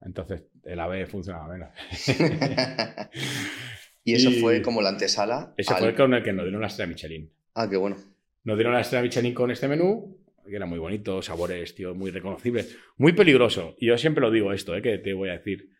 Entonces, 0.00 0.44
el 0.64 0.80
AVE 0.80 1.06
funcionaba 1.06 1.46
menos. 1.48 1.68
y 4.06 4.14
eso 4.14 4.30
Y- 4.30 4.40
fue 4.40 4.62
como 4.62 4.80
la 4.80 4.88
antesala. 4.90 5.52
Ese 5.56 5.72
al- 5.74 5.80
fue 5.80 5.88
el 5.88 5.94
con 5.96 6.14
el 6.14 6.22
que 6.22 6.32
nos 6.32 6.44
dieron 6.44 6.60
la 6.62 6.68
estrella 6.68 6.88
Michelin. 6.88 7.30
Ah, 7.54 7.68
qué 7.68 7.76
bueno. 7.76 7.96
Nos 8.44 8.56
dieron 8.56 8.72
la 8.72 8.80
estrella 8.80 9.02
Michelin 9.02 9.34
con 9.34 9.50
este 9.50 9.66
menú, 9.68 10.18
que 10.48 10.54
era 10.54 10.64
muy 10.66 10.78
bonito, 10.78 11.20
sabores, 11.22 11.74
tío, 11.74 11.94
muy 11.94 12.10
reconocibles. 12.12 12.78
Muy 12.98 13.12
peligroso. 13.12 13.74
Y 13.80 13.86
yo 13.86 13.98
siempre 13.98 14.22
lo 14.22 14.30
digo 14.30 14.52
esto, 14.52 14.76
eh, 14.76 14.80
que 14.82 14.98
te 14.98 15.12
voy 15.12 15.28
a 15.28 15.32
decir. 15.32 15.70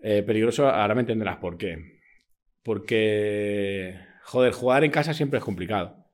Eh, 0.00 0.22
peligroso, 0.22 0.66
ahora 0.68 0.94
me 0.94 1.02
entenderás 1.02 1.36
por 1.36 1.58
qué. 1.58 2.00
Porque, 2.62 3.94
joder, 4.24 4.52
jugar 4.52 4.84
en 4.84 4.90
casa 4.90 5.12
siempre 5.12 5.38
es 5.38 5.44
complicado. 5.44 6.06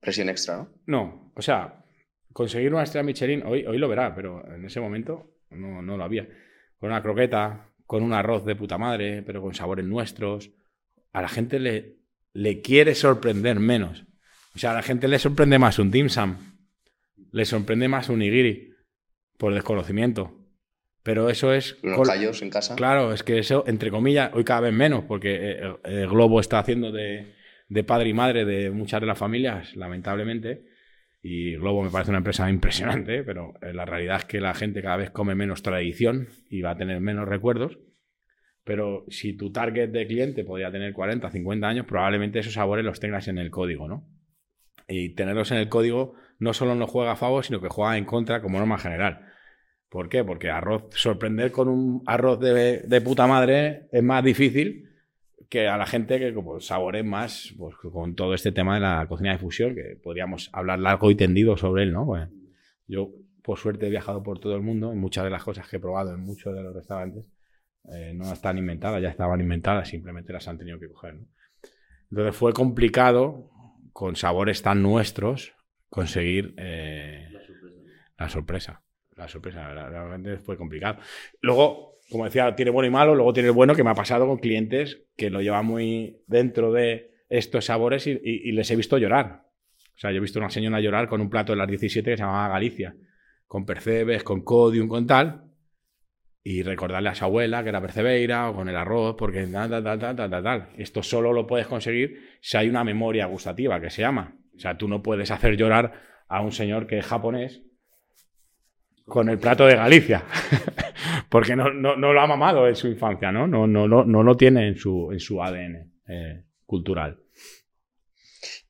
Presión 0.00 0.28
extra, 0.28 0.56
¿no? 0.56 0.70
No, 0.86 1.32
o 1.34 1.42
sea, 1.42 1.84
conseguir 2.32 2.72
una 2.72 2.84
estrella 2.84 3.02
Michelin, 3.04 3.42
hoy, 3.44 3.66
hoy 3.66 3.76
lo 3.78 3.88
verá, 3.88 4.14
pero 4.14 4.46
en 4.54 4.64
ese 4.64 4.80
momento 4.80 5.34
no, 5.50 5.82
no 5.82 5.96
lo 5.96 6.04
había. 6.04 6.26
Con 6.78 6.90
una 6.90 7.02
croqueta, 7.02 7.70
con 7.86 8.02
un 8.02 8.12
arroz 8.12 8.44
de 8.44 8.56
puta 8.56 8.78
madre, 8.78 9.22
pero 9.22 9.40
con 9.40 9.54
sabores 9.54 9.86
nuestros. 9.86 10.50
A 11.12 11.22
la 11.22 11.28
gente 11.28 11.58
le, 11.58 11.96
le 12.32 12.60
quiere 12.60 12.94
sorprender 12.94 13.58
menos. 13.58 14.04
O 14.54 14.58
sea, 14.58 14.72
a 14.72 14.74
la 14.74 14.82
gente 14.82 15.08
le 15.08 15.18
sorprende 15.18 15.58
más 15.58 15.78
un 15.78 15.90
dim 15.90 16.08
sum, 16.08 16.36
le 17.32 17.44
sorprende 17.44 17.88
más 17.88 18.08
un 18.08 18.18
nigiri, 18.18 18.74
por 19.38 19.54
desconocimiento. 19.54 20.32
Pero 21.02 21.30
eso 21.30 21.52
es... 21.52 21.78
Unos 21.82 22.08
callos 22.08 22.42
en 22.42 22.50
casa. 22.50 22.74
Claro, 22.74 23.12
es 23.12 23.22
que 23.22 23.38
eso, 23.38 23.64
entre 23.68 23.90
comillas, 23.90 24.32
hoy 24.34 24.42
cada 24.42 24.62
vez 24.62 24.72
menos, 24.72 25.04
porque 25.04 25.34
eh, 25.34 25.74
el, 25.84 25.92
el 25.92 26.08
globo 26.08 26.40
está 26.40 26.58
haciendo 26.58 26.90
de, 26.90 27.34
de 27.68 27.84
padre 27.84 28.08
y 28.08 28.14
madre 28.14 28.44
de 28.44 28.70
muchas 28.70 29.00
de 29.00 29.06
las 29.06 29.18
familias, 29.18 29.76
lamentablemente. 29.76 30.65
Y 31.28 31.56
Globo 31.56 31.82
me 31.82 31.90
parece 31.90 32.12
una 32.12 32.18
empresa 32.18 32.48
impresionante, 32.50 33.24
pero 33.24 33.54
eh, 33.60 33.72
la 33.72 33.84
realidad 33.84 34.18
es 34.18 34.24
que 34.26 34.40
la 34.40 34.54
gente 34.54 34.80
cada 34.80 34.96
vez 34.96 35.10
come 35.10 35.34
menos 35.34 35.60
tradición 35.60 36.28
y 36.48 36.60
va 36.60 36.70
a 36.70 36.76
tener 36.76 37.00
menos 37.00 37.26
recuerdos. 37.26 37.80
Pero 38.62 39.04
si 39.08 39.36
tu 39.36 39.50
target 39.50 39.90
de 39.90 40.06
cliente 40.06 40.44
podría 40.44 40.70
tener 40.70 40.92
40, 40.92 41.28
50 41.28 41.66
años, 41.66 41.86
probablemente 41.86 42.38
esos 42.38 42.52
sabores 42.52 42.84
los 42.84 43.00
tengas 43.00 43.26
en 43.26 43.38
el 43.38 43.50
código, 43.50 43.88
¿no? 43.88 44.08
Y 44.86 45.14
tenerlos 45.16 45.50
en 45.50 45.58
el 45.58 45.68
código 45.68 46.14
no 46.38 46.52
solo 46.52 46.76
nos 46.76 46.90
juega 46.90 47.12
a 47.12 47.16
favor, 47.16 47.44
sino 47.44 47.60
que 47.60 47.68
juega 47.68 47.98
en 47.98 48.04
contra 48.04 48.40
como 48.40 48.58
norma 48.58 48.78
general. 48.78 49.26
¿Por 49.88 50.08
qué? 50.08 50.22
Porque 50.22 50.50
arroz, 50.50 50.84
sorprender 50.94 51.50
con 51.50 51.68
un 51.68 52.02
arroz 52.06 52.38
de, 52.38 52.82
de 52.86 53.00
puta 53.00 53.26
madre 53.26 53.88
es 53.90 54.02
más 54.02 54.22
difícil 54.22 54.85
que 55.48 55.68
a 55.68 55.76
la 55.76 55.86
gente 55.86 56.18
que 56.18 56.34
como 56.34 56.60
sabores 56.60 57.04
más 57.04 57.54
pues, 57.58 57.76
con 57.76 58.14
todo 58.14 58.34
este 58.34 58.52
tema 58.52 58.74
de 58.74 58.80
la 58.80 59.06
cocina 59.08 59.32
de 59.32 59.38
fusión, 59.38 59.74
que 59.74 59.96
podríamos 60.02 60.50
hablar 60.52 60.78
largo 60.80 61.10
y 61.10 61.14
tendido 61.14 61.56
sobre 61.56 61.84
él, 61.84 61.92
¿no? 61.92 62.06
Pues, 62.06 62.28
yo, 62.86 63.10
por 63.42 63.58
suerte, 63.58 63.86
he 63.86 63.90
viajado 63.90 64.22
por 64.22 64.38
todo 64.40 64.54
el 64.56 64.62
mundo 64.62 64.92
y 64.92 64.96
muchas 64.96 65.24
de 65.24 65.30
las 65.30 65.44
cosas 65.44 65.68
que 65.68 65.76
he 65.76 65.80
probado 65.80 66.14
en 66.14 66.20
muchos 66.20 66.54
de 66.54 66.62
los 66.62 66.74
restaurantes 66.74 67.26
eh, 67.92 68.12
no 68.14 68.32
están 68.32 68.58
inventadas, 68.58 69.00
ya 69.02 69.10
estaban 69.10 69.40
inventadas, 69.40 69.88
simplemente 69.88 70.32
las 70.32 70.48
han 70.48 70.58
tenido 70.58 70.78
que 70.80 70.88
coger, 70.88 71.14
¿no? 71.14 71.26
Entonces 72.10 72.36
fue 72.36 72.52
complicado, 72.52 73.50
con 73.92 74.16
sabores 74.16 74.62
tan 74.62 74.82
nuestros, 74.82 75.54
conseguir 75.88 76.54
eh, 76.56 77.28
la 78.18 78.28
sorpresa. 78.28 78.82
La 79.16 79.28
sorpresa, 79.28 79.72
la- 79.72 79.88
realmente 79.88 80.38
fue 80.38 80.56
complicado. 80.56 80.98
Luego, 81.40 81.85
como 82.10 82.24
decía, 82.24 82.54
tiene 82.54 82.70
bueno 82.70 82.86
y 82.86 82.90
malo, 82.90 83.14
luego 83.14 83.32
tiene 83.32 83.48
el 83.48 83.54
bueno 83.54 83.74
que 83.74 83.82
me 83.82 83.90
ha 83.90 83.94
pasado 83.94 84.26
con 84.26 84.38
clientes 84.38 85.02
que 85.16 85.30
lo 85.30 85.40
llevan 85.40 85.66
muy 85.66 86.22
dentro 86.26 86.72
de 86.72 87.10
estos 87.28 87.64
sabores 87.64 88.06
y, 88.06 88.52
les 88.52 88.70
he 88.70 88.76
visto 88.76 88.98
llorar. 88.98 89.46
O 89.96 89.98
sea, 89.98 90.12
yo 90.12 90.18
he 90.18 90.20
visto 90.20 90.38
una 90.38 90.50
señora 90.50 90.80
llorar 90.80 91.08
con 91.08 91.20
un 91.20 91.30
plato 91.30 91.52
de 91.52 91.58
las 91.58 91.68
17 91.68 92.10
que 92.10 92.16
se 92.16 92.22
llamaba 92.22 92.48
Galicia, 92.48 92.94
con 93.46 93.66
percebes, 93.66 94.22
con 94.22 94.42
codium, 94.42 94.88
con 94.88 95.06
tal, 95.06 95.50
y 96.44 96.62
recordarle 96.62 97.08
a 97.08 97.14
su 97.14 97.24
abuela 97.24 97.64
que 97.64 97.70
era 97.70 97.80
percebeira 97.80 98.50
o 98.50 98.54
con 98.54 98.68
el 98.68 98.76
arroz, 98.76 99.16
porque 99.18 99.44
tal, 99.48 99.68
tal, 99.68 99.82
tal, 99.82 99.98
tal, 99.98 100.30
tal, 100.30 100.42
tal. 100.42 100.68
Esto 100.76 101.02
solo 101.02 101.32
lo 101.32 101.46
puedes 101.46 101.66
conseguir 101.66 102.20
si 102.40 102.56
hay 102.56 102.68
una 102.68 102.84
memoria 102.84 103.26
gustativa, 103.26 103.80
que 103.80 103.90
se 103.90 104.02
llama. 104.02 104.36
O 104.54 104.60
sea, 104.60 104.78
tú 104.78 104.86
no 104.86 105.02
puedes 105.02 105.32
hacer 105.32 105.56
llorar 105.56 106.00
a 106.28 106.40
un 106.42 106.52
señor 106.52 106.86
que 106.86 106.98
es 106.98 107.06
japonés 107.06 107.65
con 109.06 109.28
el 109.28 109.38
plato 109.38 109.66
de 109.66 109.76
Galicia. 109.76 110.24
Porque 111.30 111.56
no, 111.56 111.72
no, 111.72 111.96
no 111.96 112.12
lo 112.12 112.20
ha 112.20 112.26
mamado 112.26 112.68
en 112.68 112.76
su 112.76 112.88
infancia, 112.88 113.32
¿no? 113.32 113.46
No, 113.46 113.66
no, 113.66 113.88
no, 113.88 114.04
no 114.04 114.22
lo 114.22 114.36
tiene 114.36 114.68
en 114.68 114.76
su, 114.76 115.10
en 115.12 115.20
su 115.20 115.42
ADN 115.42 115.92
eh, 116.08 116.44
cultural. 116.64 117.18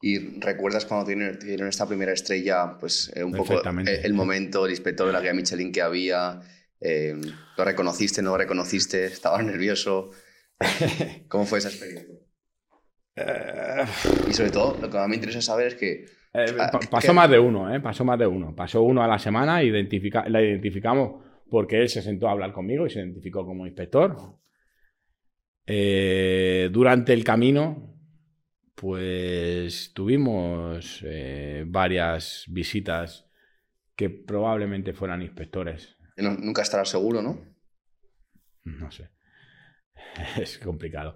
¿Y 0.00 0.38
recuerdas 0.40 0.84
cuando 0.84 1.06
tienen- 1.06 1.38
tuvieron 1.38 1.68
esta 1.68 1.86
primera 1.86 2.12
estrella, 2.12 2.76
pues 2.78 3.10
eh, 3.16 3.24
un 3.24 3.32
poco 3.32 3.54
eh, 3.54 4.00
el 4.04 4.14
momento, 4.14 4.64
el 4.66 4.70
inspector 4.72 5.06
de 5.06 5.12
la 5.12 5.20
guía 5.20 5.34
Michelin 5.34 5.72
que 5.72 5.82
había? 5.82 6.40
eh, 6.80 7.14
¿Lo 7.56 7.64
reconociste, 7.64 8.20
no 8.22 8.30
lo 8.32 8.36
reconociste? 8.38 9.06
¿Estabas 9.06 9.44
nervioso? 9.44 10.10
¿Cómo 11.28 11.46
fue 11.46 11.58
esa 11.58 11.68
experiencia? 11.68 12.14
Y 14.28 14.32
sobre 14.34 14.50
todo, 14.50 14.76
lo 14.80 14.90
que 14.90 14.96
más 14.98 15.08
me 15.08 15.14
interesa 15.14 15.40
saber 15.40 15.68
es 15.68 15.74
que 15.76 16.04
Eh, 16.36 16.56
Ah, 16.58 16.70
pasó 16.90 17.14
más 17.14 17.30
de 17.30 17.38
uno, 17.38 17.72
¿eh? 17.74 17.80
Pasó 17.80 18.04
más 18.04 18.18
de 18.18 18.26
uno. 18.26 18.54
Pasó 18.54 18.82
uno 18.82 19.02
a 19.02 19.06
la 19.08 19.18
semana 19.18 19.62
identifica, 19.62 20.28
la 20.28 20.42
identificamos 20.42 21.22
porque 21.48 21.80
él 21.80 21.88
se 21.88 22.02
sentó 22.02 22.28
a 22.28 22.32
hablar 22.32 22.52
conmigo 22.52 22.86
y 22.86 22.90
se 22.90 22.98
identificó 23.00 23.44
como 23.46 23.66
inspector. 23.66 24.16
Eh, 25.66 26.68
durante 26.72 27.12
el 27.12 27.24
camino, 27.24 27.94
pues 28.74 29.92
tuvimos 29.94 31.02
eh, 31.06 31.64
varias 31.66 32.44
visitas 32.48 33.28
que 33.96 34.10
probablemente 34.10 34.92
fueran 34.92 35.22
inspectores. 35.22 35.96
no- 36.18 36.34
nunca 36.36 36.62
estarás 36.62 36.88
seguro, 36.88 37.22
¿no? 37.22 37.40
No 38.64 38.90
sé. 38.90 39.08
Es 40.40 40.58
complicado. 40.58 41.14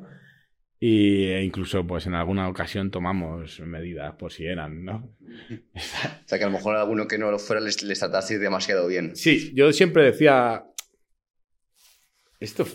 Y 0.82 1.24
e 1.26 1.44
incluso, 1.44 1.86
pues 1.86 2.06
en 2.06 2.14
alguna 2.14 2.48
ocasión 2.48 2.90
tomamos 2.90 3.60
medidas 3.60 4.14
por 4.14 4.32
si 4.32 4.46
eran, 4.46 4.82
¿no? 4.82 5.14
O 5.74 5.80
sea, 6.24 6.38
que 6.38 6.44
a 6.44 6.46
lo 6.46 6.54
mejor 6.54 6.74
a 6.74 6.80
alguno 6.80 7.06
que 7.06 7.18
no 7.18 7.30
lo 7.30 7.38
fuera 7.38 7.60
les, 7.60 7.82
les 7.82 7.98
trataste 7.98 8.38
demasiado 8.38 8.88
bien. 8.88 9.14
Sí, 9.14 9.52
yo 9.54 9.70
siempre 9.74 10.04
decía, 10.04 10.64
esto 12.40 12.66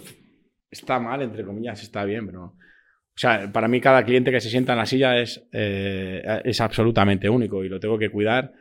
está 0.69 0.99
mal, 0.99 1.23
entre 1.23 1.43
comillas, 1.43 1.81
está 1.81 2.05
bien, 2.05 2.27
pero... 2.27 2.43
O 2.43 3.17
sea, 3.17 3.49
para 3.51 3.69
mí 3.69 3.79
cada 3.79 4.03
cliente 4.03 4.29
que 4.29 4.41
se 4.41 4.49
sienta 4.49 4.73
en 4.73 4.79
la 4.79 4.85
silla 4.85 5.17
es, 5.17 5.47
eh, 5.53 6.41
es 6.43 6.59
absolutamente 6.61 7.29
único 7.29 7.63
y 7.63 7.69
lo 7.69 7.79
tengo 7.79 7.97
que 7.97 8.09
cuidar 8.09 8.53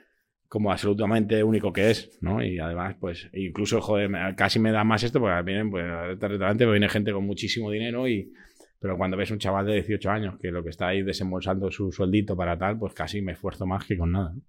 como 0.49 0.71
absolutamente 0.71 1.43
único 1.43 1.73
que 1.73 1.91
es, 1.91 2.17
¿no? 2.23 2.43
Y 2.43 2.61
además, 2.61 2.95
pues, 3.01 3.29
incluso, 3.33 3.81
joder, 3.81 4.11
casi 4.37 4.61
me 4.61 4.71
da 4.71 4.85
más 4.85 5.03
esto 5.03 5.19
porque 5.19 5.43
vienen, 5.43 5.71
pues, 5.71 5.85
a 5.85 6.13
este 6.13 6.29
restaurante 6.29 6.65
viene 6.65 6.89
gente 6.89 7.13
con 7.13 7.27
muchísimo 7.27 7.71
dinero 7.71 8.09
y... 8.09 8.33
Pero 8.81 8.97
cuando 8.97 9.17
ves 9.17 9.31
un 9.31 9.39
chaval 9.39 9.67
de 9.67 9.75
18 9.75 10.11
años 10.11 10.35
que 10.41 10.51
lo 10.51 10.63
que 10.63 10.71
está 10.71 10.89
ahí 10.89 11.03
desembolsando 11.03 11.71
su 11.71 11.91
sueldito 11.91 12.37
para 12.37 12.59
tal, 12.59 12.79
pues 12.79 12.93
casi 12.93 13.23
me 13.23 13.33
esfuerzo 13.33 13.67
más 13.67 13.85
que 13.87 13.97
con 13.97 14.13
nada. 14.13 14.33
¿no? 14.35 14.43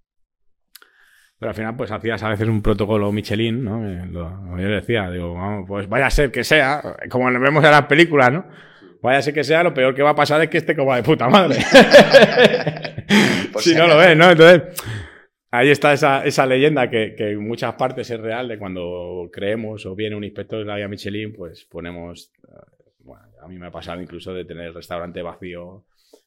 Pero 1.38 1.50
al 1.50 1.56
final, 1.56 1.76
pues 1.76 1.92
hacías 1.92 2.24
a 2.24 2.30
veces 2.30 2.48
un 2.48 2.62
protocolo 2.62 3.12
Michelin, 3.12 3.64
¿no? 3.64 3.86
Eh, 3.88 4.06
Lo, 4.10 4.30
lo 4.30 4.58
yo 4.58 4.70
decía, 4.70 5.10
digo, 5.12 5.34
vamos, 5.34 5.66
pues 5.68 5.88
vaya 5.90 6.06
a 6.06 6.10
ser 6.10 6.32
que 6.32 6.46
sea, 6.46 6.82
como 7.10 7.30
lo 7.30 7.40
vemos 7.40 7.64
en 7.64 7.72
las 7.72 7.86
películas, 7.86 8.32
¿no? 8.32 8.46
Vaya 9.02 9.20
a 9.20 9.22
ser 9.22 9.34
que 9.34 9.44
sea, 9.44 9.62
lo 9.62 9.74
peor 9.74 9.94
que 9.94 10.02
va 10.02 10.12
a 10.12 10.16
pasar 10.16 10.42
es 10.42 10.50
que 10.50 10.58
este 10.58 10.76
coma 10.76 10.96
de 10.96 11.04
puta 11.04 11.28
madre. 11.28 11.58
Por 13.52 13.62
si 13.62 13.76
no 13.76 13.86
lo 13.86 13.98
ves, 13.98 14.16
¿no? 14.16 14.32
Entonces, 14.32 14.82
ahí 15.52 15.70
está 15.70 15.94
esa, 15.94 16.26
esa 16.26 16.46
leyenda 16.46 16.90
que, 16.90 17.14
que 17.16 17.32
en 17.32 17.46
muchas 17.46 17.74
partes 17.76 18.10
es 18.10 18.20
real 18.20 18.48
de 18.48 18.58
cuando 18.58 19.30
creemos 19.32 19.86
o 19.86 19.94
viene 19.94 20.16
un 20.16 20.24
inspector 20.24 20.60
de 20.60 20.66
la 20.66 20.78
guía 20.78 20.88
Michelin, 20.88 21.34
pues 21.34 21.66
ponemos. 21.66 22.32
A 23.46 23.48
mí 23.48 23.58
me 23.60 23.68
ha 23.68 23.72
pasado 23.72 24.02
incluso 24.02 24.34
de 24.34 24.44
tener 24.44 24.66
el 24.66 24.74
restaurante 24.74 25.22
vacío 25.22 25.86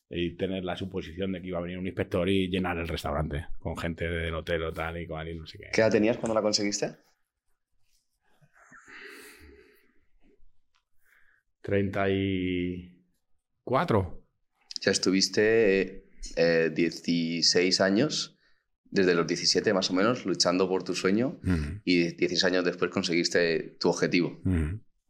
y 0.09 0.37
tener 0.37 0.65
la 0.65 0.77
suposición 0.77 1.33
de 1.33 1.43
que 1.43 1.49
iba 1.49 1.59
a 1.59 1.63
venir 1.63 1.77
un 1.77 1.87
inspector 1.87 2.29
y 2.29 2.49
llenar 2.49 2.79
el 2.79 2.87
restaurante 2.87 3.49
con 3.59 3.77
gente 3.77 4.09
del 4.09 4.35
hotel 4.35 4.63
o 4.63 4.73
tal 4.73 5.01
y 5.01 5.07
cual 5.07 5.29
y 5.29 5.35
no 5.35 5.45
sé 5.45 5.59
qué. 5.59 5.71
¿Qué 5.73 5.81
edad 5.81 5.91
tenías 5.91 6.17
cuando 6.17 6.35
la 6.35 6.43
conseguiste? 6.43 6.95
34. 11.63 13.99
O 13.99 14.23
sea, 14.81 14.93
estuviste 14.93 16.05
eh, 16.37 16.71
16 16.73 17.81
años, 17.81 18.39
desde 18.85 19.17
los 19.17 19.27
17 19.27 19.75
más 19.75 19.91
o 19.91 19.95
menos, 19.95 20.25
luchando 20.25 20.69
por 20.69 20.85
tu 20.85 20.95
sueño 20.95 21.41
y 21.85 22.15
16 22.15 22.45
años 22.45 22.65
después 22.65 22.93
conseguiste 22.93 23.77
tu 23.81 23.89
objetivo. 23.89 24.41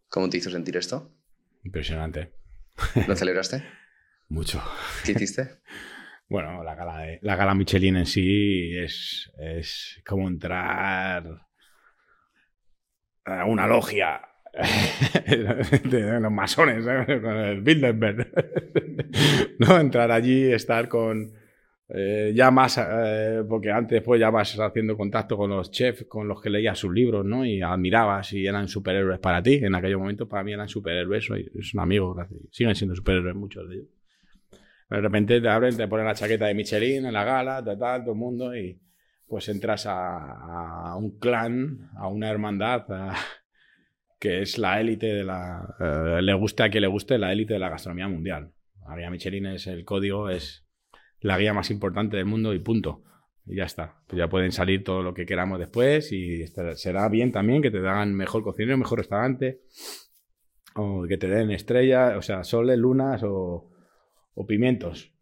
¿Cómo 0.09 0.31
te 0.31 0.39
hizo 0.39 0.49
sentir 0.51 0.79
esto? 0.79 1.18
Impresionante. 1.65 2.33
¿Lo 3.07 3.17
celebraste? 3.17 3.63
Mucho. 4.29 4.63
¿Qué 5.05 5.13
hiciste? 5.13 5.49
Bueno, 6.31 6.63
la 6.63 6.75
gala, 6.75 6.99
de- 6.99 7.19
la 7.23 7.37
gala 7.37 7.55
Michelin 7.55 7.97
en 7.97 8.05
sí 8.05 8.77
es, 8.77 9.33
es 9.39 10.03
como 10.07 10.29
entrar 10.29 11.25
a 13.25 13.45
una 13.47 13.67
logia 13.67 14.21
de 15.85 16.21
los 16.21 16.31
masones, 16.31 16.85
¿eh? 16.87 17.21
con 17.23 17.35
el 17.35 17.63
Bilderberg. 17.63 18.31
¿No? 19.59 19.81
Entrar 19.81 20.11
allí, 20.11 20.53
estar 20.53 20.87
con. 20.91 21.33
Eh, 21.91 22.33
ya 22.35 22.51
más, 22.51 22.79
eh, 22.79 23.43
porque 23.49 23.71
antes 23.71 24.03
pues 24.03 24.21
ya 24.21 24.31
vas 24.31 24.59
haciendo 24.59 24.97
contacto 24.97 25.37
con 25.37 25.51
los 25.51 25.71
chefs 25.71 26.05
con 26.05 26.29
los 26.29 26.41
que 26.43 26.51
leías 26.51 26.79
sus 26.79 26.93
libros, 26.93 27.25
¿no? 27.25 27.45
Y 27.47 27.63
admirabas 27.63 28.33
y 28.35 28.47
eran 28.47 28.69
superhéroes 28.69 29.19
para 29.21 29.43
ti. 29.43 29.55
En 29.63 29.75
aquellos 29.75 29.99
momentos 29.99 30.29
para 30.29 30.45
mí 30.45 30.53
eran 30.53 30.69
superhéroes, 30.69 31.25
soy, 31.25 31.51
es 31.59 31.75
un 31.75 31.81
amigo, 31.81 32.15
gracias. 32.15 32.41
siguen 32.51 32.75
siendo 32.75 32.95
superhéroes 32.95 33.35
muchos 33.35 33.69
de 33.69 33.77
ellos. 33.77 33.89
De 34.91 35.01
repente 35.01 35.41
te 35.41 35.49
abren, 35.49 35.77
te 35.77 35.87
ponen 35.89 36.07
la 36.07 36.15
chaqueta 36.15 36.47
de 36.47 36.55
Michelin 36.55 37.07
en 37.07 37.13
la 37.13 37.25
gala, 37.25 37.63
tal, 37.65 37.79
tal, 37.79 38.03
todo 38.03 38.13
el 38.13 38.19
mundo 38.19 38.57
y 38.57 38.81
pues 39.27 39.49
entras 39.51 39.85
a, 39.87 40.91
a 40.93 40.97
un 40.97 41.19
clan, 41.19 41.91
a 41.97 42.09
una 42.09 42.31
hermandad, 42.31 42.91
a- 42.91 43.15
que 44.19 44.43
es 44.43 44.59
la 44.59 44.81
élite 44.81 45.07
de 45.07 45.25
la... 45.25 45.77
eh, 45.81 46.23
le 46.23 46.35
guste 46.35 46.63
a 46.63 46.71
quien 46.71 46.83
le 46.83 46.89
guste, 46.89 47.19
la 47.19 47.33
élite 47.33 47.55
de 47.55 47.59
la 47.61 47.69
gastronomía 47.69 48.09
mundial. 48.09 48.51
La 48.89 48.97
guía 48.97 49.11
Michelin 49.11 49.47
es 49.47 49.67
el 49.67 49.85
código, 49.85 50.31
es 50.31 50.65
la 51.21 51.39
guía 51.39 51.53
más 51.55 51.71
importante 51.71 52.17
del 52.17 52.27
mundo 52.27 52.55
y 52.55 52.59
punto. 52.59 53.03
Y 53.47 53.57
ya 53.57 53.65
está. 53.65 53.97
Pues 54.07 54.19
ya 54.19 54.29
pueden 54.29 54.53
salir 54.53 54.85
todo 54.85 55.03
lo 55.03 55.15
que 55.15 55.25
queramos 55.25 55.59
después 55.59 56.13
y 56.13 56.45
será 56.75 57.09
bien 57.09 57.33
también 57.33 57.63
que 57.63 57.71
te 57.71 57.79
hagan 57.79 58.15
mejor 58.15 58.43
cocinero, 58.43 58.77
mejor 58.77 58.99
restaurante, 58.99 59.63
o 60.75 61.07
que 61.09 61.17
te 61.17 61.29
den 61.29 61.51
estrellas, 61.51 62.17
o 62.17 62.23
sea, 62.23 62.45
soles, 62.45 62.79
lunas 62.79 63.23
o, 63.25 63.71
pimientos. 64.47 65.13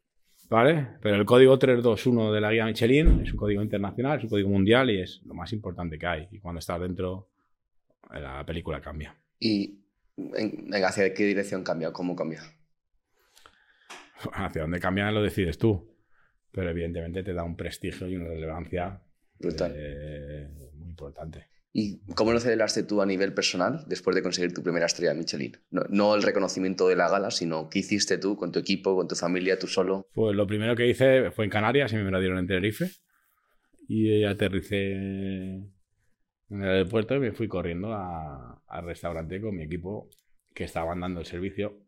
¿Vale? 0.49 0.89
Pero 1.03 1.17
el 1.17 1.25
código 1.25 1.59
321 1.59 2.33
de 2.33 2.41
la 2.41 2.53
guía 2.53 2.67
Michelin 2.67 3.21
es 3.23 3.33
un 3.33 3.37
código 3.37 3.63
internacional, 3.63 4.19
es 4.19 4.25
un 4.25 4.31
código 4.31 4.49
mundial 4.49 4.91
y 4.91 5.01
es 5.01 5.21
lo 5.25 5.35
más 5.35 5.53
importante 5.53 5.99
que 5.99 6.07
hay. 6.07 6.29
Y 6.31 6.39
cuando 6.39 6.61
estás 6.61 6.81
dentro, 6.81 7.31
la 8.13 8.45
película 8.47 8.81
cambia. 8.81 9.17
Y 9.41 9.81
en- 10.17 10.71
¿hacia 10.85 11.13
qué 11.15 11.25
dirección 11.25 11.65
cambia? 11.65 11.93
¿Cómo 11.93 12.15
cambia? 12.15 12.43
Hacia 14.33 14.63
dónde 14.63 14.81
cambia 14.81 15.11
lo 15.11 15.23
decides 15.23 15.59
tú. 15.59 15.95
Pero 16.53 16.71
evidentemente 16.71 17.23
te 17.23 17.35
da 17.35 17.45
un 17.45 17.57
prestigio 17.57 18.09
y 18.09 18.17
una 18.17 18.29
relevancia 18.29 19.03
Brutal. 19.39 19.75
eh, 19.77 20.49
muy 20.75 20.89
importante. 20.89 21.49
¿Y 21.79 22.01
cómo 22.15 22.33
lo 22.33 22.41
celebraste 22.41 22.85
tú 22.85 23.03
a 23.03 23.07
nivel 23.07 23.35
personal 23.35 23.85
después 23.87 24.17
de 24.17 24.23
conseguir 24.23 24.55
tu 24.55 24.63
primera 24.63 24.87
estrella 24.87 25.13
de 25.13 25.19
Michelin? 25.19 25.59
No, 25.71 25.83
no 25.91 26.15
el 26.15 26.23
reconocimiento 26.23 26.89
de 26.89 26.97
la 26.97 27.11
gala, 27.11 27.31
sino 27.31 27.69
qué 27.69 27.81
hiciste 27.81 28.17
tú 28.17 28.35
con 28.35 28.51
tu 28.51 28.59
equipo, 28.59 28.97
con 28.97 29.07
tu 29.07 29.15
familia, 29.15 29.59
tú 29.59 29.67
solo. 29.67 30.09
Pues 30.15 30.35
lo 30.35 30.47
primero 30.47 30.75
que 30.75 30.89
hice 30.89 31.31
fue 31.33 31.45
en 31.45 31.51
Canarias 31.51 31.93
y 31.93 31.97
me 31.97 32.11
lo 32.11 32.19
dieron 32.19 32.39
en 32.39 32.47
Tenerife. 32.47 32.93
Y 33.89 34.25
aterricé 34.25 34.93
en 34.93 35.75
el 36.49 36.63
aeropuerto 36.63 37.15
y 37.15 37.21
me 37.21 37.33
fui 37.33 37.47
corriendo 37.47 37.95
al 37.95 38.85
restaurante 38.85 39.39
con 39.43 39.55
mi 39.55 39.65
equipo 39.65 40.09
que 40.55 40.65
estaban 40.65 41.01
dando 41.01 41.21
el 41.21 41.27
servicio. 41.27 41.86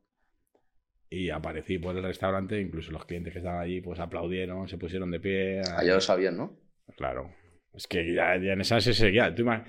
Y 1.10 1.30
aparecí 1.30 1.78
por 1.78 1.96
el 1.96 2.02
restaurante, 2.02 2.60
incluso 2.60 2.92
los 2.92 3.04
clientes 3.06 3.32
que 3.32 3.38
estaban 3.38 3.60
allí 3.62 3.80
pues 3.80 3.98
aplaudieron, 3.98 4.68
se 4.68 4.76
pusieron 4.76 5.10
de 5.10 5.20
pie. 5.20 5.62
Ah, 5.76 5.82
ya 5.82 5.94
lo 5.94 6.00
sabían, 6.00 6.36
¿no? 6.36 6.58
Claro. 6.96 7.30
Es 7.72 7.86
que 7.86 8.12
ya, 8.14 8.36
ya 8.36 8.52
en 8.52 8.60
esa 8.60 8.80
se 8.80 8.92
seguía. 8.92 9.34
Tú 9.34 9.42
ima- 9.42 9.64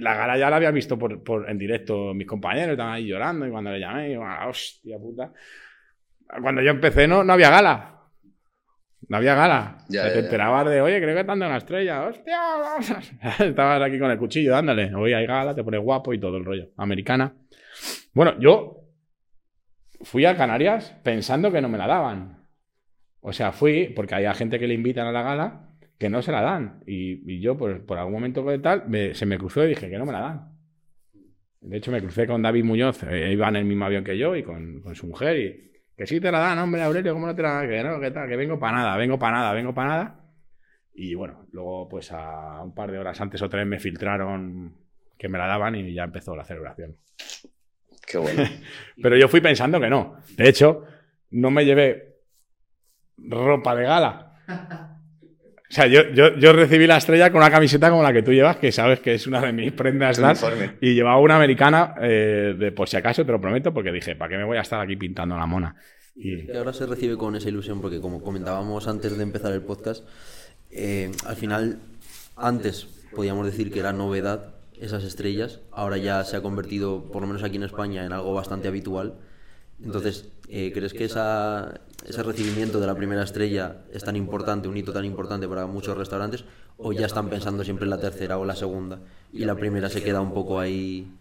la 0.00 0.14
gala 0.14 0.36
ya 0.36 0.50
la 0.50 0.56
había 0.56 0.70
visto 0.72 0.98
por, 0.98 1.22
por- 1.22 1.48
en 1.48 1.58
directo 1.58 2.12
mis 2.14 2.26
compañeros, 2.26 2.72
estaban 2.72 2.94
ahí 2.94 3.06
llorando 3.06 3.46
y 3.46 3.50
cuando 3.50 3.70
le 3.70 3.80
llamé, 3.80 4.08
digo, 4.08 4.24
"Ah, 4.24 4.46
hostia 4.48 4.98
puta. 4.98 5.32
Cuando 6.42 6.60
yo 6.62 6.70
empecé 6.70 7.06
no, 7.08 7.22
no 7.24 7.32
había 7.32 7.50
gala. 7.50 7.96
No 9.08 9.16
había 9.16 9.34
gala. 9.34 9.78
Ya, 9.88 10.00
O 10.00 10.04
sea, 10.04 10.08
ya, 10.08 10.12
te 10.12 10.18
enterabas 10.20 10.68
de, 10.70 10.80
oye, 10.80 11.00
creo 11.00 11.16
que 11.16 11.24
te 11.24 11.30
han 11.32 11.38
dado 11.38 11.50
una 11.50 11.58
estrella. 11.58 12.02
Hostia, 12.06 12.38
vamos 12.38 12.90
a-". 12.90 13.44
Estabas 13.44 13.82
aquí 13.82 13.98
con 13.98 14.10
el 14.10 14.18
cuchillo 14.18 14.52
dándole. 14.52 14.92
Hoy 14.94 15.12
hay 15.12 15.26
gala, 15.26 15.54
te 15.54 15.62
pones 15.64 15.80
guapo 15.80 16.12
y 16.12 16.18
todo 16.20 16.36
el 16.36 16.44
rollo. 16.44 16.68
Americana. 16.76 17.32
Bueno, 18.12 18.38
yo 18.38 18.76
fui 20.02 20.24
a 20.26 20.36
Canarias 20.36 20.96
pensando 21.02 21.52
que 21.52 21.60
no 21.60 21.68
me 21.68 21.78
la 21.78 21.86
daban. 21.86 22.46
O 23.20 23.32
sea, 23.32 23.52
fui 23.52 23.92
porque 23.96 24.14
hay 24.16 24.34
gente 24.34 24.58
que 24.58 24.68
le 24.68 24.74
invitan 24.74 25.06
a 25.06 25.12
la 25.12 25.22
gala 25.22 25.70
que 25.98 26.10
no 26.10 26.22
se 26.22 26.32
la 26.32 26.42
dan. 26.42 26.82
Y, 26.86 27.40
yo, 27.40 27.56
por, 27.58 27.84
por 27.86 27.98
algún 27.98 28.14
momento 28.14 28.44
que 28.46 28.58
tal, 28.58 28.88
me- 28.88 29.14
se 29.14 29.26
me 29.26 29.38
cruzó 29.38 29.64
y 29.64 29.68
dije 29.70 29.90
que 29.90 29.98
no 29.98 30.06
me 30.06 30.12
la 30.12 30.20
dan. 30.20 30.52
De 31.60 31.76
hecho, 31.76 31.90
me 31.92 32.00
crucé 32.00 32.26
con 32.26 32.40
David 32.42 32.64
Muñoz, 32.64 33.02
eh, 33.04 33.32
iba 33.32 33.48
en 33.48 33.56
el 33.56 33.64
mismo 33.66 33.84
avión 33.84 34.02
que 34.04 34.16
yo 34.16 34.34
y 34.34 34.42
con, 34.42 34.80
con 34.80 34.94
su 34.94 35.06
mujer. 35.06 35.36
Y 35.38 35.72
que 35.96 36.06
sí 36.06 36.20
te 36.20 36.32
la 36.32 36.38
dan, 36.38 36.58
hombre, 36.58 36.82
Aurelio, 36.82 37.12
¿cómo 37.12 37.26
no 37.26 37.34
te 37.34 37.42
la 37.42 37.52
dan? 37.54 37.68
Que 37.68 37.82
no, 37.84 38.00
que 38.00 38.10
tal, 38.10 38.28
que 38.28 38.36
vengo 38.36 38.58
para 38.58 38.78
nada, 38.78 38.96
vengo 38.96 39.18
para 39.18 39.36
nada, 39.36 39.52
vengo 39.52 39.74
para 39.74 39.88
nada. 39.88 40.20
Y 40.94 41.14
bueno, 41.14 41.46
luego, 41.52 41.88
pues 41.88 42.12
a 42.12 42.62
un 42.62 42.74
par 42.74 42.90
de 42.92 42.98
horas 42.98 43.20
antes 43.20 43.42
o 43.42 43.48
tres 43.48 43.66
me 43.66 43.78
filtraron 43.80 44.76
que 45.18 45.28
me 45.28 45.38
la 45.38 45.46
daban 45.46 45.74
y 45.76 45.92
ya 45.94 46.04
empezó 46.04 46.34
la 46.36 46.44
celebración. 46.44 46.96
Qué 48.10 48.18
bueno. 48.18 48.42
Pero 49.02 49.16
yo 49.16 49.28
fui 49.28 49.40
pensando 49.40 49.80
que 49.80 49.88
no. 49.88 50.16
De 50.36 50.48
hecho, 50.48 50.84
no 51.30 51.50
me 51.50 51.64
llevé 51.64 52.16
ropa 53.16 53.74
de 53.74 53.84
gala. 53.84 54.34
O 54.48 55.72
sea, 55.72 55.86
yo, 55.86 56.10
yo, 56.12 56.36
yo 56.36 56.52
recibí 56.52 56.86
la 56.88 56.96
estrella 56.96 57.30
con 57.30 57.40
una 57.40 57.50
camiseta 57.50 57.90
como 57.90 58.02
la 58.02 58.12
que 58.12 58.22
tú 58.22 58.32
llevas, 58.32 58.56
que 58.56 58.72
sabes 58.72 58.98
que 58.98 59.14
es 59.14 59.26
una 59.28 59.40
de 59.40 59.52
mis 59.52 59.72
prendas. 59.72 60.20
Y 60.80 60.94
llevaba 60.94 61.20
una 61.20 61.36
americana, 61.36 61.94
eh, 62.00 62.56
de 62.58 62.72
por 62.72 62.88
si 62.88 62.96
acaso, 62.96 63.24
te 63.24 63.30
lo 63.30 63.40
prometo, 63.40 63.72
porque 63.72 63.92
dije, 63.92 64.16
¿para 64.16 64.30
qué 64.30 64.36
me 64.36 64.44
voy 64.44 64.58
a 64.58 64.62
estar 64.62 64.80
aquí 64.80 64.96
pintando 64.96 65.36
la 65.36 65.46
mona? 65.46 65.76
Y 66.16 66.50
ahora 66.50 66.72
se 66.72 66.86
recibe 66.86 67.16
con 67.16 67.36
esa 67.36 67.48
ilusión 67.48 67.80
porque 67.80 68.00
como 68.00 68.20
comentábamos 68.20 68.88
antes 68.88 69.16
de 69.16 69.22
empezar 69.22 69.52
el 69.52 69.62
podcast, 69.62 70.04
eh, 70.72 71.12
al 71.24 71.36
final 71.36 71.78
antes 72.36 72.88
podíamos 73.14 73.46
decir 73.46 73.72
que 73.72 73.78
era 73.78 73.92
novedad 73.92 74.59
esas 74.80 75.04
estrellas, 75.04 75.60
ahora 75.70 75.98
ya 75.98 76.24
se 76.24 76.36
ha 76.36 76.42
convertido, 76.42 77.04
por 77.12 77.22
lo 77.22 77.28
menos 77.28 77.42
aquí 77.42 77.56
en 77.56 77.64
España, 77.64 78.04
en 78.04 78.12
algo 78.12 78.32
bastante 78.32 78.68
habitual. 78.68 79.14
Entonces, 79.82 80.30
eh, 80.48 80.72
¿crees 80.72 80.92
que 80.92 81.04
ese 81.04 82.22
recibimiento 82.22 82.80
de 82.80 82.86
la 82.86 82.94
primera 82.94 83.22
estrella 83.22 83.84
es 83.92 84.04
tan 84.04 84.16
importante, 84.16 84.68
un 84.68 84.76
hito 84.76 84.92
tan 84.92 85.04
importante 85.04 85.46
para 85.48 85.66
muchos 85.66 85.96
restaurantes, 85.96 86.44
o 86.76 86.92
ya 86.92 87.06
están 87.06 87.28
pensando 87.28 87.62
siempre 87.62 87.84
en 87.84 87.90
la 87.90 88.00
tercera 88.00 88.38
o 88.38 88.44
la 88.44 88.56
segunda 88.56 89.00
y 89.32 89.44
la 89.44 89.54
primera 89.54 89.88
se 89.88 90.02
queda 90.02 90.20
un 90.20 90.32
poco 90.32 90.58
ahí 90.58 91.12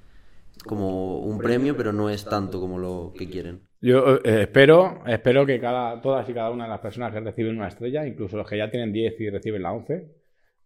como 0.65 1.19
un 1.19 1.37
premio, 1.37 1.75
pero 1.75 1.93
no 1.93 2.09
es 2.09 2.25
tanto 2.25 2.59
como 2.59 2.77
lo 2.79 3.13
que 3.17 3.29
quieren? 3.29 3.61
Yo 3.81 4.17
eh, 4.17 4.43
espero, 4.43 5.03
espero 5.05 5.45
que 5.45 5.59
cada, 5.59 6.01
todas 6.01 6.27
y 6.29 6.33
cada 6.33 6.51
una 6.51 6.65
de 6.65 6.69
las 6.69 6.79
personas 6.79 7.13
que 7.13 7.19
reciben 7.21 7.57
una 7.57 7.69
estrella, 7.69 8.05
incluso 8.05 8.35
los 8.35 8.47
que 8.47 8.57
ya 8.57 8.69
tienen 8.69 8.91
10 8.91 9.19
y 9.19 9.29
reciben 9.29 9.63
la 9.63 9.71
11, 9.71 10.18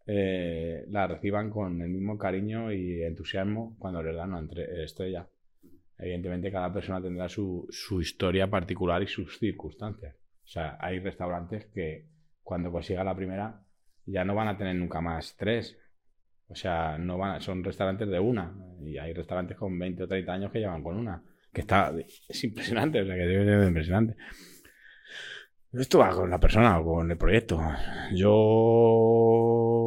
eh, 0.06 0.86
la 0.90 1.08
reciban 1.08 1.50
con 1.50 1.82
el 1.82 1.90
mismo 1.90 2.18
cariño 2.18 2.72
y 2.72 3.04
entusiasmo 3.04 3.76
cuando 3.80 4.04
les 4.04 4.16
dan 4.16 4.34
una 4.34 4.48
estrella. 4.84 5.28
Evidentemente 5.98 6.52
cada 6.52 6.74
persona 6.74 7.02
tendrá 7.02 7.30
su, 7.30 7.66
su 7.70 8.02
historia 8.02 8.50
particular 8.50 9.02
y 9.02 9.08
sus 9.08 9.40
circunstancias. 9.40 10.16
O 10.44 10.48
sea, 10.48 10.78
hay 10.80 11.00
restaurantes 11.00 11.66
que 11.68 12.08
cuando 12.42 12.72
consiga 12.72 13.04
la 13.04 13.16
primera 13.16 13.62
ya 14.06 14.26
no 14.26 14.36
van 14.36 14.50
a 14.50 14.58
tener 14.58 14.76
nunca 14.76 15.00
más 15.02 15.36
tres. 15.38 15.78
O 16.48 16.56
sea, 16.56 16.98
no 16.98 17.18
van, 17.18 17.42
son 17.42 17.64
restaurantes 17.64 18.10
de 18.10 18.20
una. 18.20 18.54
Y 18.82 18.98
hay 18.98 19.14
restaurantes 19.14 19.58
con 19.58 19.80
20 19.80 20.04
o 20.04 20.08
30 20.08 20.34
años 20.34 20.52
que 20.52 20.60
llevan 20.60 20.84
con 20.84 20.98
una. 20.98 21.24
Que 21.52 21.62
está, 21.62 21.94
es 22.28 22.44
impresionante, 22.44 23.02
o 23.02 23.06
sea, 23.06 23.16
que 23.16 23.26
debe 23.26 23.46
ser 23.46 23.68
impresionante. 23.68 24.16
Esto 25.72 26.00
va 26.00 26.12
con 26.12 26.30
la 26.30 26.40
persona 26.40 26.80
o 26.80 26.86
con 26.86 27.10
el 27.10 27.18
proyecto. 27.18 27.60
Yo 28.14 29.83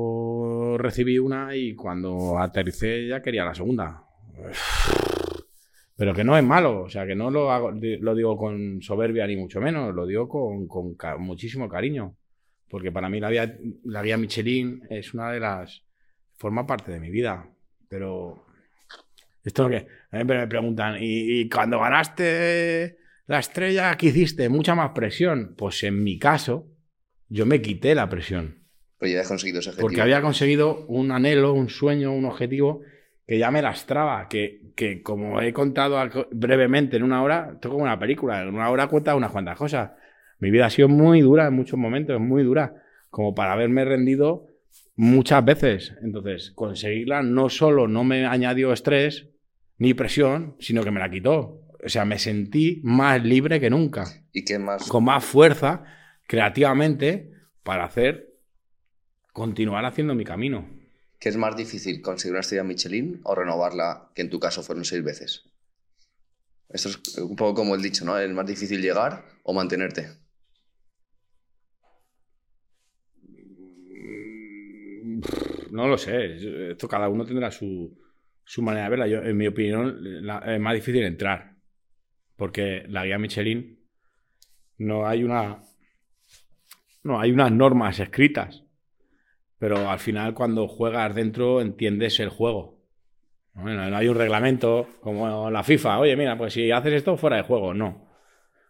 recibí 0.79 1.19
una 1.19 1.55
y 1.55 1.75
cuando 1.75 2.39
aterricé 2.39 3.07
ya 3.09 3.23
quería 3.23 3.45
la 3.45 3.55
segunda. 3.55 4.03
Pero 5.97 6.13
que 6.15 6.25
no 6.25 6.37
es 6.37 6.45
malo, 6.45 6.83
o 6.83 6.89
sea, 6.91 7.07
que 7.07 7.15
no 7.15 7.31
lo, 7.31 7.51
hago, 7.51 7.71
lo 7.71 8.15
digo 8.15 8.37
con 8.37 8.83
soberbia 8.83 9.27
ni 9.27 9.37
mucho 9.37 9.63
menos, 9.63 9.95
lo 9.95 10.07
digo 10.07 10.29
con, 10.29 10.67
con 10.67 10.95
muchísimo 11.21 11.69
cariño. 11.69 12.15
Porque 12.69 12.93
para 12.93 13.09
mí 13.09 13.19
la 13.19 13.31
guía, 13.31 13.57
la 13.85 14.03
guía 14.03 14.19
Michelin 14.19 14.83
es 14.91 15.15
una 15.15 15.31
de 15.33 15.41
las... 15.41 15.85
forma 16.37 16.67
parte 16.67 16.93
de 16.93 17.01
mi 17.01 17.11
vida. 17.11 17.49
Pero 17.89 18.45
esto 19.43 19.69
que 19.69 19.87
a 20.11 20.19
mí 20.19 20.25
me 20.25 20.47
preguntan, 20.47 20.97
¿y, 21.01 21.41
y 21.41 21.49
cuando 21.49 21.81
ganaste 21.81 22.99
la 23.27 23.39
estrella, 23.39 23.97
qué 23.97 24.07
hiciste? 24.07 24.49
Mucha 24.51 24.75
más 24.75 24.91
presión. 24.91 25.55
Pues 25.57 25.83
en 25.85 26.03
mi 26.03 26.19
caso, 26.19 26.69
yo 27.29 27.47
me 27.47 27.63
quité 27.63 27.95
la 27.95 28.09
presión. 28.09 28.66
Pero 28.99 29.13
ya 29.13 29.21
has 29.21 29.29
conseguido 29.29 29.61
ese 29.61 29.71
objetivo. 29.71 29.89
Porque 29.89 30.01
había 30.01 30.23
conseguido 30.23 30.87
un 30.87 31.11
anhelo, 31.11 31.53
un 31.53 31.69
sueño, 31.69 32.13
un 32.13 32.25
objetivo 32.25 32.83
que 33.27 33.39
ya 33.39 33.51
me 33.51 33.61
lastraba, 33.61 34.29
que, 34.29 34.61
que 34.75 35.03
como 35.03 35.41
he 35.41 35.53
contado 35.53 35.99
brevemente 36.31 36.97
en 36.97 37.03
una 37.03 37.23
hora, 37.23 37.51
esto 37.55 37.69
es 37.69 37.73
como 37.73 37.83
una 37.83 37.99
película, 37.99 38.43
en 38.43 38.55
una 38.55 38.71
hora 38.71 38.87
cuenta 38.87 39.17
unas 39.17 39.33
cuantas 39.33 39.59
cosas. 39.59 39.91
Mi 40.39 40.51
vida 40.51 40.67
ha 40.67 40.71
sido 40.71 40.89
muy 40.89 41.21
dura 41.23 41.47
en 41.47 41.55
muchos 41.55 41.79
momentos, 41.79 42.21
muy 42.21 42.45
dura, 42.45 42.83
como 43.11 43.35
para 43.35 43.53
haberme 43.53 43.85
rendido 43.85 44.47
muchas 44.95 45.45
veces. 45.45 45.95
Entonces, 46.03 46.53
conseguirla 46.55 47.23
no 47.23 47.49
solo 47.49 47.89
no 47.89 48.05
me 48.05 48.27
añadió 48.27 48.73
estrés 48.73 49.29
ni 49.79 49.95
presión, 49.95 50.57
sino 50.59 50.85
que 50.85 50.91
me 50.91 51.01
la 51.01 51.11
quitó. 51.11 51.63
O 51.85 51.89
sea, 51.89 52.05
me 52.05 52.19
sentí 52.19 52.81
más 52.85 53.23
libre 53.23 53.61
que 53.61 53.71
nunca 53.71 54.05
¿Y 54.33 54.45
qué 54.45 54.59
más? 54.59 54.89
con 54.89 55.05
más 55.05 55.25
fuerza 55.25 55.85
creativamente 56.27 57.31
para 57.63 57.85
hacer 57.85 58.36
continuar 59.37 59.85
haciendo 59.85 60.15
mi 60.15 60.25
camino. 60.25 60.67
¿Qué 61.21 61.29
es 61.29 61.37
más 61.37 61.55
difícil, 61.55 62.01
conseguir 62.01 62.33
una 62.33 62.41
estrella 62.41 62.65
Michelin 62.65 63.21
o 63.23 63.35
renovarla, 63.35 64.11
que 64.15 64.23
en 64.23 64.31
tu 64.31 64.41
caso 64.41 64.63
fueron 64.63 64.87
seis 64.87 65.05
veces? 65.05 65.45
Esto 66.71 66.89
es 66.89 67.19
un 67.19 67.37
poco 67.37 67.57
como 67.57 67.75
el 67.75 67.83
dicho, 67.83 68.07
¿no? 68.07 68.19
¿Es 68.19 68.31
más 68.33 68.47
difícil 68.47 68.81
llegar 68.81 69.27
o 69.43 69.53
mantenerte? 69.53 70.09
No 75.71 75.87
lo 75.87 75.99
sé. 75.99 76.71
Esto 76.71 76.89
cada 76.89 77.11
uno 77.11 77.27
tendrá 77.27 77.51
su, 77.51 77.95
su 78.43 78.63
manera 78.63 78.85
de 78.85 78.91
verla. 78.91 79.07
Yo, 79.07 79.23
en 79.23 79.37
mi 79.37 79.49
opinión, 79.49 80.01
es 80.47 80.61
más 80.61 80.75
difícil 80.75 81.03
entrar. 81.03 81.57
Porque 82.37 82.87
la 82.89 83.05
guía 83.05 83.19
Michelin 83.19 83.87
no 84.79 85.07
hay 85.07 85.25
una. 85.25 85.63
No 87.03 87.21
hay 87.21 87.33
unas 87.33 87.53
normas 87.53 88.01
escritas. 88.01 88.66
Pero 89.59 89.91
al 89.91 89.99
final, 89.99 90.35
cuando 90.35 90.69
juegas 90.69 91.15
dentro, 91.15 91.61
entiendes 91.61 92.21
el 92.21 92.29
juego. 92.29 92.77
Bueno, 93.55 93.89
no 93.89 93.97
hay 93.97 94.09
un 94.09 94.17
reglamento 94.17 94.87
como 95.01 95.51
la 95.51 95.63
FIFA. 95.63 96.01
Oye, 96.01 96.17
mira, 96.17 96.37
pues 96.37 96.53
si 96.53 96.71
haces 96.71 96.93
esto 96.93 97.17
fuera 97.17 97.37
de 97.37 97.43
juego, 97.43 97.73
no. 97.73 98.07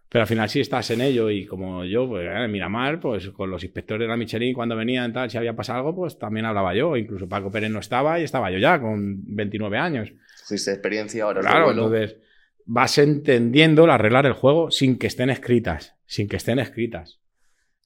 Pero 0.08 0.22
al 0.22 0.28
final 0.28 0.48
si 0.48 0.60
estás 0.60 0.88
en 0.92 1.00
ello 1.00 1.30
y 1.30 1.46
como 1.46 1.84
yo, 1.84 2.08
pues 2.08 2.28
eh, 2.30 2.46
mira 2.48 2.68
mal, 2.68 3.00
pues 3.00 3.30
con 3.30 3.50
los 3.50 3.64
inspectores 3.64 4.04
de 4.04 4.08
la 4.08 4.16
Michelin 4.16 4.54
cuando 4.54 4.76
venían 4.76 5.12
tal, 5.12 5.28
si 5.28 5.36
había 5.36 5.56
pasado 5.56 5.80
algo, 5.80 5.96
pues 5.96 6.16
también 6.18 6.46
hablaba 6.46 6.74
yo. 6.74 6.96
Incluso 6.96 7.28
Paco 7.28 7.50
Pérez 7.50 7.70
no 7.70 7.80
estaba 7.80 8.20
y 8.20 8.22
estaba 8.22 8.50
yo 8.52 8.58
ya 8.58 8.80
con 8.80 9.34
29 9.34 9.76
años. 9.76 10.12
Fuiste 10.44 10.70
experiencia 10.70 11.24
ahora. 11.24 11.40
Claro, 11.40 11.72
entonces 11.72 12.18
vas 12.64 12.98
entendiendo 12.98 13.84
el 13.84 13.90
arreglar 13.90 14.26
el 14.26 14.32
juego 14.34 14.70
sin 14.70 14.96
que 14.98 15.08
estén 15.08 15.30
escritas, 15.30 15.96
sin 16.06 16.28
que 16.28 16.36
estén 16.36 16.60
escritas. 16.60 17.20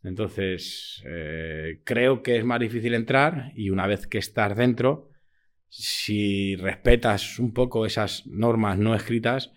Entonces, 0.02 1.02
eh, 1.06 1.80
creo 1.84 2.22
que 2.22 2.38
es 2.38 2.44
más 2.44 2.60
difícil 2.60 2.94
entrar 2.94 3.52
y 3.54 3.70
una 3.70 3.86
vez 3.86 4.06
que 4.06 4.18
estás 4.18 4.56
dentro, 4.56 5.10
si 5.68 6.56
respetas 6.56 7.38
un 7.38 7.52
poco 7.52 7.84
esas 7.84 8.26
normas 8.26 8.78
no 8.78 8.94
escritas, 8.94 9.52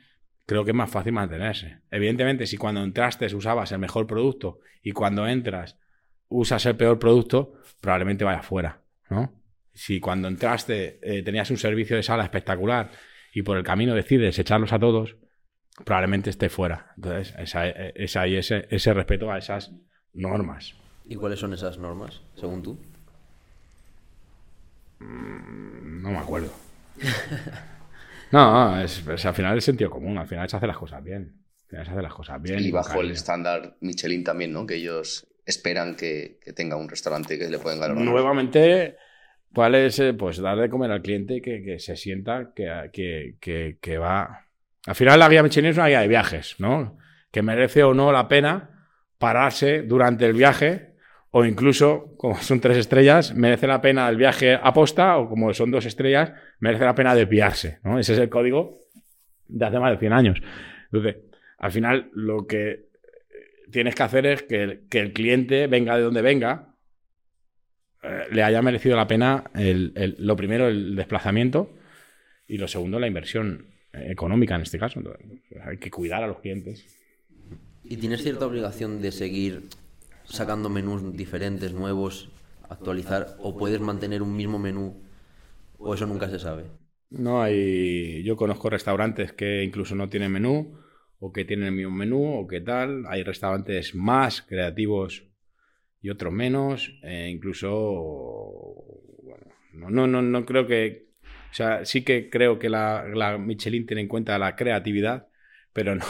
creo 0.45 0.65
que 0.65 0.71
es 0.71 0.75
más 0.75 0.91
fácil 0.91 1.13
mantenerse. 1.13 1.79
Evidentemente, 1.89 2.45
si 2.45 2.57
cuando 2.57 2.83
entraste 2.83 3.33
usabas 3.33 3.71
el 3.71 3.79
mejor 3.79 4.05
producto 4.05 4.59
y 4.81 4.91
cuando 4.91 5.27
entras 5.27 5.79
usas 6.27 6.65
el 6.65 6.75
peor 6.75 6.99
producto, 6.99 7.53
probablemente 7.79 8.25
vaya 8.25 8.41
fuera, 8.41 8.81
¿no? 9.09 9.41
Si 9.73 9.99
cuando 9.99 10.27
entraste 10.27 10.99
eh, 11.01 11.23
tenías 11.23 11.49
un 11.49 11.57
servicio 11.57 11.95
de 11.95 12.03
sala 12.03 12.23
espectacular 12.23 12.91
y 13.33 13.41
por 13.41 13.57
el 13.57 13.63
camino 13.63 13.95
decides 13.95 14.37
echarlos 14.37 14.73
a 14.73 14.79
todos, 14.79 15.15
probablemente 15.85 16.29
esté 16.29 16.49
fuera. 16.49 16.93
Entonces, 16.97 17.33
es 17.95 18.15
ahí 18.17 18.35
ese, 18.35 18.67
ese 18.69 18.93
respeto 18.93 19.31
a 19.31 19.39
esas 19.39 19.71
normas. 20.13 20.75
¿Y 21.05 21.15
cuáles 21.15 21.39
son 21.39 21.53
esas 21.53 21.77
normas, 21.77 22.21
según 22.35 22.63
tú? 22.63 22.77
Mm, 24.99 26.01
no 26.01 26.11
me 26.11 26.17
acuerdo. 26.17 26.51
no, 28.31 28.81
es, 28.81 29.05
al 29.07 29.33
final 29.33 29.57
es 29.57 29.65
sentido 29.65 29.89
común, 29.89 30.17
al 30.17 30.27
final 30.27 30.45
es 30.45 30.53
hacer 30.53 30.67
las 30.67 30.77
cosas 30.77 31.03
bien. 31.03 31.43
Al 31.71 31.85
final 31.85 32.03
las 32.03 32.13
cosas 32.13 32.41
bien. 32.41 32.59
Y 32.59 32.71
bajo 32.71 33.01
el 33.01 33.11
estándar 33.11 33.77
Michelin 33.81 34.23
también, 34.23 34.53
¿no? 34.53 34.65
Que 34.65 34.75
ellos 34.75 35.27
esperan 35.45 35.95
que, 35.95 36.39
tenga 36.55 36.75
un 36.75 36.87
restaurante 36.87 37.37
que 37.37 37.49
le 37.49 37.57
pueden 37.57 37.79
ganar. 37.79 37.97
Nuevamente, 37.97 38.95
¿cuál 39.53 39.75
es? 39.75 39.99
Eh, 39.99 40.13
pues 40.13 40.37
dar 40.37 40.59
de 40.59 40.69
comer 40.69 40.91
al 40.91 41.01
cliente 41.01 41.41
que, 41.41 41.63
que 41.63 41.79
se 41.79 41.95
sienta 41.95 42.53
que, 42.55 42.89
que, 43.41 43.77
que, 43.81 43.97
va... 43.97 44.47
Al 44.85 44.95
final 44.95 45.19
la 45.19 45.29
guía 45.29 45.41
Michelin 45.41 45.71
es 45.71 45.77
una 45.77 45.87
guía 45.87 46.01
de 46.01 46.07
viajes, 46.07 46.55
¿no? 46.59 46.97
Que 47.31 47.41
merece 47.41 47.83
o 47.83 47.93
no 47.93 48.11
la 48.11 48.27
pena 48.27 48.72
pararse 49.23 49.83
durante 49.83 50.25
el 50.25 50.33
viaje 50.33 50.95
o 51.31 51.45
incluso, 51.45 52.13
como 52.17 52.35
son 52.35 52.59
tres 52.59 52.75
estrellas, 52.75 53.33
merece 53.33 53.67
la 53.67 53.79
pena 53.79 54.09
el 54.09 54.17
viaje 54.17 54.59
a 54.61 54.73
posta 54.73 55.17
o 55.17 55.29
como 55.29 55.53
son 55.53 55.71
dos 55.71 55.85
estrellas, 55.85 56.33
merece 56.59 56.83
la 56.83 56.93
pena 56.93 57.15
desviarse. 57.15 57.79
¿no? 57.85 57.97
Ese 57.97 58.11
es 58.11 58.19
el 58.19 58.27
código 58.27 58.81
de 59.47 59.65
hace 59.65 59.79
más 59.79 59.93
de 59.93 59.97
100 59.97 60.11
años. 60.11 60.41
Entonces, 60.91 61.23
al 61.57 61.71
final 61.71 62.09
lo 62.11 62.47
que 62.47 62.89
tienes 63.71 63.95
que 63.95 64.03
hacer 64.03 64.25
es 64.25 64.43
que, 64.43 64.81
el 64.91 65.13
cliente 65.13 65.67
venga 65.67 65.95
de 65.95 66.03
donde 66.03 66.21
venga, 66.21 66.75
eh, 68.03 68.25
le 68.29 68.43
haya 68.43 68.61
merecido 68.61 68.97
la 68.97 69.07
pena 69.07 69.45
lo 69.53 70.35
primero 70.35 70.67
el 70.67 70.97
desplazamiento 70.97 71.71
y 72.45 72.57
lo 72.57 72.67
segundo 72.67 72.99
la 72.99 73.07
inversión 73.07 73.67
económica 73.93 74.55
en 74.55 74.63
este 74.63 74.77
caso. 74.77 75.01
hay 75.63 75.77
que 75.77 75.89
cuidar 75.89 76.23
a 76.23 76.27
los 76.27 76.39
clientes. 76.39 77.02
¿Y 77.85 77.97
tienes 77.97 78.23
cierta 78.23 78.45
obligación 78.45 79.01
de 79.01 79.11
seguir 79.11 79.63
sacando 80.23 80.69
menús 80.69 81.15
diferentes, 81.15 81.73
nuevos, 81.73 82.29
actualizar, 82.69 83.35
o 83.39 83.57
puedes 83.57 83.81
mantener 83.81 84.21
un 84.21 84.35
mismo 84.35 84.57
menú, 84.57 85.01
o 85.77 85.93
eso 85.93 86.05
nunca 86.05 86.29
se 86.29 86.39
sabe? 86.39 86.63
No 87.09 87.41
hay. 87.41 88.23
Yo 88.23 88.37
conozco 88.37 88.69
restaurantes 88.69 89.33
que 89.33 89.63
incluso 89.63 89.95
no 89.95 90.09
tienen 90.09 90.31
menú, 90.31 90.79
o 91.19 91.31
que 91.31 91.45
tienen 91.45 91.67
el 91.67 91.73
mismo 91.73 91.91
menú, 91.91 92.39
o 92.39 92.47
qué 92.47 92.61
tal. 92.61 93.05
Hay 93.07 93.23
restaurantes 93.23 93.93
más 93.93 94.41
creativos 94.41 95.23
y 96.01 96.09
otros 96.09 96.33
menos. 96.33 96.97
E 97.03 97.29
incluso. 97.29 97.69
Bueno, 99.23 99.89
no, 99.89 100.07
no, 100.07 100.21
no, 100.21 100.45
creo 100.45 100.65
que. 100.65 101.09
O 101.51 101.55
sea, 101.55 101.85
sí 101.85 102.03
que 102.03 102.29
creo 102.29 102.57
que 102.57 102.69
la 102.69 103.37
Michelin 103.37 103.85
tiene 103.85 104.01
en 104.01 104.07
cuenta 104.07 104.39
la 104.39 104.55
creatividad, 104.55 105.27
pero 105.73 105.95
no 105.95 106.03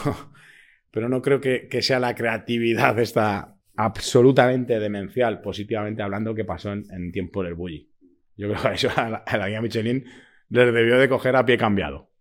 pero 0.94 1.08
no 1.08 1.20
creo 1.20 1.40
que, 1.40 1.68
sea 1.82 1.98
la 1.98 2.14
creatividad 2.14 2.96
esta 3.00 3.56
absolutamente 3.74 4.78
demencial, 4.78 5.40
positivamente 5.40 6.04
hablando, 6.04 6.36
que 6.36 6.44
pasó 6.44 6.72
en, 6.72 7.10
tiempo 7.10 7.42
del 7.42 7.54
bully. 7.54 7.90
Yo 8.36 8.48
creo 8.48 8.62
que 8.62 8.74
eso 8.74 8.90
a 8.94 9.36
la, 9.36 9.48
guía 9.48 9.60
Michelin 9.60 10.04
les 10.50 10.72
debió 10.72 10.96
de 10.96 11.08
coger 11.08 11.34
a 11.34 11.44
pie 11.44 11.58
cambiado. 11.58 12.12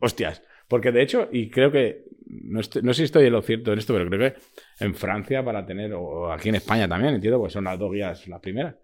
Hostias. 0.00 0.42
Porque 0.66 0.92
de 0.92 1.02
hecho, 1.02 1.28
y 1.30 1.50
creo 1.50 1.70
que, 1.70 2.04
no, 2.26 2.62
sé 2.62 2.80
si 2.94 3.02
estoy 3.02 3.26
en 3.26 3.34
lo 3.34 3.42
cierto 3.42 3.74
en 3.74 3.78
esto, 3.78 3.92
pero 3.92 4.08
creo 4.08 4.32
que 4.32 4.40
en 4.82 4.94
Francia 4.94 5.44
para 5.44 5.66
tener, 5.66 5.92
o 5.92 6.32
aquí 6.32 6.48
en 6.48 6.54
España 6.54 6.88
también, 6.88 7.12
entiendo, 7.12 7.38
pues 7.38 7.52
son 7.52 7.64
las 7.64 7.78
dos 7.78 7.92
guías 7.92 8.26
las 8.28 8.40
primeras. 8.40 8.76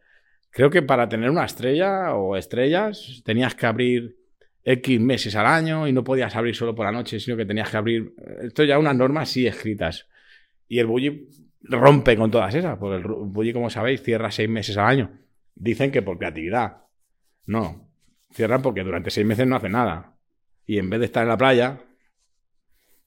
Creo 0.51 0.69
que 0.69 0.83
para 0.83 1.09
tener 1.09 1.31
una 1.31 1.47
estrella 1.47 2.15
o 2.15 2.37
estrellas 2.37 3.23
tenías 3.25 3.55
que 3.55 3.65
abrir 3.65 4.18
X 4.71 5.01
meses 5.01 5.35
al 5.35 5.47
año 5.47 5.89
y 5.89 5.93
no 5.93 6.05
podías 6.05 6.37
abrir 6.37 6.55
solo 6.55 6.75
por 6.75 6.85
la 6.85 6.93
noche, 6.93 7.19
sino 7.19 7.39
que 7.39 7.47
tenías 7.47 7.71
que 7.71 7.77
abrir. 7.79 8.15
Esto 8.43 8.65
ya 8.65 8.79
unas 8.79 8.95
normas 8.95 9.31
sí 9.31 9.47
escritas. 9.47 10.07
Y 10.69 10.79
el 10.79 10.87
bully 10.87 11.31
rompe 11.63 12.19
con 12.19 12.31
todas 12.31 12.55
esas, 12.55 12.77
porque 12.77 12.97
el 12.97 13.05
bully, 13.05 13.55
como 13.55 13.71
sabéis, 13.71 14.03
cierra 14.03 14.31
seis 14.31 14.49
meses 14.49 14.77
al 14.77 14.87
año. 14.87 15.11
Dicen 15.55 15.91
que 15.91 16.03
por 16.03 16.19
creatividad. 16.19 16.83
No. 17.47 17.89
Cierran 18.31 18.61
porque 18.61 18.85
durante 18.85 19.09
seis 19.11 19.27
meses 19.27 19.47
no 19.47 19.57
hacen 19.57 19.73
nada. 19.73 20.19
Y 20.67 20.79
en 20.79 20.91
vez 20.91 21.01
de 21.01 21.07
estar 21.07 21.23
en 21.23 21.31
la 21.31 21.39
playa, 21.39 21.81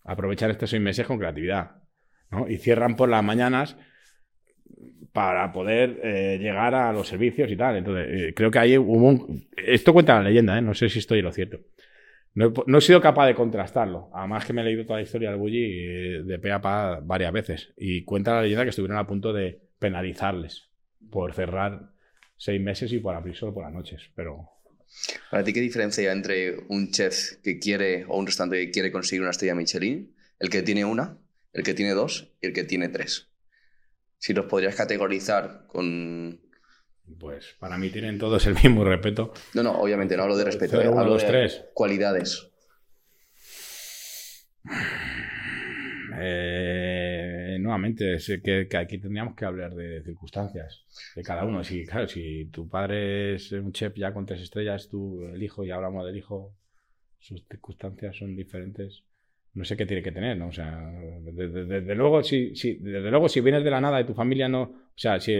aprovechan 0.04 0.50
estos 0.50 0.72
seis 0.72 0.82
meses 0.82 1.06
con 1.06 1.20
creatividad. 1.20 1.84
¿no? 2.32 2.48
Y 2.48 2.58
cierran 2.58 2.96
por 2.96 3.08
las 3.08 3.24
mañanas 3.24 3.78
para 5.14 5.52
poder 5.52 6.00
eh, 6.04 6.38
llegar 6.40 6.74
a 6.74 6.94
los 6.94 7.08
servicios 7.08 7.52
y 7.52 7.58
tal. 7.58 7.78
Entonces, 7.78 8.08
eh, 8.10 8.34
creo 8.34 8.50
que 8.50 8.60
ahí 8.60 8.78
hubo 8.78 9.08
un... 9.08 9.48
Esto 9.56 9.94
cuenta 9.94 10.16
la 10.16 10.30
leyenda, 10.30 10.58
¿eh? 10.58 10.62
no 10.62 10.74
sé 10.74 10.90
si 10.90 11.00
estoy 11.00 11.22
lo 11.22 11.32
cierto. 11.32 11.60
No 12.34 12.78
he, 12.78 12.82
sido 12.82 13.02
capaz 13.02 13.28
de 13.28 13.36
contrastarlo. 13.36 14.10
Además 14.14 14.46
que 14.46 14.54
me 14.54 14.62
he 14.62 14.64
leído 14.64 14.86
toda 14.86 15.00
la 15.00 15.04
historia 15.04 15.32
del 15.32 15.38
Bulli 15.38 16.24
de 16.24 16.40
pe 16.40 16.50
a 16.50 16.60
varias 17.04 17.34
veces. 17.34 17.74
Y 17.76 18.06
cuenta 18.06 18.36
la 18.36 18.44
leyenda 18.44 18.64
que 18.64 18.70
estuvieron 18.70 18.98
a 18.98 19.06
punto 19.06 19.34
de 19.34 19.60
penalizarles 19.80 20.70
por 21.10 21.34
cerrar 21.34 21.92
seis 22.38 22.62
meses 22.62 22.94
y 22.94 23.00
por 23.00 23.16
abrir 23.16 23.36
solo 23.36 23.54
por 23.54 23.66
las 23.66 23.74
noches. 23.74 24.10
Pero... 24.16 24.50
¿Para 25.30 25.44
ti 25.44 25.52
qué 25.52 25.60
diferencia 25.60 26.10
hay 26.10 26.16
entre 26.16 26.56
un 26.70 26.92
chef 26.92 27.42
que 27.44 27.60
quiere 27.60 28.06
o 28.08 28.18
un 28.18 28.28
restaurante 28.28 28.66
que 28.66 28.72
quiere 28.72 28.94
conseguir 28.94 29.22
una 29.22 29.32
estrella 29.32 29.56
Michelin, 29.56 30.16
el 30.40 30.50
que 30.50 30.62
tiene 30.62 30.86
una, 30.86 31.18
el 31.52 31.64
que 31.64 31.74
tiene 31.74 31.92
dos 31.92 32.32
y 32.42 32.48
el 32.48 32.54
que 32.54 32.64
tiene 32.64 32.88
tres? 32.88 33.31
Si 34.22 34.34
los 34.34 34.46
podrías 34.46 34.76
categorizar 34.76 35.66
con... 35.68 36.40
Pues 37.20 37.56
para 37.60 37.78
mí 37.78 37.90
tienen 37.90 38.20
todos 38.20 38.46
el 38.46 38.54
mismo 38.54 38.86
respeto. 38.86 39.34
No, 39.56 39.64
no, 39.64 39.72
obviamente 39.82 40.16
no 40.16 40.24
hablo 40.24 40.38
de 40.38 40.46
respeto, 40.46 40.80
eh, 40.80 40.86
hablo 40.86 41.18
de 41.18 41.26
tres. 41.26 41.66
cualidades. 41.74 42.48
Eh, 46.24 47.58
nuevamente, 47.60 48.20
sé 48.20 48.44
que, 48.44 48.68
aquí 48.78 49.00
tendríamos 49.00 49.36
que 49.36 49.46
hablar 49.46 49.74
de 49.74 50.04
circunstancias 50.04 50.86
de 51.16 51.24
cada 51.24 51.44
uno. 51.44 51.64
Si, 51.64 51.84
claro, 51.88 52.08
si 52.08 52.46
tu 52.52 52.70
padre 52.70 53.36
es 53.36 53.52
un 53.54 53.72
chef 53.72 53.96
ya 53.96 54.14
con 54.14 54.28
tres 54.28 54.42
estrellas, 54.42 54.88
tú 54.88 55.24
el 55.26 55.42
hijo, 55.42 55.66
ya 55.66 55.76
hablamos 55.76 56.06
del 56.06 56.18
hijo, 56.18 56.56
sus 57.18 57.44
circunstancias 57.48 58.18
son 58.18 58.36
diferentes 58.36 59.04
no 59.54 59.66
sé 59.66 59.76
qué 59.76 59.86
tiene 59.86 60.02
que 60.02 60.12
tener, 60.12 60.38
¿no? 60.38 60.48
O 60.48 60.52
sea, 60.52 60.92
desde, 61.34 61.96
luego, 61.96 62.24
si, 62.24 62.56
si, 62.56 62.76
desde 62.76 63.10
luego, 63.10 63.28
si 63.28 63.42
vienes 63.42 63.64
de 63.64 63.72
la 63.72 63.82
nada 63.82 64.00
y 64.00 64.06
tu 64.06 64.14
familia 64.14 64.48
no. 64.48 64.62
O 64.62 64.94
sea, 64.96 65.20
si, 65.20 65.38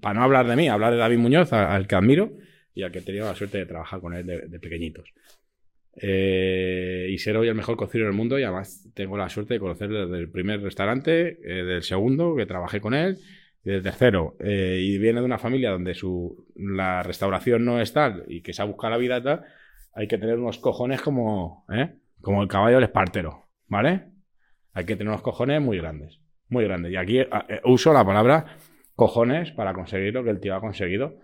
para 0.00 0.14
no 0.14 0.22
hablar 0.22 0.46
de 0.46 0.56
mí, 0.56 0.68
hablar 0.68 0.92
de 0.92 0.98
David 0.98 1.18
Muñoz, 1.18 1.52
al 1.52 1.86
que 1.86 1.94
admiro 1.94 2.32
y 2.74 2.82
al 2.82 2.92
que 2.92 3.00
he 3.00 3.02
tenido 3.02 3.26
la 3.26 3.34
suerte 3.34 3.58
de 3.58 3.66
trabajar 3.66 4.00
con 4.00 4.14
él 4.14 4.26
de, 4.26 4.60
pequeñitos. 4.60 5.12
Eh, 5.96 7.08
y 7.10 7.18
ser 7.18 7.36
hoy 7.36 7.48
el 7.48 7.54
mejor 7.54 7.76
cocinero 7.76 8.08
del 8.08 8.16
mundo 8.16 8.38
y 8.38 8.44
además 8.44 8.88
tengo 8.94 9.18
la 9.18 9.28
suerte 9.28 9.54
de 9.54 9.60
conocerle 9.60 10.06
desde 10.06 10.18
el 10.18 10.30
primer 10.30 10.62
restaurante, 10.62 11.38
eh, 11.42 11.64
del 11.64 11.82
segundo, 11.82 12.36
que 12.36 12.46
trabajé 12.46 12.80
con 12.80 12.94
él, 12.94 13.18
y 13.64 13.70
de 13.70 13.82
tercero, 13.82 14.36
eh, 14.40 14.78
y 14.80 14.96
viene 14.98 15.20
de 15.20 15.26
una 15.26 15.38
familia 15.38 15.70
donde 15.70 15.94
su, 15.94 16.46
la 16.56 17.02
restauración 17.02 17.64
no 17.64 17.80
es 17.80 17.92
tal 17.92 18.24
y 18.28 18.40
que 18.40 18.54
se 18.54 18.62
ha 18.62 18.64
buscado 18.64 18.92
la 18.92 18.98
vida 18.98 19.22
tal, 19.22 19.44
hay 19.92 20.08
que 20.08 20.16
tener 20.16 20.38
unos 20.38 20.58
cojones 20.58 21.02
como, 21.02 21.66
como 22.22 22.42
el 22.42 22.48
caballo 22.48 22.76
del 22.76 22.84
espartero, 22.84 23.49
¿vale? 23.70 24.10
Hay 24.74 24.84
que 24.84 24.96
tener 24.96 25.08
unos 25.08 25.22
cojones 25.22 25.62
muy 25.62 25.78
grandes, 25.78 26.20
muy 26.48 26.64
grandes. 26.64 26.92
Y 26.92 26.96
aquí 26.96 27.20
eh, 27.20 27.28
uso 27.64 27.94
la 27.94 28.04
palabra 28.04 28.58
cojones 28.94 29.52
para 29.52 29.72
conseguir 29.72 30.12
lo 30.12 30.22
que 30.22 30.30
el 30.30 30.40
tío 30.40 30.54
ha 30.54 30.60
conseguido. 30.60 31.18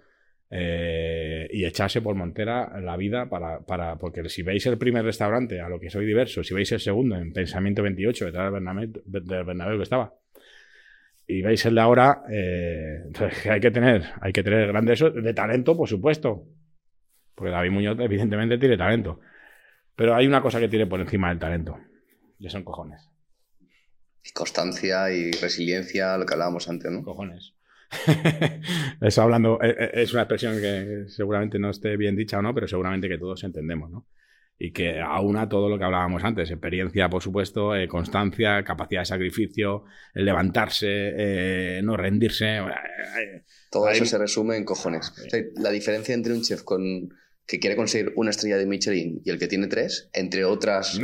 Eh, 0.49 1.49
y 1.51 1.65
echarse 1.65 2.01
por 2.01 2.15
montera 2.15 2.81
la 2.81 2.97
vida 2.97 3.29
para, 3.29 3.67
para, 3.67 3.97
Porque 3.97 4.29
si 4.29 4.45
veis 4.45 4.65
el 4.67 4.79
primer 4.79 5.05
restaurante, 5.05 5.61
a 5.61 5.69
lo 5.69 5.81
que 5.81 5.91
soy 5.91 6.07
diverso, 6.07 6.45
si 6.45 6.55
veis 6.55 6.71
el 6.71 6.79
segundo, 6.79 7.17
en 7.17 7.33
Pensamiento 7.33 7.83
28, 7.83 8.27
detrás 8.27 8.45
del 8.45 8.53
Bernabéu, 8.53 8.93
del 9.05 9.45
Bernabéu 9.45 9.77
que 9.77 9.83
estaba, 9.83 10.15
y 11.27 11.43
veis 11.43 11.67
el 11.67 11.75
de 11.75 11.81
ahora, 11.81 12.23
eh, 12.31 13.03
hay 13.51 13.61
que 13.61 13.73
tener, 13.73 14.05
hay 14.21 14.33
que 14.33 14.45
tener 14.45 14.69
grandes 14.69 15.01
de 15.01 15.35
talento, 15.35 15.77
por 15.77 15.89
supuesto. 15.89 16.45
Porque 17.35 17.51
David 17.51 17.71
Muñoz, 17.73 17.99
evidentemente, 17.99 18.57
tiene 18.57 18.77
talento. 18.77 19.21
Pero 19.97 20.15
hay 20.15 20.27
una 20.27 20.41
cosa 20.41 20.61
que 20.61 20.69
tiene 20.69 20.87
por 20.87 21.01
encima 21.01 21.29
del 21.31 21.39
talento. 21.39 21.79
Y 22.39 22.49
son 22.51 22.65
cojones. 22.65 23.09
Constancia 24.35 25.11
y 25.13 25.31
resiliencia, 25.33 26.17
lo 26.19 26.27
que 26.27 26.35
hablábamos 26.35 26.69
antes, 26.69 26.91
¿no? 26.91 27.03
Cojones. 27.03 27.55
Eso 29.01 29.23
hablando, 29.23 29.61
eh, 29.63 29.77
eh, 29.79 29.91
es 29.95 30.13
una 30.13 30.23
expresión 30.23 30.61
que 30.61 31.05
seguramente 31.09 31.59
no 31.59 31.71
esté 31.71 31.97
bien 31.97 32.17
dicha 32.17 32.39
o 32.39 32.43
no, 32.43 32.53
pero 32.53 32.67
seguramente 32.67 33.09
que 33.09 33.19
todos 33.19 33.45
entendemos, 33.45 33.91
¿no? 33.91 34.07
y 34.59 34.73
que 34.73 35.01
aúna 35.01 35.49
todo 35.49 35.69
lo 35.69 35.79
que 35.79 35.85
hablábamos 35.85 36.25
antes, 36.25 36.51
experiencia, 36.51 37.11
por 37.11 37.23
supuesto, 37.23 37.77
eh, 37.77 37.89
constancia, 37.89 38.65
capacidad 38.65 39.03
de 39.03 39.07
sacrificio, 39.07 39.85
levantarse, 40.15 40.87
eh, 40.89 41.81
no 41.83 41.97
rendirse. 41.97 42.61
Todo 43.71 43.91
eso 43.91 44.07
se 44.07 44.17
resume 44.17 44.57
en 44.57 44.65
cojones. 44.65 45.13
la 45.57 45.71
diferencia 45.71 46.15
entre 46.15 46.33
un 46.33 46.43
chef 46.43 46.63
con 46.63 47.11
que 47.47 47.61
quiere 47.61 47.77
conseguir 47.77 48.13
una 48.17 48.31
estrella 48.31 48.57
de 48.57 48.67
Michelin 48.67 49.23
y 49.25 49.31
el 49.31 49.39
que 49.39 49.47
tiene 49.47 49.69
tres, 49.69 50.11
entre 50.13 50.45
otras, 50.45 50.99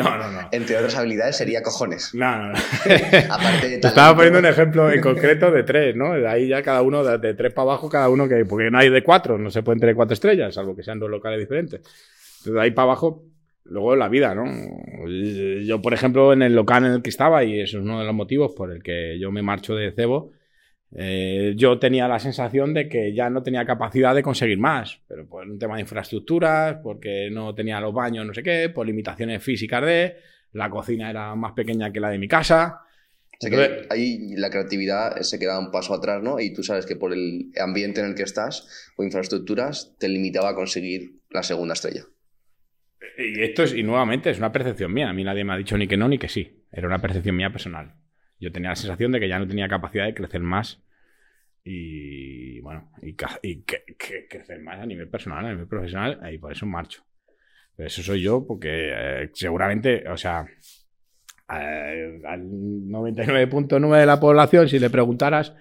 Entre 0.51 0.77
otras 0.77 0.97
habilidades, 0.97 1.37
sería 1.37 1.63
cojones. 1.63 2.11
No, 2.15 2.37
no, 2.37 2.53
no. 2.53 2.59
Aparte 3.31 3.77
Estaba 3.77 4.17
poniendo 4.17 4.41
un 4.41 4.47
ejemplo 4.47 4.91
en 4.91 5.01
concreto 5.01 5.53
de 5.53 5.63
tres, 5.63 5.95
¿no? 5.95 6.15
De 6.15 6.27
ahí 6.27 6.49
ya 6.49 6.63
cada 6.63 6.83
uno, 6.83 7.05
de, 7.05 7.35
tres 7.35 7.53
para 7.53 7.63
abajo, 7.71 7.89
cada 7.89 8.09
uno 8.09 8.29
que. 8.29 8.45
Porque 8.45 8.71
no 8.71 8.79
hay 8.79 8.91
de 8.91 9.05
cuatro, 9.05 9.39
no 9.39 9.51
se 9.51 9.63
pueden 9.63 9.79
tener 9.79 9.95
cuatro 9.95 10.15
estrellas, 10.15 10.55
salvo 10.55 10.75
que 10.75 10.83
sean 10.83 10.99
dos 10.99 11.09
locales 11.09 11.39
diferentes. 11.39 11.81
Entonces, 11.81 12.55
de 12.55 12.61
ahí 12.61 12.73
para 12.73 12.85
abajo, 12.85 13.25
luego 13.65 13.95
la 13.95 14.09
vida, 14.09 14.35
¿no? 14.35 14.45
Yo, 15.65 15.81
por 15.81 15.95
ejemplo, 15.95 16.33
en 16.33 16.43
el 16.43 16.57
local 16.57 16.85
en 16.85 16.93
el 16.93 17.03
que 17.03 17.11
estaba, 17.11 17.45
y 17.45 17.61
eso 17.61 17.79
es 17.79 17.85
uno 17.85 18.01
de 18.01 18.05
los 18.05 18.15
motivos 18.15 18.53
por 18.57 18.73
el 18.73 18.83
que 18.83 19.17
yo 19.21 19.31
me 19.31 19.43
marcho 19.43 19.77
de 19.77 19.93
Cebo, 19.93 20.33
eh, 20.95 21.55
yo 21.57 21.79
tenía 21.79 22.07
la 22.09 22.19
sensación 22.19 22.75
de 22.75 22.89
que 22.89 23.15
ya 23.15 23.31
no 23.31 23.43
tenía 23.43 23.65
capacidad 23.65 24.15
de 24.15 24.23
conseguir 24.23 24.59
más, 24.59 25.01
pero 25.09 25.27
por 25.27 25.49
un 25.49 25.59
tema 25.59 25.77
de 25.77 25.83
infraestructuras, 25.83 26.79
porque 26.83 27.31
no 27.31 27.55
tenía 27.55 27.81
los 27.81 27.95
baños, 27.95 28.27
no 28.27 28.35
sé 28.35 28.43
qué, 28.43 28.69
por 28.69 28.87
limitaciones 28.87 29.43
físicas 29.43 29.85
de, 29.85 30.17
la 30.53 30.71
cocina 30.71 31.11
era 31.11 31.35
más 31.35 31.53
pequeña 31.53 31.93
que 31.93 32.01
la 32.01 32.11
de 32.11 32.19
mi 32.19 32.29
casa. 32.29 32.81
ahí 33.91 34.37
la 34.37 34.51
creatividad 34.51 35.21
se 35.21 35.39
queda 35.39 35.59
un 35.59 35.71
paso 35.71 35.95
atrás, 35.95 36.23
¿no? 36.23 36.39
Y 36.39 36.53
tú 36.53 36.63
sabes 36.63 36.87
que 36.87 36.97
por 36.97 37.13
el 37.13 37.51
ambiente 37.61 38.01
en 38.01 38.09
el 38.09 38.15
que 38.15 38.23
estás 38.23 38.93
o 38.97 39.03
infraestructuras 39.03 39.95
te 39.99 40.09
limitaba 40.09 40.51
a 40.51 40.55
conseguir 40.55 41.21
la 41.31 41.43
segunda 41.43 41.75
estrella. 41.75 42.05
Y 43.19 43.43
esto 43.43 43.63
es, 43.63 43.75
y 43.75 43.83
nuevamente, 43.83 44.31
es 44.31 44.39
una 44.39 44.53
percepción 44.53 44.93
mía. 44.93 45.09
A 45.09 45.13
mí 45.13 45.25
nadie 45.25 45.45
me 45.45 45.53
ha 45.53 45.57
dicho 45.57 45.77
ni 45.77 45.89
que 45.89 45.97
no 45.97 46.09
ni 46.09 46.19
que 46.19 46.29
sí. 46.29 46.65
Era 46.71 46.87
una 46.87 47.01
percepción 47.01 47.37
mía 47.37 47.51
personal. 47.51 47.95
Yo 48.43 48.53
tenía 48.53 48.71
la 48.71 48.77
sensación 48.77 49.13
de 49.13 49.21
que 49.21 49.29
ya 49.29 49.39
no 49.39 49.47
tenía 49.47 49.69
capacidad 49.69 50.05
de 50.05 50.15
crecer 50.15 50.41
más 50.41 50.83
y, 51.65 52.61
bueno, 52.61 52.91
y, 53.01 53.15
que, 53.15 53.85
crecer 54.29 54.61
más 54.61 54.81
a 54.81 54.87
nivel 54.87 55.09
personal, 55.09 55.47
a 55.47 55.51
nivel 55.51 55.69
profesional, 55.69 56.21
y 56.33 56.39
por 56.39 56.53
eso 56.53 56.67
marcho. 56.67 57.05
Pero 57.77 57.87
eso 57.87 58.03
soy 58.03 58.21
yo 58.21 58.45
porque 58.47 58.91
eh, 58.93 59.31
seguramente, 59.33 60.09
o 60.09 60.17
sea, 60.17 60.45
eh, 61.55 62.21
al 62.27 62.43
99.9 62.43 64.01
de 64.01 64.07
la 64.07 64.19
población, 64.19 64.69
si 64.69 64.79
le 64.79 64.91
preguntaras, 64.91 65.55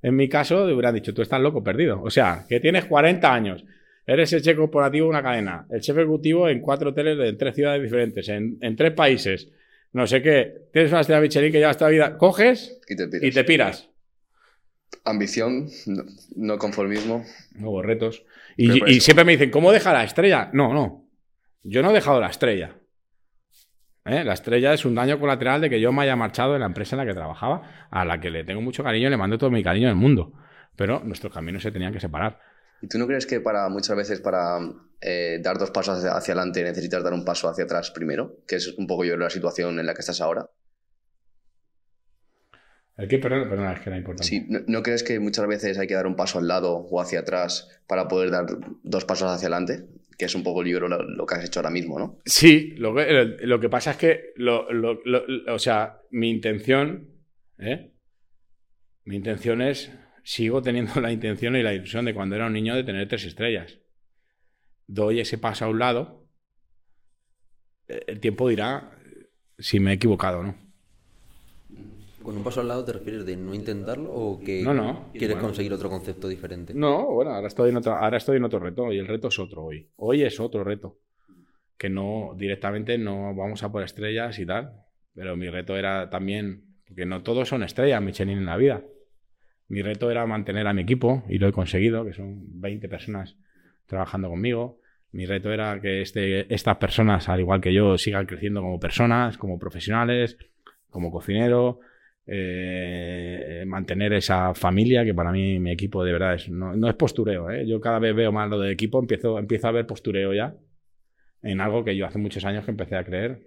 en 0.00 0.16
mi 0.16 0.28
caso, 0.28 0.66
te 0.66 0.72
hubieran 0.72 0.94
dicho, 0.94 1.14
tú 1.14 1.22
estás 1.22 1.40
loco, 1.40 1.62
perdido. 1.62 2.02
O 2.02 2.10
sea, 2.10 2.46
que 2.48 2.58
tienes 2.58 2.86
40 2.86 3.32
años 3.32 3.64
Eres 4.06 4.32
el 4.32 4.42
chef 4.42 4.56
corporativo 4.56 5.06
de 5.06 5.10
una 5.10 5.22
cadena, 5.22 5.66
el 5.70 5.80
chef 5.80 5.96
ejecutivo 5.96 6.48
en 6.48 6.60
cuatro 6.60 6.90
hoteles 6.90 7.16
de, 7.16 7.28
en 7.28 7.38
tres 7.38 7.54
ciudades 7.54 7.82
diferentes, 7.82 8.28
en, 8.28 8.76
tres 8.76 8.92
países. 8.92 9.48
No 9.92 10.06
sé 10.06 10.22
qué. 10.22 10.68
Tienes 10.72 10.90
una 10.90 11.00
estrella 11.00 11.20
Michelin 11.20 11.52
que 11.52 11.58
lleva 11.58 11.70
esta 11.70 11.88
vida. 11.88 12.16
Coges 12.16 12.80
y 12.88 13.30
te 13.30 13.44
piras. 13.44 13.90
Ambición, 15.04 15.68
no, 16.36 16.58
conformismo. 16.58 17.24
Nuevos 17.54 17.84
retos. 17.84 18.24
Y, 18.56 19.00
siempre 19.00 19.24
me 19.24 19.32
dicen, 19.32 19.50
¿cómo 19.50 19.72
deja 19.72 19.92
la 19.92 20.04
estrella? 20.04 20.50
No, 20.52 20.72
no. 20.72 21.08
Yo 21.62 21.82
no 21.82 21.90
he 21.90 21.94
dejado 21.94 22.20
la 22.20 22.28
estrella. 22.28 22.76
¿Eh? 24.04 24.24
La 24.24 24.34
estrella 24.34 24.74
es 24.74 24.84
un 24.84 24.94
daño 24.94 25.18
colateral 25.18 25.60
de 25.60 25.70
que 25.70 25.80
yo 25.80 25.92
me 25.92 26.02
haya 26.02 26.16
marchado 26.16 26.54
de 26.54 26.58
la 26.58 26.66
empresa 26.66 26.96
en 26.96 26.98
la 26.98 27.06
que 27.06 27.14
trabajaba, 27.14 27.88
a 27.90 28.04
la 28.04 28.20
que 28.20 28.30
le 28.30 28.44
tengo 28.44 28.60
mucho 28.60 28.82
cariño 28.82 29.06
y 29.06 29.10
le 29.10 29.16
mando 29.16 29.38
todo 29.38 29.50
mi 29.50 29.62
cariño 29.62 29.88
del 29.88 29.96
mundo. 29.96 30.32
Pero 30.76 31.00
nuestros 31.04 31.32
caminos 31.32 31.62
se 31.62 31.70
tenían 31.70 31.92
que 31.92 32.00
separar. 32.00 32.40
¿Y 32.82 32.88
tú 32.88 32.98
no 32.98 33.06
crees 33.06 33.26
que 33.26 33.40
para 33.40 33.68
muchas 33.68 33.96
veces 33.96 34.20
para 34.20 34.58
eh, 35.00 35.38
dar 35.40 35.56
dos 35.56 35.70
pasos 35.70 36.04
hacia, 36.04 36.32
adelante 36.32 36.64
necesitas 36.64 37.02
dar 37.02 37.12
un 37.12 37.24
paso 37.24 37.48
hacia 37.48 37.64
atrás 37.64 37.92
primero? 37.92 38.40
Que 38.46 38.56
es 38.56 38.74
un 38.76 38.88
poco 38.88 39.04
yo 39.04 39.16
la 39.16 39.30
situación 39.30 39.78
en 39.78 39.86
la 39.86 39.94
que 39.94 40.00
estás 40.00 40.20
ahora. 40.20 40.50
¿El 42.96 43.08
qué? 43.08 43.18
Perdón, 43.18 43.70
es 43.70 43.80
que 43.80 43.88
era 43.88 43.96
importante. 43.96 44.24
Sí, 44.24 44.46
¿no, 44.48 44.82
crees 44.82 45.04
que 45.04 45.20
muchas 45.20 45.46
veces 45.46 45.78
hay 45.78 45.86
que 45.86 45.94
dar 45.94 46.08
un 46.08 46.16
paso 46.16 46.40
al 46.40 46.48
lado 46.48 46.74
o 46.74 47.00
hacia 47.00 47.20
atrás 47.20 47.68
para 47.86 48.08
poder 48.08 48.32
dar 48.32 48.46
dos 48.82 49.04
pasos 49.04 49.30
hacia 49.30 49.46
adelante? 49.46 49.86
Que 50.18 50.24
es 50.24 50.34
un 50.34 50.42
poco 50.42 50.62
libro 50.62 50.88
lo, 50.88 51.26
que 51.26 51.34
has 51.36 51.44
hecho 51.44 51.60
ahora 51.60 51.70
mismo, 51.70 51.98
¿no? 51.98 52.20
Sí, 52.24 52.74
lo 52.76 52.94
que, 52.94 53.36
lo 53.42 53.60
que 53.60 53.68
pasa 53.68 53.92
es 53.92 53.96
que, 53.96 54.34
o 55.48 55.58
sea, 55.58 56.00
mi 56.10 56.30
intención, 56.30 57.08
¿eh? 57.58 57.92
Mi 59.04 59.16
intención 59.16 59.62
es 59.62 59.90
sigo 60.22 60.62
teniendo 60.62 60.92
la 61.00 61.12
intención 61.12 61.56
y 61.56 61.62
la 61.62 61.74
ilusión 61.74 62.04
de 62.04 62.14
cuando 62.14 62.36
era 62.36 62.46
un 62.46 62.52
niño 62.52 62.74
de 62.74 62.84
tener 62.84 63.08
tres 63.08 63.24
estrellas. 63.24 63.78
Doy 64.86 65.20
ese 65.20 65.38
paso 65.38 65.64
a 65.64 65.68
un 65.68 65.78
lado, 65.78 66.26
el 67.88 68.20
tiempo 68.20 68.48
dirá 68.48 68.98
si 69.58 69.80
me 69.80 69.92
he 69.92 69.94
equivocado 69.94 70.40
o 70.40 70.42
no. 70.42 70.62
¿Con 72.22 72.36
un 72.36 72.44
paso 72.44 72.60
al 72.60 72.68
lado 72.68 72.84
te 72.84 72.92
refieres 72.92 73.26
de 73.26 73.36
no 73.36 73.52
intentarlo 73.52 74.12
o 74.12 74.40
que 74.40 74.62
no, 74.62 75.10
quieres 75.12 75.38
conseguir 75.38 75.72
otro 75.72 75.90
concepto 75.90 76.28
diferente? 76.28 76.72
No, 76.72 77.06
bueno, 77.06 77.32
ahora 77.32 77.48
estoy, 77.48 77.70
en 77.70 77.76
otro, 77.78 77.94
ahora 77.94 78.16
estoy 78.16 78.36
en 78.36 78.44
otro 78.44 78.60
reto 78.60 78.92
y 78.92 78.98
el 78.98 79.08
reto 79.08 79.28
es 79.28 79.38
otro 79.38 79.64
hoy. 79.64 79.90
Hoy 79.96 80.22
es 80.22 80.38
otro 80.38 80.62
reto. 80.62 81.00
Que 81.76 81.90
no, 81.90 82.34
directamente 82.36 82.96
no 82.96 83.34
vamos 83.34 83.64
a 83.64 83.72
por 83.72 83.82
estrellas 83.82 84.38
y 84.38 84.46
tal. 84.46 84.72
Pero 85.14 85.36
mi 85.36 85.50
reto 85.50 85.76
era 85.76 86.08
también, 86.10 86.76
porque 86.86 87.06
no 87.06 87.22
todos 87.22 87.48
son 87.48 87.64
estrellas, 87.64 88.00
Michelin 88.00 88.38
en 88.38 88.46
la 88.46 88.56
vida. 88.56 88.84
Mi 89.72 89.80
reto 89.80 90.10
era 90.10 90.26
mantener 90.26 90.66
a 90.66 90.74
mi 90.74 90.82
equipo 90.82 91.24
y 91.30 91.38
lo 91.38 91.48
he 91.48 91.52
conseguido, 91.52 92.04
que 92.04 92.12
son 92.12 92.60
20 92.60 92.90
personas 92.90 93.38
trabajando 93.86 94.28
conmigo. 94.28 94.78
Mi 95.12 95.24
reto 95.24 95.50
era 95.50 95.80
que 95.80 96.02
este, 96.02 96.52
estas 96.54 96.76
personas, 96.76 97.30
al 97.30 97.40
igual 97.40 97.62
que 97.62 97.72
yo, 97.72 97.96
sigan 97.96 98.26
creciendo 98.26 98.60
como 98.60 98.78
personas, 98.78 99.38
como 99.38 99.58
profesionales, 99.58 100.36
como 100.90 101.10
cocinero, 101.10 101.80
eh, 102.26 103.64
mantener 103.66 104.12
esa 104.12 104.52
familia, 104.52 105.06
que 105.06 105.14
para 105.14 105.32
mí 105.32 105.58
mi 105.58 105.70
equipo 105.70 106.04
de 106.04 106.12
verdad 106.12 106.34
es, 106.34 106.50
no, 106.50 106.86
es 106.86 106.94
postureo. 106.94 107.50
¿eh? 107.50 107.66
Yo 107.66 107.80
cada 107.80 107.98
vez 107.98 108.14
veo 108.14 108.30
más 108.30 108.50
lo 108.50 108.60
de 108.60 108.72
equipo, 108.72 109.00
empiezo, 109.00 109.38
empiezo 109.38 109.68
a 109.68 109.72
ver 109.72 109.86
postureo 109.86 110.34
ya 110.34 110.54
en 111.40 111.62
algo 111.62 111.82
que 111.82 111.96
yo 111.96 112.04
hace 112.04 112.18
muchos 112.18 112.44
años 112.44 112.66
que 112.66 112.72
empecé 112.72 112.96
a 112.96 113.04
creer. 113.04 113.40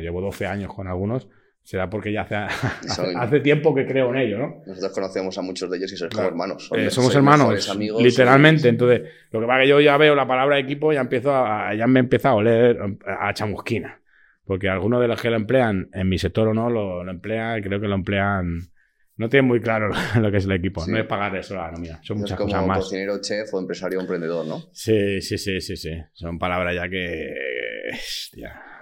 llevo 0.00 0.20
12 0.22 0.44
años 0.44 0.74
con 0.74 0.88
algunos 0.88 1.28
Será 1.68 1.90
porque 1.90 2.10
ya 2.10 2.22
hace, 2.22 2.34
hace, 3.14 3.40
tiempo 3.40 3.74
que 3.74 3.86
creo 3.86 4.08
en 4.08 4.16
ello, 4.16 4.38
¿no? 4.38 4.62
Nosotros 4.66 4.90
conocemos 4.90 5.36
a 5.36 5.42
muchos 5.42 5.70
de 5.70 5.76
ellos 5.76 5.92
y 5.92 5.98
somos 5.98 6.18
hermanos. 6.18 6.70
Eh, 6.74 6.88
somos 6.88 7.14
hermanos, 7.14 7.76
literalmente. 8.00 8.70
Entonces, 8.70 9.02
lo 9.30 9.38
que 9.38 9.46
pasa 9.46 9.60
es 9.60 9.64
que 9.66 9.68
yo 9.68 9.80
ya 9.82 9.98
veo 9.98 10.14
la 10.14 10.26
palabra 10.26 10.58
equipo 10.58 10.92
y 10.92 10.94
ya, 10.94 11.02
empiezo 11.02 11.30
a, 11.30 11.74
ya 11.74 11.86
me 11.86 12.00
empieza 12.00 12.30
a 12.30 12.36
oler 12.36 12.78
a 13.06 13.34
chamusquina. 13.34 14.00
Porque 14.46 14.70
algunos 14.70 15.02
de 15.02 15.08
los 15.08 15.20
que 15.20 15.28
lo 15.28 15.36
emplean, 15.36 15.90
en 15.92 16.08
mi 16.08 16.16
sector 16.16 16.48
o 16.48 16.54
no, 16.54 16.70
lo, 16.70 17.04
lo 17.04 17.10
emplean, 17.10 17.60
creo 17.60 17.78
que 17.78 17.86
lo 17.86 17.96
emplean 17.96 18.70
no 19.18 19.28
tienen 19.28 19.46
muy 19.48 19.60
claro 19.60 19.90
lo 20.20 20.30
que 20.30 20.36
es 20.38 20.44
el 20.44 20.52
equipo. 20.52 20.86
No 20.86 20.96
es 20.96 21.06
pagar 21.06 21.36
eso 21.36 21.54
la 21.54 21.72
mía. 21.72 22.00
Son 22.02 22.18
muchas 22.18 22.38
cosas 22.38 22.64
más. 22.64 22.78
cocinero, 22.78 23.20
chef 23.20 23.52
o 23.52 23.58
empresario 23.58 23.98
o 23.98 24.02
emprendedor, 24.02 24.46
¿no? 24.46 24.70
Sí, 24.72 25.20
sí, 25.20 25.36
sí, 25.36 25.60
sí, 25.60 25.76
sí. 25.76 25.90
Son 26.14 26.38
palabras 26.38 26.74
ya 26.74 26.88
que 26.88 27.34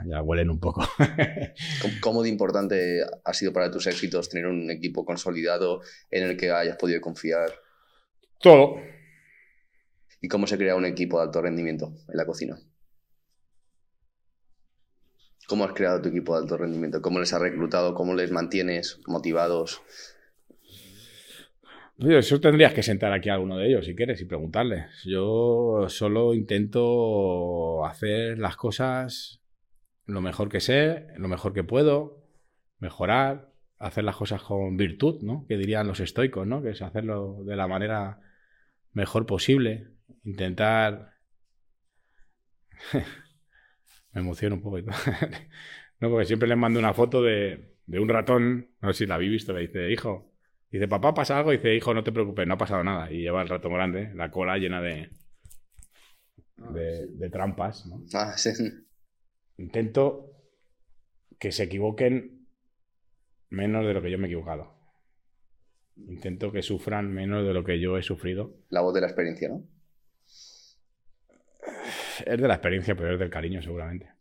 ya 0.05 0.23
huelen 0.23 0.51
un 0.51 0.61
poco. 0.61 0.87
¿Cómo 2.01 2.23
de 2.23 2.29
importante 2.29 3.01
ha 3.25 3.33
sido 3.33 3.53
para 3.53 3.71
tus 3.71 3.87
éxitos 3.87 4.29
tener 4.29 4.47
un 4.47 4.71
equipo 4.71 5.07
consolidado 5.07 5.81
en 6.11 6.25
el 6.25 6.37
que 6.37 6.51
hayas 6.51 6.77
podido 6.77 7.01
confiar? 7.01 7.51
Todo. 8.39 8.77
¿Y 10.21 10.29
cómo 10.29 10.47
se 10.47 10.59
crea 10.59 10.77
un 10.77 10.85
equipo 10.85 11.19
de 11.19 11.25
alto 11.25 11.41
rendimiento 11.41 11.95
en 12.09 12.17
la 12.17 12.27
cocina? 12.27 12.59
¿Cómo 15.49 15.65
has 15.65 15.73
creado 15.73 16.03
tu 16.03 16.09
equipo 16.11 16.35
de 16.35 16.43
alto 16.43 16.59
rendimiento? 16.59 17.01
¿Cómo 17.01 17.21
les 17.21 17.33
has 17.33 17.41
reclutado? 17.41 17.95
¿Cómo 17.95 18.15
les 18.15 18.31
mantienes 18.33 18.99
motivados? 19.07 19.83
Eso 21.99 22.41
tendrías 22.41 22.75
que 22.75 22.83
sentar 22.83 23.13
aquí 23.13 23.31
a 23.31 23.35
alguno 23.35 23.57
de 23.57 23.69
ellos 23.69 23.87
si 23.87 23.95
quieres 23.95 24.21
y 24.21 24.27
preguntarles. 24.27 25.03
Yo 25.05 25.87
solo 25.89 26.35
intento 26.35 27.87
hacer 27.87 28.39
las 28.39 28.57
cosas 28.57 29.41
lo 30.07 30.21
mejor 30.21 30.49
que 30.49 30.61
sé, 30.61 31.09
lo 31.17 31.29
mejor 31.29 31.53
que 31.53 31.65
puedo, 31.65 32.23
mejorar, 32.79 33.53
hacer 33.79 34.05
las 34.05 34.17
cosas 34.17 34.43
con 34.43 34.77
virtud, 34.77 35.23
¿no? 35.23 35.45
Que 35.49 35.57
dirían 35.57 35.87
los 35.87 36.01
estoicos, 36.01 36.47
¿no? 36.47 36.63
Que 36.63 36.71
es 36.71 36.83
hacerlo 36.83 37.43
de 37.45 37.57
la 37.57 37.67
manera 37.67 38.21
mejor 38.93 39.27
posible, 39.27 39.89
intentar... 40.25 41.15
Me 44.13 44.21
emociono 44.21 44.57
un 44.57 44.63
poco. 44.63 44.79
no, 46.01 46.11
porque 46.11 46.27
siempre 46.27 46.49
les 46.49 46.57
mando 46.57 46.79
una 46.79 46.95
foto 46.95 47.23
de, 47.23 47.77
de 47.87 47.99
un 47.99 48.09
ratón, 48.09 48.71
no 48.81 48.93
sé 48.93 48.99
si 48.99 49.07
la 49.07 49.17
habéis 49.17 49.33
visto, 49.33 49.53
le 49.53 49.63
dice, 49.63 49.91
hijo, 49.91 50.36
Dice, 50.71 50.89
papá, 50.89 51.15
pasa 51.15 51.39
algo. 51.39 51.53
dice, 51.53 51.75
hijo, 51.75 51.95
no 51.95 52.03
te 52.03 52.13
preocupes, 52.13 52.47
no 52.47 52.55
ha 52.55 52.59
pasado 52.59 52.83
nada. 52.83 53.11
Y 53.11 53.23
lleva 53.23 53.43
el 53.43 53.49
ratón 53.49 53.73
grande, 53.73 54.13
la 54.15 54.31
cola 54.31 54.59
llena 54.59 54.81
de, 54.81 55.11
de, 56.57 57.31
trampas. 57.31 57.87
¿no? 57.87 58.05
Ah, 58.15 58.37
sí. 58.37 58.51
Intento 59.59 60.33
que 61.39 61.53
se 61.53 61.65
equivoquen 61.65 62.47
menos 63.51 63.87
de 63.87 63.95
lo 63.95 64.03
que 64.03 64.11
yo 64.11 64.19
me 64.19 64.27
he 64.27 64.31
equivocado. 64.31 64.75
Intento 65.97 66.53
que 66.53 66.63
sufran 66.63 67.13
menos 67.13 67.47
de 67.47 67.55
lo 67.55 67.65
que 67.65 67.81
yo 67.81 67.97
he 67.97 68.03
sufrido. 68.03 68.55
La 68.69 68.83
voz 68.83 68.95
de 68.95 69.01
la 69.01 69.07
experiencia, 69.07 69.49
¿no? 69.49 69.65
Es 72.25 72.41
de 72.41 72.49
la 72.49 72.55
experiencia, 72.55 72.95
pero 72.95 73.15
es 73.15 73.19
del 73.19 73.31
cariño, 73.31 73.63
seguramente. 73.63 74.16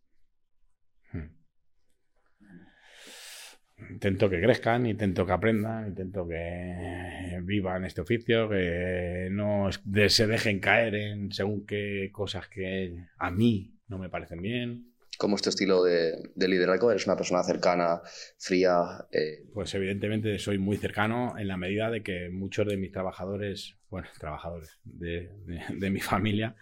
Intento 3.90 4.30
que 4.30 4.42
crezcan, 4.42 4.86
intento 4.86 5.26
que 5.26 5.32
aprendan, 5.32 5.88
intento 5.88 6.28
que 6.28 7.40
vivan 7.44 7.86
este 7.86 8.02
oficio, 8.02 8.50
que 8.50 9.30
no 9.32 9.70
se 9.72 10.28
dejen 10.28 10.60
caer 10.60 10.96
en 10.96 11.32
según 11.32 11.66
qué 11.66 12.10
cosas 12.12 12.48
que 12.48 12.96
a 13.18 13.32
mí 13.32 13.80
no 13.88 13.98
me 13.98 14.10
parecen 14.10 14.42
bien. 14.42 14.92
¿Cómo 15.18 15.38
es 15.38 15.42
tu 15.42 15.50
estilo 15.50 15.82
de, 15.84 16.30
liderazgo? 16.36 16.92
¿Eres 16.92 17.06
una 17.08 17.16
persona 17.16 17.42
cercana, 17.44 18.02
fría? 18.38 19.08
Eh? 19.12 19.46
Pues 19.54 19.74
evidentemente 19.74 20.38
soy 20.40 20.58
muy 20.58 20.76
cercano 20.76 21.36
en 21.38 21.48
la 21.48 21.56
medida 21.56 21.90
de 21.90 22.04
que 22.04 22.30
muchos 22.30 22.68
de 22.68 22.76
mis 22.76 22.92
trabajadores, 22.92 23.78
bueno, 23.90 24.10
trabajadores 24.20 24.78
de 24.84 25.90
mi 25.90 26.02
familia, 26.02 26.56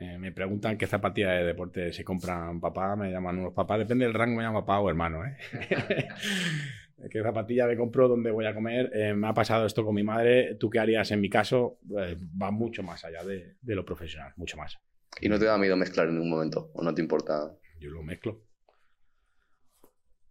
eh, 0.00 0.16
me 0.16 0.30
preguntan 0.30 0.78
qué 0.78 0.86
zapatilla 0.86 1.32
de 1.32 1.44
deporte 1.44 1.92
se 1.92 2.04
compran 2.04 2.60
papá, 2.60 2.94
me 2.94 3.10
llaman 3.10 3.38
unos 3.38 3.52
papás, 3.52 3.80
depende 3.80 4.04
del 4.04 4.14
rango, 4.14 4.36
me 4.36 4.44
llaman 4.44 4.62
papá 4.62 4.78
o 4.78 4.88
hermano. 4.88 5.24
¿eh? 5.24 5.36
¿Qué 7.10 7.22
zapatilla 7.22 7.66
me 7.66 7.76
compro? 7.76 8.06
¿Dónde 8.06 8.30
voy 8.30 8.46
a 8.46 8.54
comer? 8.54 8.90
Eh, 8.94 9.14
me 9.14 9.26
ha 9.26 9.34
pasado 9.34 9.66
esto 9.66 9.84
con 9.84 9.94
mi 9.96 10.04
madre. 10.04 10.54
¿Tú 10.54 10.70
qué 10.70 10.78
harías 10.78 11.10
en 11.10 11.20
mi 11.20 11.28
caso? 11.28 11.78
va 11.90 12.50
mucho 12.52 12.82
más 12.82 13.04
allá 13.04 13.24
de, 13.24 13.56
lo 13.62 13.84
profesional, 13.84 14.32
mucho 14.36 14.56
más. 14.56 14.78
¿Y 15.20 15.28
no 15.28 15.38
te 15.38 15.46
da 15.46 15.58
miedo 15.58 15.76
mezclar 15.76 16.08
en 16.08 16.20
un 16.20 16.30
momento? 16.30 16.70
¿O 16.74 16.82
no 16.82 16.94
te 16.94 17.02
importa? 17.02 17.52
Yo 17.80 17.90
lo 17.90 18.02
mezclo. 18.02 18.44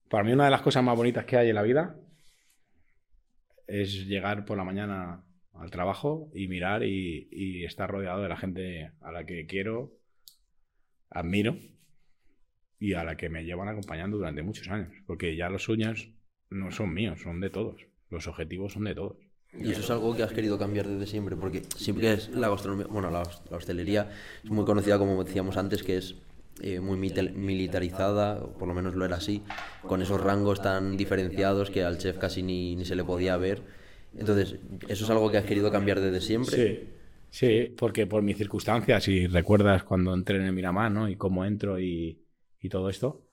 Para 0.09 0.23
mí 0.23 0.31
una 0.31 0.45
de 0.45 0.51
las 0.51 0.61
cosas 0.61 0.83
más 0.83 0.95
bonitas 0.95 1.25
que 1.25 1.35
hay 1.35 1.49
en 1.49 1.55
la 1.55 1.63
vida 1.63 1.97
es 3.65 4.05
llegar 4.05 4.45
por 4.45 4.55
la 4.57 4.63
mañana 4.63 5.26
al 5.59 5.71
trabajo 5.71 6.29
y 6.33 6.47
mirar 6.47 6.83
y, 6.83 7.63
estar 7.65 7.89
rodeado 7.89 8.21
de 8.21 8.29
la 8.29 8.37
gente 8.37 8.91
a 9.01 9.11
la 9.11 9.25
que 9.25 9.45
quiero, 9.45 9.91
admiro 11.09 11.57
y 12.79 12.93
a 12.93 13.03
la 13.03 13.17
que 13.17 13.29
me 13.29 13.43
llevan 13.43 13.67
acompañando 13.67 14.17
durante 14.17 14.43
muchos 14.43 14.67
años. 14.69 14.93
Porque 15.05 15.35
ya 15.35 15.49
los 15.49 15.63
sueños 15.63 16.09
no 16.49 16.71
son 16.71 16.93
míos, 16.93 17.21
son 17.21 17.39
de 17.39 17.49
todos. 17.49 17.81
Los 18.09 18.27
objetivos 18.27 18.73
son 18.73 18.85
de 18.85 18.95
todos. 18.95 19.17
Y 19.53 19.71
eso 19.71 19.81
es 19.81 19.89
algo 19.89 20.15
que 20.15 20.23
has 20.23 20.33
querido 20.33 20.59
cambiar 20.59 20.87
desde 20.87 21.07
siempre, 21.07 21.35
porque 21.35 21.63
siempre 21.75 22.13
es 22.13 22.29
la 22.29 22.49
gastronomía, 22.49 22.87
bueno, 22.87 23.09
la, 23.09 23.23
hostelería 23.49 24.11
es 24.43 24.51
muy 24.51 24.65
conocida, 24.65 24.99
como 24.99 25.23
decíamos 25.23 25.57
antes, 25.57 25.83
que 25.83 25.97
es 25.97 26.15
eh, 26.61 26.79
muy 26.79 26.97
militarizada, 26.97 28.45
por 28.45 28.67
lo 28.67 28.73
menos 28.73 28.95
lo 28.95 29.05
era 29.05 29.15
así, 29.15 29.43
con 29.81 30.01
esos 30.01 30.21
rangos 30.21 30.61
tan 30.61 30.97
diferenciados 30.97 31.71
que 31.71 31.83
al 31.83 31.97
chef 31.97 32.17
casi 32.17 32.43
ni, 32.43 32.75
ni 32.75 32.85
se 32.85 32.95
le 32.95 33.05
podía 33.05 33.37
ver 33.37 33.63
entonces, 34.17 34.59
¿eso 34.87 35.03
es 35.03 35.09
algo 35.09 35.29
que 35.31 35.37
has 35.37 35.45
querido 35.45 35.71
cambiar 35.71 35.99
desde 35.99 36.21
siempre? 36.21 36.57
Sí, 36.57 36.89
sí, 37.29 37.75
porque 37.77 38.07
por 38.07 38.23
mis 38.23 38.37
circunstancias, 38.37 39.03
si 39.03 39.27
recuerdas 39.27 39.83
cuando 39.83 40.13
entré 40.13 40.37
en 40.37 40.43
el 40.43 40.53
Miramar, 40.53 40.91
¿no? 40.91 41.07
Y 41.07 41.15
cómo 41.15 41.45
entro 41.45 41.79
y, 41.79 42.23
todo 42.69 42.89
esto, 42.89 43.25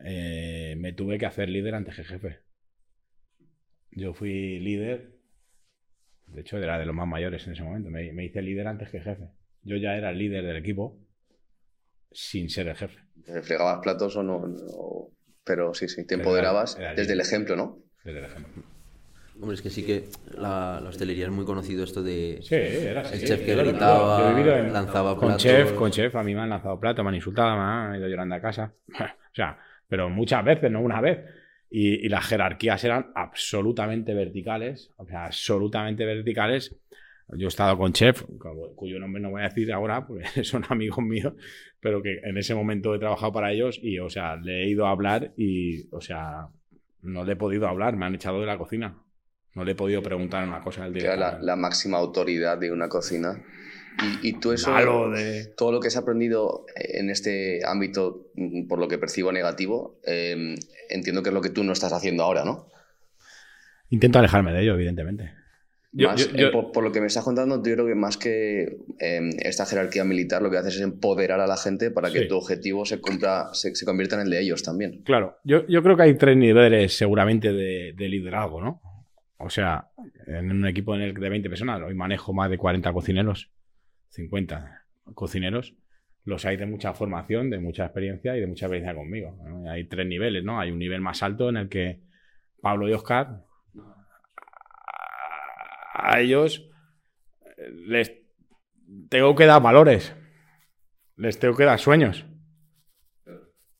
eh, 0.00 0.74
me 0.76 0.92
tuve 0.92 1.16
que 1.16 1.26
hacer 1.26 1.48
líder 1.48 1.76
ante 1.76 1.92
jefe. 1.92 2.40
Yo 3.92 4.12
fui 4.12 4.58
líder, 4.58 5.20
de 6.26 6.40
hecho 6.40 6.58
era 6.58 6.80
de 6.80 6.86
los 6.86 6.96
más 6.96 7.06
mayores 7.06 7.46
en 7.46 7.52
ese 7.52 7.62
momento, 7.62 7.90
me, 7.90 8.24
hice 8.24 8.42
líder 8.42 8.66
antes 8.66 8.90
que 8.90 9.00
jefe. 9.00 9.28
Yo 9.62 9.76
ya 9.76 9.94
era 9.94 10.10
el 10.10 10.18
líder 10.18 10.44
del 10.44 10.56
equipo 10.56 10.98
sin 12.10 12.50
ser 12.50 12.66
el 12.66 12.74
jefe. 12.74 12.98
¿Fregabas 13.42 13.78
platos 13.82 14.16
o 14.16 14.24
no? 14.24 14.42
Pero 15.44 15.74
sí, 15.74 15.86
sí, 15.86 16.04
te 16.04 16.14
empoderabas 16.14 16.76
desde 16.96 17.12
el 17.12 17.20
ejemplo, 17.20 17.54
¿no? 17.54 17.84
Desde 18.02 18.18
el 18.18 18.24
ejemplo. 18.24 18.64
Hombre, 19.40 19.54
es 19.54 19.62
que 19.62 19.70
sí 19.70 19.84
que 19.84 20.04
la, 20.36 20.82
hostelería 20.86 21.24
es 21.24 21.30
muy 21.30 21.44
conocido 21.44 21.84
esto 21.84 22.02
de. 22.02 22.38
Sí, 22.42 22.54
era 22.54 23.00
así. 23.00 23.14
El 23.14 23.24
chef 23.24 23.44
que 23.44 23.54
gritaba, 23.54 24.32
lanzaba 24.70 25.16
con 25.16 25.36
chef, 25.36 25.72
con 25.72 25.90
chef, 25.90 26.14
a 26.16 26.22
mí 26.22 26.34
me 26.34 26.42
han 26.42 26.50
lanzado 26.50 26.78
plato, 26.78 27.02
me 27.02 27.08
han 27.08 27.14
insultado, 27.16 27.56
me 27.56 27.62
han 27.62 27.96
ido 27.96 28.08
llorando 28.08 28.34
a 28.34 28.40
casa. 28.40 28.74
o 29.00 29.34
sea, 29.34 29.58
pero 29.88 30.08
muchas 30.10 30.44
veces, 30.44 30.70
no 30.70 30.80
una 30.80 31.00
vez. 31.00 31.20
Y, 31.74 32.06
las 32.10 32.26
jerarquías 32.26 32.84
eran 32.84 33.12
absolutamente 33.14 34.12
verticales, 34.12 34.90
o 34.98 35.06
sea, 35.06 35.24
absolutamente 35.24 36.04
verticales. 36.04 36.76
Yo 37.28 37.46
he 37.46 37.48
estado 37.48 37.78
con 37.78 37.94
chef, 37.94 38.24
cuyo 38.76 38.98
nombre 38.98 39.22
no 39.22 39.30
voy 39.30 39.40
a 39.40 39.44
decir 39.44 39.72
ahora, 39.72 40.06
porque 40.06 40.24
son 40.44 40.64
amigos 40.68 41.02
míos, 41.02 41.32
pero 41.80 42.02
que 42.02 42.20
en 42.24 42.36
ese 42.36 42.54
momento 42.54 42.94
he 42.94 42.98
trabajado 42.98 43.32
para 43.32 43.52
ellos 43.52 43.80
y, 43.82 43.98
o 43.98 44.10
sea, 44.10 44.36
le 44.36 44.64
he 44.64 44.68
ido 44.68 44.86
a 44.86 44.90
hablar 44.90 45.32
y, 45.38 45.88
o 45.94 46.02
sea, 46.02 46.48
no 47.00 47.24
le 47.24 47.32
he 47.32 47.36
podido 47.36 47.66
hablar, 47.66 47.96
me 47.96 48.04
han 48.04 48.14
echado 48.14 48.38
de 48.38 48.46
la 48.46 48.58
cocina. 48.58 48.98
No 49.54 49.64
le 49.64 49.72
he 49.72 49.74
podido 49.74 50.02
preguntar 50.02 50.46
una 50.46 50.60
cosa 50.60 50.84
al 50.84 50.92
director. 50.92 51.18
La, 51.18 51.38
la 51.40 51.56
máxima 51.56 51.98
autoridad 51.98 52.58
de 52.58 52.72
una 52.72 52.88
cocina. 52.88 53.42
Y, 54.22 54.28
y 54.28 54.32
tú 54.40 54.52
eso, 54.52 54.74
todo 55.56 55.72
lo 55.72 55.80
que 55.80 55.88
has 55.88 55.96
aprendido 55.96 56.64
en 56.74 57.10
este 57.10 57.60
ámbito, 57.66 58.30
mm, 58.34 58.66
por 58.66 58.78
lo 58.78 58.88
que 58.88 58.98
percibo 58.98 59.32
negativo, 59.32 60.00
em, 60.04 60.54
entiendo 60.88 61.22
que 61.22 61.28
es 61.28 61.34
lo 61.34 61.42
que 61.42 61.50
tú 61.50 61.62
no 61.62 61.72
estás 61.72 61.92
haciendo 61.92 62.22
ahora, 62.22 62.44
¿no? 62.44 62.68
Intento 63.90 64.18
alejarme 64.18 64.52
de 64.52 64.62
ello, 64.62 64.74
evidentemente. 64.74 65.32
Eh, 65.94 66.50
por, 66.72 66.82
lo 66.82 66.90
que 66.90 67.02
me 67.02 67.06
estás 67.06 67.22
contando, 67.22 67.56
yo 67.56 67.74
creo 67.74 67.86
que 67.86 67.94
más 67.94 68.16
que 68.16 68.78
em, 68.98 69.30
esta 69.40 69.66
jerarquía 69.66 70.04
militar, 70.04 70.40
lo 70.40 70.50
que 70.50 70.56
haces 70.56 70.76
es 70.76 70.80
empoderar 70.80 71.40
a 71.40 71.46
la 71.46 71.58
gente 71.58 71.90
para 71.90 72.10
que 72.10 72.22
tu 72.22 72.36
objetivo 72.36 72.86
se, 72.86 72.98
cumpla, 72.98 73.50
se, 73.52 73.74
convierta 73.84 74.16
en 74.16 74.22
el 74.22 74.30
de 74.30 74.40
ellos 74.40 74.62
también. 74.62 75.02
Claro, 75.04 75.38
yo, 75.44 75.66
yo 75.66 75.82
creo 75.82 75.94
que 75.98 76.04
hay 76.04 76.14
tres 76.14 76.38
niveles 76.38 76.96
seguramente 76.96 77.52
de, 77.52 77.92
de 77.94 78.08
liderazgo, 78.08 78.62
¿no? 78.62 78.80
O 79.44 79.50
sea, 79.50 79.88
en 80.26 80.50
un 80.50 80.66
equipo 80.66 80.96
de 80.96 81.12
20 81.12 81.48
personas, 81.48 81.82
hoy 81.82 81.94
manejo 81.94 82.32
más 82.32 82.48
de 82.48 82.58
40 82.58 82.92
cocineros, 82.92 83.50
50 84.10 84.84
cocineros. 85.14 85.74
Los 86.24 86.44
hay 86.44 86.56
de 86.56 86.66
mucha 86.66 86.94
formación, 86.94 87.50
de 87.50 87.58
mucha 87.58 87.84
experiencia 87.84 88.36
y 88.36 88.40
de 88.40 88.46
mucha 88.46 88.66
experiencia 88.66 88.94
conmigo. 88.94 89.36
Hay 89.68 89.88
tres 89.88 90.06
niveles, 90.06 90.44
¿no? 90.44 90.60
Hay 90.60 90.70
un 90.70 90.78
nivel 90.78 91.00
más 91.00 91.22
alto 91.24 91.48
en 91.48 91.56
el 91.56 91.68
que 91.68 92.00
Pablo 92.60 92.88
y 92.88 92.92
Oscar, 92.92 93.42
a 95.94 96.20
ellos 96.20 96.70
les 97.86 98.12
tengo 99.08 99.34
que 99.34 99.46
dar 99.46 99.60
valores, 99.60 100.14
les 101.16 101.38
tengo 101.40 101.56
que 101.56 101.64
dar 101.64 101.80
sueños. 101.80 102.24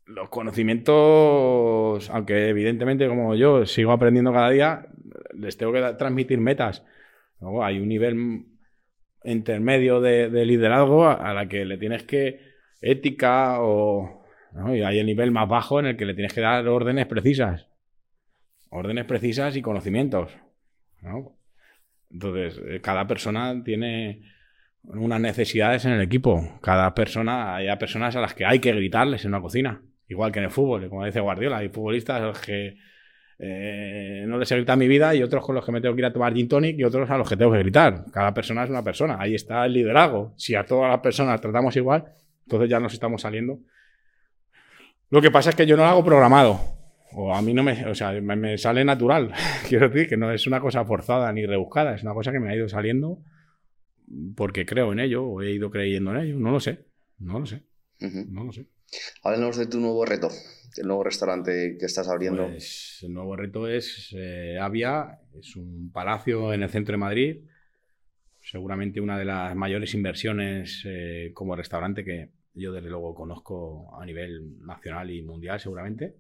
Los 0.05 0.29
conocimientos, 0.29 2.11
aunque 2.11 2.49
evidentemente 2.49 3.07
como 3.09 3.37
yo 3.37 3.65
sigo 3.67 3.93
aprendiendo 3.93 4.33
cada 4.33 4.51
día, 4.51 4.87
les 5.33 5.57
tengo 5.57 5.73
que 5.73 5.81
transmitir 5.99 6.39
metas. 6.39 6.85
hay 7.63 7.79
un 7.79 7.89
nivel 7.89 8.47
intermedio 9.25 10.01
de, 10.01 10.29
liderazgo 10.45 11.09
a, 11.09 11.33
la 11.35 11.49
que 11.49 11.65
le 11.65 11.79
tienes 11.79 12.03
que 12.05 12.41
ética 12.81 13.61
o... 13.61 14.23
Y 14.75 14.83
hay 14.83 14.99
el 14.99 15.07
nivel 15.07 15.31
más 15.31 15.49
bajo 15.49 15.81
en 15.81 15.87
el 15.87 15.97
que 15.97 16.05
le 16.05 16.15
tienes 16.15 16.35
que 16.35 16.43
dar 16.43 16.67
órdenes 16.69 17.07
precisas. 17.07 17.69
Órdenes 18.69 19.07
precisas 19.07 19.57
y 19.57 19.63
conocimientos. 19.63 20.31
Entonces, 22.11 22.61
eh, 22.67 22.81
cada 22.83 23.07
persona 23.07 23.63
tiene 23.65 24.23
unas 24.85 25.21
necesidades 25.21 25.85
en 25.87 25.93
el 25.93 26.03
equipo. 26.03 26.59
Cada 26.61 26.95
persona, 26.95 27.57
hay 27.57 27.75
personas 27.77 28.15
a 28.17 28.21
las 28.21 28.35
que 28.35 28.45
hay 28.45 28.59
que 28.59 28.73
gritarles 28.73 29.25
en 29.25 29.31
una 29.31 29.41
cocina. 29.41 29.83
Igual 30.09 30.33
que 30.33 30.41
en 30.41 30.47
el 30.47 30.51
fútbol, 30.51 30.89
como 30.91 31.07
dice 31.07 31.21
Guardiola, 31.21 31.59
hay 31.59 31.71
futbolistas 31.71 32.21
a 32.21 32.27
los 32.27 32.41
que 32.41 32.77
eh, 33.45 34.25
no 34.29 34.39
les 34.39 34.51
he 34.53 34.55
gritado 34.57 34.79
mi 34.79 34.87
vida 34.87 35.15
y 35.17 35.23
otros 35.23 35.45
con 35.45 35.57
los 35.57 35.65
que 35.67 35.73
me 35.73 35.81
tengo 35.81 35.95
que 35.97 36.01
ir 36.01 36.07
a 36.07 36.13
tomar 36.13 36.33
gin 36.33 36.47
tonic 36.49 36.79
y 36.79 36.85
otros 36.85 37.11
a 37.11 37.19
los 37.19 37.29
que 37.29 37.37
tengo 37.37 37.51
que 37.53 37.59
gritar. 37.59 38.05
Cada 38.13 38.33
persona 38.33 38.63
es 38.63 38.71
una 38.71 38.85
persona. 38.85 39.17
Ahí 39.19 39.35
está 39.35 39.67
el 39.67 39.73
liderazgo. 39.73 40.33
Si 40.37 40.55
a 40.55 40.65
todas 40.65 40.91
las 40.91 41.01
personas 41.01 41.41
tratamos 41.41 41.75
igual, 41.77 42.05
entonces 42.45 42.71
ya 42.71 42.79
nos 42.79 42.93
estamos 42.93 43.23
saliendo. 43.23 43.59
Lo 45.11 45.21
que 45.21 45.31
pasa 45.33 45.51
es 45.51 45.57
que 45.57 45.67
yo 45.67 45.77
no 45.77 45.83
lo 45.83 45.89
hago 45.89 46.05
programado. 46.05 46.61
o 47.15 47.35
a 47.35 47.43
mí 47.43 47.53
no 47.53 47.63
me, 47.63 47.85
o 47.87 47.95
sea, 47.95 48.13
me, 48.13 48.37
me 48.37 48.57
sale 48.59 48.85
natural. 48.85 49.33
Quiero 49.69 49.89
decir 49.89 50.09
que 50.09 50.17
no 50.17 50.31
es 50.31 50.47
una 50.47 50.61
cosa 50.61 50.85
forzada 50.85 51.33
ni 51.33 51.45
rebuscada, 51.45 51.95
es 51.97 52.03
una 52.03 52.15
cosa 52.15 52.31
que 52.33 52.39
me 52.41 52.51
ha 52.51 52.57
ido 52.57 52.69
saliendo 52.69 53.19
porque 54.37 54.65
creo 54.67 54.93
en 54.93 55.01
ello 55.01 55.25
o 55.25 55.43
he 55.43 55.51
ido 55.53 55.71
creyendo 55.71 56.13
en 56.13 56.19
ello. 56.19 56.39
No 56.39 56.51
lo 56.53 56.61
sé, 56.61 56.87
no 57.19 57.39
lo 57.41 57.47
sé, 57.47 57.63
Ujú. 58.01 58.25
no 58.31 58.45
lo 58.45 58.53
sé. 58.53 58.67
Háblanos 59.23 59.57
de 59.57 59.67
tu 59.67 59.81
nuevo 59.81 60.05
reto, 60.05 60.29
el 60.77 60.87
nuevo 60.87 61.05
restaurante 61.05 61.77
que 61.79 61.87
estás 61.87 62.09
abriendo. 62.09 62.49
Pues 62.49 62.99
el 63.03 63.13
nuevo 63.13 63.37
reto 63.37 63.69
es 63.69 64.15
eh, 64.17 64.59
Avia, 64.61 65.21
es 65.39 65.57
un 65.57 65.91
palacio 65.93 66.53
en 66.53 66.63
el 66.63 66.71
centro 66.71 66.93
de 66.93 66.99
Madrid, 66.99 67.37
seguramente 68.41 69.01
una 69.01 69.19
de 69.19 69.25
las 69.25 69.55
mayores 69.55 69.95
inversiones 69.95 70.83
eh, 70.85 71.31
como 71.35 71.57
restaurante 71.57 72.05
que 72.05 72.31
yo 72.55 72.73
desde 72.73 72.91
luego 72.91 73.15
conozco 73.15 73.99
a 73.99 74.05
nivel 74.05 74.65
nacional 74.65 75.11
y 75.11 75.23
mundial 75.23 75.61
seguramente. 75.61 76.17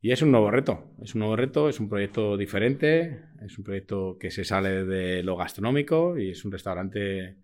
Y 0.00 0.12
es 0.12 0.22
un 0.22 0.30
nuevo 0.30 0.50
reto, 0.50 0.92
es 1.02 1.14
un 1.14 1.20
nuevo 1.20 1.36
reto, 1.36 1.68
es 1.68 1.80
un 1.80 1.88
proyecto 1.88 2.36
diferente, 2.36 3.22
es 3.42 3.58
un 3.58 3.64
proyecto 3.64 4.18
que 4.18 4.30
se 4.30 4.44
sale 4.44 4.84
de 4.84 5.22
lo 5.22 5.36
gastronómico 5.36 6.18
y 6.18 6.30
es 6.30 6.44
un 6.44 6.52
restaurante 6.52 7.38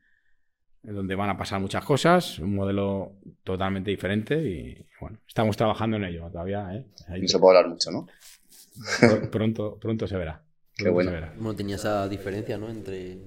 donde 0.82 1.14
van 1.14 1.30
a 1.30 1.36
pasar 1.36 1.60
muchas 1.60 1.84
cosas, 1.84 2.38
un 2.40 2.54
modelo 2.54 3.12
totalmente 3.44 3.90
diferente 3.90 4.36
y 4.42 4.86
bueno, 5.00 5.18
estamos 5.26 5.56
trabajando 5.56 5.96
en 5.96 6.04
ello 6.04 6.28
todavía. 6.30 6.74
¿eh? 6.74 6.84
Ahí 7.08 7.22
No 7.22 7.28
se 7.28 7.38
puede 7.38 7.58
hablar 7.58 7.70
mucho, 7.72 7.90
¿no? 7.90 8.06
Pr- 9.00 9.30
pronto, 9.30 9.78
pronto 9.80 10.06
se 10.06 10.16
verá. 10.16 10.42
Qué 10.76 10.84
Pronto 10.84 10.94
bueno. 10.94 11.10
se 11.10 11.14
verá. 11.14 11.32
Bueno, 11.36 11.54
tenía 11.56 11.76
esa 11.76 12.08
diferencia, 12.08 12.58
¿no? 12.58 12.68
Entre 12.70 13.18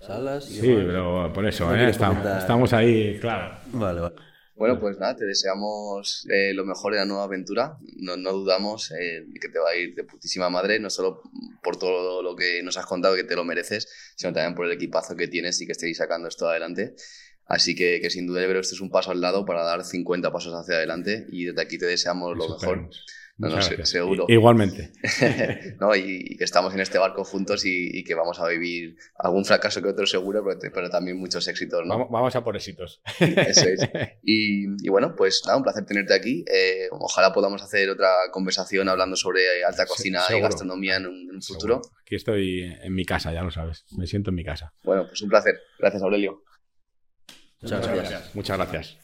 salas 0.00 0.50
y 0.50 0.54
Sí, 0.60 0.66
demás. 0.68 0.84
pero 0.86 1.32
por 1.32 1.46
eso, 1.46 1.74
¿eh? 1.74 1.88
estamos, 1.90 2.24
estamos 2.26 2.72
ahí, 2.72 3.18
claro. 3.20 3.56
Vale, 3.72 4.00
vale. 4.00 4.14
Bueno, 4.56 4.78
pues 4.78 4.98
nada, 4.98 5.16
te 5.16 5.24
deseamos 5.24 6.26
eh, 6.30 6.52
lo 6.54 6.64
mejor 6.64 6.92
en 6.92 7.00
la 7.00 7.04
nueva 7.06 7.24
aventura. 7.24 7.76
No, 7.96 8.16
no 8.16 8.32
dudamos 8.32 8.92
eh, 8.92 9.24
de 9.26 9.40
que 9.40 9.48
te 9.48 9.58
va 9.58 9.70
a 9.70 9.76
ir 9.76 9.94
de 9.94 10.04
putísima 10.04 10.48
madre, 10.48 10.78
no 10.78 10.90
solo 10.90 11.22
por 11.62 11.76
todo 11.76 12.22
lo 12.22 12.36
que 12.36 12.62
nos 12.62 12.76
has 12.76 12.86
contado, 12.86 13.16
que 13.16 13.24
te 13.24 13.34
lo 13.34 13.44
mereces, 13.44 13.88
sino 14.16 14.32
también 14.32 14.54
por 14.54 14.66
el 14.66 14.72
equipazo 14.72 15.16
que 15.16 15.26
tienes 15.26 15.60
y 15.60 15.66
que 15.66 15.72
estéis 15.72 15.96
sacando 15.98 16.28
esto 16.28 16.48
adelante. 16.48 16.94
Así 17.46 17.74
que, 17.74 18.00
que 18.00 18.10
sin 18.10 18.26
duda 18.26 18.46
que 18.46 18.58
este 18.58 18.74
es 18.74 18.80
un 18.80 18.90
paso 18.90 19.10
al 19.10 19.20
lado 19.20 19.44
para 19.44 19.64
dar 19.64 19.84
50 19.84 20.32
pasos 20.32 20.54
hacia 20.54 20.76
adelante 20.76 21.26
y 21.30 21.44
desde 21.46 21.60
aquí 21.60 21.76
te 21.76 21.86
deseamos 21.86 22.36
lo 22.36 22.44
Eso 22.44 22.54
mejor. 22.54 22.68
esperemos. 22.68 23.06
No, 23.36 23.48
no, 23.48 23.60
se- 23.62 23.84
seguro. 23.84 24.26
Igualmente. 24.28 24.92
¿no? 25.80 25.94
y, 25.96 26.22
y 26.24 26.36
que 26.36 26.44
estamos 26.44 26.72
en 26.72 26.78
este 26.78 26.98
barco 26.98 27.24
juntos 27.24 27.64
y, 27.66 27.90
y 27.98 28.04
que 28.04 28.14
vamos 28.14 28.38
a 28.38 28.46
vivir 28.46 28.96
algún 29.18 29.44
fracaso 29.44 29.82
que 29.82 29.88
otro 29.88 30.06
seguro, 30.06 30.44
pero, 30.46 30.72
pero 30.72 30.88
también 30.88 31.18
muchos 31.18 31.48
éxitos, 31.48 31.82
¿no? 31.84 31.94
Vamos, 31.94 32.08
vamos 32.12 32.36
a 32.36 32.44
por 32.44 32.54
éxitos. 32.54 33.02
Eso 33.18 33.68
es. 33.68 33.80
Y, 34.22 34.66
y 34.86 34.88
bueno, 34.88 35.14
pues 35.16 35.42
nada, 35.46 35.56
un 35.58 35.64
placer 35.64 35.84
tenerte 35.84 36.14
aquí. 36.14 36.44
Eh, 36.48 36.86
ojalá 36.92 37.32
podamos 37.32 37.60
hacer 37.62 37.90
otra 37.90 38.08
conversación 38.30 38.88
hablando 38.88 39.16
sobre 39.16 39.64
alta 39.64 39.82
Se- 39.82 39.88
cocina 39.88 40.20
y 40.36 40.40
gastronomía 40.40 40.96
en 40.96 41.06
un, 41.06 41.14
en 41.28 41.34
un 41.34 41.42
futuro. 41.42 41.82
Seguro. 41.82 41.98
Aquí 42.02 42.14
estoy 42.14 42.62
en 42.82 42.94
mi 42.94 43.04
casa, 43.04 43.32
ya 43.32 43.42
lo 43.42 43.50
sabes. 43.50 43.84
Me 43.98 44.06
siento 44.06 44.30
en 44.30 44.36
mi 44.36 44.44
casa. 44.44 44.72
Bueno, 44.84 45.06
pues 45.08 45.20
un 45.22 45.28
placer. 45.28 45.60
Gracias, 45.78 46.02
Aurelio. 46.02 46.42
Muchas 47.60 47.86
gracias. 47.88 48.34
Muchas 48.34 48.56
gracias. 48.58 49.03